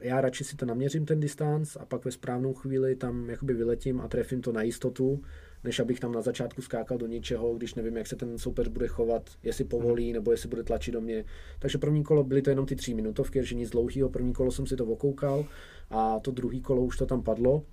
já 0.00 0.20
radši 0.20 0.44
si 0.44 0.56
to 0.56 0.66
naměřím 0.66 1.06
ten 1.06 1.20
distanc 1.20 1.76
a 1.76 1.86
pak 1.86 2.04
ve 2.04 2.10
správnou 2.10 2.54
chvíli 2.54 2.96
tam 2.96 3.30
jakoby 3.30 3.54
vyletím 3.54 4.00
a 4.00 4.08
trefím 4.08 4.40
to 4.40 4.52
na 4.52 4.62
jistotu, 4.62 5.22
než 5.64 5.80
abych 5.80 6.00
tam 6.00 6.12
na 6.12 6.22
začátku 6.22 6.62
skákal 6.62 6.98
do 6.98 7.06
ničeho, 7.06 7.54
když 7.54 7.74
nevím, 7.74 7.96
jak 7.96 8.06
se 8.06 8.16
ten 8.16 8.38
soupeř 8.38 8.68
bude 8.68 8.88
chovat, 8.88 9.30
jestli 9.42 9.64
povolí 9.64 10.12
nebo 10.12 10.30
jestli 10.30 10.48
bude 10.48 10.62
tlačit 10.62 10.92
do 10.92 11.00
mě. 11.00 11.24
Takže 11.58 11.78
první 11.78 12.04
kolo 12.04 12.24
byly 12.24 12.42
to 12.42 12.50
jenom 12.50 12.66
ty 12.66 12.76
tři 12.76 12.94
minutovky, 12.94 13.44
že 13.44 13.54
nic 13.54 13.70
dlouhého. 13.70 14.08
První 14.08 14.32
kolo 14.32 14.50
jsem 14.50 14.66
si 14.66 14.76
to 14.76 14.86
okoukal 14.86 15.46
a 15.90 16.20
to 16.20 16.30
druhý 16.30 16.60
kolo 16.60 16.84
už 16.84 16.96
to 16.96 17.06
tam 17.06 17.22
padlo 17.22 17.64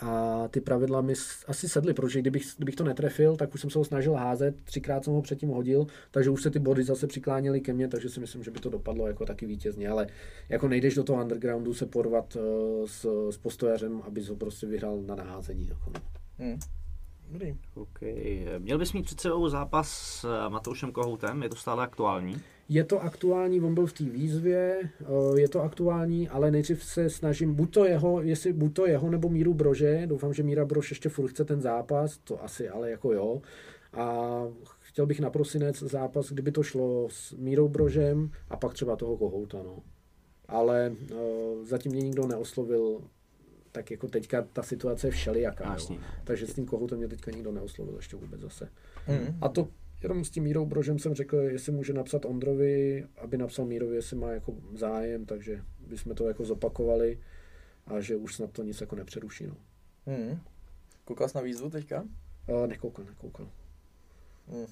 a 0.00 0.48
ty 0.48 0.60
pravidla 0.60 1.00
mi 1.00 1.14
asi 1.46 1.68
sedly, 1.68 1.94
protože 1.94 2.20
kdybych, 2.20 2.44
kdybych 2.56 2.74
to 2.74 2.84
netrefil, 2.84 3.36
tak 3.36 3.54
už 3.54 3.60
jsem 3.60 3.70
se 3.70 3.78
ho 3.78 3.84
snažil 3.84 4.14
házet, 4.14 4.56
třikrát 4.64 5.04
jsem 5.04 5.12
ho 5.12 5.22
předtím 5.22 5.48
hodil, 5.48 5.86
takže 6.10 6.30
už 6.30 6.42
se 6.42 6.50
ty 6.50 6.58
body 6.58 6.84
zase 6.84 7.06
přikláněly 7.06 7.60
ke 7.60 7.72
mně, 7.72 7.88
takže 7.88 8.08
si 8.08 8.20
myslím, 8.20 8.44
že 8.44 8.50
by 8.50 8.60
to 8.60 8.70
dopadlo 8.70 9.06
jako 9.06 9.26
taky 9.26 9.46
vítězně, 9.46 9.88
ale 9.88 10.06
jako 10.48 10.68
nejdeš 10.68 10.94
do 10.94 11.04
toho 11.04 11.22
undergroundu 11.22 11.74
se 11.74 11.86
porvat 11.86 12.36
uh, 12.36 12.42
s, 12.86 13.30
s 13.30 13.36
postojařem, 13.36 14.02
aby 14.06 14.24
ho 14.24 14.36
prostě 14.36 14.66
vyhrál 14.66 15.02
na 15.02 15.14
naházení. 15.14 15.68
Jako. 15.68 15.90
No. 15.94 16.00
Hmm. 16.38 16.58
Dobrý. 17.30 17.56
Okay. 17.74 18.46
Měl 18.58 18.78
bys 18.78 18.92
mít 18.92 19.06
před 19.06 19.20
sebou 19.20 19.48
zápas 19.48 19.88
s 19.88 20.24
eh, 20.24 20.50
Matoušem 20.50 20.92
Kohoutem, 20.92 21.42
je 21.42 21.48
to 21.48 21.56
stále 21.56 21.82
aktuální? 21.82 22.36
Je 22.68 22.84
to 22.84 23.02
aktuální, 23.02 23.60
on 23.60 23.74
byl 23.74 23.86
v 23.86 23.92
té 23.92 24.04
výzvě, 24.04 24.80
eh, 25.00 25.40
je 25.40 25.48
to 25.48 25.62
aktuální, 25.62 26.28
ale 26.28 26.50
nejdřív 26.50 26.84
se 26.84 27.10
snažím, 27.10 27.54
buď 27.54 27.70
to 27.70 27.84
jeho, 27.84 28.22
jestli 28.22 28.52
buď 28.52 28.72
to 28.74 28.86
jeho 28.86 29.10
nebo 29.10 29.28
Míru 29.28 29.54
Brože, 29.54 30.02
doufám, 30.06 30.34
že 30.34 30.42
Míra 30.42 30.64
Brož 30.64 30.90
ještě 30.90 31.08
furt 31.08 31.28
chce 31.28 31.44
ten 31.44 31.60
zápas, 31.60 32.18
to 32.18 32.44
asi 32.44 32.68
ale 32.68 32.90
jako 32.90 33.12
jo. 33.12 33.42
A 33.92 34.42
chtěl 34.80 35.06
bych 35.06 35.20
na 35.20 35.30
prosinec 35.30 35.78
zápas, 35.78 36.32
kdyby 36.32 36.52
to 36.52 36.62
šlo 36.62 37.08
s 37.10 37.32
Mírou 37.32 37.68
Brožem 37.68 38.30
a 38.50 38.56
pak 38.56 38.74
třeba 38.74 38.96
toho 38.96 39.16
Kohouta, 39.16 39.58
no. 39.62 39.78
Ale 40.48 40.92
uh, 41.12 41.18
zatím 41.64 41.92
mě 41.92 42.00
nikdo 42.00 42.26
neoslovil 42.26 43.00
tak 43.76 43.90
jako 43.90 44.08
teďka 44.08 44.42
ta 44.42 44.62
situace 44.62 45.06
je 45.06 45.10
všelijaká. 45.10 45.76
Jo. 45.90 45.96
Takže 46.24 46.46
s 46.46 46.54
tím 46.54 46.66
kohoutem 46.66 46.98
mě 46.98 47.08
teďka 47.08 47.30
nikdo 47.30 47.52
neoslovil 47.52 47.96
ještě 47.96 48.16
vůbec 48.16 48.40
zase. 48.40 48.68
Mm. 49.08 49.38
A 49.40 49.48
to 49.48 49.68
jenom 50.02 50.24
s 50.24 50.30
tím 50.30 50.44
Mírou 50.44 50.66
Brožem 50.66 50.98
jsem 50.98 51.14
řekl, 51.14 51.36
jestli 51.36 51.72
může 51.72 51.92
napsat 51.92 52.24
Ondrovi, 52.24 53.06
aby 53.18 53.36
napsal 53.38 53.64
Mírovi, 53.66 53.96
jestli 53.96 54.16
má 54.16 54.30
jako 54.30 54.54
zájem, 54.74 55.26
takže 55.26 55.62
bychom 55.88 56.14
to 56.14 56.28
jako 56.28 56.44
zopakovali 56.44 57.20
a 57.86 58.00
že 58.00 58.16
už 58.16 58.34
snad 58.34 58.50
to 58.50 58.62
nic 58.62 58.80
jako 58.80 58.96
nepřeruší. 58.96 59.46
No. 59.46 59.56
Mm. 60.06 60.40
Koukal 61.04 61.28
jsi 61.28 61.36
na 61.36 61.42
výzvu 61.42 61.70
teďka? 61.70 62.04
Uh, 62.48 62.66
nekoukal, 62.66 63.04
nekoukal. 63.04 63.48
Mm. 64.48 64.66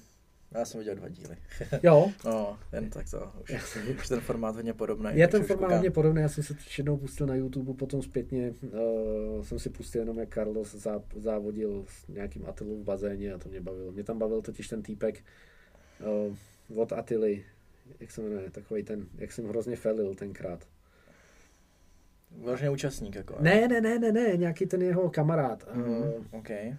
Já 0.55 0.65
jsem 0.65 0.79
viděl 0.79 0.95
dva 0.95 1.09
díly. 1.09 1.37
Jo? 1.83 2.11
no, 2.25 2.59
jen 2.73 2.89
tak 2.89 3.09
to. 3.09 3.31
Už, 3.43 3.77
už 3.97 4.07
ten 4.07 4.19
formát 4.19 4.55
hodně 4.55 4.73
podobný. 4.73 5.09
Je 5.13 5.27
ten 5.27 5.43
formát 5.43 5.71
hodně 5.71 5.91
podobný, 5.91 6.21
já 6.21 6.29
jsem 6.29 6.43
se 6.43 6.55
jednou 6.77 6.97
pustil 6.97 7.27
na 7.27 7.35
YouTube, 7.35 7.73
potom 7.73 8.01
zpětně 8.01 8.53
uh, 8.61 9.43
jsem 9.43 9.59
si 9.59 9.69
pustil 9.69 10.01
jenom, 10.01 10.19
jak 10.19 10.33
Carlos 10.33 10.75
zá, 10.75 11.01
závodil 11.15 11.85
s 11.87 12.07
nějakým 12.07 12.45
Atilou 12.45 12.77
v 12.77 12.83
bazéně 12.83 13.33
a 13.33 13.37
to 13.37 13.49
mě 13.49 13.61
bavilo. 13.61 13.91
Mě 13.91 14.03
tam 14.03 14.19
bavil 14.19 14.41
totiž 14.41 14.67
ten 14.67 14.83
týpek 14.83 15.23
uh, 16.69 16.81
od 16.81 16.93
Atily, 16.93 17.45
jak 17.99 18.11
se 18.11 18.21
jmenuje, 18.21 18.51
takový 18.51 18.83
ten, 18.83 19.05
jak 19.17 19.31
jsem 19.31 19.47
hrozně 19.47 19.75
felil 19.75 20.15
tenkrát. 20.15 20.67
Vlastně 22.43 22.69
účastník 22.69 23.15
jako. 23.15 23.35
Ne, 23.39 23.67
ne, 23.67 23.81
ne, 23.81 23.99
ne, 23.99 24.11
ne, 24.11 24.37
nějaký 24.37 24.65
ten 24.65 24.81
jeho 24.81 25.09
kamarád. 25.09 25.73
Mm, 25.73 25.83
uh, 25.83 26.13
okay. 26.31 26.75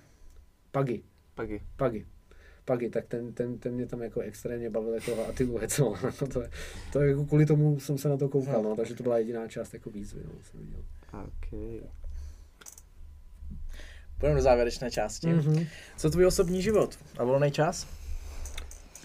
Pagi. 0.70 1.02
Pagi. 1.34 1.62
Pagi. 1.76 2.06
Pagi, 2.66 2.90
tak 2.90 3.06
ten, 3.06 3.32
ten, 3.32 3.58
ten 3.58 3.74
mě 3.74 3.86
tam 3.86 4.02
jako 4.02 4.20
extrémně 4.20 4.70
bavil 4.70 4.94
jako 4.94 5.26
a 5.26 5.32
ty 5.32 5.48
Hecel. 5.60 5.94
to, 6.32 6.42
to 6.92 7.00
jako 7.00 7.24
kvůli 7.24 7.46
tomu 7.46 7.80
jsem 7.80 7.98
se 7.98 8.08
na 8.08 8.16
to 8.16 8.28
koukal, 8.28 8.62
no, 8.62 8.76
takže 8.76 8.94
to 8.94 9.02
byla 9.02 9.18
jediná 9.18 9.48
část 9.48 9.74
jako 9.74 9.90
výzvy, 9.90 10.20
no, 10.24 10.32
jsem 10.50 10.60
viděl. 10.60 10.80
Okay. 11.12 11.80
Půjdeme 14.18 14.36
do 14.36 14.42
závěrečné 14.42 14.90
části. 14.90 15.26
Mm-hmm. 15.26 15.66
Co 15.96 16.10
tvůj 16.10 16.26
osobní 16.26 16.62
život 16.62 16.98
a 17.18 17.24
volný 17.24 17.50
čas? 17.50 17.86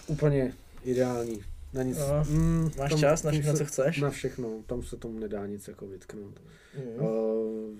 Úplně 0.06 0.52
ideální. 0.84 1.42
Na 1.72 1.82
nic. 1.82 1.98
No, 1.98 2.24
mm, 2.28 2.70
máš 2.78 2.90
tam, 2.90 2.98
čas 2.98 3.22
na 3.22 3.30
všechno, 3.30 3.52
se, 3.52 3.58
co 3.58 3.64
chceš? 3.64 4.00
Na 4.00 4.10
všechno, 4.10 4.62
tam 4.66 4.82
se 4.82 4.96
tomu 4.96 5.18
nedá 5.18 5.46
nic 5.46 5.68
jako 5.68 5.86
vytknout. 5.86 6.40
Mm. 6.76 7.06
Uh, 7.06 7.78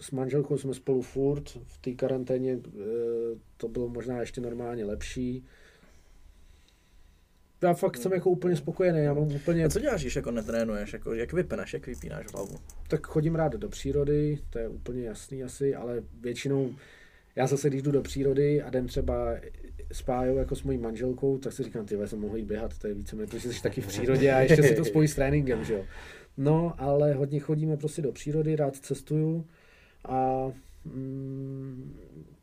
s 0.00 0.10
manželkou 0.10 0.58
jsme 0.58 0.74
spolu 0.74 1.02
furt, 1.02 1.50
v 1.66 1.78
té 1.78 1.90
karanténě 1.92 2.52
eh, 2.52 2.80
to 3.56 3.68
bylo 3.68 3.88
možná 3.88 4.20
ještě 4.20 4.40
normálně 4.40 4.84
lepší. 4.84 5.44
Já 7.62 7.74
fakt 7.74 7.96
jsem 7.96 8.12
jako 8.12 8.30
úplně 8.30 8.56
spokojený, 8.56 9.04
já 9.04 9.14
mám 9.14 9.34
úplně... 9.34 9.64
A 9.64 9.68
co 9.68 9.80
děláš, 9.80 10.00
když 10.00 10.16
jako 10.16 10.30
netrénuješ, 10.30 10.92
jako, 10.92 11.14
jak 11.14 11.32
vypneš, 11.32 11.74
jak 11.74 11.86
vypínáš 11.86 12.26
hlavu? 12.32 12.56
Tak 12.88 13.06
chodím 13.06 13.34
rád 13.34 13.52
do 13.52 13.68
přírody, 13.68 14.38
to 14.50 14.58
je 14.58 14.68
úplně 14.68 15.02
jasný 15.02 15.44
asi, 15.44 15.74
ale 15.74 16.02
většinou 16.20 16.74
já 17.36 17.46
zase, 17.46 17.68
když 17.68 17.82
jdu 17.82 17.90
do 17.90 18.02
přírody 18.02 18.62
a 18.62 18.68
jdem 18.68 18.86
třeba 18.86 19.36
spájou 19.92 20.36
jako 20.36 20.56
s 20.56 20.62
mojí 20.62 20.78
manželkou, 20.78 21.38
tak 21.38 21.52
si 21.52 21.62
říkám, 21.62 21.86
ty 21.86 21.96
jsem 22.06 22.20
mohl 22.20 22.36
jít 22.36 22.44
běhat, 22.44 22.78
to 22.78 22.86
je 22.86 22.94
více 22.94 23.16
protože 23.16 23.52
jsi 23.52 23.62
taky 23.62 23.80
v 23.80 23.86
přírodě 23.86 24.32
a 24.32 24.40
ještě 24.40 24.62
si 24.62 24.74
to 24.74 24.84
spojí 24.84 25.08
s 25.08 25.14
tréninkem, 25.14 25.64
že 25.64 25.74
jo. 25.74 25.84
No, 26.36 26.74
ale 26.78 27.14
hodně 27.14 27.40
chodíme 27.40 27.76
prostě 27.76 28.02
do 28.02 28.12
přírody, 28.12 28.56
rád 28.56 28.76
cestuju, 28.76 29.46
a 30.04 30.52
mm, 30.84 31.96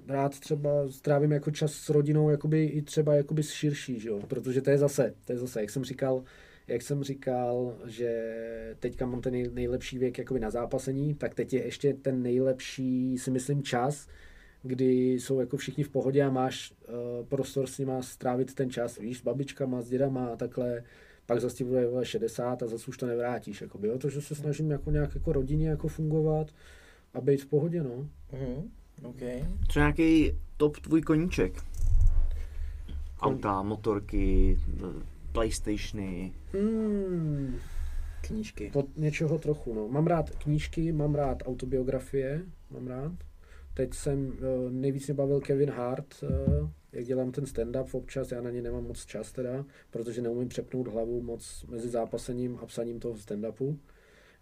rád 0.08 0.40
třeba 0.40 0.70
strávím 0.90 1.32
jako 1.32 1.52
čas 1.52 1.74
s 1.74 1.90
rodinou 1.90 2.30
jakoby 2.30 2.66
i 2.66 2.82
třeba 2.82 3.14
jakoby 3.14 3.44
širší, 3.44 4.00
že 4.00 4.10
jo? 4.10 4.20
protože 4.28 4.62
to 4.62 4.70
je 4.70 4.78
zase, 4.78 5.14
to 5.26 5.32
je 5.34 5.38
zase, 5.38 5.62
jak 5.62 5.70
jsem 5.70 5.84
říkal, 5.84 6.24
jak 6.68 6.82
jsem 6.82 7.04
říkal, 7.04 7.76
že 7.86 8.36
teďka 8.80 9.06
mám 9.06 9.22
ten 9.22 9.54
nejlepší 9.54 9.98
věk 9.98 10.18
jakoby 10.18 10.40
na 10.40 10.50
zápasení, 10.50 11.16
tak 11.16 11.36
teď 11.36 11.54
je 11.54 11.66
ještě 11.66 11.94
ten 11.94 12.24
nejlepší, 12.24 13.18
si 13.18 13.32
myslím, 13.32 13.64
čas, 13.64 14.08
kdy 14.64 15.14
jsou 15.14 15.40
jako 15.40 15.58
všichni 15.58 15.84
v 15.84 15.90
pohodě 15.90 16.24
a 16.24 16.30
máš 16.30 16.72
uh, 16.72 17.26
prostor 17.26 17.68
s 17.68 17.78
nima 17.78 18.02
strávit 18.02 18.54
ten 18.54 18.70
čas, 18.70 18.98
víš, 18.98 19.20
s 19.20 19.24
babičkama, 19.24 19.82
s 19.82 19.90
dědama 19.90 20.28
a 20.28 20.36
takhle, 20.36 20.84
pak 21.26 21.42
zase 21.42 21.56
ti 21.56 21.64
bude 21.64 21.88
60 22.04 22.64
a 22.64 22.68
zase 22.68 22.88
už 22.88 22.98
to 22.98 23.06
nevrátíš, 23.06 23.62
jakoby, 23.62 23.88
jo? 23.88 23.98
takže 23.98 24.22
se 24.22 24.36
snažím 24.36 24.72
jako 24.72 24.92
nějak 24.92 25.16
jako 25.16 25.34
rodině 25.34 25.70
jako 25.70 25.88
fungovat, 25.88 26.52
a 27.18 27.22
být 27.22 27.42
v 27.42 27.46
pohodě, 27.46 27.84
no. 27.84 28.10
Mm, 28.32 28.72
okay. 29.04 29.46
Co 29.70 29.80
nějaký 29.80 30.32
top 30.58 30.78
tvůj 30.78 31.02
koníček? 31.02 31.54
Auta, 33.22 33.62
motorky, 33.62 34.58
Playstationy. 35.32 36.34
Mm. 36.54 37.56
Knížky. 38.22 38.70
Pod 38.74 38.98
něčeho 38.98 39.40
trochu, 39.40 39.74
no. 39.74 39.88
Mám 39.88 40.08
rád 40.08 40.30
knížky, 40.30 40.92
mám 40.92 41.16
rád 41.16 41.44
autobiografie, 41.46 42.46
mám 42.72 42.88
rád. 42.88 43.12
Teď 43.74 43.94
jsem, 43.94 44.34
eh, 44.38 44.72
nejvíc 44.72 45.08
mě 45.08 45.14
bavil 45.14 45.42
Kevin 45.42 45.70
Hart, 45.70 46.16
eh, 46.24 46.28
jak 46.92 47.06
dělám 47.06 47.32
ten 47.32 47.44
stand-up 47.44 47.88
občas, 47.92 48.32
já 48.32 48.42
na 48.42 48.50
ně 48.50 48.62
nemám 48.62 48.84
moc 48.84 49.06
čas 49.06 49.32
teda, 49.32 49.66
protože 49.92 50.22
neumím 50.22 50.48
přepnout 50.50 50.88
hlavu 50.88 51.22
moc 51.22 51.66
mezi 51.70 51.90
zápasením 51.90 52.60
a 52.62 52.66
psaním 52.66 53.00
toho 53.00 53.16
stand-upu 53.16 53.78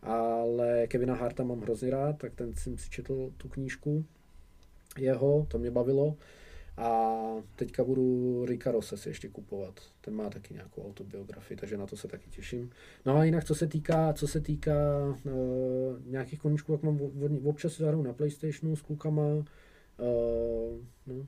ale 0.06 0.88
Kevina 0.88 1.16
Harta 1.16 1.44
mám 1.44 1.62
hrozně 1.62 1.90
rád, 1.90 2.18
tak 2.18 2.36
ten 2.36 2.56
jsem 2.56 2.78
si 2.78 2.90
četl 2.90 3.32
tu 3.38 3.50
knížku 3.50 4.06
jeho, 4.98 5.46
to 5.50 5.58
mě 5.58 5.72
bavilo. 5.72 6.16
A 6.78 7.20
teďka 7.56 7.84
budu 7.84 8.46
Rika 8.46 8.72
Rose 8.72 8.98
si 8.98 9.10
ještě 9.10 9.28
kupovat. 9.30 9.82
Ten 10.02 10.14
má 10.14 10.30
taky 10.30 10.54
nějakou 10.54 10.86
autobiografii, 10.86 11.58
takže 11.58 11.78
na 11.78 11.88
to 11.88 11.98
se 11.98 12.08
taky 12.08 12.30
těším. 12.30 12.70
No 13.06 13.18
a 13.18 13.24
jinak, 13.24 13.44
co 13.44 13.56
se 13.56 13.68
týká, 13.68 14.14
co 14.14 14.28
se 14.28 14.42
týká 14.42 14.74
uh, 15.24 15.32
nějakých 16.06 16.40
koníčků, 16.40 16.72
jak 16.72 16.84
mám 16.84 17.00
občas 17.46 17.74
si 17.74 17.82
zahraju 17.82 18.04
na 18.04 18.14
Playstationu 18.14 18.76
s 18.76 18.82
klukama. 18.82 19.22
Uh, 19.22 19.44
no. 21.08 21.26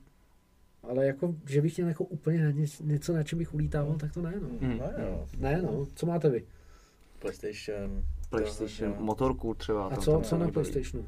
Ale 0.84 1.06
jako, 1.06 1.36
že 1.46 1.62
bych 1.62 1.78
měl 1.78 1.88
jako 1.88 2.04
úplně 2.04 2.44
na 2.44 2.52
něco, 2.52 2.84
něco, 2.84 3.14
na 3.14 3.24
čem 3.24 3.40
bych 3.40 3.54
ulítával, 3.54 3.96
tak 3.96 4.14
to 4.14 4.22
ne, 4.22 4.34
no. 4.42 4.50
Mm. 4.50 4.80
Ne, 5.38 5.62
no. 5.62 5.88
Co 5.96 6.06
máte 6.06 6.30
vy? 6.30 6.46
PlayStation, 7.20 8.04
PlayStation, 8.30 8.94
to, 8.94 9.02
motorku 9.04 9.54
třeba. 9.54 9.88
A 9.88 9.96
co, 9.96 10.22
co 10.24 10.38
na 10.38 10.48
PlayStationu? 10.48 11.06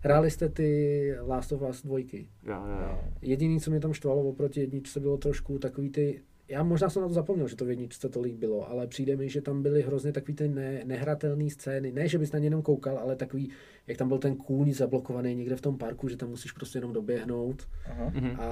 Hráli 0.00 0.30
jste 0.30 0.48
ty 0.48 1.14
Last 1.20 1.52
of 1.52 1.62
Us 1.62 1.82
dvojky? 1.82 2.28
Jo, 2.42 2.54
jo. 2.54 2.98
Jediný, 3.22 3.60
co 3.60 3.70
mě 3.70 3.80
tam 3.80 3.92
štvalo 3.92 4.22
oproti 4.22 4.60
jedničce, 4.60 5.00
bylo 5.00 5.16
trošku 5.16 5.58
takový 5.58 5.90
ty 5.90 6.22
já 6.48 6.62
možná 6.62 6.90
jsem 6.90 7.02
na 7.02 7.08
to 7.08 7.14
zapomněl, 7.14 7.48
že 7.48 7.56
to 7.56 7.64
v 7.64 7.70
jedničce 7.70 8.08
tolik 8.08 8.34
bylo, 8.34 8.70
ale 8.70 8.86
přijde 8.86 9.16
mi, 9.16 9.28
že 9.28 9.40
tam 9.40 9.62
byly 9.62 9.82
hrozně 9.82 10.12
takový 10.12 10.34
ty 10.34 10.48
ne, 10.48 10.82
nehratelné 10.84 11.50
scény. 11.50 11.92
Ne, 11.92 12.08
že 12.08 12.18
bys 12.18 12.32
na 12.32 12.38
ně 12.38 12.46
jenom 12.46 12.62
koukal, 12.62 12.98
ale 12.98 13.16
takový, 13.16 13.50
jak 13.88 13.96
tam 13.98 14.08
byl 14.08 14.18
ten 14.18 14.36
kůň 14.36 14.72
zablokovaný 14.72 15.34
někde 15.34 15.56
v 15.56 15.60
tom 15.60 15.78
parku, 15.78 16.08
že 16.08 16.16
tam 16.16 16.28
musíš 16.28 16.52
prostě 16.52 16.78
jenom 16.78 16.92
doběhnout 16.92 17.62
Aha. 17.90 18.12
a 18.38 18.46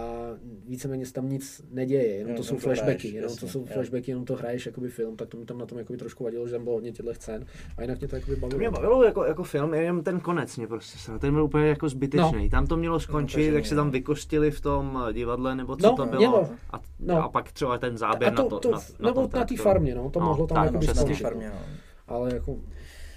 víceméně 0.66 1.06
se 1.06 1.12
tam 1.12 1.28
nic 1.28 1.62
neděje, 1.70 2.06
jenom 2.06 2.18
Jenom 2.20 2.36
to 2.36 2.42
jsou 2.44 2.54
to 2.54 2.60
flashbacky, 2.60 3.08
hraješ, 3.08 3.14
jenom 3.14 3.36
to 3.36 3.48
jsou 3.48 3.60
jo. 3.60 3.66
flashbacky, 3.72 4.10
jenom 4.10 4.24
to 4.24 4.34
hraješ 4.36 4.66
jakoby 4.66 4.88
film, 4.88 5.16
tak 5.16 5.28
to 5.28 5.36
mi 5.36 5.44
tam 5.44 5.58
na 5.58 5.66
tom 5.66 5.78
jakoby 5.78 5.96
trošku 5.98 6.24
vadilo, 6.24 6.46
že 6.46 6.52
tam 6.52 6.64
bylo 6.64 6.74
hodně 6.76 6.92
těchto 6.92 7.14
scén 7.14 7.44
a 7.76 7.82
jinak 7.82 7.98
mě 7.98 8.08
to 8.08 8.16
jakoby 8.16 8.36
To 8.36 8.46
mě 8.46 8.70
bavilo. 8.70 8.72
bavilo 8.72 9.04
jako, 9.04 9.24
jako 9.24 9.42
film, 9.44 9.74
jenom 9.74 10.02
ten 10.02 10.20
konec 10.20 10.56
mě 10.56 10.66
prostě 10.66 10.98
sral. 10.98 11.18
Ten 11.18 11.34
byl 11.34 11.44
úplně 11.44 11.66
jako 11.66 11.88
zbytečný. 11.88 12.42
No. 12.44 12.48
Tam 12.50 12.66
to 12.66 12.76
mělo 12.76 13.00
skončit, 13.00 13.34
takže 13.36 13.54
jak 13.54 13.66
se 13.66 13.74
tam 13.74 13.86
no. 13.86 13.92
vykostili 13.92 14.50
v 14.50 14.60
tom 14.60 15.04
eh, 15.08 15.12
divadle, 15.12 15.54
nebo 15.54 15.76
co 15.76 15.86
No, 15.86 15.96
to 15.96 16.06
bylo. 16.06 16.18
mělo. 16.18 16.48
A, 16.70 16.80
No. 17.00 17.24
a 17.24 17.28
pak 17.28 17.52
třeba 17.52 17.78
ten 17.78 17.94
A 17.94 17.96
záběr 17.96 18.34
to, 18.34 18.42
na 18.42 18.48
to. 18.48 18.58
to 18.58 18.70
na, 18.70 18.78
na, 19.00 19.08
nebo 19.10 19.28
na 19.34 19.44
té 19.44 19.56
farmě, 19.56 19.94
no, 19.94 20.10
to 20.10 20.20
No, 20.20 20.26
mohlo 20.26 20.46
tam 20.46 20.56
tak, 20.56 20.64
jakoby 20.64 20.86
skončit, 20.86 21.22
farmě, 21.22 21.46
no. 21.48 21.54
no. 21.54 21.60
Ale 22.06 22.34
jako, 22.34 22.56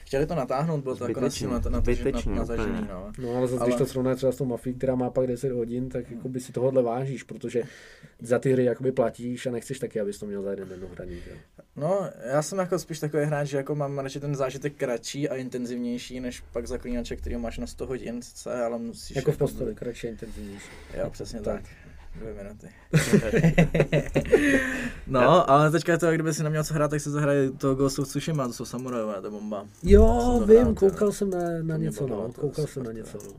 Chtěli 0.08 0.26
to 0.26 0.36
natáhnout, 0.36 0.84
bylo 0.84 0.96
to 0.96 1.08
jako 1.08 1.20
na, 1.22 1.30
Zbytečně, 1.30 1.48
na, 1.48 1.60
na, 1.60 1.70
na, 1.70 1.80
zbytečně 1.82 2.32
na, 2.32 2.38
na 2.38 2.44
úplně. 2.44 2.58
zažený, 2.58 2.88
no. 2.90 3.12
No 3.20 3.36
ale 3.36 3.48
zase, 3.48 3.60
Ale- 3.60 3.70
když 3.70 3.78
to 3.78 3.86
srovnáš 3.86 4.18
třeba 4.18 4.32
s 4.32 4.36
tou 4.38 4.46
mafií, 4.46 4.74
která 4.74 4.96
má 4.96 5.10
pak 5.10 5.28
10 5.28 5.52
hodin, 5.52 5.90
tak 5.90 6.12
jako 6.12 6.30
by 6.30 6.40
si 6.40 6.52
tohohle 6.52 6.84
vážíš, 6.84 7.24
protože 7.24 7.64
za 8.22 8.40
ty 8.40 8.54
hry 8.54 8.64
jakoby 8.66 8.92
platíš 8.92 9.46
a 9.46 9.52
nechceš 9.52 9.80
taky, 9.80 10.00
abys 10.00 10.20
to 10.20 10.26
měl 10.26 10.42
za 10.44 10.50
jeden 10.52 10.70
den 10.70 10.80
jo. 10.82 11.36
No, 11.76 12.10
já 12.26 12.42
jsem 12.42 12.58
jako 12.58 12.80
spíš 12.80 13.00
takový 13.00 13.24
hráč, 13.24 13.48
že 13.48 13.58
jako 13.58 13.76
mám 13.76 14.00
radši 14.00 14.20
ten 14.20 14.36
zážitek 14.36 14.74
kratší 14.76 15.30
a 15.30 15.36
intenzivnější, 15.36 16.20
než 16.20 16.42
pak 16.42 16.68
zaklínače, 16.68 17.16
který 17.16 17.38
máš 17.38 17.58
na 17.58 17.68
100 17.68 17.86
hodin, 17.86 18.20
ale 18.66 18.78
musíš... 18.78 19.16
Jako 19.16 19.32
v 19.32 19.38
posteli, 19.38 19.76
kratší 19.76 20.08
a 20.08 20.10
intenzivnější. 20.10 20.70
Jo, 20.98 21.10
přesně 21.10 21.42
Tak. 21.42 21.62
tak. 21.62 21.72
Dvě 22.20 22.34
minuty. 22.34 22.68
no, 25.08 25.50
ale 25.52 25.72
teďka 25.72 25.92
je 25.92 25.98
to, 25.98 26.06
jak 26.06 26.16
kdyby 26.16 26.34
si 26.34 26.44
neměl 26.44 26.64
co 26.64 26.74
hrát, 26.74 26.92
tak 26.92 27.02
si 27.02 27.10
zahraje 27.10 27.52
to 27.52 27.76
Ghost 27.76 28.00
of 28.00 28.08
Tsushima, 28.08 28.48
to 28.48 28.54
jsou 28.54 28.66
samurajové, 28.66 29.22
to 29.22 29.28
je 29.28 29.32
bomba. 29.32 29.66
Jo, 29.84 30.36
to 30.40 30.46
vím, 30.46 30.58
hrál, 30.58 30.74
koukal 30.74 31.12
jsem 31.12 31.30
na, 31.30 31.40
na 31.62 31.76
To 31.78 31.84
něco, 31.84 32.08
no, 32.08 32.32
to 32.36 32.42
koukal 32.42 32.68
jsem 32.68 32.84
na 32.84 32.92
něco, 32.92 33.18
no. 33.26 33.34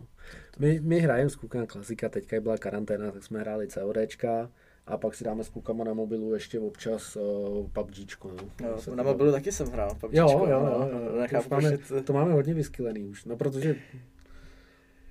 My, 0.58 0.80
my 0.82 1.00
hrajeme 1.00 1.30
s 1.30 1.36
klukama 1.36 1.66
klasika, 1.66 2.08
teďka 2.08 2.40
byla 2.40 2.56
karanténa, 2.58 3.10
tak 3.10 3.24
jsme 3.24 3.40
hráli 3.40 3.68
CODčka 3.68 4.50
a 4.86 4.96
pak 4.98 5.14
si 5.14 5.24
dáme 5.24 5.44
s 5.44 5.48
klukama 5.48 5.84
na 5.84 5.94
mobilu 5.94 6.34
ještě 6.34 6.60
občas 6.60 7.16
uh, 7.16 7.66
PUBGčko, 7.72 8.28
no. 8.28 8.66
Jo, 8.68 8.94
na 8.94 9.02
to- 9.04 9.10
mobilu 9.10 9.32
taky 9.32 9.52
jsem 9.52 9.66
hrál, 9.68 9.90
PUBGčko, 10.00 10.16
Jo, 10.16 10.46
jo, 10.50 10.60
no, 10.60 10.88
jo, 10.88 11.00
jo, 11.04 11.10
to, 11.12 11.20
nechápu, 11.20 11.44
už 11.44 11.50
máme, 11.50 11.70
je 11.70 11.78
to- 11.78 12.02
to 12.02 12.12
máme 12.12 12.32
hodně 12.32 12.54
vyskylený 12.54 13.04
už, 13.04 13.24
no 13.24 13.36
protože 13.36 13.76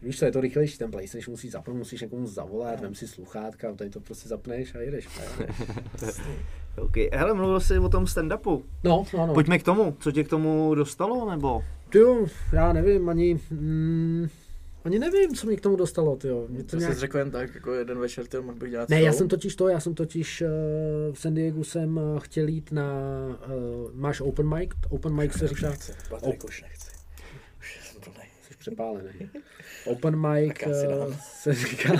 Víš 0.02 0.20
co, 0.20 0.26
je 0.26 0.32
to 0.32 0.42
rychlejší, 0.42 0.78
ten 0.78 0.92
PlayStation 0.92 1.32
musíš 1.34 1.52
zapnout, 1.52 1.78
musíš 1.78 2.02
někomu 2.02 2.28
zavolat, 2.28 2.80
vem 2.80 2.96
si 2.96 3.08
sluchátka, 3.08 3.74
tady 3.74 3.90
to 3.90 4.00
prostě 4.00 4.30
zapneš 4.30 4.76
a 4.76 4.80
jedeš. 4.80 5.08
Okay. 6.78 7.10
Hele, 7.14 7.34
mluvil 7.34 7.60
jsi 7.60 7.80
o 7.80 7.90
tom 7.90 8.04
stand-upu. 8.06 8.64
No, 8.84 9.06
no, 9.14 9.28
no. 9.28 9.34
Pojďme 9.34 9.60
k 9.60 9.64
tomu. 9.64 9.98
Co 10.00 10.12
tě 10.12 10.24
k 10.24 10.28
tomu 10.30 10.76
dostalo, 10.76 11.30
nebo? 11.30 11.64
Ty 11.90 11.98
jo, 11.98 12.28
já 12.54 12.74
nevím, 12.74 13.10
ani, 13.10 13.40
mm, 13.52 14.28
ani 14.86 15.00
nevím, 15.00 15.36
co 15.36 15.48
mě 15.48 15.56
k 15.58 15.62
tomu 15.62 15.76
dostalo, 15.76 16.16
ty 16.16 16.28
jo. 16.28 16.46
Mě 16.50 16.64
To 16.64 16.70
to 16.70 16.78
nějak... 16.78 16.94
jsi 16.94 17.00
řekl 17.00 17.18
jen 17.18 17.32
tak, 17.32 17.56
jako 17.56 17.74
jeden 17.74 18.00
večer, 18.00 18.28
ty 18.28 18.40
mohl 18.40 18.58
bych 18.58 18.72
dělat 18.72 18.90
Ne, 18.90 19.02
já 19.02 19.14
jsem 19.14 19.28
totiž 19.28 19.56
to, 19.56 19.68
já 19.68 19.80
jsem 19.80 19.94
totiž 19.96 20.42
uh, 20.42 20.48
v 21.16 21.20
San 21.20 21.34
Diego 21.34 21.64
jsem 21.64 21.98
uh, 21.98 22.20
chtěl 22.20 22.48
jít 22.48 22.72
na, 22.72 22.92
uh, 23.56 23.92
máš 23.94 24.22
open 24.22 24.56
mic, 24.56 24.70
open 24.90 25.16
mic 25.16 25.34
se 25.34 25.48
říká, 25.48 25.74
Patrik 26.10 26.44
už 26.44 26.62
nechci. 26.62 26.92
Už 27.60 27.80
jsem 27.84 28.02
plnej. 28.02 28.28
jsi 28.42 28.54
přepálený. 28.58 29.10
Open 29.88 30.16
mic 30.32 30.64
uh, 30.68 31.14
se 31.20 31.54
říká, 31.54 31.94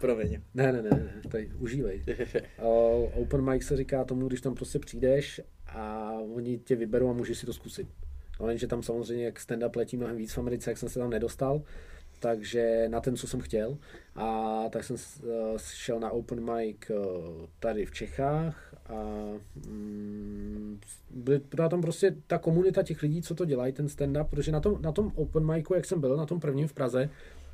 Promiň. 0.00 0.40
ne, 0.54 0.72
ne, 0.72 0.82
ne, 0.82 0.90
ne, 0.90 1.12
tady 1.30 1.50
užívej. 1.58 2.04
Uh, 2.62 3.22
open 3.22 3.50
mic 3.50 3.66
se 3.66 3.76
říká 3.76 4.04
tomu, 4.04 4.28
když 4.28 4.40
tam 4.40 4.54
prostě 4.54 4.78
přijdeš 4.78 5.40
a 5.66 6.12
oni 6.34 6.58
tě 6.58 6.76
vyberou 6.76 7.10
a 7.10 7.12
můžeš 7.12 7.38
si 7.38 7.46
to 7.46 7.52
zkusit. 7.52 7.88
No 8.40 8.48
jenže 8.48 8.66
tam 8.66 8.82
samozřejmě, 8.82 9.24
jak 9.24 9.38
stand-up 9.38 9.76
letí 9.76 9.96
mnohem 9.96 10.16
víc 10.16 10.32
v 10.32 10.38
Americe, 10.38 10.70
jak 10.70 10.78
jsem 10.78 10.88
se 10.88 10.98
tam 10.98 11.10
nedostal, 11.10 11.62
takže 12.18 12.88
na 12.88 13.00
ten, 13.00 13.16
co 13.16 13.26
jsem 13.26 13.40
chtěl. 13.40 13.78
A 14.16 14.62
tak 14.70 14.84
jsem 14.84 14.96
eh, 14.96 15.58
šel 15.58 16.00
na 16.00 16.10
open 16.10 16.54
mic 16.54 16.76
eh, 16.90 16.94
tady 17.60 17.86
v 17.86 17.92
Čechách 17.92 18.74
a 18.88 19.22
mm, 19.66 20.80
byla 21.54 21.68
tam 21.68 21.82
prostě 21.82 22.14
ta 22.26 22.38
komunita 22.38 22.82
těch 22.82 23.02
lidí, 23.02 23.22
co 23.22 23.34
to 23.34 23.44
dělají, 23.44 23.72
ten 23.72 23.86
stand-up, 23.86 24.24
protože 24.24 24.52
na 24.52 24.60
tom, 24.60 24.82
na 24.82 24.92
tom 24.92 25.12
open 25.14 25.52
micu, 25.52 25.74
jak 25.74 25.84
jsem 25.84 26.00
byl, 26.00 26.16
na 26.16 26.26
tom 26.26 26.40
prvním 26.40 26.68
v 26.68 26.72
Praze, 26.72 27.10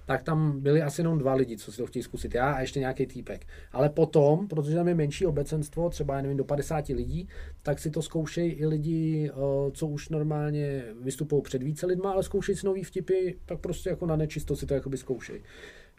tak 0.07 0.23
tam 0.23 0.61
byli 0.61 0.83
asi 0.83 1.01
jenom 1.01 1.19
dva 1.19 1.35
lidi, 1.35 1.57
co 1.57 1.73
si 1.73 1.79
to 1.79 1.87
chtějí 1.87 2.03
zkusit, 2.03 2.35
já 2.35 2.53
a 2.53 2.61
ještě 2.61 2.81
nějaký 2.81 3.07
týpek. 3.07 3.47
Ale 3.73 3.89
potom, 3.89 4.49
protože 4.49 4.75
tam 4.75 4.89
je 4.89 4.95
menší 4.95 5.27
obecenstvo, 5.27 5.91
třeba 5.91 6.21
nevím, 6.21 6.37
do 6.37 6.45
50 6.45 6.89
lidí, 6.89 7.29
tak 7.63 7.79
si 7.79 7.91
to 7.91 8.03
zkoušejí 8.03 8.53
i 8.53 8.67
lidi, 8.67 9.31
eh, 9.31 9.71
co 9.73 9.87
už 9.87 10.09
normálně 10.09 10.85
vystupují 11.01 11.43
před 11.43 11.63
více 11.63 11.87
lidma, 11.87 12.13
ale 12.13 12.23
zkoušejí 12.23 12.57
si 12.57 12.67
nový 12.67 12.85
vtipy, 12.85 13.35
tak 13.47 13.59
prostě 13.59 13.91
jako 13.91 14.07
na 14.07 14.17
nečisto 14.17 14.57
si 14.57 14.67
to 14.67 14.75
jakoby 14.75 14.97
zkoušejí. 14.97 15.41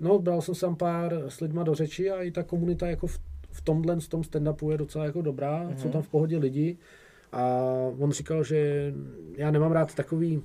No, 0.01 0.19
bral 0.19 0.41
jsem 0.41 0.55
tam 0.55 0.75
pár 0.75 1.13
s 1.27 1.39
lidma 1.39 1.63
do 1.63 1.75
řeči 1.75 2.09
a 2.11 2.21
i 2.21 2.31
ta 2.31 2.43
komunita 2.43 2.87
jako 2.87 3.07
v, 3.07 3.19
v 3.51 3.61
tomhle, 3.61 3.99
v 3.99 4.07
tom 4.07 4.21
stand-upu 4.21 4.71
je 4.71 4.77
docela 4.77 5.05
jako 5.05 5.21
dobrá, 5.21 5.69
mm-hmm. 5.69 5.75
jsou 5.75 5.89
tam 5.89 6.01
v 6.01 6.09
pohodě 6.09 6.37
lidi. 6.37 6.77
A 7.31 7.63
on 7.99 8.11
říkal, 8.11 8.43
že 8.43 8.93
já 9.37 9.51
nemám 9.51 9.71
rád 9.71 9.95
takový, 9.95 10.41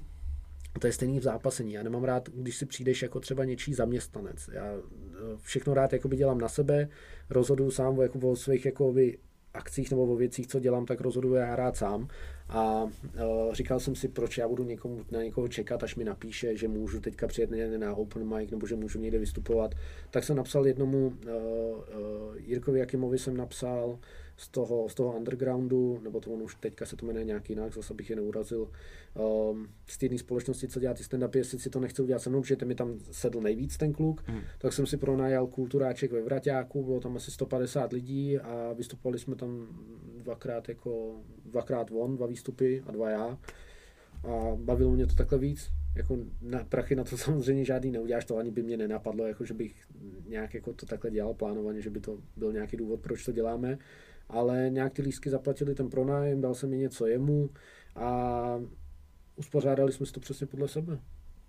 to 0.80 0.86
je 0.86 0.92
stejný 0.92 1.20
v 1.20 1.22
zápasení. 1.22 1.72
Já 1.72 1.82
nemám 1.82 2.04
rád, 2.04 2.28
když 2.28 2.56
si 2.56 2.66
přijdeš 2.66 3.02
jako 3.02 3.20
třeba 3.20 3.44
něčí 3.44 3.74
zaměstnanec. 3.74 4.50
Já 4.52 4.74
eh, 4.74 4.80
všechno 5.42 5.74
rád 5.74 5.92
jakoby 5.92 6.16
dělám 6.16 6.38
na 6.38 6.48
sebe, 6.48 6.88
rozhoduju 7.30 7.70
sám 7.70 7.98
o, 7.98 8.02
jako 8.02 8.18
o 8.18 8.36
svých 8.36 8.66
jakoby, 8.66 9.18
akcích 9.54 9.90
nebo 9.90 10.02
o 10.02 10.16
věcích, 10.16 10.46
co 10.46 10.60
dělám, 10.60 10.86
tak 10.86 11.00
rozhoduju 11.00 11.34
já 11.34 11.56
rád 11.56 11.76
sám. 11.76 12.08
A 12.48 12.84
uh, 12.84 12.90
říkal 13.52 13.80
jsem 13.80 13.94
si, 13.94 14.08
proč 14.08 14.38
já 14.38 14.48
budu 14.48 14.64
někomu, 14.64 15.04
na 15.10 15.22
někoho 15.22 15.48
čekat, 15.48 15.82
až 15.82 15.96
mi 15.96 16.04
napíše, 16.04 16.56
že 16.56 16.68
můžu 16.68 17.00
teďka 17.00 17.26
přijet 17.26 17.50
někde 17.50 17.78
na 17.78 17.94
open 17.94 18.36
mic 18.36 18.50
nebo 18.50 18.66
že 18.66 18.74
můžu 18.74 18.98
někde 18.98 19.18
vystupovat. 19.18 19.74
Tak 20.10 20.24
jsem 20.24 20.36
napsal 20.36 20.66
jednomu 20.66 21.06
uh, 21.06 21.12
uh, 21.12 22.36
Jirkovi 22.36 22.78
Jakimovi 22.78 23.18
jsem 23.18 23.36
napsal 23.36 23.98
z 24.38 24.48
toho, 24.48 24.88
z 24.88 24.94
toho 24.94 25.16
undergroundu, 25.16 26.00
nebo 26.02 26.20
to 26.20 26.30
on 26.30 26.42
už 26.42 26.54
teďka 26.54 26.86
se 26.86 26.96
to 26.96 27.06
jmenuje 27.06 27.24
nějak 27.24 27.50
jinak, 27.50 27.74
zase 27.74 27.94
bych 27.94 28.10
je 28.10 28.16
neurazil, 28.16 28.70
um, 29.14 29.68
z 29.86 29.98
té 29.98 30.04
jedné 30.04 30.18
společnosti, 30.18 30.68
co 30.68 30.80
dělá 30.80 30.94
ty 30.94 31.02
stand-upy, 31.02 31.38
jestli 31.38 31.58
si 31.58 31.70
to 31.70 31.80
nechce 31.80 32.02
udělat 32.02 32.18
se 32.18 32.30
mnou, 32.30 32.40
protože 32.40 32.56
mi 32.64 32.74
tam 32.74 32.98
sedl 33.10 33.40
nejvíc 33.40 33.76
ten 33.76 33.92
kluk, 33.92 34.28
mm. 34.28 34.40
tak 34.58 34.72
jsem 34.72 34.86
si 34.86 34.96
pronajal 34.96 35.46
kulturáček 35.46 36.12
ve 36.12 36.22
Vraťáku, 36.22 36.84
bylo 36.84 37.00
tam 37.00 37.16
asi 37.16 37.30
150 37.30 37.92
lidí 37.92 38.38
a 38.38 38.72
vystupovali 38.72 39.18
jsme 39.18 39.36
tam 39.36 39.66
dvakrát 40.22 40.68
jako, 40.68 41.20
dvakrát 41.44 41.90
on, 41.92 42.16
dva 42.16 42.26
výstupy 42.26 42.82
a 42.86 42.92
dva 42.92 43.10
já 43.10 43.38
a 44.24 44.56
bavilo 44.56 44.92
mě 44.92 45.06
to 45.06 45.14
takhle 45.14 45.38
víc. 45.38 45.70
Jako 45.96 46.18
na 46.42 46.64
prachy 46.64 46.94
na 46.94 47.04
to 47.04 47.16
samozřejmě 47.18 47.64
žádný 47.64 47.90
neuděláš, 47.90 48.24
to 48.24 48.36
ani 48.36 48.50
by 48.50 48.62
mě 48.62 48.76
nenapadlo, 48.76 49.26
jako 49.26 49.44
že 49.44 49.54
bych 49.54 49.74
nějak 50.26 50.54
jako 50.54 50.72
to 50.72 50.86
takhle 50.86 51.10
dělal 51.10 51.34
plánovaně, 51.34 51.80
že 51.80 51.90
by 51.90 52.00
to 52.00 52.18
byl 52.36 52.52
nějaký 52.52 52.76
důvod, 52.76 53.00
proč 53.00 53.24
to 53.24 53.32
děláme, 53.32 53.78
ale 54.28 54.70
nějak 54.70 54.92
ty 54.92 55.02
lístky 55.02 55.30
zaplatili 55.30 55.74
ten 55.74 55.88
pronájem, 55.88 56.40
dal 56.40 56.54
jsem 56.54 56.70
mi 56.70 56.78
něco 56.78 57.06
jemu 57.06 57.50
a 57.96 58.60
uspořádali 59.36 59.92
jsme 59.92 60.06
si 60.06 60.12
to 60.12 60.20
přesně 60.20 60.46
podle 60.46 60.68
sebe. 60.68 60.98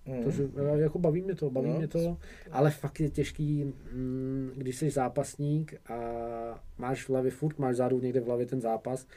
Mm. 0.05 0.23
Takže 0.23 0.49
eh, 0.55 0.79
jako 0.79 0.99
baví 0.99 1.21
mě 1.21 1.35
to, 1.35 1.49
baví 1.49 1.69
No, 1.69 1.77
mě 1.77 1.87
to, 1.87 2.17
ale 2.51 2.71
fakt 2.71 2.99
je 2.99 3.09
těžký, 3.09 3.63
mm, 3.63 4.51
když 4.55 4.77
jsi 4.77 4.89
zápasník 4.89 5.73
a 5.91 5.99
máš 6.77 7.03
v 7.03 7.09
hlavě, 7.09 7.31
furt 7.31 7.59
máš 7.59 7.75
zádu 7.75 7.99
někde 7.99 8.19
v 8.19 8.25
hlavě 8.25 8.45
ten 8.45 8.61
zápas, 8.61 9.07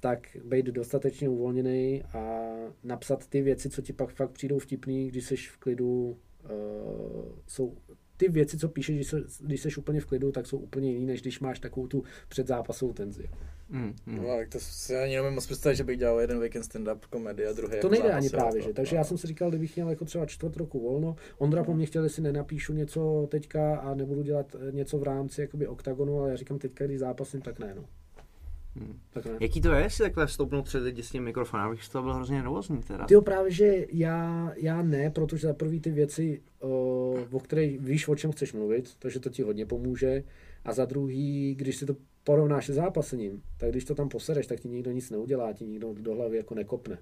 tak 0.00 0.36
být 0.44 0.66
dostatečně 0.66 1.28
uvolněný 1.28 2.02
a 2.02 2.50
napsat 2.84 3.26
ty 3.26 3.42
věci, 3.42 3.70
co 3.70 3.82
ti 3.82 3.92
pak 3.92 4.14
fakt 4.14 4.30
přijdou 4.30 4.58
vtipný, 4.58 5.08
když 5.08 5.24
jsi 5.24 5.36
v 5.36 5.56
klidu, 5.56 6.16
uh, 6.44 7.32
jsou 7.46 7.76
ty 8.18 8.28
věci, 8.28 8.58
co 8.58 8.68
píšeš, 8.68 8.96
když, 8.96 9.06
se, 9.08 9.22
když 9.40 9.60
jsi 9.60 9.68
úplně 9.78 10.00
v 10.00 10.06
klidu, 10.06 10.32
tak 10.32 10.46
jsou 10.46 10.58
úplně 10.58 10.92
jiný, 10.92 11.06
než 11.06 11.22
když 11.22 11.40
máš 11.40 11.60
takovou 11.60 11.86
tu 11.86 12.04
předzápasovou 12.28 12.92
tenzi. 12.92 13.28
Mm, 13.68 13.94
mm. 14.06 14.16
No, 14.16 14.36
tak 14.36 14.48
to 14.48 14.60
si 14.60 14.96
ani 14.96 15.14
nemůžu 15.14 15.34
moc 15.34 15.46
představit, 15.46 15.76
že 15.76 15.84
bych 15.84 15.98
dělal 15.98 16.20
jeden 16.20 16.38
weekend 16.38 16.64
stand-up 16.64 16.98
komedii 17.10 17.46
a 17.46 17.52
druhý 17.52 17.70
To 17.70 17.76
jako 17.76 17.88
nejde 17.88 18.12
ani 18.12 18.30
právě, 18.30 18.62
to- 18.62 18.68
že? 18.68 18.74
Takže 18.74 18.94
no. 18.94 18.98
já 19.00 19.04
jsem 19.04 19.18
si 19.18 19.26
říkal, 19.26 19.48
kdybych 19.48 19.76
měl 19.76 19.90
jako 19.90 20.04
třeba 20.04 20.26
čtvrt 20.26 20.56
roku 20.56 20.80
volno, 20.80 21.16
Ondra 21.38 21.64
po 21.64 21.74
mně 21.74 21.86
chtěl, 21.86 22.04
jestli 22.04 22.22
nenapíšu 22.22 22.72
něco 22.72 23.28
teďka 23.30 23.76
a 23.76 23.94
nebudu 23.94 24.22
dělat 24.22 24.56
eh, 24.68 24.72
něco 24.72 24.98
v 24.98 25.02
rámci 25.02 25.40
jakoby 25.40 25.66
oktagonu, 25.66 26.20
ale 26.20 26.30
já 26.30 26.36
říkám 26.36 26.58
teďka, 26.58 26.86
když 26.86 26.98
zápasím, 26.98 27.40
tak 27.40 27.58
ne, 27.58 27.74
no. 27.76 27.84
Hmm. 28.78 29.00
Tak 29.10 29.24
ne. 29.24 29.32
Jaký 29.40 29.60
to 29.60 29.72
je 29.72 29.90
si 29.90 30.02
takhle 30.02 30.28
stoupnout 30.28 30.62
před 30.62 30.78
lidi 30.78 31.02
s 31.02 31.10
tím 31.10 31.24
mikrofonem? 31.24 31.66
Já 31.66 31.70
bych 31.70 31.84
z 31.84 31.88
toho 31.88 32.02
byl 32.02 32.14
hrozně 32.14 32.36
nervózní 32.36 32.82
teda. 32.82 33.06
Ty 33.06 33.14
právě, 33.24 33.50
že 33.50 33.86
já, 33.92 34.52
já 34.56 34.82
ne, 34.82 35.10
protože 35.10 35.46
za 35.46 35.54
prvý 35.54 35.80
ty 35.80 35.90
věci, 35.90 36.42
o, 36.60 37.14
o 37.30 37.40
kterých 37.40 37.80
víš, 37.80 38.08
o 38.08 38.16
čem 38.16 38.32
chceš 38.32 38.52
mluvit, 38.52 38.94
takže 38.98 39.20
to 39.20 39.30
ti 39.30 39.42
hodně 39.42 39.66
pomůže. 39.66 40.24
A 40.64 40.72
za 40.72 40.84
druhý, 40.84 41.54
když 41.54 41.76
si 41.76 41.86
to 41.86 41.96
porovnáš 42.24 42.66
se 42.66 42.72
zápasením, 42.72 43.42
tak 43.56 43.70
když 43.70 43.84
to 43.84 43.94
tam 43.94 44.08
posereš, 44.08 44.46
tak 44.46 44.60
ti 44.60 44.68
nikdo 44.68 44.90
nic 44.90 45.10
neudělá, 45.10 45.52
ti 45.52 45.64
nikdo 45.66 45.94
do 45.94 46.14
hlavy 46.14 46.36
jako 46.36 46.54
nekopne. 46.54 46.98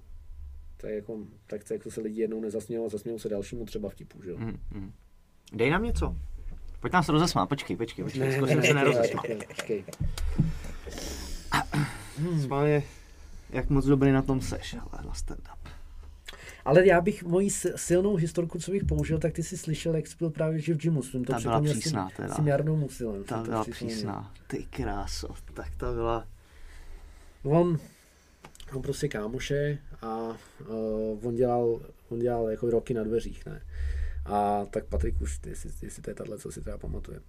To 0.76 0.86
je 0.86 0.94
jako, 0.94 1.18
tak 1.46 1.64
to 1.64 1.74
jako 1.74 1.90
se 1.90 2.00
lidi 2.00 2.20
jednou 2.20 2.40
nezasmějou 2.40 2.86
a 2.86 2.88
zasmějou 2.88 3.18
se 3.18 3.28
dalšímu 3.28 3.64
třeba 3.64 3.88
vtipu, 3.88 4.22
že 4.22 4.30
jo. 4.30 4.36
Mm, 4.38 4.58
mm. 4.74 4.92
Dej 5.52 5.70
nám 5.70 5.82
něco. 5.82 6.16
Pojď 6.80 6.92
nám 6.92 7.02
se 7.02 7.12
rozesmát, 7.12 7.48
počkej, 7.48 7.76
počkej, 7.76 8.04
počkej, 8.04 8.32
zkusím 8.32 8.48
se 8.48 8.56
počkej, 8.56 8.74
nerozesmát. 8.74 9.26
počkej, 9.26 9.46
počkej. 9.46 9.84
Schválně, 12.42 12.82
jak 13.50 13.70
moc 13.70 13.84
dobrý 13.84 14.12
na 14.12 14.22
tom 14.22 14.40
seš, 14.40 14.74
ale 14.74 15.02
na 15.06 15.12
stand-up. 15.12 15.70
Ale 16.64 16.86
já 16.86 17.00
bych 17.00 17.22
moji 17.22 17.50
silnou 17.76 18.16
historku, 18.16 18.58
co 18.58 18.70
bych 18.70 18.84
použil, 18.84 19.18
tak 19.18 19.32
ty 19.32 19.42
jsi 19.42 19.58
slyšel, 19.58 19.96
jak 19.96 20.06
jsi 20.06 20.16
byl 20.18 20.30
právě 20.30 20.60
že 20.60 20.74
v 20.74 20.76
gymu. 20.76 21.02
Jsem 21.02 21.24
to 21.24 21.32
Ta 21.32 21.40
byla 21.40 21.60
přísná 21.60 22.08
teda. 22.16 22.34
S 22.34 22.46
Jarnou 22.46 22.76
Musilem. 22.76 23.24
Ta 23.24 23.42
byla 23.42 23.64
přísná. 23.64 24.32
Ty 24.46 24.66
kráso, 24.70 25.28
tak 25.54 25.76
to 25.76 25.92
byla... 25.94 26.26
On, 27.42 27.78
on 28.74 28.82
prostě 28.82 29.08
kámoše 29.08 29.78
a 30.02 30.16
uh, 30.16 31.26
on 31.26 31.34
dělal, 31.34 31.80
on 32.08 32.18
dělal 32.18 32.48
jako 32.48 32.70
roky 32.70 32.94
na 32.94 33.04
dveřích, 33.04 33.46
ne? 33.46 33.62
A 34.24 34.66
tak 34.70 34.84
Patrik 34.84 35.20
už, 35.20 35.40
jestli, 35.46 35.70
jestli 35.82 36.02
to 36.02 36.10
je 36.10 36.14
tahle, 36.14 36.38
co 36.38 36.52
si 36.52 36.62
teda 36.62 36.78
pamatuje. 36.78 37.20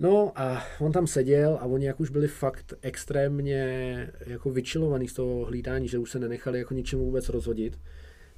No 0.00 0.32
a 0.40 0.62
on 0.80 0.92
tam 0.92 1.06
seděl 1.06 1.58
a 1.60 1.64
oni 1.64 1.86
jak 1.86 2.00
už 2.00 2.10
byli 2.10 2.28
fakt 2.28 2.74
extrémně 2.82 4.10
jako 4.26 4.50
vyčilovaný 4.50 5.08
z 5.08 5.12
toho 5.12 5.44
hlídání, 5.44 5.88
že 5.88 5.98
už 5.98 6.10
se 6.10 6.18
nenechali 6.18 6.58
jako 6.58 6.74
ničemu 6.74 7.04
vůbec 7.04 7.28
rozhodit. 7.28 7.78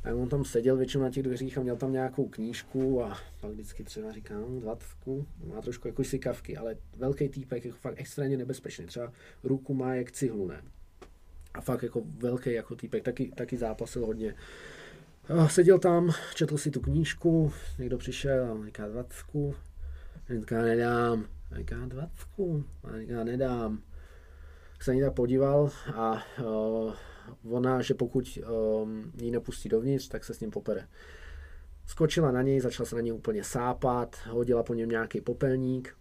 Tak 0.02 0.14
on 0.14 0.28
tam 0.28 0.44
seděl 0.44 0.76
většinou 0.76 1.04
na 1.04 1.10
těch 1.10 1.22
dveřích 1.22 1.58
a 1.58 1.62
měl 1.62 1.76
tam 1.76 1.92
nějakou 1.92 2.28
knížku 2.28 3.04
a 3.04 3.18
pak 3.40 3.50
vždycky 3.50 3.84
třeba 3.84 4.12
říká, 4.12 4.34
no, 4.34 4.60
dvacku, 4.60 5.26
má 5.46 5.60
trošku 5.62 5.88
jako 5.88 6.02
kavky, 6.20 6.56
ale 6.56 6.76
velký 6.96 7.28
týpek, 7.28 7.64
jako 7.64 7.78
fakt 7.78 7.94
extrémně 7.96 8.36
nebezpečný. 8.36 8.86
Třeba 8.86 9.12
ruku 9.44 9.74
má 9.74 9.94
jak 9.94 10.12
cihlu, 10.12 10.48
ne? 10.48 10.62
A 11.54 11.60
fakt 11.60 11.82
jako 11.82 12.02
velký 12.18 12.52
jako 12.52 12.76
týpek, 12.76 13.02
taky, 13.02 13.32
taky 13.36 13.56
zápasil 13.56 14.06
hodně. 14.06 14.34
A 15.28 15.48
seděl 15.48 15.78
tam, 15.78 16.10
četl 16.34 16.58
si 16.58 16.70
tu 16.70 16.80
knížku, 16.80 17.52
někdo 17.78 17.98
přišel 17.98 18.52
a 18.52 18.66
říká 18.66 18.88
dvacku, 18.88 19.54
říká 20.40 20.62
nedám, 20.62 21.26
říká 21.52 21.76
dvacku, 21.86 22.64
a 22.84 22.98
říká 22.98 23.24
nedám. 23.24 23.82
Tak 24.72 24.84
se 24.84 24.92
tak 25.04 25.14
podíval 25.14 25.70
a 25.94 26.22
uh, 26.42 26.92
ona, 27.50 27.82
že 27.82 27.94
pokud 27.94 28.38
um, 28.82 29.12
ji 29.22 29.30
nepustí 29.30 29.68
dovnitř, 29.68 30.08
tak 30.08 30.24
se 30.24 30.34
s 30.34 30.40
ním 30.40 30.50
popere. 30.50 30.88
Skočila 31.86 32.32
na 32.32 32.42
něj, 32.42 32.60
začala 32.60 32.86
se 32.86 32.94
na 32.94 33.00
něj 33.00 33.12
úplně 33.12 33.44
sápat, 33.44 34.16
hodila 34.30 34.62
po 34.62 34.74
něm 34.74 34.88
nějaký 34.88 35.20
popelník 35.20 35.96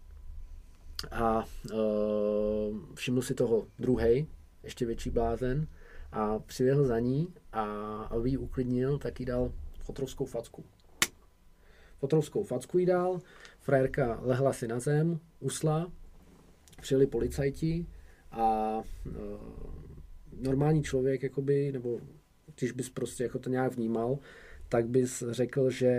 a 1.10 1.44
uh, 1.72 2.94
všiml 2.94 3.22
si 3.22 3.34
toho 3.34 3.66
druhý, 3.78 4.26
ještě 4.62 4.86
větší 4.86 5.10
blázen 5.10 5.66
a 6.12 6.38
přiběhl 6.38 6.84
za 6.84 6.98
ní 6.98 7.34
a 7.52 7.62
aby 8.10 8.30
ji 8.30 8.36
uklidnil, 8.36 8.98
tak 8.98 9.20
jí 9.20 9.26
dal 9.26 9.52
fotrovskou 9.80 10.24
facku. 10.24 10.64
Fotrovskou 11.98 12.44
facku 12.44 12.78
jí 12.78 12.86
dal, 12.86 13.20
frajerka 13.68 14.20
lehla 14.22 14.52
si 14.52 14.68
na 14.68 14.80
zem, 14.80 15.20
usla, 15.40 15.92
přijeli 16.80 17.06
policajti 17.06 17.86
a 18.30 18.76
uh, 18.78 19.14
normální 20.40 20.82
člověk, 20.82 21.22
jakoby, 21.22 21.72
nebo 21.72 22.00
když 22.54 22.72
bys 22.72 22.90
prostě 22.90 23.22
jako 23.22 23.38
to 23.38 23.50
nějak 23.50 23.76
vnímal, 23.76 24.18
tak 24.68 24.86
bys 24.88 25.24
řekl, 25.30 25.70
že 25.70 25.92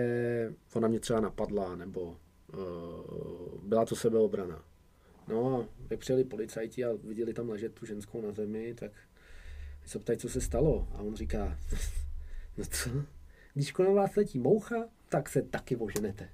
ona 0.74 0.88
mě 0.88 1.00
třeba 1.00 1.20
napadla, 1.20 1.76
nebo 1.76 2.02
uh, 2.02 3.64
byla 3.64 3.86
to 3.86 3.96
sebeobrana. 3.96 4.66
No 5.28 5.56
a 5.56 5.66
jak 5.90 6.00
přijeli 6.00 6.24
policajti 6.24 6.86
a 6.86 6.90
viděli 7.04 7.34
tam 7.34 7.50
ležet 7.50 7.74
tu 7.74 7.86
ženskou 7.86 8.22
na 8.22 8.32
zemi, 8.32 8.74
tak 8.74 8.92
se 9.86 10.00
ptají, 10.00 10.20
co 10.20 10.30
se 10.30 10.42
stalo. 10.42 10.88
A 10.92 11.02
on 11.02 11.16
říká, 11.16 11.58
no 12.58 12.66
co? 12.72 12.90
Když 13.54 13.72
kolem 13.72 13.94
vás 13.94 14.16
letí 14.16 14.40
moucha, 14.40 14.76
tak 15.10 15.30
se 15.30 15.42
taky 15.42 15.76
oženete. 15.76 16.30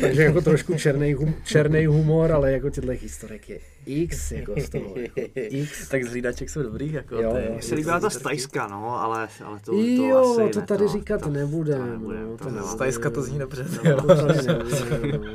Takže 0.00 0.22
jako 0.22 0.40
trošku 0.40 0.74
černý, 0.74 1.14
hum, 1.14 1.34
černý 1.44 1.86
humor, 1.86 2.32
ale 2.32 2.52
jako 2.52 2.70
těchto 2.70 2.90
historek 2.90 3.48
je 3.48 3.58
X, 3.86 4.32
jako 4.32 4.54
z 4.60 4.68
toho, 4.68 4.94
jako 4.96 5.20
X. 5.34 5.88
tak 5.88 6.04
z 6.04 6.08
hlídaček 6.08 6.50
jsou 6.50 6.62
dobrý, 6.62 6.92
jako 6.92 7.22
jo, 7.22 7.32
ty. 7.32 7.52
Mně 7.52 7.62
se 7.62 7.74
líbila 7.74 8.00
ta 8.00 8.10
stajska, 8.10 8.66
no, 8.66 9.00
ale, 9.00 9.28
ale 9.44 9.60
to, 9.60 9.72
to 9.72 9.78
jo, 9.78 10.16
asi 10.18 10.52
to 10.52 10.60
ne, 10.60 10.66
tady 10.66 10.84
to, 10.84 10.88
říkat 10.88 11.22
to, 11.22 11.30
nebudem. 11.30 11.78
To 11.78 11.86
nebudem, 11.86 12.22
no, 12.30 12.36
to 12.36 12.44
to 12.44 12.50
nevadí. 12.50 12.68
Stajska 12.68 13.10
to 13.10 13.22
zní 13.22 13.38
dobře. 13.38 13.66
No, 13.84 13.96
to 13.96 14.26
nebudem, 14.26 15.20
no, 15.22 15.32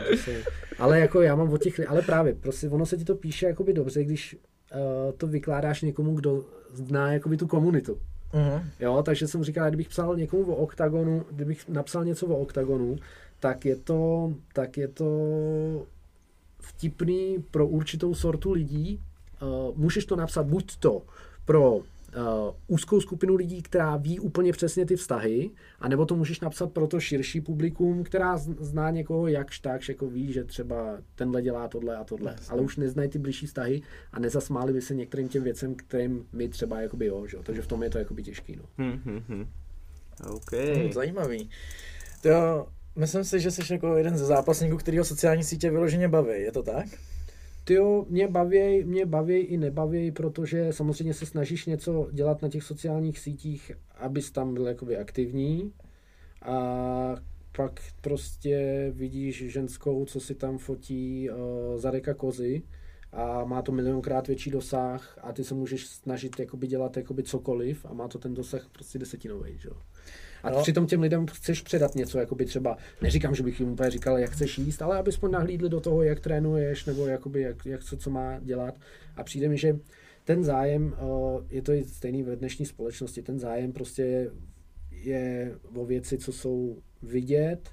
ale 0.80 1.00
jako 1.00 1.22
já 1.22 1.36
mám 1.36 1.54
od 1.54 1.62
těch, 1.62 1.90
ale 1.90 2.02
právě, 2.02 2.34
prostě 2.34 2.70
ono 2.70 2.86
se 2.86 2.98
ti 2.98 3.04
to 3.04 3.16
píše 3.16 3.46
jakoby 3.46 3.74
dobře, 3.74 4.04
když 4.04 4.36
uh, 4.36 4.80
to 5.18 5.28
vykládáš 5.28 5.82
někomu, 5.82 6.16
kdo 6.16 6.46
zná 6.74 7.14
jakoby 7.14 7.38
tu 7.38 7.48
komunitu. 7.48 7.98
Mhm. 8.34 8.70
Jo, 8.80 9.04
takže 9.06 9.28
jsem 9.28 9.44
říkal, 9.44 9.68
kdybych 9.68 9.90
psal 9.90 10.16
někomu 10.16 10.44
o 10.44 10.56
oktagonu, 10.56 11.26
kdybych 11.32 11.70
napsal 11.70 12.06
něco 12.06 12.28
o 12.28 12.38
oktagonu, 12.38 12.96
tak 13.44 13.66
je 13.66 13.76
to, 13.76 14.34
tak 14.54 14.78
je 14.78 14.88
to 14.88 15.08
vtipný 16.60 17.44
pro 17.52 17.68
určitou 17.68 18.16
sortu 18.16 18.52
lidí. 18.52 19.00
Uh, 19.42 19.78
můžeš 19.78 20.06
to 20.06 20.16
napsat 20.16 20.46
buď 20.46 20.78
to 20.78 21.02
pro 21.46 21.76
uh, 21.76 21.84
úzkou 22.68 23.02
skupinu 23.02 23.36
lidí, 23.36 23.62
která 23.62 23.98
ví 23.98 24.20
úplně 24.20 24.52
přesně 24.52 24.86
ty 24.86 24.96
vztahy, 24.96 25.52
anebo 25.80 26.06
to 26.06 26.16
můžeš 26.16 26.40
napsat 26.40 26.72
pro 26.72 26.88
to 26.88 27.00
širší 27.00 27.42
publikum, 27.42 28.04
která 28.04 28.38
zná 28.38 28.90
někoho 28.90 29.28
jakž 29.28 29.60
takž, 29.60 29.90
jako 29.90 30.08
ví, 30.08 30.34
že 30.34 30.44
třeba 30.44 30.98
tenhle 31.16 31.42
dělá 31.42 31.68
tohle 31.68 31.98
a 31.98 32.04
tohle, 32.04 32.36
ale 32.50 32.62
už 32.62 32.78
neznají 32.78 33.10
ty 33.10 33.20
blížší 33.20 33.46
vztahy 33.46 33.82
a 34.12 34.20
nezasmáli 34.20 34.74
by 34.74 34.82
se 34.82 34.96
některým 34.96 35.28
těm 35.28 35.44
věcem, 35.44 35.76
kterým 35.76 36.26
my 36.34 36.50
třeba 36.50 36.82
jakoby 36.82 37.06
jo, 37.06 37.28
že? 37.28 37.38
jo. 37.38 37.44
takže 37.44 37.62
v 37.62 37.68
tom 37.68 37.84
je 37.84 37.90
to 37.90 37.98
jakoby 37.98 38.24
těžký. 38.24 38.56
No. 38.56 38.64
Hm, 38.78 39.02
hm, 39.06 39.24
hm. 39.28 39.48
OK. 40.30 40.54
Hmm, 40.54 40.94
zajímavý. 40.94 41.50
To 42.22 42.68
myslím 42.96 43.24
si, 43.24 43.40
že 43.40 43.52
jsi 43.52 43.74
jako 43.74 43.98
jeden 43.98 44.18
ze 44.18 44.26
zápasníků, 44.26 44.78
kterýho 44.78 45.06
sociální 45.06 45.44
sítě 45.44 45.72
vyloženě 45.72 46.08
baví, 46.08 46.42
je 46.42 46.52
to 46.52 46.64
tak? 46.64 46.86
Ty 47.64 47.74
jo, 47.74 48.06
mě 48.10 48.28
baví, 48.28 48.84
mě 48.84 49.06
baví 49.06 49.38
i 49.38 49.58
nebaví, 49.58 50.12
protože 50.12 50.74
samozřejmě 50.74 51.14
se 51.14 51.26
snažíš 51.26 51.66
něco 51.66 52.10
dělat 52.12 52.42
na 52.42 52.50
těch 52.50 52.64
sociálních 52.64 53.20
sítích, 53.20 53.72
abys 53.96 54.32
tam 54.32 54.54
byl 54.54 54.68
jakoby 54.68 54.98
aktivní 54.98 55.74
a 56.42 57.16
pak 57.58 57.80
prostě 58.02 58.88
vidíš 58.96 59.52
ženskou, 59.52 60.06
co 60.06 60.20
si 60.20 60.36
tam 60.36 60.58
fotí 60.58 61.30
uh, 61.30 61.36
zadeka 61.78 62.14
kozy 62.14 62.62
a 63.12 63.46
má 63.46 63.62
to 63.62 63.72
milionkrát 63.72 64.28
větší 64.28 64.52
dosah 64.52 65.20
a 65.22 65.34
ty 65.34 65.44
se 65.44 65.54
můžeš 65.54 65.88
snažit 65.88 66.40
jakoby 66.40 66.68
dělat 66.68 66.98
jakoby 66.98 67.24
cokoliv 67.24 67.86
a 67.86 67.94
má 67.94 68.08
to 68.08 68.20
ten 68.20 68.34
dosah 68.34 68.70
prostě 68.72 69.00
desetinový, 69.00 69.58
že 69.58 69.70
jo. 69.70 69.76
A 70.44 70.50
No. 70.50 70.62
přitom 70.62 70.88
těm 70.88 71.02
lidem 71.02 71.28
chceš 71.28 71.62
předat 71.62 71.96
něco, 71.96 72.20
jakoby 72.20 72.46
třeba, 72.46 72.78
neříkám, 73.02 73.36
že 73.36 73.44
bych 73.44 73.60
jim 73.60 73.70
úplně 73.70 73.90
říkal, 73.90 74.18
jak 74.18 74.32
chceš 74.32 74.58
jíst, 74.58 74.82
ale 74.82 74.98
aby 74.98 75.10
aspoň 75.10 75.32
nahlídli 75.32 75.70
do 75.70 75.80
toho, 75.80 76.04
jak 76.04 76.20
trénuješ, 76.20 76.86
nebo 76.86 77.08
jakoby 77.08 77.42
jak, 77.42 77.66
jak 77.66 77.84
co, 77.84 77.98
co 77.98 78.10
má 78.10 78.40
dělat. 78.40 78.76
A 79.16 79.24
přijde 79.24 79.50
mi, 79.50 79.58
že 79.58 79.80
ten 80.24 80.44
zájem, 80.44 80.96
je 81.50 81.62
to 81.62 81.72
i 81.74 81.84
stejný 81.84 82.24
ve 82.24 82.36
dnešní 82.36 82.66
společnosti, 82.66 83.22
ten 83.22 83.40
zájem 83.40 83.72
prostě 83.74 84.32
je 84.92 85.56
o 85.76 85.86
věci, 85.86 86.18
co 86.18 86.32
jsou 86.32 86.78
vidět 87.02 87.70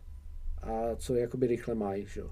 a 0.62 0.96
co 0.96 1.14
jakoby 1.14 1.46
rychle 1.46 1.74
mají, 1.74 2.06
že? 2.06 2.20
jo. 2.20 2.30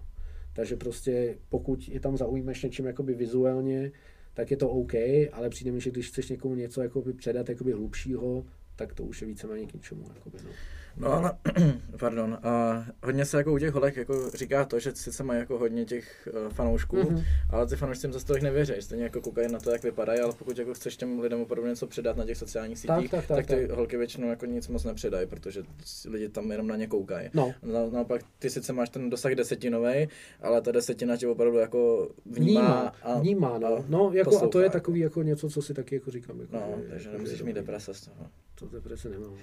Takže 0.52 0.76
prostě 0.76 1.38
pokud 1.48 1.88
je 1.88 2.00
tam 2.00 2.16
zaujmeš 2.16 2.62
něčím 2.62 2.86
jakoby 2.86 3.14
vizuálně, 3.14 3.92
tak 4.34 4.50
je 4.50 4.56
to 4.56 4.70
OK, 4.70 4.94
ale 5.32 5.48
přijde 5.50 5.72
mi, 5.72 5.80
že 5.80 5.90
když 5.90 6.08
chceš 6.08 6.28
někomu 6.28 6.54
něco 6.54 6.82
jakoby 6.82 7.12
předat 7.12 7.48
jakoby 7.48 7.72
hlubšího, 7.72 8.44
tak 8.78 8.92
to 8.94 9.02
už 9.04 9.20
je 9.22 9.28
víceméně 9.28 9.66
k 9.66 9.74
ničemu. 9.74 10.04
Jakoby, 10.14 10.38
no. 10.44 10.50
No 10.96 11.12
ale, 11.12 11.32
pardon, 11.98 12.38
a 12.42 12.84
hodně 13.04 13.24
se 13.24 13.36
jako 13.36 13.52
u 13.52 13.58
těch 13.58 13.72
holek 13.72 13.96
jako 13.96 14.30
říká 14.34 14.64
to, 14.64 14.78
že 14.80 14.92
sice 14.94 15.22
mají 15.24 15.40
jako 15.40 15.58
hodně 15.58 15.84
těch 15.84 16.28
uh, 16.46 16.52
fanoušků, 16.52 16.96
Mhm. 16.96 17.06
mm-hmm. 17.16 17.24
ale 17.50 17.66
ty 17.66 17.76
fanoušci 17.76 18.06
jim 18.06 18.12
zase 18.12 18.26
tolik 18.26 18.42
nevěří, 18.42 18.72
stejně 18.80 19.04
jako 19.04 19.20
koukají 19.20 19.52
na 19.52 19.58
to, 19.58 19.70
jak 19.70 19.82
vypadají, 19.82 20.20
ale 20.20 20.32
pokud 20.38 20.58
jako 20.58 20.74
chceš 20.74 20.96
těm 20.96 21.20
lidem 21.20 21.40
opravdu 21.40 21.68
něco 21.68 21.86
předat 21.86 22.16
na 22.16 22.24
těch 22.24 22.36
sociálních 22.38 22.78
sítích, 22.78 23.10
tak, 23.10 23.26
tak, 23.26 23.36
tak 23.36 23.46
ty 23.46 23.66
tak. 23.66 23.76
holky 23.76 23.96
většinou 23.96 24.28
jako 24.28 24.46
nic 24.46 24.68
moc 24.68 24.84
nepředají, 24.84 25.26
protože 25.26 25.62
lidi 26.08 26.28
tam 26.28 26.50
jenom 26.50 26.66
na 26.66 26.76
ně 26.76 26.86
koukají. 26.86 27.30
no. 27.34 27.54
Na, 27.62 27.86
naopak 27.92 28.20
ty 28.38 28.50
sice 28.50 28.72
máš 28.72 28.88
ten 28.90 29.10
dosah 29.10 29.32
desetinový, 29.32 30.08
ale 30.40 30.60
ta 30.62 30.72
desetina 30.72 31.16
tě 31.16 31.28
opravdu 31.28 31.58
jako 31.58 32.10
vnímá. 32.26 32.60
Vnímá, 32.60 32.92
a, 33.02 33.18
vnímá, 33.20 33.58
no. 33.58 33.76
a 33.76 33.84
no 33.88 34.10
jako, 34.14 34.42
a 34.44 34.48
to 34.48 34.60
je 34.60 34.70
takový 34.70 35.00
jako 35.00 35.22
něco, 35.22 35.50
co 35.50 35.62
si 35.62 35.74
taky 35.74 35.94
jako 35.94 36.10
říkám. 36.10 36.40
Jako, 36.40 36.56
No, 36.56 36.78
že- 36.82 36.88
takže 36.90 37.08
jako 37.08 37.18
nemusíš 37.18 37.42
mít 37.42 37.52
deprese 37.52 37.94
z 37.94 38.00
toho. 38.00 38.26
To 38.58 38.66
deprese 38.66 39.08
nemám. 39.08 39.32
Ok. 39.32 39.40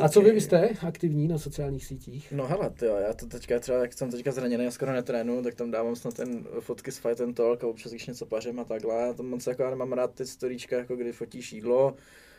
A 0.00 0.08
co 0.08 0.20
vy, 0.20 0.40
jste 0.40 0.68
aktivní 0.86 1.28
na 1.28 1.38
sociálních 1.38 1.86
sítích? 1.86 2.32
No 2.32 2.46
hele, 2.46 2.72
jo, 2.82 2.96
já 2.96 3.12
to 3.12 3.26
teďka 3.26 3.58
třeba, 3.58 3.78
jak 3.78 3.92
jsem 3.92 4.10
teďka 4.10 4.32
zraněný 4.32 4.66
a 4.66 4.70
skoro 4.70 4.92
netrénu, 4.92 5.42
tak 5.42 5.54
tam 5.54 5.70
dávám 5.70 5.96
snad 5.96 6.14
ten 6.14 6.44
fotky 6.60 6.92
z 6.92 6.98
Fight 6.98 7.20
and 7.20 7.34
Talk 7.34 7.64
a 7.64 7.66
občas 7.66 7.92
když 7.92 8.06
něco 8.06 8.26
pařím 8.26 8.60
a 8.60 8.64
takhle. 8.64 9.08
A 9.08 9.12
tam 9.12 9.26
moc 9.26 9.46
jako 9.46 9.62
já 9.62 9.70
nemám 9.70 9.92
rád 9.92 10.14
ty 10.14 10.26
storíčka, 10.26 10.76
jako 10.76 10.96
kdy 10.96 11.12
fotíš 11.12 11.52
jídlo 11.52 11.94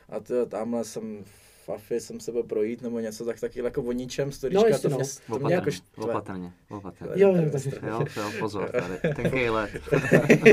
a 0.10 0.20
ty 0.20 0.34
jo, 0.34 0.46
tamhle 0.46 0.84
jsem 0.84 1.26
v 1.66 1.70
Afi 1.70 2.00
jsem 2.00 2.20
se 2.20 2.32
byl 2.32 2.44
projít 2.44 2.82
nebo 2.82 3.00
něco, 3.00 3.26
tak 3.26 3.40
taky 3.40 3.60
jako 3.60 3.82
o 3.84 3.92
ničem 3.92 4.32
storíčka, 4.32 4.62
No, 4.62 4.68
jistě, 4.68 4.90
to 4.90 4.96
mě, 4.96 5.04
no. 5.30 5.38
to 5.40 5.46
mě 5.46 5.56
jako 5.56 5.70
Opatrně, 5.70 5.82
štve. 5.94 6.04
opatrně, 6.04 6.52
opatrně. 6.70 7.10
Jo, 7.24 7.36
jo. 7.36 7.52
Jo, 7.88 8.06
jo, 8.18 8.32
pozor, 8.40 8.70
tady, 8.72 9.14
tenkej 9.16 9.50
let. 9.50 9.70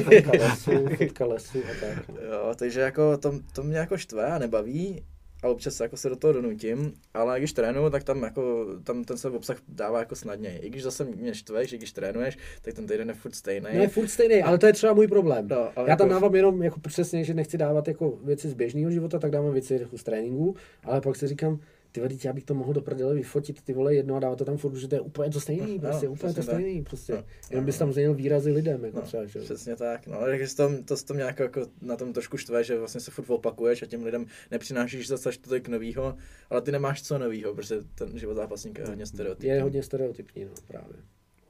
Fotka 0.03 0.31
lesu, 0.39 0.71
fotka 0.99 1.27
lesu 1.27 1.59
a 1.59 1.87
tak. 1.87 2.09
Jo, 2.09 2.55
takže 2.57 2.81
jako 2.81 3.17
to, 3.19 3.33
to 3.53 3.63
mě 3.63 3.79
jako 3.79 3.97
štve 3.97 4.27
a 4.27 4.39
nebaví, 4.39 5.05
a 5.43 5.49
občas 5.49 5.81
jako 5.81 5.97
se 5.97 6.09
do 6.09 6.17
toho 6.17 6.33
donutím, 6.33 6.93
ale 7.15 7.39
když 7.39 7.53
trénuju, 7.53 7.91
tak 7.91 8.05
tam 8.05 8.23
jako, 8.23 8.67
tam 8.85 9.05
ten 9.05 9.17
se 9.19 9.31
obsah 9.31 9.57
dává 9.69 9.99
jako 9.99 10.17
snadněji. 10.17 10.59
I 10.59 10.69
když 10.71 10.83
zase 10.83 11.05
mě 11.05 11.35
štveš, 11.35 11.73
i 11.73 11.77
když 11.79 11.93
trénuješ, 11.93 12.39
tak 12.63 12.75
ten 12.75 12.87
týden 12.87 13.09
je 13.09 13.15
furt 13.15 13.35
stejný. 13.35 13.67
No 13.75 13.81
je 13.83 13.89
furt 13.89 14.09
stejný, 14.09 14.43
ale 14.43 14.59
to 14.59 14.67
je 14.67 14.73
třeba 14.73 14.93
můj 14.95 15.09
problém. 15.09 15.49
No, 15.51 15.57
ale 15.77 15.91
Já 15.91 15.97
tam 15.97 16.09
jako- 16.09 16.21
dávám 16.21 16.35
jenom 16.35 16.63
jako 16.63 16.81
přesně, 16.81 17.25
že 17.25 17.35
nechci 17.35 17.59
dávat 17.59 17.89
jako 17.89 18.19
věci 18.25 18.49
z 18.49 18.55
běžného 18.55 18.91
života, 18.91 19.19
tak 19.19 19.31
dávám 19.31 19.53
věci 19.53 19.87
z 19.97 20.03
tréninku, 20.03 20.57
ale 20.85 21.01
pak 21.01 21.17
si 21.17 21.27
říkám, 21.27 21.61
ty 21.93 22.01
vole, 22.01 22.11
já 22.25 22.33
bych 22.33 22.45
to 22.45 22.55
mohl 22.55 22.73
do 22.73 22.81
prdele 22.81 23.15
vyfotit 23.15 23.63
ty 23.63 23.73
vole 23.73 23.95
jedno 23.95 24.17
a 24.17 24.21
dávat 24.21 24.37
to 24.37 24.45
tam 24.45 24.57
furt, 24.57 24.75
že 24.77 24.89
to 24.89 24.95
je 24.95 25.01
úplně 25.01 25.31
to 25.31 25.41
stejný, 25.41 25.75
No, 25.75 25.81
prostě 25.91 26.07
no, 26.07 26.13
úplně 26.13 26.29
to 26.35 26.41
přesně 26.41 26.53
tak. 26.53 26.61
stejný, 26.61 26.83
prostě. 26.85 27.13
No, 27.13 27.25
Jenom 27.51 27.65
no, 27.65 27.67
bys 27.67 27.79
tam 27.79 27.93
změnil 27.93 28.15
výrazy 28.15 28.53
lidem, 28.53 28.85
jako 28.85 28.97
No, 28.97 29.03
třeba, 29.03 29.27
že? 29.27 29.41
přesně 29.41 29.77
tak, 29.77 30.07
no, 30.07 30.19
ale 30.19 30.29
takže 30.31 30.57
to, 30.57 30.71
to, 30.85 30.97
to 30.97 31.15
mě 31.15 31.23
jako, 31.23 31.43
jako 31.43 31.67
na 31.83 31.97
tom 31.97 32.13
trošku 32.13 32.37
štve, 32.37 32.65
že 32.65 32.79
vlastně 32.79 33.01
se 33.01 33.11
furt 33.11 33.31
opakuješ 33.31 33.83
a 33.83 33.87
těm 33.87 34.05
lidem 34.05 34.27
nepřinášíš 34.51 35.09
zase 35.09 35.31
tolik 35.41 35.69
novýho, 35.69 36.17
ale 36.51 36.61
ty 36.63 36.73
nemáš 36.73 37.03
co 37.03 37.19
novýho, 37.19 37.55
protože 37.55 37.77
ten 37.95 38.19
život 38.19 38.35
zápasníka 38.35 38.83
je 38.83 38.89
hodně 38.89 39.07
stereotypní. 39.07 39.49
Je 39.49 39.63
hodně 39.63 39.83
stereotypní, 39.83 40.45
no, 40.45 40.51
právě. 40.69 40.97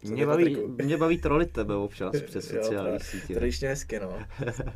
Mě 0.03 0.27
baví, 0.27 0.57
mě 0.83 0.97
baví 0.97 1.19
trolit 1.19 1.53
tebe 1.53 1.75
občas 1.75 2.13
přes 2.27 2.49
sociální 2.49 2.99
to- 2.99 3.05
sítě. 3.05 3.35
Tradičně 3.35 3.69
hezky, 3.69 4.01
no. 4.01 4.19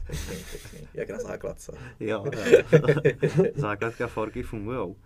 Pěkný, 0.06 0.36
pěkný. 0.50 0.88
Jak 0.94 1.10
na 1.10 1.18
základce. 1.18 1.72
Jo, 2.00 2.24
jo. 2.50 2.62
Základka 3.54 4.06
forky 4.06 4.42
fungujou. 4.42 4.96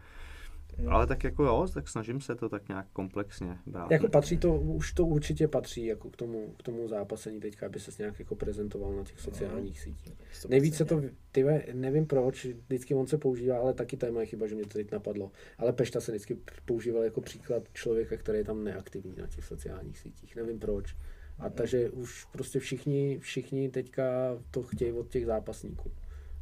Ale 0.86 1.06
tak 1.06 1.24
jako 1.24 1.44
jo, 1.44 1.66
tak 1.74 1.88
snažím 1.88 2.20
se 2.20 2.34
to 2.34 2.48
tak 2.48 2.68
nějak 2.68 2.86
komplexně 2.92 3.58
brát. 3.66 3.90
Jako 3.90 4.08
patří 4.08 4.36
to, 4.38 4.54
už 4.54 4.92
to 4.92 5.06
určitě 5.06 5.48
patří 5.48 5.86
jako 5.86 6.10
k 6.10 6.16
tomu, 6.16 6.54
k 6.58 6.62
tomu 6.62 6.88
zápasení 6.88 7.40
teďka, 7.40 7.66
aby 7.66 7.80
se 7.80 7.90
nějak 7.98 8.18
jako 8.18 8.34
prezentoval 8.34 8.92
na 8.92 9.04
těch 9.04 9.20
sociálních 9.20 9.80
sítích. 9.80 10.14
Nejvíce 10.48 10.84
to, 10.84 11.02
ty 11.32 11.42
ve- 11.42 11.64
nevím 11.72 12.06
proč, 12.06 12.44
vždycky 12.44 12.94
on 12.94 13.06
se 13.06 13.18
používá, 13.18 13.58
ale 13.58 13.74
taky 13.74 13.96
to 13.96 14.06
je 14.06 14.12
moje 14.12 14.26
chyba, 14.26 14.46
že 14.46 14.54
mě 14.54 14.64
to 14.64 14.68
teď 14.68 14.92
napadlo. 14.92 15.30
Ale 15.58 15.72
Pešta 15.72 16.00
se 16.00 16.12
vždycky 16.12 16.38
používal 16.64 17.02
jako 17.02 17.20
příklad 17.20 17.62
člověka, 17.72 18.16
který 18.16 18.38
je 18.38 18.44
tam 18.44 18.64
neaktivní 18.64 19.14
na 19.16 19.26
těch 19.26 19.44
sociálních 19.44 19.98
sítích. 19.98 20.36
Nevím 20.36 20.58
proč. 20.58 20.96
A 21.38 21.50
takže 21.50 21.90
už 21.90 22.24
prostě 22.24 22.58
všichni, 22.58 23.18
všichni 23.18 23.68
teďka 23.68 24.38
to 24.50 24.62
chtějí 24.62 24.92
od 24.92 25.08
těch 25.08 25.26
zápasníků, 25.26 25.90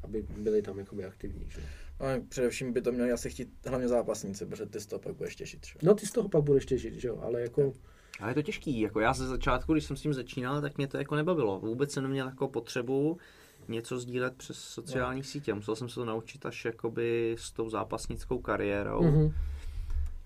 aby 0.02 0.24
byli 0.38 0.62
tam 0.62 0.78
jakoby 0.78 1.04
aktivní. 1.04 1.46
Že? 1.50 1.60
Ale 2.00 2.20
především 2.28 2.72
by 2.72 2.82
to 2.82 2.92
měli 2.92 3.12
asi 3.12 3.30
chtít 3.30 3.48
hlavně 3.66 3.88
zápasníci, 3.88 4.46
protože 4.46 4.66
ty 4.66 4.80
z 4.80 4.86
toho 4.86 5.00
pak 5.00 5.14
budeš 5.14 5.36
těšit. 5.36 5.66
Že? 5.66 5.74
No 5.82 5.94
ty 5.94 6.06
z 6.06 6.12
toho 6.12 6.28
pak 6.28 6.42
budeš 6.42 6.66
těžit, 6.66 6.94
že 6.94 7.08
jo, 7.08 7.18
ale 7.22 7.40
jako... 7.40 7.72
Ale 8.20 8.30
je 8.30 8.34
to 8.34 8.42
těžký, 8.42 8.80
jako 8.80 9.00
já 9.00 9.12
ze 9.12 9.26
začátku, 9.26 9.72
když 9.72 9.84
jsem 9.84 9.96
s 9.96 10.02
tím 10.02 10.14
začínal, 10.14 10.60
tak 10.60 10.76
mě 10.76 10.86
to 10.86 10.98
jako 10.98 11.16
nebavilo. 11.16 11.60
Vůbec 11.60 11.92
jsem 11.92 12.02
neměl 12.02 12.26
jako 12.26 12.48
potřebu 12.48 13.18
něco 13.68 13.98
sdílet 13.98 14.34
přes 14.36 14.58
sociální 14.58 15.24
sítě. 15.24 15.54
Musel 15.54 15.76
jsem 15.76 15.88
se 15.88 15.94
to 15.94 16.04
naučit 16.04 16.46
až 16.46 16.64
jakoby 16.64 17.36
s 17.38 17.52
tou 17.52 17.70
zápasnickou 17.70 18.38
kariérou. 18.38 19.02
Mhm. 19.02 19.32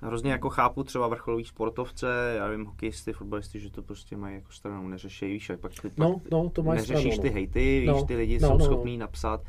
Hrozně 0.03 0.33
jako 0.33 0.51
chápu 0.51 0.85
třeba 0.85 1.09
vrcholový 1.09 1.45
sportovce, 1.45 2.35
já 2.37 2.49
vím, 2.49 2.65
hokejisty, 2.65 3.13
fotbalisty, 3.13 3.61
že 3.61 3.71
to 3.71 3.83
prostě 3.83 4.17
mají 4.17 4.35
jako 4.35 4.53
stranou, 4.53 4.89
neřeší, 4.89 5.27
víš, 5.27 5.49
jak 5.49 5.61
pak, 5.61 5.73
ty, 5.83 5.91
No, 5.97 6.19
pak 6.19 6.31
no, 6.31 6.51
to 6.51 6.63
máš 6.63 6.79
neřešíš 6.79 7.15
stranu, 7.15 7.23
ty 7.23 7.29
no. 7.29 7.35
hejty, 7.35 7.81
víš, 7.81 7.89
No, 7.89 8.05
ty 8.05 8.17
lidi 8.17 8.39
no, 8.39 8.49
jsou 8.49 8.53
no, 8.53 8.59
no. 8.59 8.65
schopní 8.65 8.99
napsat, 8.99 9.45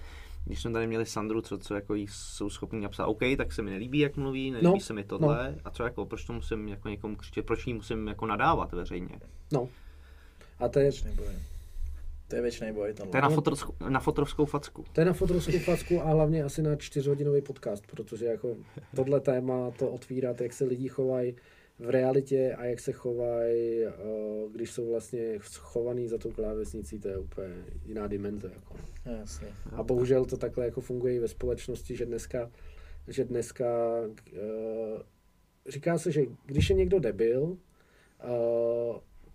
když 0.45 0.61
jsme 0.61 0.71
tady 0.71 0.87
měli 0.87 1.05
Sandru, 1.05 1.41
co, 1.41 1.57
co 1.57 1.75
jako 1.75 1.95
jí 1.95 2.07
jsou 2.07 2.49
schopní 2.49 2.81
napsat, 2.81 3.05
OK, 3.05 3.19
tak 3.37 3.51
se 3.51 3.61
mi 3.61 3.71
nelíbí, 3.71 3.99
jak 3.99 4.17
mluví, 4.17 4.51
nelíbí 4.51 4.73
No, 4.73 4.79
se 4.79 4.93
mi 4.93 5.03
tohle, 5.03 5.55
a 5.65 5.71
co 5.71 5.83
jako, 5.83 6.05
proč 6.05 6.25
to 6.25 6.33
musím 6.33 6.67
jako 6.67 6.89
někomu 6.89 7.15
křičet, 7.15 7.45
proč 7.45 7.67
jí 7.67 7.73
musím 7.73 8.07
jako 8.07 8.25
nadávat 8.25 8.71
veřejně. 8.71 9.19
No. 9.53 9.69
A 10.59 10.69
to 10.69 10.79
je, 10.79 10.85
Věčný 10.85 11.11
boj. 11.11 11.25
To 12.27 12.35
je 12.35 12.41
věčný 12.41 12.73
boj. 12.73 12.93
Tenhle. 12.93 13.11
To 13.11 13.17
je 13.17 13.21
na, 13.21 13.29
fotrovskou, 13.29 13.73
na 13.89 13.99
fotrovskou 13.99 14.45
facku. 14.45 14.85
To 14.93 15.01
je 15.01 15.05
na 15.05 15.13
fotrovskou 15.13 15.59
facku 15.59 16.01
a 16.01 16.05
hlavně 16.05 16.43
asi 16.43 16.61
na 16.61 16.75
čtyřhodinový 16.75 17.41
podcast, 17.41 17.87
protože 17.87 18.25
jako 18.25 18.55
tohle 18.95 19.19
téma 19.19 19.71
to 19.71 19.89
otvírat, 19.89 20.41
jak 20.41 20.53
se 20.53 20.65
lidi 20.65 20.87
chovají 20.87 21.35
v 21.81 21.89
realitě 21.89 22.55
a 22.57 22.65
jak 22.65 22.79
se 22.79 22.91
chovají, 22.91 23.83
eh, 23.85 23.91
když 24.51 24.71
jsou 24.71 24.89
vlastně 24.89 25.39
schovaný 25.41 26.07
za 26.07 26.17
tou 26.17 26.31
klávesnicí, 26.31 26.99
to 26.99 27.07
je 27.07 27.17
úplně 27.17 27.65
jiná 27.85 28.07
dimenze. 28.07 28.51
Jako. 28.55 28.75
Jasně. 29.05 29.47
A 29.71 29.83
bohužel 29.83 30.25
to 30.25 30.37
takhle 30.37 30.65
jako 30.65 30.81
funguje 30.81 31.15
i 31.15 31.19
ve 31.19 31.27
společnosti, 31.27 31.95
že 31.95 32.05
dneska, 32.05 32.51
že 33.07 33.25
dneska 33.25 33.65
uh, 34.01 35.01
říká 35.69 35.97
se, 35.97 36.11
že 36.11 36.21
když 36.45 36.69
je 36.69 36.75
někdo 36.75 36.99
debil, 36.99 37.43
uh, 37.43 37.57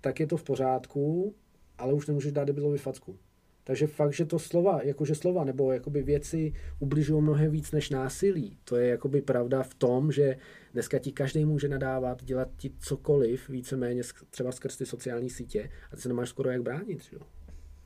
tak 0.00 0.20
je 0.20 0.26
to 0.26 0.36
v 0.36 0.44
pořádku, 0.44 1.34
ale 1.78 1.92
už 1.92 2.06
nemůžeš 2.06 2.32
dát 2.32 2.44
debilovi 2.44 2.78
facku. 2.78 3.18
Takže 3.66 3.86
fakt, 3.86 4.12
že 4.12 4.24
to 4.26 4.38
slova, 4.38 4.80
jakože 4.82 5.14
slova 5.14 5.44
nebo 5.44 5.72
jakoby 5.72 6.02
věci 6.02 6.52
ubližují 6.78 7.22
mnohem 7.22 7.50
víc 7.50 7.72
než 7.72 7.90
násilí. 7.90 8.58
To 8.64 8.76
je 8.76 8.88
jakoby 8.88 9.22
pravda 9.22 9.62
v 9.62 9.74
tom, 9.74 10.12
že 10.12 10.36
dneska 10.72 10.98
ti 10.98 11.12
každý 11.12 11.44
může 11.44 11.68
nadávat, 11.68 12.24
dělat 12.24 12.48
ti 12.56 12.70
cokoliv, 12.78 13.48
víceméně 13.48 14.02
třeba 14.30 14.52
skrz 14.52 14.76
ty 14.76 14.86
sociální 14.86 15.30
sítě 15.30 15.70
a 15.92 15.96
ty 15.96 16.02
se 16.02 16.08
nemáš 16.08 16.28
skoro 16.28 16.50
jak 16.50 16.62
bránit. 16.62 17.02
že 17.02 17.16
Jo? 17.16 17.20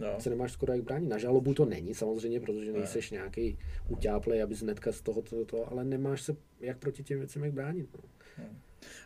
No. 0.00 0.20
se 0.20 0.30
nemáš 0.30 0.52
skoro 0.52 0.72
jak 0.72 0.82
bránit. 0.82 1.08
Na 1.08 1.18
žalobu 1.18 1.54
to 1.54 1.64
není 1.64 1.94
samozřejmě, 1.94 2.40
protože 2.40 2.72
nejseš 2.72 3.10
nějaký 3.10 3.58
utáplej, 3.88 4.42
abys 4.42 4.62
hnedka 4.62 4.92
z 4.92 5.02
toho, 5.02 5.22
to, 5.22 5.44
to, 5.44 5.72
ale 5.72 5.84
nemáš 5.84 6.22
se 6.22 6.36
jak 6.60 6.78
proti 6.78 7.02
těm 7.02 7.18
věcem 7.18 7.44
jak 7.44 7.52
bránit. 7.52 7.88
No. 7.94 8.44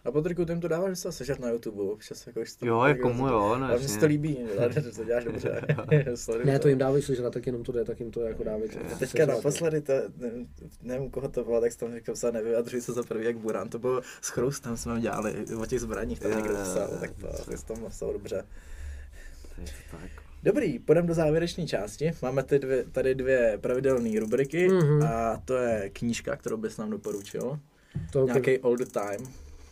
A 0.05 0.11
Patriku, 0.13 0.45
ty 0.45 0.53
jim 0.53 0.61
to 0.61 0.69
dáváš 0.69 0.91
docela 0.91 1.13
sežrat 1.13 1.39
na 1.39 1.51
YouTube, 1.51 1.83
občas 1.83 2.27
jako, 2.27 2.41
to, 2.59 2.67
Jo, 2.67 2.83
jako 2.83 3.09
mu 3.13 3.27
jo, 3.29 3.57
no 3.59 3.67
Ale 3.67 3.79
mně 3.79 3.89
se 3.89 3.99
to 4.01 4.07
líbí, 4.07 4.39
že 4.75 4.83
to 4.97 5.05
děláš 5.05 5.25
dobře. 5.25 5.61
Sleduju 6.15 6.47
Ne, 6.47 6.59
to 6.59 6.69
jim 6.69 6.79
dávají 6.79 7.03
sežrat, 7.03 7.33
tak 7.33 7.47
jenom 7.47 7.63
to 7.63 7.73
jde, 7.73 7.85
tak 7.85 8.01
jim 8.01 8.11
to 8.11 8.21
jako 8.21 8.45
dávají. 8.45 8.69
Teďka 8.71 8.97
sežrat, 9.07 9.29
no. 9.29 9.35
naposledy, 9.35 9.81
to, 9.81 9.93
ne, 10.17 10.31
nevím, 10.83 11.11
koho 11.11 11.29
to 11.29 11.45
bylo, 11.45 11.61
tak 11.61 11.73
jsem 11.73 11.89
tam 11.89 11.99
říkal, 11.99 12.15
psal, 12.15 12.33
nevyjadřuj 12.33 12.81
se 12.81 12.93
za 12.93 13.03
prvý 13.03 13.25
jak 13.25 13.37
Buran, 13.39 13.69
to 13.69 13.79
bylo 13.79 14.01
s 14.21 14.29
Chroustem 14.29 14.77
jsme 14.77 15.01
dělali, 15.01 15.35
o 15.63 15.67
těch 15.67 15.81
zbraních, 15.81 16.21
tam 16.21 16.31
někdo 16.37 16.55
psal, 16.55 16.89
tak 17.01 17.11
to, 17.21 17.27
to 17.67 17.75
tam 17.75 17.83
napsal 17.83 18.13
dobře. 18.13 18.45
Tak. 19.91 20.11
Dobrý, 20.43 20.79
půjdeme 20.79 21.09
do 21.09 21.15
závěrečné 21.15 21.67
části. 21.67 22.13
Máme 22.23 22.43
ty 22.43 22.59
dvě, 22.59 22.85
tady 22.93 23.15
dvě 23.15 23.59
pravidelné 23.61 24.21
rubriky 24.21 24.69
Mhm. 24.69 25.03
a 25.03 25.43
to 25.45 25.57
je 25.57 25.91
knížka, 25.93 26.37
kterou 26.37 26.57
bys 26.57 26.77
nám 26.77 26.91
doporučil. 26.91 27.59
To, 28.13 28.25
Nějaký 28.27 28.59
the 28.79 28.85
time. 28.85 29.27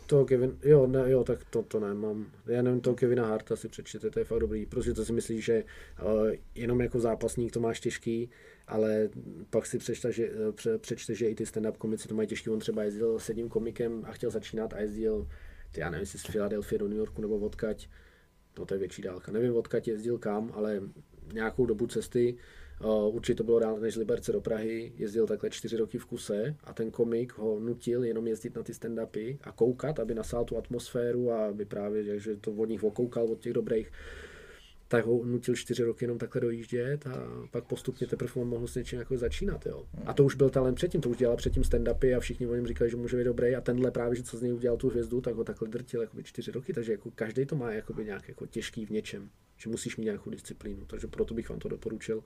To 0.06 0.24
Kevin, 0.24 0.58
jo, 0.62 0.86
ne, 0.86 1.10
jo, 1.10 1.24
tak 1.24 1.44
to, 1.44 1.62
to 1.62 1.80
nemám. 1.80 2.26
Já 2.46 2.62
nevím, 2.62 2.80
to 2.80 2.94
Kevina 2.94 3.26
Harta 3.26 3.56
si 3.56 3.68
přečtěte, 3.68 4.10
to 4.10 4.18
je 4.18 4.24
fakt 4.24 4.40
dobrý, 4.40 4.66
protože 4.66 4.94
to 4.94 5.04
si 5.04 5.12
myslíš, 5.12 5.44
že 5.44 5.64
uh, 6.02 6.30
jenom 6.54 6.80
jako 6.80 7.00
zápasník 7.00 7.52
to 7.52 7.60
máš 7.60 7.80
těžký, 7.80 8.30
ale 8.66 9.08
pak 9.50 9.66
si 9.66 9.78
přečte, 9.78 10.12
že, 10.12 10.26
eh, 10.26 10.52
pře, 10.52 10.78
přečte, 10.78 11.14
že 11.14 11.28
i 11.28 11.34
ty 11.34 11.44
stand-up 11.44 11.76
komici 11.76 12.08
to 12.08 12.14
mají 12.14 12.28
těžký. 12.28 12.50
On 12.50 12.58
třeba 12.58 12.82
jezdil 12.82 13.18
s 13.18 13.28
jedním 13.28 13.48
komikem 13.48 14.04
a 14.08 14.12
chtěl 14.12 14.30
začínat 14.30 14.74
a 14.74 14.80
jezdil, 14.80 15.28
ty, 15.72 15.80
já 15.80 15.90
nevím, 15.90 16.02
jestli 16.02 16.18
z 16.18 16.22
Filadelfie 16.22 16.78
do 16.78 16.88
New 16.88 16.98
Yorku 16.98 17.22
nebo 17.22 17.38
odkaď, 17.38 17.88
no 18.58 18.66
to 18.66 18.74
je 18.74 18.78
větší 18.78 19.02
dálka, 19.02 19.32
nevím 19.32 19.56
odkaď 19.56 19.88
jezdil 19.88 20.18
kam, 20.18 20.50
ale 20.54 20.80
nějakou 21.32 21.66
dobu 21.66 21.86
cesty, 21.86 22.36
určitě 22.88 23.36
to 23.36 23.44
bylo 23.44 23.58
dál 23.58 23.80
než 23.80 23.94
z 23.94 23.96
Liberce 23.96 24.32
do 24.32 24.40
Prahy, 24.40 24.92
jezdil 24.96 25.26
takhle 25.26 25.50
čtyři 25.50 25.76
roky 25.76 25.98
v 25.98 26.04
kuse 26.06 26.56
a 26.64 26.72
ten 26.72 26.90
komik 26.90 27.32
ho 27.38 27.60
nutil 27.60 28.04
jenom 28.04 28.26
jezdit 28.26 28.56
na 28.56 28.62
ty 28.62 28.72
stand-upy 28.72 29.38
a 29.42 29.52
koukat, 29.52 29.98
aby 30.00 30.14
nasál 30.14 30.44
tu 30.44 30.56
atmosféru 30.56 31.30
a 31.30 31.46
aby 31.46 31.64
právě, 31.64 32.04
že- 32.04 32.18
že 32.18 32.36
to 32.36 32.52
od 32.52 32.68
nich 32.68 32.84
okoukal, 32.84 33.26
od 33.26 33.40
těch 33.40 33.52
dobrých, 33.52 33.92
tak 34.88 35.04
ho 35.04 35.24
nutil 35.24 35.54
čtyři 35.54 35.82
roky 35.82 36.04
jenom 36.04 36.18
takhle 36.18 36.40
dojíždět 36.40 37.06
a 37.06 37.28
pak 37.50 37.64
postupně 37.64 38.06
teprve 38.06 38.32
on 38.34 38.48
mohl 38.48 38.66
s 38.66 38.74
něčím 38.74 38.98
jako 38.98 39.16
začínat. 39.18 39.66
Jo. 39.66 39.86
A 40.06 40.12
to 40.14 40.24
už 40.24 40.34
byl 40.34 40.50
talent 40.50 40.74
předtím, 40.74 41.00
to 41.00 41.08
už 41.08 41.16
dělal 41.16 41.36
předtím 41.36 41.62
stand-upy 41.62 42.16
a 42.16 42.20
všichni 42.20 42.46
o 42.46 42.54
něm 42.54 42.66
říkali, 42.66 42.90
že 42.90 42.96
může 42.96 43.16
být 43.16 43.24
dobrý 43.24 43.56
a 43.56 43.60
tenhle 43.60 43.90
právě, 43.90 44.16
že 44.16 44.22
co 44.22 44.36
z 44.38 44.42
něj 44.42 44.52
udělal 44.52 44.76
tu 44.76 44.88
hvězdu, 44.88 45.20
tak 45.20 45.34
ho 45.34 45.44
takhle 45.44 45.68
drtil 45.68 46.00
jakoby 46.00 46.22
čtyři 46.24 46.50
roky, 46.50 46.72
takže 46.72 46.92
jako 46.92 47.10
každý 47.14 47.46
to 47.46 47.56
má 47.56 47.72
jakoby 47.72 48.04
nějak 48.04 48.28
jako 48.28 48.46
těžký 48.46 48.86
v 48.86 48.90
něčem, 48.90 49.30
že 49.56 49.70
musíš 49.70 49.96
mít 49.96 50.04
nějakou 50.04 50.30
disciplínu, 50.30 50.84
takže 50.86 51.06
proto 51.06 51.34
bych 51.34 51.48
vám 51.48 51.58
to 51.58 51.68
doporučil. 51.68 52.22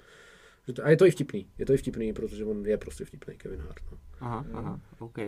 Že 0.67 0.73
to, 0.73 0.85
a 0.85 0.91
je 0.91 0.97
to 0.97 1.07
i 1.07 1.11
vtipný, 1.11 1.47
je 1.59 1.67
to 1.67 1.73
i 1.73 1.77
vtipný, 1.77 2.13
protože 2.13 2.45
on 2.45 2.67
je 2.67 2.77
prostě 2.77 3.05
vtipný, 3.05 3.35
Kevin 3.37 3.61
Hart. 3.61 3.83
No. 3.93 3.99
Aha, 4.21 4.47
aha, 4.53 4.81
OK. 4.99 5.19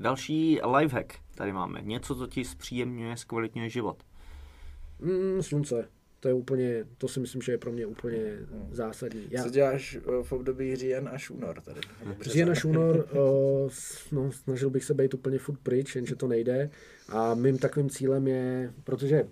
Další 0.00 0.60
lifehack 0.78 1.12
tady 1.34 1.52
máme. 1.52 1.80
Něco, 1.82 2.14
co 2.16 2.26
ti 2.26 2.44
zpříjemňuje, 2.44 3.16
zkvalitňuje 3.16 3.70
život. 3.70 4.02
Mm, 5.00 5.42
slunce, 5.42 5.88
to 6.20 6.28
je 6.28 6.34
úplně, 6.34 6.84
to 6.98 7.08
si 7.08 7.20
myslím, 7.20 7.42
že 7.42 7.52
je 7.52 7.58
pro 7.58 7.72
mě 7.72 7.86
úplně 7.86 8.18
zásadní. 8.70 9.26
Já, 9.30 9.42
Co 9.42 9.50
děláš 9.50 9.94
eh, 9.94 10.00
v 10.22 10.32
období 10.32 10.76
říjen 10.76 11.08
až 11.12 11.30
únor 11.30 11.60
tady? 11.60 11.80
Říjen 12.20 12.50
až 12.50 12.64
únor, 12.64 13.08
o, 13.18 13.66
s- 13.72 14.10
no, 14.10 14.32
snažil 14.32 14.70
bych 14.70 14.84
se 14.84 14.94
být 14.94 15.14
úplně 15.14 15.38
furt 15.38 15.58
pryč, 15.58 15.96
jenže 15.96 16.16
to 16.16 16.28
nejde. 16.28 16.70
A 17.08 17.34
mým 17.34 17.58
takovým 17.58 17.90
cílem 17.90 18.28
je, 18.28 18.72
protože 18.84 19.28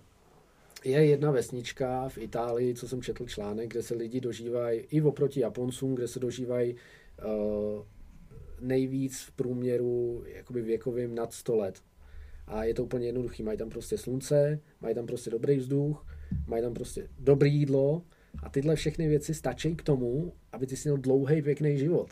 je 0.85 1.05
jedna 1.05 1.31
vesnička 1.31 2.09
v 2.09 2.19
Itálii, 2.19 2.75
co 2.75 2.89
jsem 2.89 3.03
četl 3.03 3.27
článek, 3.27 3.71
kde 3.71 3.83
se 3.83 3.95
lidi 3.95 4.21
dožívají, 4.21 4.81
i 4.81 5.03
oproti 5.03 5.41
Japoncům, 5.41 5.95
kde 5.95 6.09
se 6.09 6.21
dožívají 6.21 6.75
uh, 6.75 7.85
nejvíc 8.61 9.21
v 9.21 9.33
průměru 9.33 10.25
jakoby 10.27 10.63
věkovým 10.63 11.15
nad 11.15 11.33
100 11.33 11.57
let. 11.57 11.83
A 12.47 12.65
je 12.65 12.75
to 12.75 12.85
úplně 12.85 13.07
jednoduchý. 13.07 13.43
Mají 13.43 13.59
tam 13.59 13.69
prostě 13.69 13.99
slunce, 13.99 14.61
mají 14.81 14.95
tam 14.95 15.07
prostě 15.07 15.31
dobrý 15.31 15.57
vzduch, 15.57 16.07
mají 16.47 16.63
tam 16.63 16.75
prostě 16.75 17.09
dobrý 17.19 17.55
jídlo 17.55 18.03
a 18.43 18.49
tyhle 18.49 18.77
všechny 18.77 19.09
věci 19.09 19.35
stačí 19.35 19.77
k 19.77 19.83
tomu, 19.83 20.33
aby 20.53 20.67
ty 20.67 20.77
si 20.77 20.89
měl 20.89 20.97
dlouhý, 20.97 21.43
pěkný 21.43 21.79
život. 21.79 22.11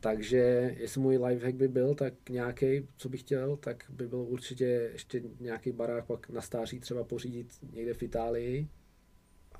Takže 0.00 0.74
jestli 0.78 1.00
můj 1.00 1.16
lifehack 1.18 1.56
by 1.56 1.68
byl, 1.68 1.94
tak 1.94 2.30
nějaký, 2.30 2.88
co 2.96 3.08
bych 3.08 3.20
chtěl, 3.20 3.56
tak 3.56 3.84
by 3.88 4.08
byl 4.08 4.18
určitě 4.18 4.64
ještě 4.92 5.22
nějaký 5.40 5.72
barák 5.72 6.06
pak 6.06 6.30
na 6.30 6.40
stáří 6.40 6.80
třeba 6.80 7.04
pořídit 7.04 7.52
někde 7.72 7.94
v 7.94 8.02
Itálii 8.02 8.68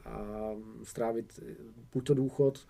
a 0.04 0.50
strávit 0.82 1.40
buď 1.92 2.06
to 2.06 2.14
důchod, 2.14 2.66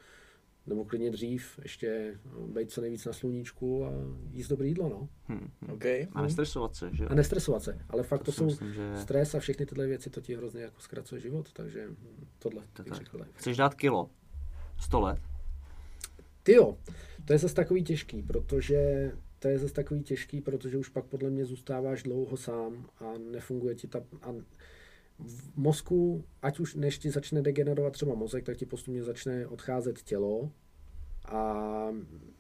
nebo 0.67 0.85
klidně 0.85 1.11
dřív, 1.11 1.59
ještě 1.63 2.19
být 2.47 2.71
co 2.71 2.81
nejvíc 2.81 3.05
na 3.05 3.13
sluníčku 3.13 3.85
a 3.85 3.91
jíst 4.31 4.49
dobrý 4.49 4.69
jídlo, 4.69 4.89
no. 4.89 5.09
Hm, 5.29 5.51
hm. 5.67 5.73
Okay. 5.73 6.07
A 6.13 6.23
nestresovat 6.23 6.75
se, 6.75 6.91
že 6.93 7.03
jo? 7.05 7.09
A 7.11 7.15
nestresovat 7.15 7.63
se, 7.63 7.79
ale 7.89 8.03
fakt 8.03 8.23
to, 8.23 8.33
si 8.33 8.39
jsou 8.39 8.45
myslím, 8.47 8.73
že- 8.73 8.97
stres 8.97 9.35
a 9.35 9.39
všechny 9.39 9.67
tyhle 9.67 9.87
věci, 9.87 10.11
to 10.11 10.21
ti 10.21 10.37
hrozně 10.37 10.63
jako 10.63 10.81
zkracuje 10.81 11.21
život, 11.21 11.53
takže 11.53 11.89
tohle 12.39 12.63
To 12.73 12.83
bych 12.83 12.93
tak. 12.93 13.29
Chceš 13.33 13.57
dát 13.57 13.75
kilo? 13.75 14.11
100 14.79 15.01
let? 15.01 15.19
Ty 16.47 16.53
jo, 16.53 16.77
to 17.25 17.33
je 17.33 17.39
zase 17.39 17.55
takový 17.55 17.85
těžký, 17.85 18.23
protože 18.23 19.13
to 19.39 19.49
je 19.49 19.59
zase 19.59 19.75
takový 19.75 20.03
těžký, 20.03 20.41
protože 20.41 20.79
už 20.79 20.89
pak 20.89 21.05
podle 21.05 21.31
mě 21.31 21.45
zůstáváš 21.45 22.03
dlouho 22.03 22.37
sám 22.37 22.87
a 22.99 23.19
nefunguje 23.33 23.75
ti 23.75 23.87
ta... 23.89 24.03
A 24.23 24.35
v 25.19 25.57
mozku, 25.57 26.25
ať 26.43 26.61
už 26.61 26.75
než 26.75 26.99
ti 26.99 27.11
začne 27.11 27.43
degenerovat 27.43 27.93
třeba 27.93 28.15
mozek, 28.15 28.45
tak 28.45 28.57
ti 28.57 28.67
postupně 28.67 29.03
začne 29.03 29.47
odcházet 29.47 30.03
tělo. 30.03 30.51
A 31.25 31.89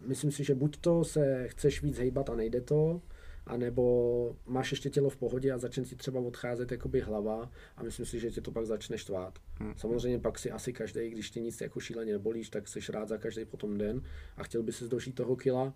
myslím 0.06 0.30
si, 0.30 0.44
že 0.44 0.54
buď 0.54 0.76
to 0.80 1.04
se 1.04 1.48
chceš 1.48 1.82
víc 1.82 1.98
hejbat 1.98 2.30
a 2.30 2.34
nejde 2.34 2.60
to, 2.60 3.02
anebo 3.46 4.36
máš 4.46 4.70
ještě 4.70 4.90
tělo 4.90 5.10
v 5.10 5.16
pohodě 5.16 5.52
a 5.52 5.58
začne 5.58 5.84
ti 5.84 5.96
třeba 5.96 6.20
odcházet 6.20 6.70
jakoby 6.72 7.00
hlava 7.00 7.50
a 7.76 7.82
myslím 7.82 8.06
si, 8.06 8.20
že 8.20 8.30
tě 8.30 8.40
to 8.40 8.50
pak 8.50 8.66
začne 8.66 8.98
štvát. 8.98 9.38
Hmm. 9.60 9.74
Samozřejmě 9.76 10.18
pak 10.18 10.38
si 10.38 10.50
asi 10.50 10.72
každý, 10.72 11.10
když 11.10 11.30
tě 11.30 11.40
nic 11.40 11.60
jako 11.60 11.80
šíleně 11.80 12.12
nebolíš, 12.12 12.50
tak 12.50 12.68
jsi 12.68 12.80
rád 12.92 13.08
za 13.08 13.18
každý 13.18 13.44
potom 13.44 13.78
den 13.78 14.02
a 14.36 14.42
chtěl 14.44 14.62
by 14.62 14.72
si 14.72 14.88
dožít 14.88 15.14
toho 15.14 15.36
kila. 15.36 15.74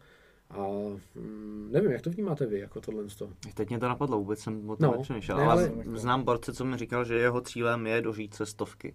A 0.51 0.67
mm, 1.15 1.69
nevím, 1.73 1.91
jak 1.91 2.03
to 2.03 2.11
vnímáte 2.11 2.47
vy, 2.47 2.59
jako 2.59 2.81
tohle. 2.81 3.05
to. 3.19 3.31
Teď 3.55 3.69
mě 3.69 3.79
to 3.79 3.89
napadlo, 3.89 4.19
vůbec 4.19 4.39
jsem 4.39 4.71
o 4.71 4.77
tom 4.77 4.91
No, 4.91 4.97
nepřemýšlel. 4.97 5.37
ne, 5.39 5.45
ale, 5.45 5.69
ale- 5.69 5.99
znám 5.99 6.23
borce, 6.23 6.53
co 6.53 6.65
mi 6.65 6.77
říkal, 6.77 7.05
že 7.05 7.15
jeho 7.15 7.41
cílem 7.41 7.87
je 7.87 8.03
dožít 8.03 8.35
se 8.35 8.47
stovky. 8.47 8.95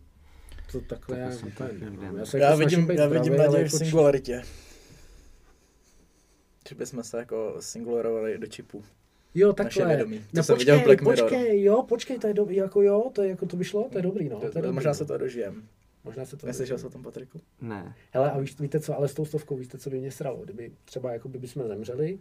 To 0.72 0.82
takhle 0.82 1.20
já, 1.20 1.32
jsem 1.32 1.52
nevím. 1.60 1.82
někde- 1.92 2.20
já, 2.20 2.26
se 2.26 2.40
Já 2.40 2.46
jako 2.50 2.60
vidím, 2.60 2.92
já 2.92 3.08
vidím 3.08 3.38
naději 3.38 3.64
v 3.64 3.66
jako 3.66 3.78
singularitě. 3.78 4.42
Že 6.70 6.76
bychom 6.76 7.04
se 7.04 7.18
jako 7.18 7.56
singularovali 7.60 8.38
do 8.38 8.48
čipu. 8.48 8.84
Jo, 9.36 9.48
Naše 9.48 9.56
takhle. 9.80 9.96
vědomí. 9.96 10.18
To 10.20 10.26
No 10.34 10.44
jsem 10.44 10.58
viděl 10.58 10.76
v 10.76 10.80
počkej, 10.80 10.86
Black 10.96 11.02
Mirror. 11.02 11.30
počkej, 11.30 11.64
jo, 11.64 11.84
počkej, 11.84 12.20
to 12.20 12.28
je 12.28 12.34
dobrý, 12.34 12.56
jako 12.56 12.82
jo, 12.82 13.10
to 13.14 13.22
je 13.24 13.30
jako 13.30 13.46
to 13.46 13.58
by 13.58 13.64
šlo, 13.64 13.88
to 13.92 13.98
je 13.98 14.02
dobrý, 14.02 14.30
no. 14.30 14.40
To 14.40 14.46
je 14.46 14.52
dobrý, 14.54 14.72
Možná 14.72 14.92
no. 14.92 14.96
se 14.96 15.06
to 15.06 15.18
dožijem. 15.18 15.64
Možná 16.04 16.26
se 16.26 16.38
to 16.38 16.48
Neslyšel 16.48 16.78
jsi 16.78 16.86
o 16.86 16.90
tom, 16.90 17.04
Patriku? 17.04 17.40
Ne. 17.62 17.96
Hele, 18.12 18.32
a 18.32 18.40
víš, 18.40 18.60
víte 18.60 18.80
co, 18.80 18.98
ale 18.98 19.08
s 19.08 19.14
tou 19.14 19.26
stovkou, 19.26 19.56
víte, 19.58 19.78
co 19.78 19.90
by 19.90 20.00
mě 20.00 20.12
sralo? 20.12 20.44
Kdyby 20.44 20.72
třeba 20.86 21.12
jako 21.14 21.30
by 21.30 21.48
jsme 21.48 21.68
zemřeli 21.68 22.20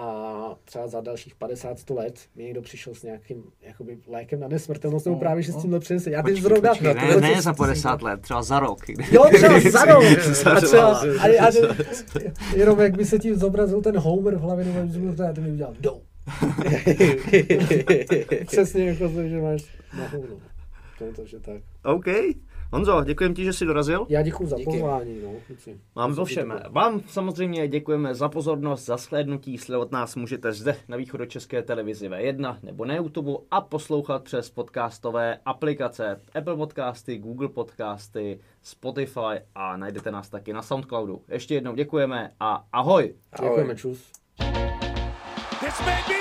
a 0.00 0.54
třeba 0.64 0.88
za 0.88 1.00
dalších 1.00 1.36
50-100 1.36 1.96
let 1.96 2.20
mi 2.36 2.42
někdo 2.44 2.62
přišel 2.62 2.94
s 2.94 3.02
nějakým 3.02 3.44
jakoby, 3.62 3.98
lékem 4.08 4.40
na 4.40 4.48
nesmrtelnost, 4.48 5.06
nebo 5.06 5.14
No, 5.14 5.20
právě, 5.20 5.42
že 5.42 5.52
s 5.52 5.54
no. 5.54 5.60
tímhle 5.62 5.80
přinese. 5.80 6.10
Já 6.10 6.22
teď 6.22 6.32
Počkej, 6.34 6.42
zrovna... 6.42 6.70
počkej, 6.70 6.94
to- 6.94 7.00
ne, 7.00 7.14
to- 7.14 7.20
ne 7.20 7.34
to- 7.34 7.40
za 7.42 7.52
to- 7.52 7.56
50 7.56 8.02
let, 8.02 8.20
třeba 8.20 8.42
za 8.42 8.60
rok. 8.60 8.78
Jo, 9.12 9.24
třeba 9.34 9.60
za 9.70 9.84
rok. 9.94 10.04
A 10.04 10.16
třeba, 10.60 10.94
Za- 10.94 11.22
a, 11.22 11.46
a, 11.48 11.52
jenom 12.56 12.80
jak 12.80 12.96
by 12.96 13.04
se 13.04 13.18
ti 13.18 13.36
zobrazil 13.36 13.82
ten 13.82 13.98
Homer 13.98 14.36
v 14.36 14.40
hlavě, 14.40 14.64
nebo 14.64 14.98
byl 15.12 15.32
ty 15.34 15.40
mi 15.40 15.50
udělal 15.52 15.74
do. 15.80 16.00
Přesně 18.46 18.84
jako 18.84 19.08
to, 19.08 19.28
že 19.28 19.40
máš 19.40 19.64
na 19.98 20.08
hovno. 20.08 20.36
To 20.98 21.04
je 21.04 21.12
to, 21.12 21.26
že 21.26 21.40
tak. 21.40 21.56
OK. 21.84 22.04
Honzo, 22.72 23.04
děkujem 23.04 23.34
ti, 23.34 23.44
že 23.44 23.52
jsi 23.52 23.64
dorazil. 23.66 24.06
Já 24.08 24.22
děkuji 24.22 24.46
za 24.46 24.56
Díky. 24.56 24.70
pozvání, 24.70 25.20
no, 25.22 25.32
kluci. 25.46 25.80
Vám 25.94 26.14
To 26.14 26.24
všem. 26.24 26.60
Vám 26.70 27.00
samozřejmě 27.06 27.68
děkujeme 27.68 28.14
za 28.14 28.28
pozornost, 28.28 28.84
za 28.84 28.96
shlédnutí. 28.96 29.58
Sledovat 29.58 29.92
nás 29.92 30.16
můžete 30.16 30.52
zde 30.52 30.76
na 30.88 30.96
východočeské 30.96 31.62
televizi 31.62 32.08
V1 32.08 32.56
nebo 32.62 32.84
na 32.84 32.94
YouTube 32.94 33.32
a 33.50 33.60
poslouchat 33.60 34.22
přes 34.24 34.50
podcastové 34.50 35.38
aplikace 35.44 36.20
Apple 36.34 36.56
Podcasty, 36.56 37.18
Google 37.18 37.48
Podcasty, 37.48 38.40
Spotify 38.62 39.40
a 39.54 39.76
najdete 39.76 40.10
nás 40.10 40.28
taky 40.28 40.52
na 40.52 40.62
Soundcloudu. 40.62 41.22
Ještě 41.28 41.54
jednou 41.54 41.74
děkujeme 41.74 42.30
a 42.40 42.64
ahoj! 42.72 43.14
Děkujeme, 43.42 43.76
čus. 43.76 44.12
This 45.60 45.80
may 45.86 46.02
be 46.08 46.17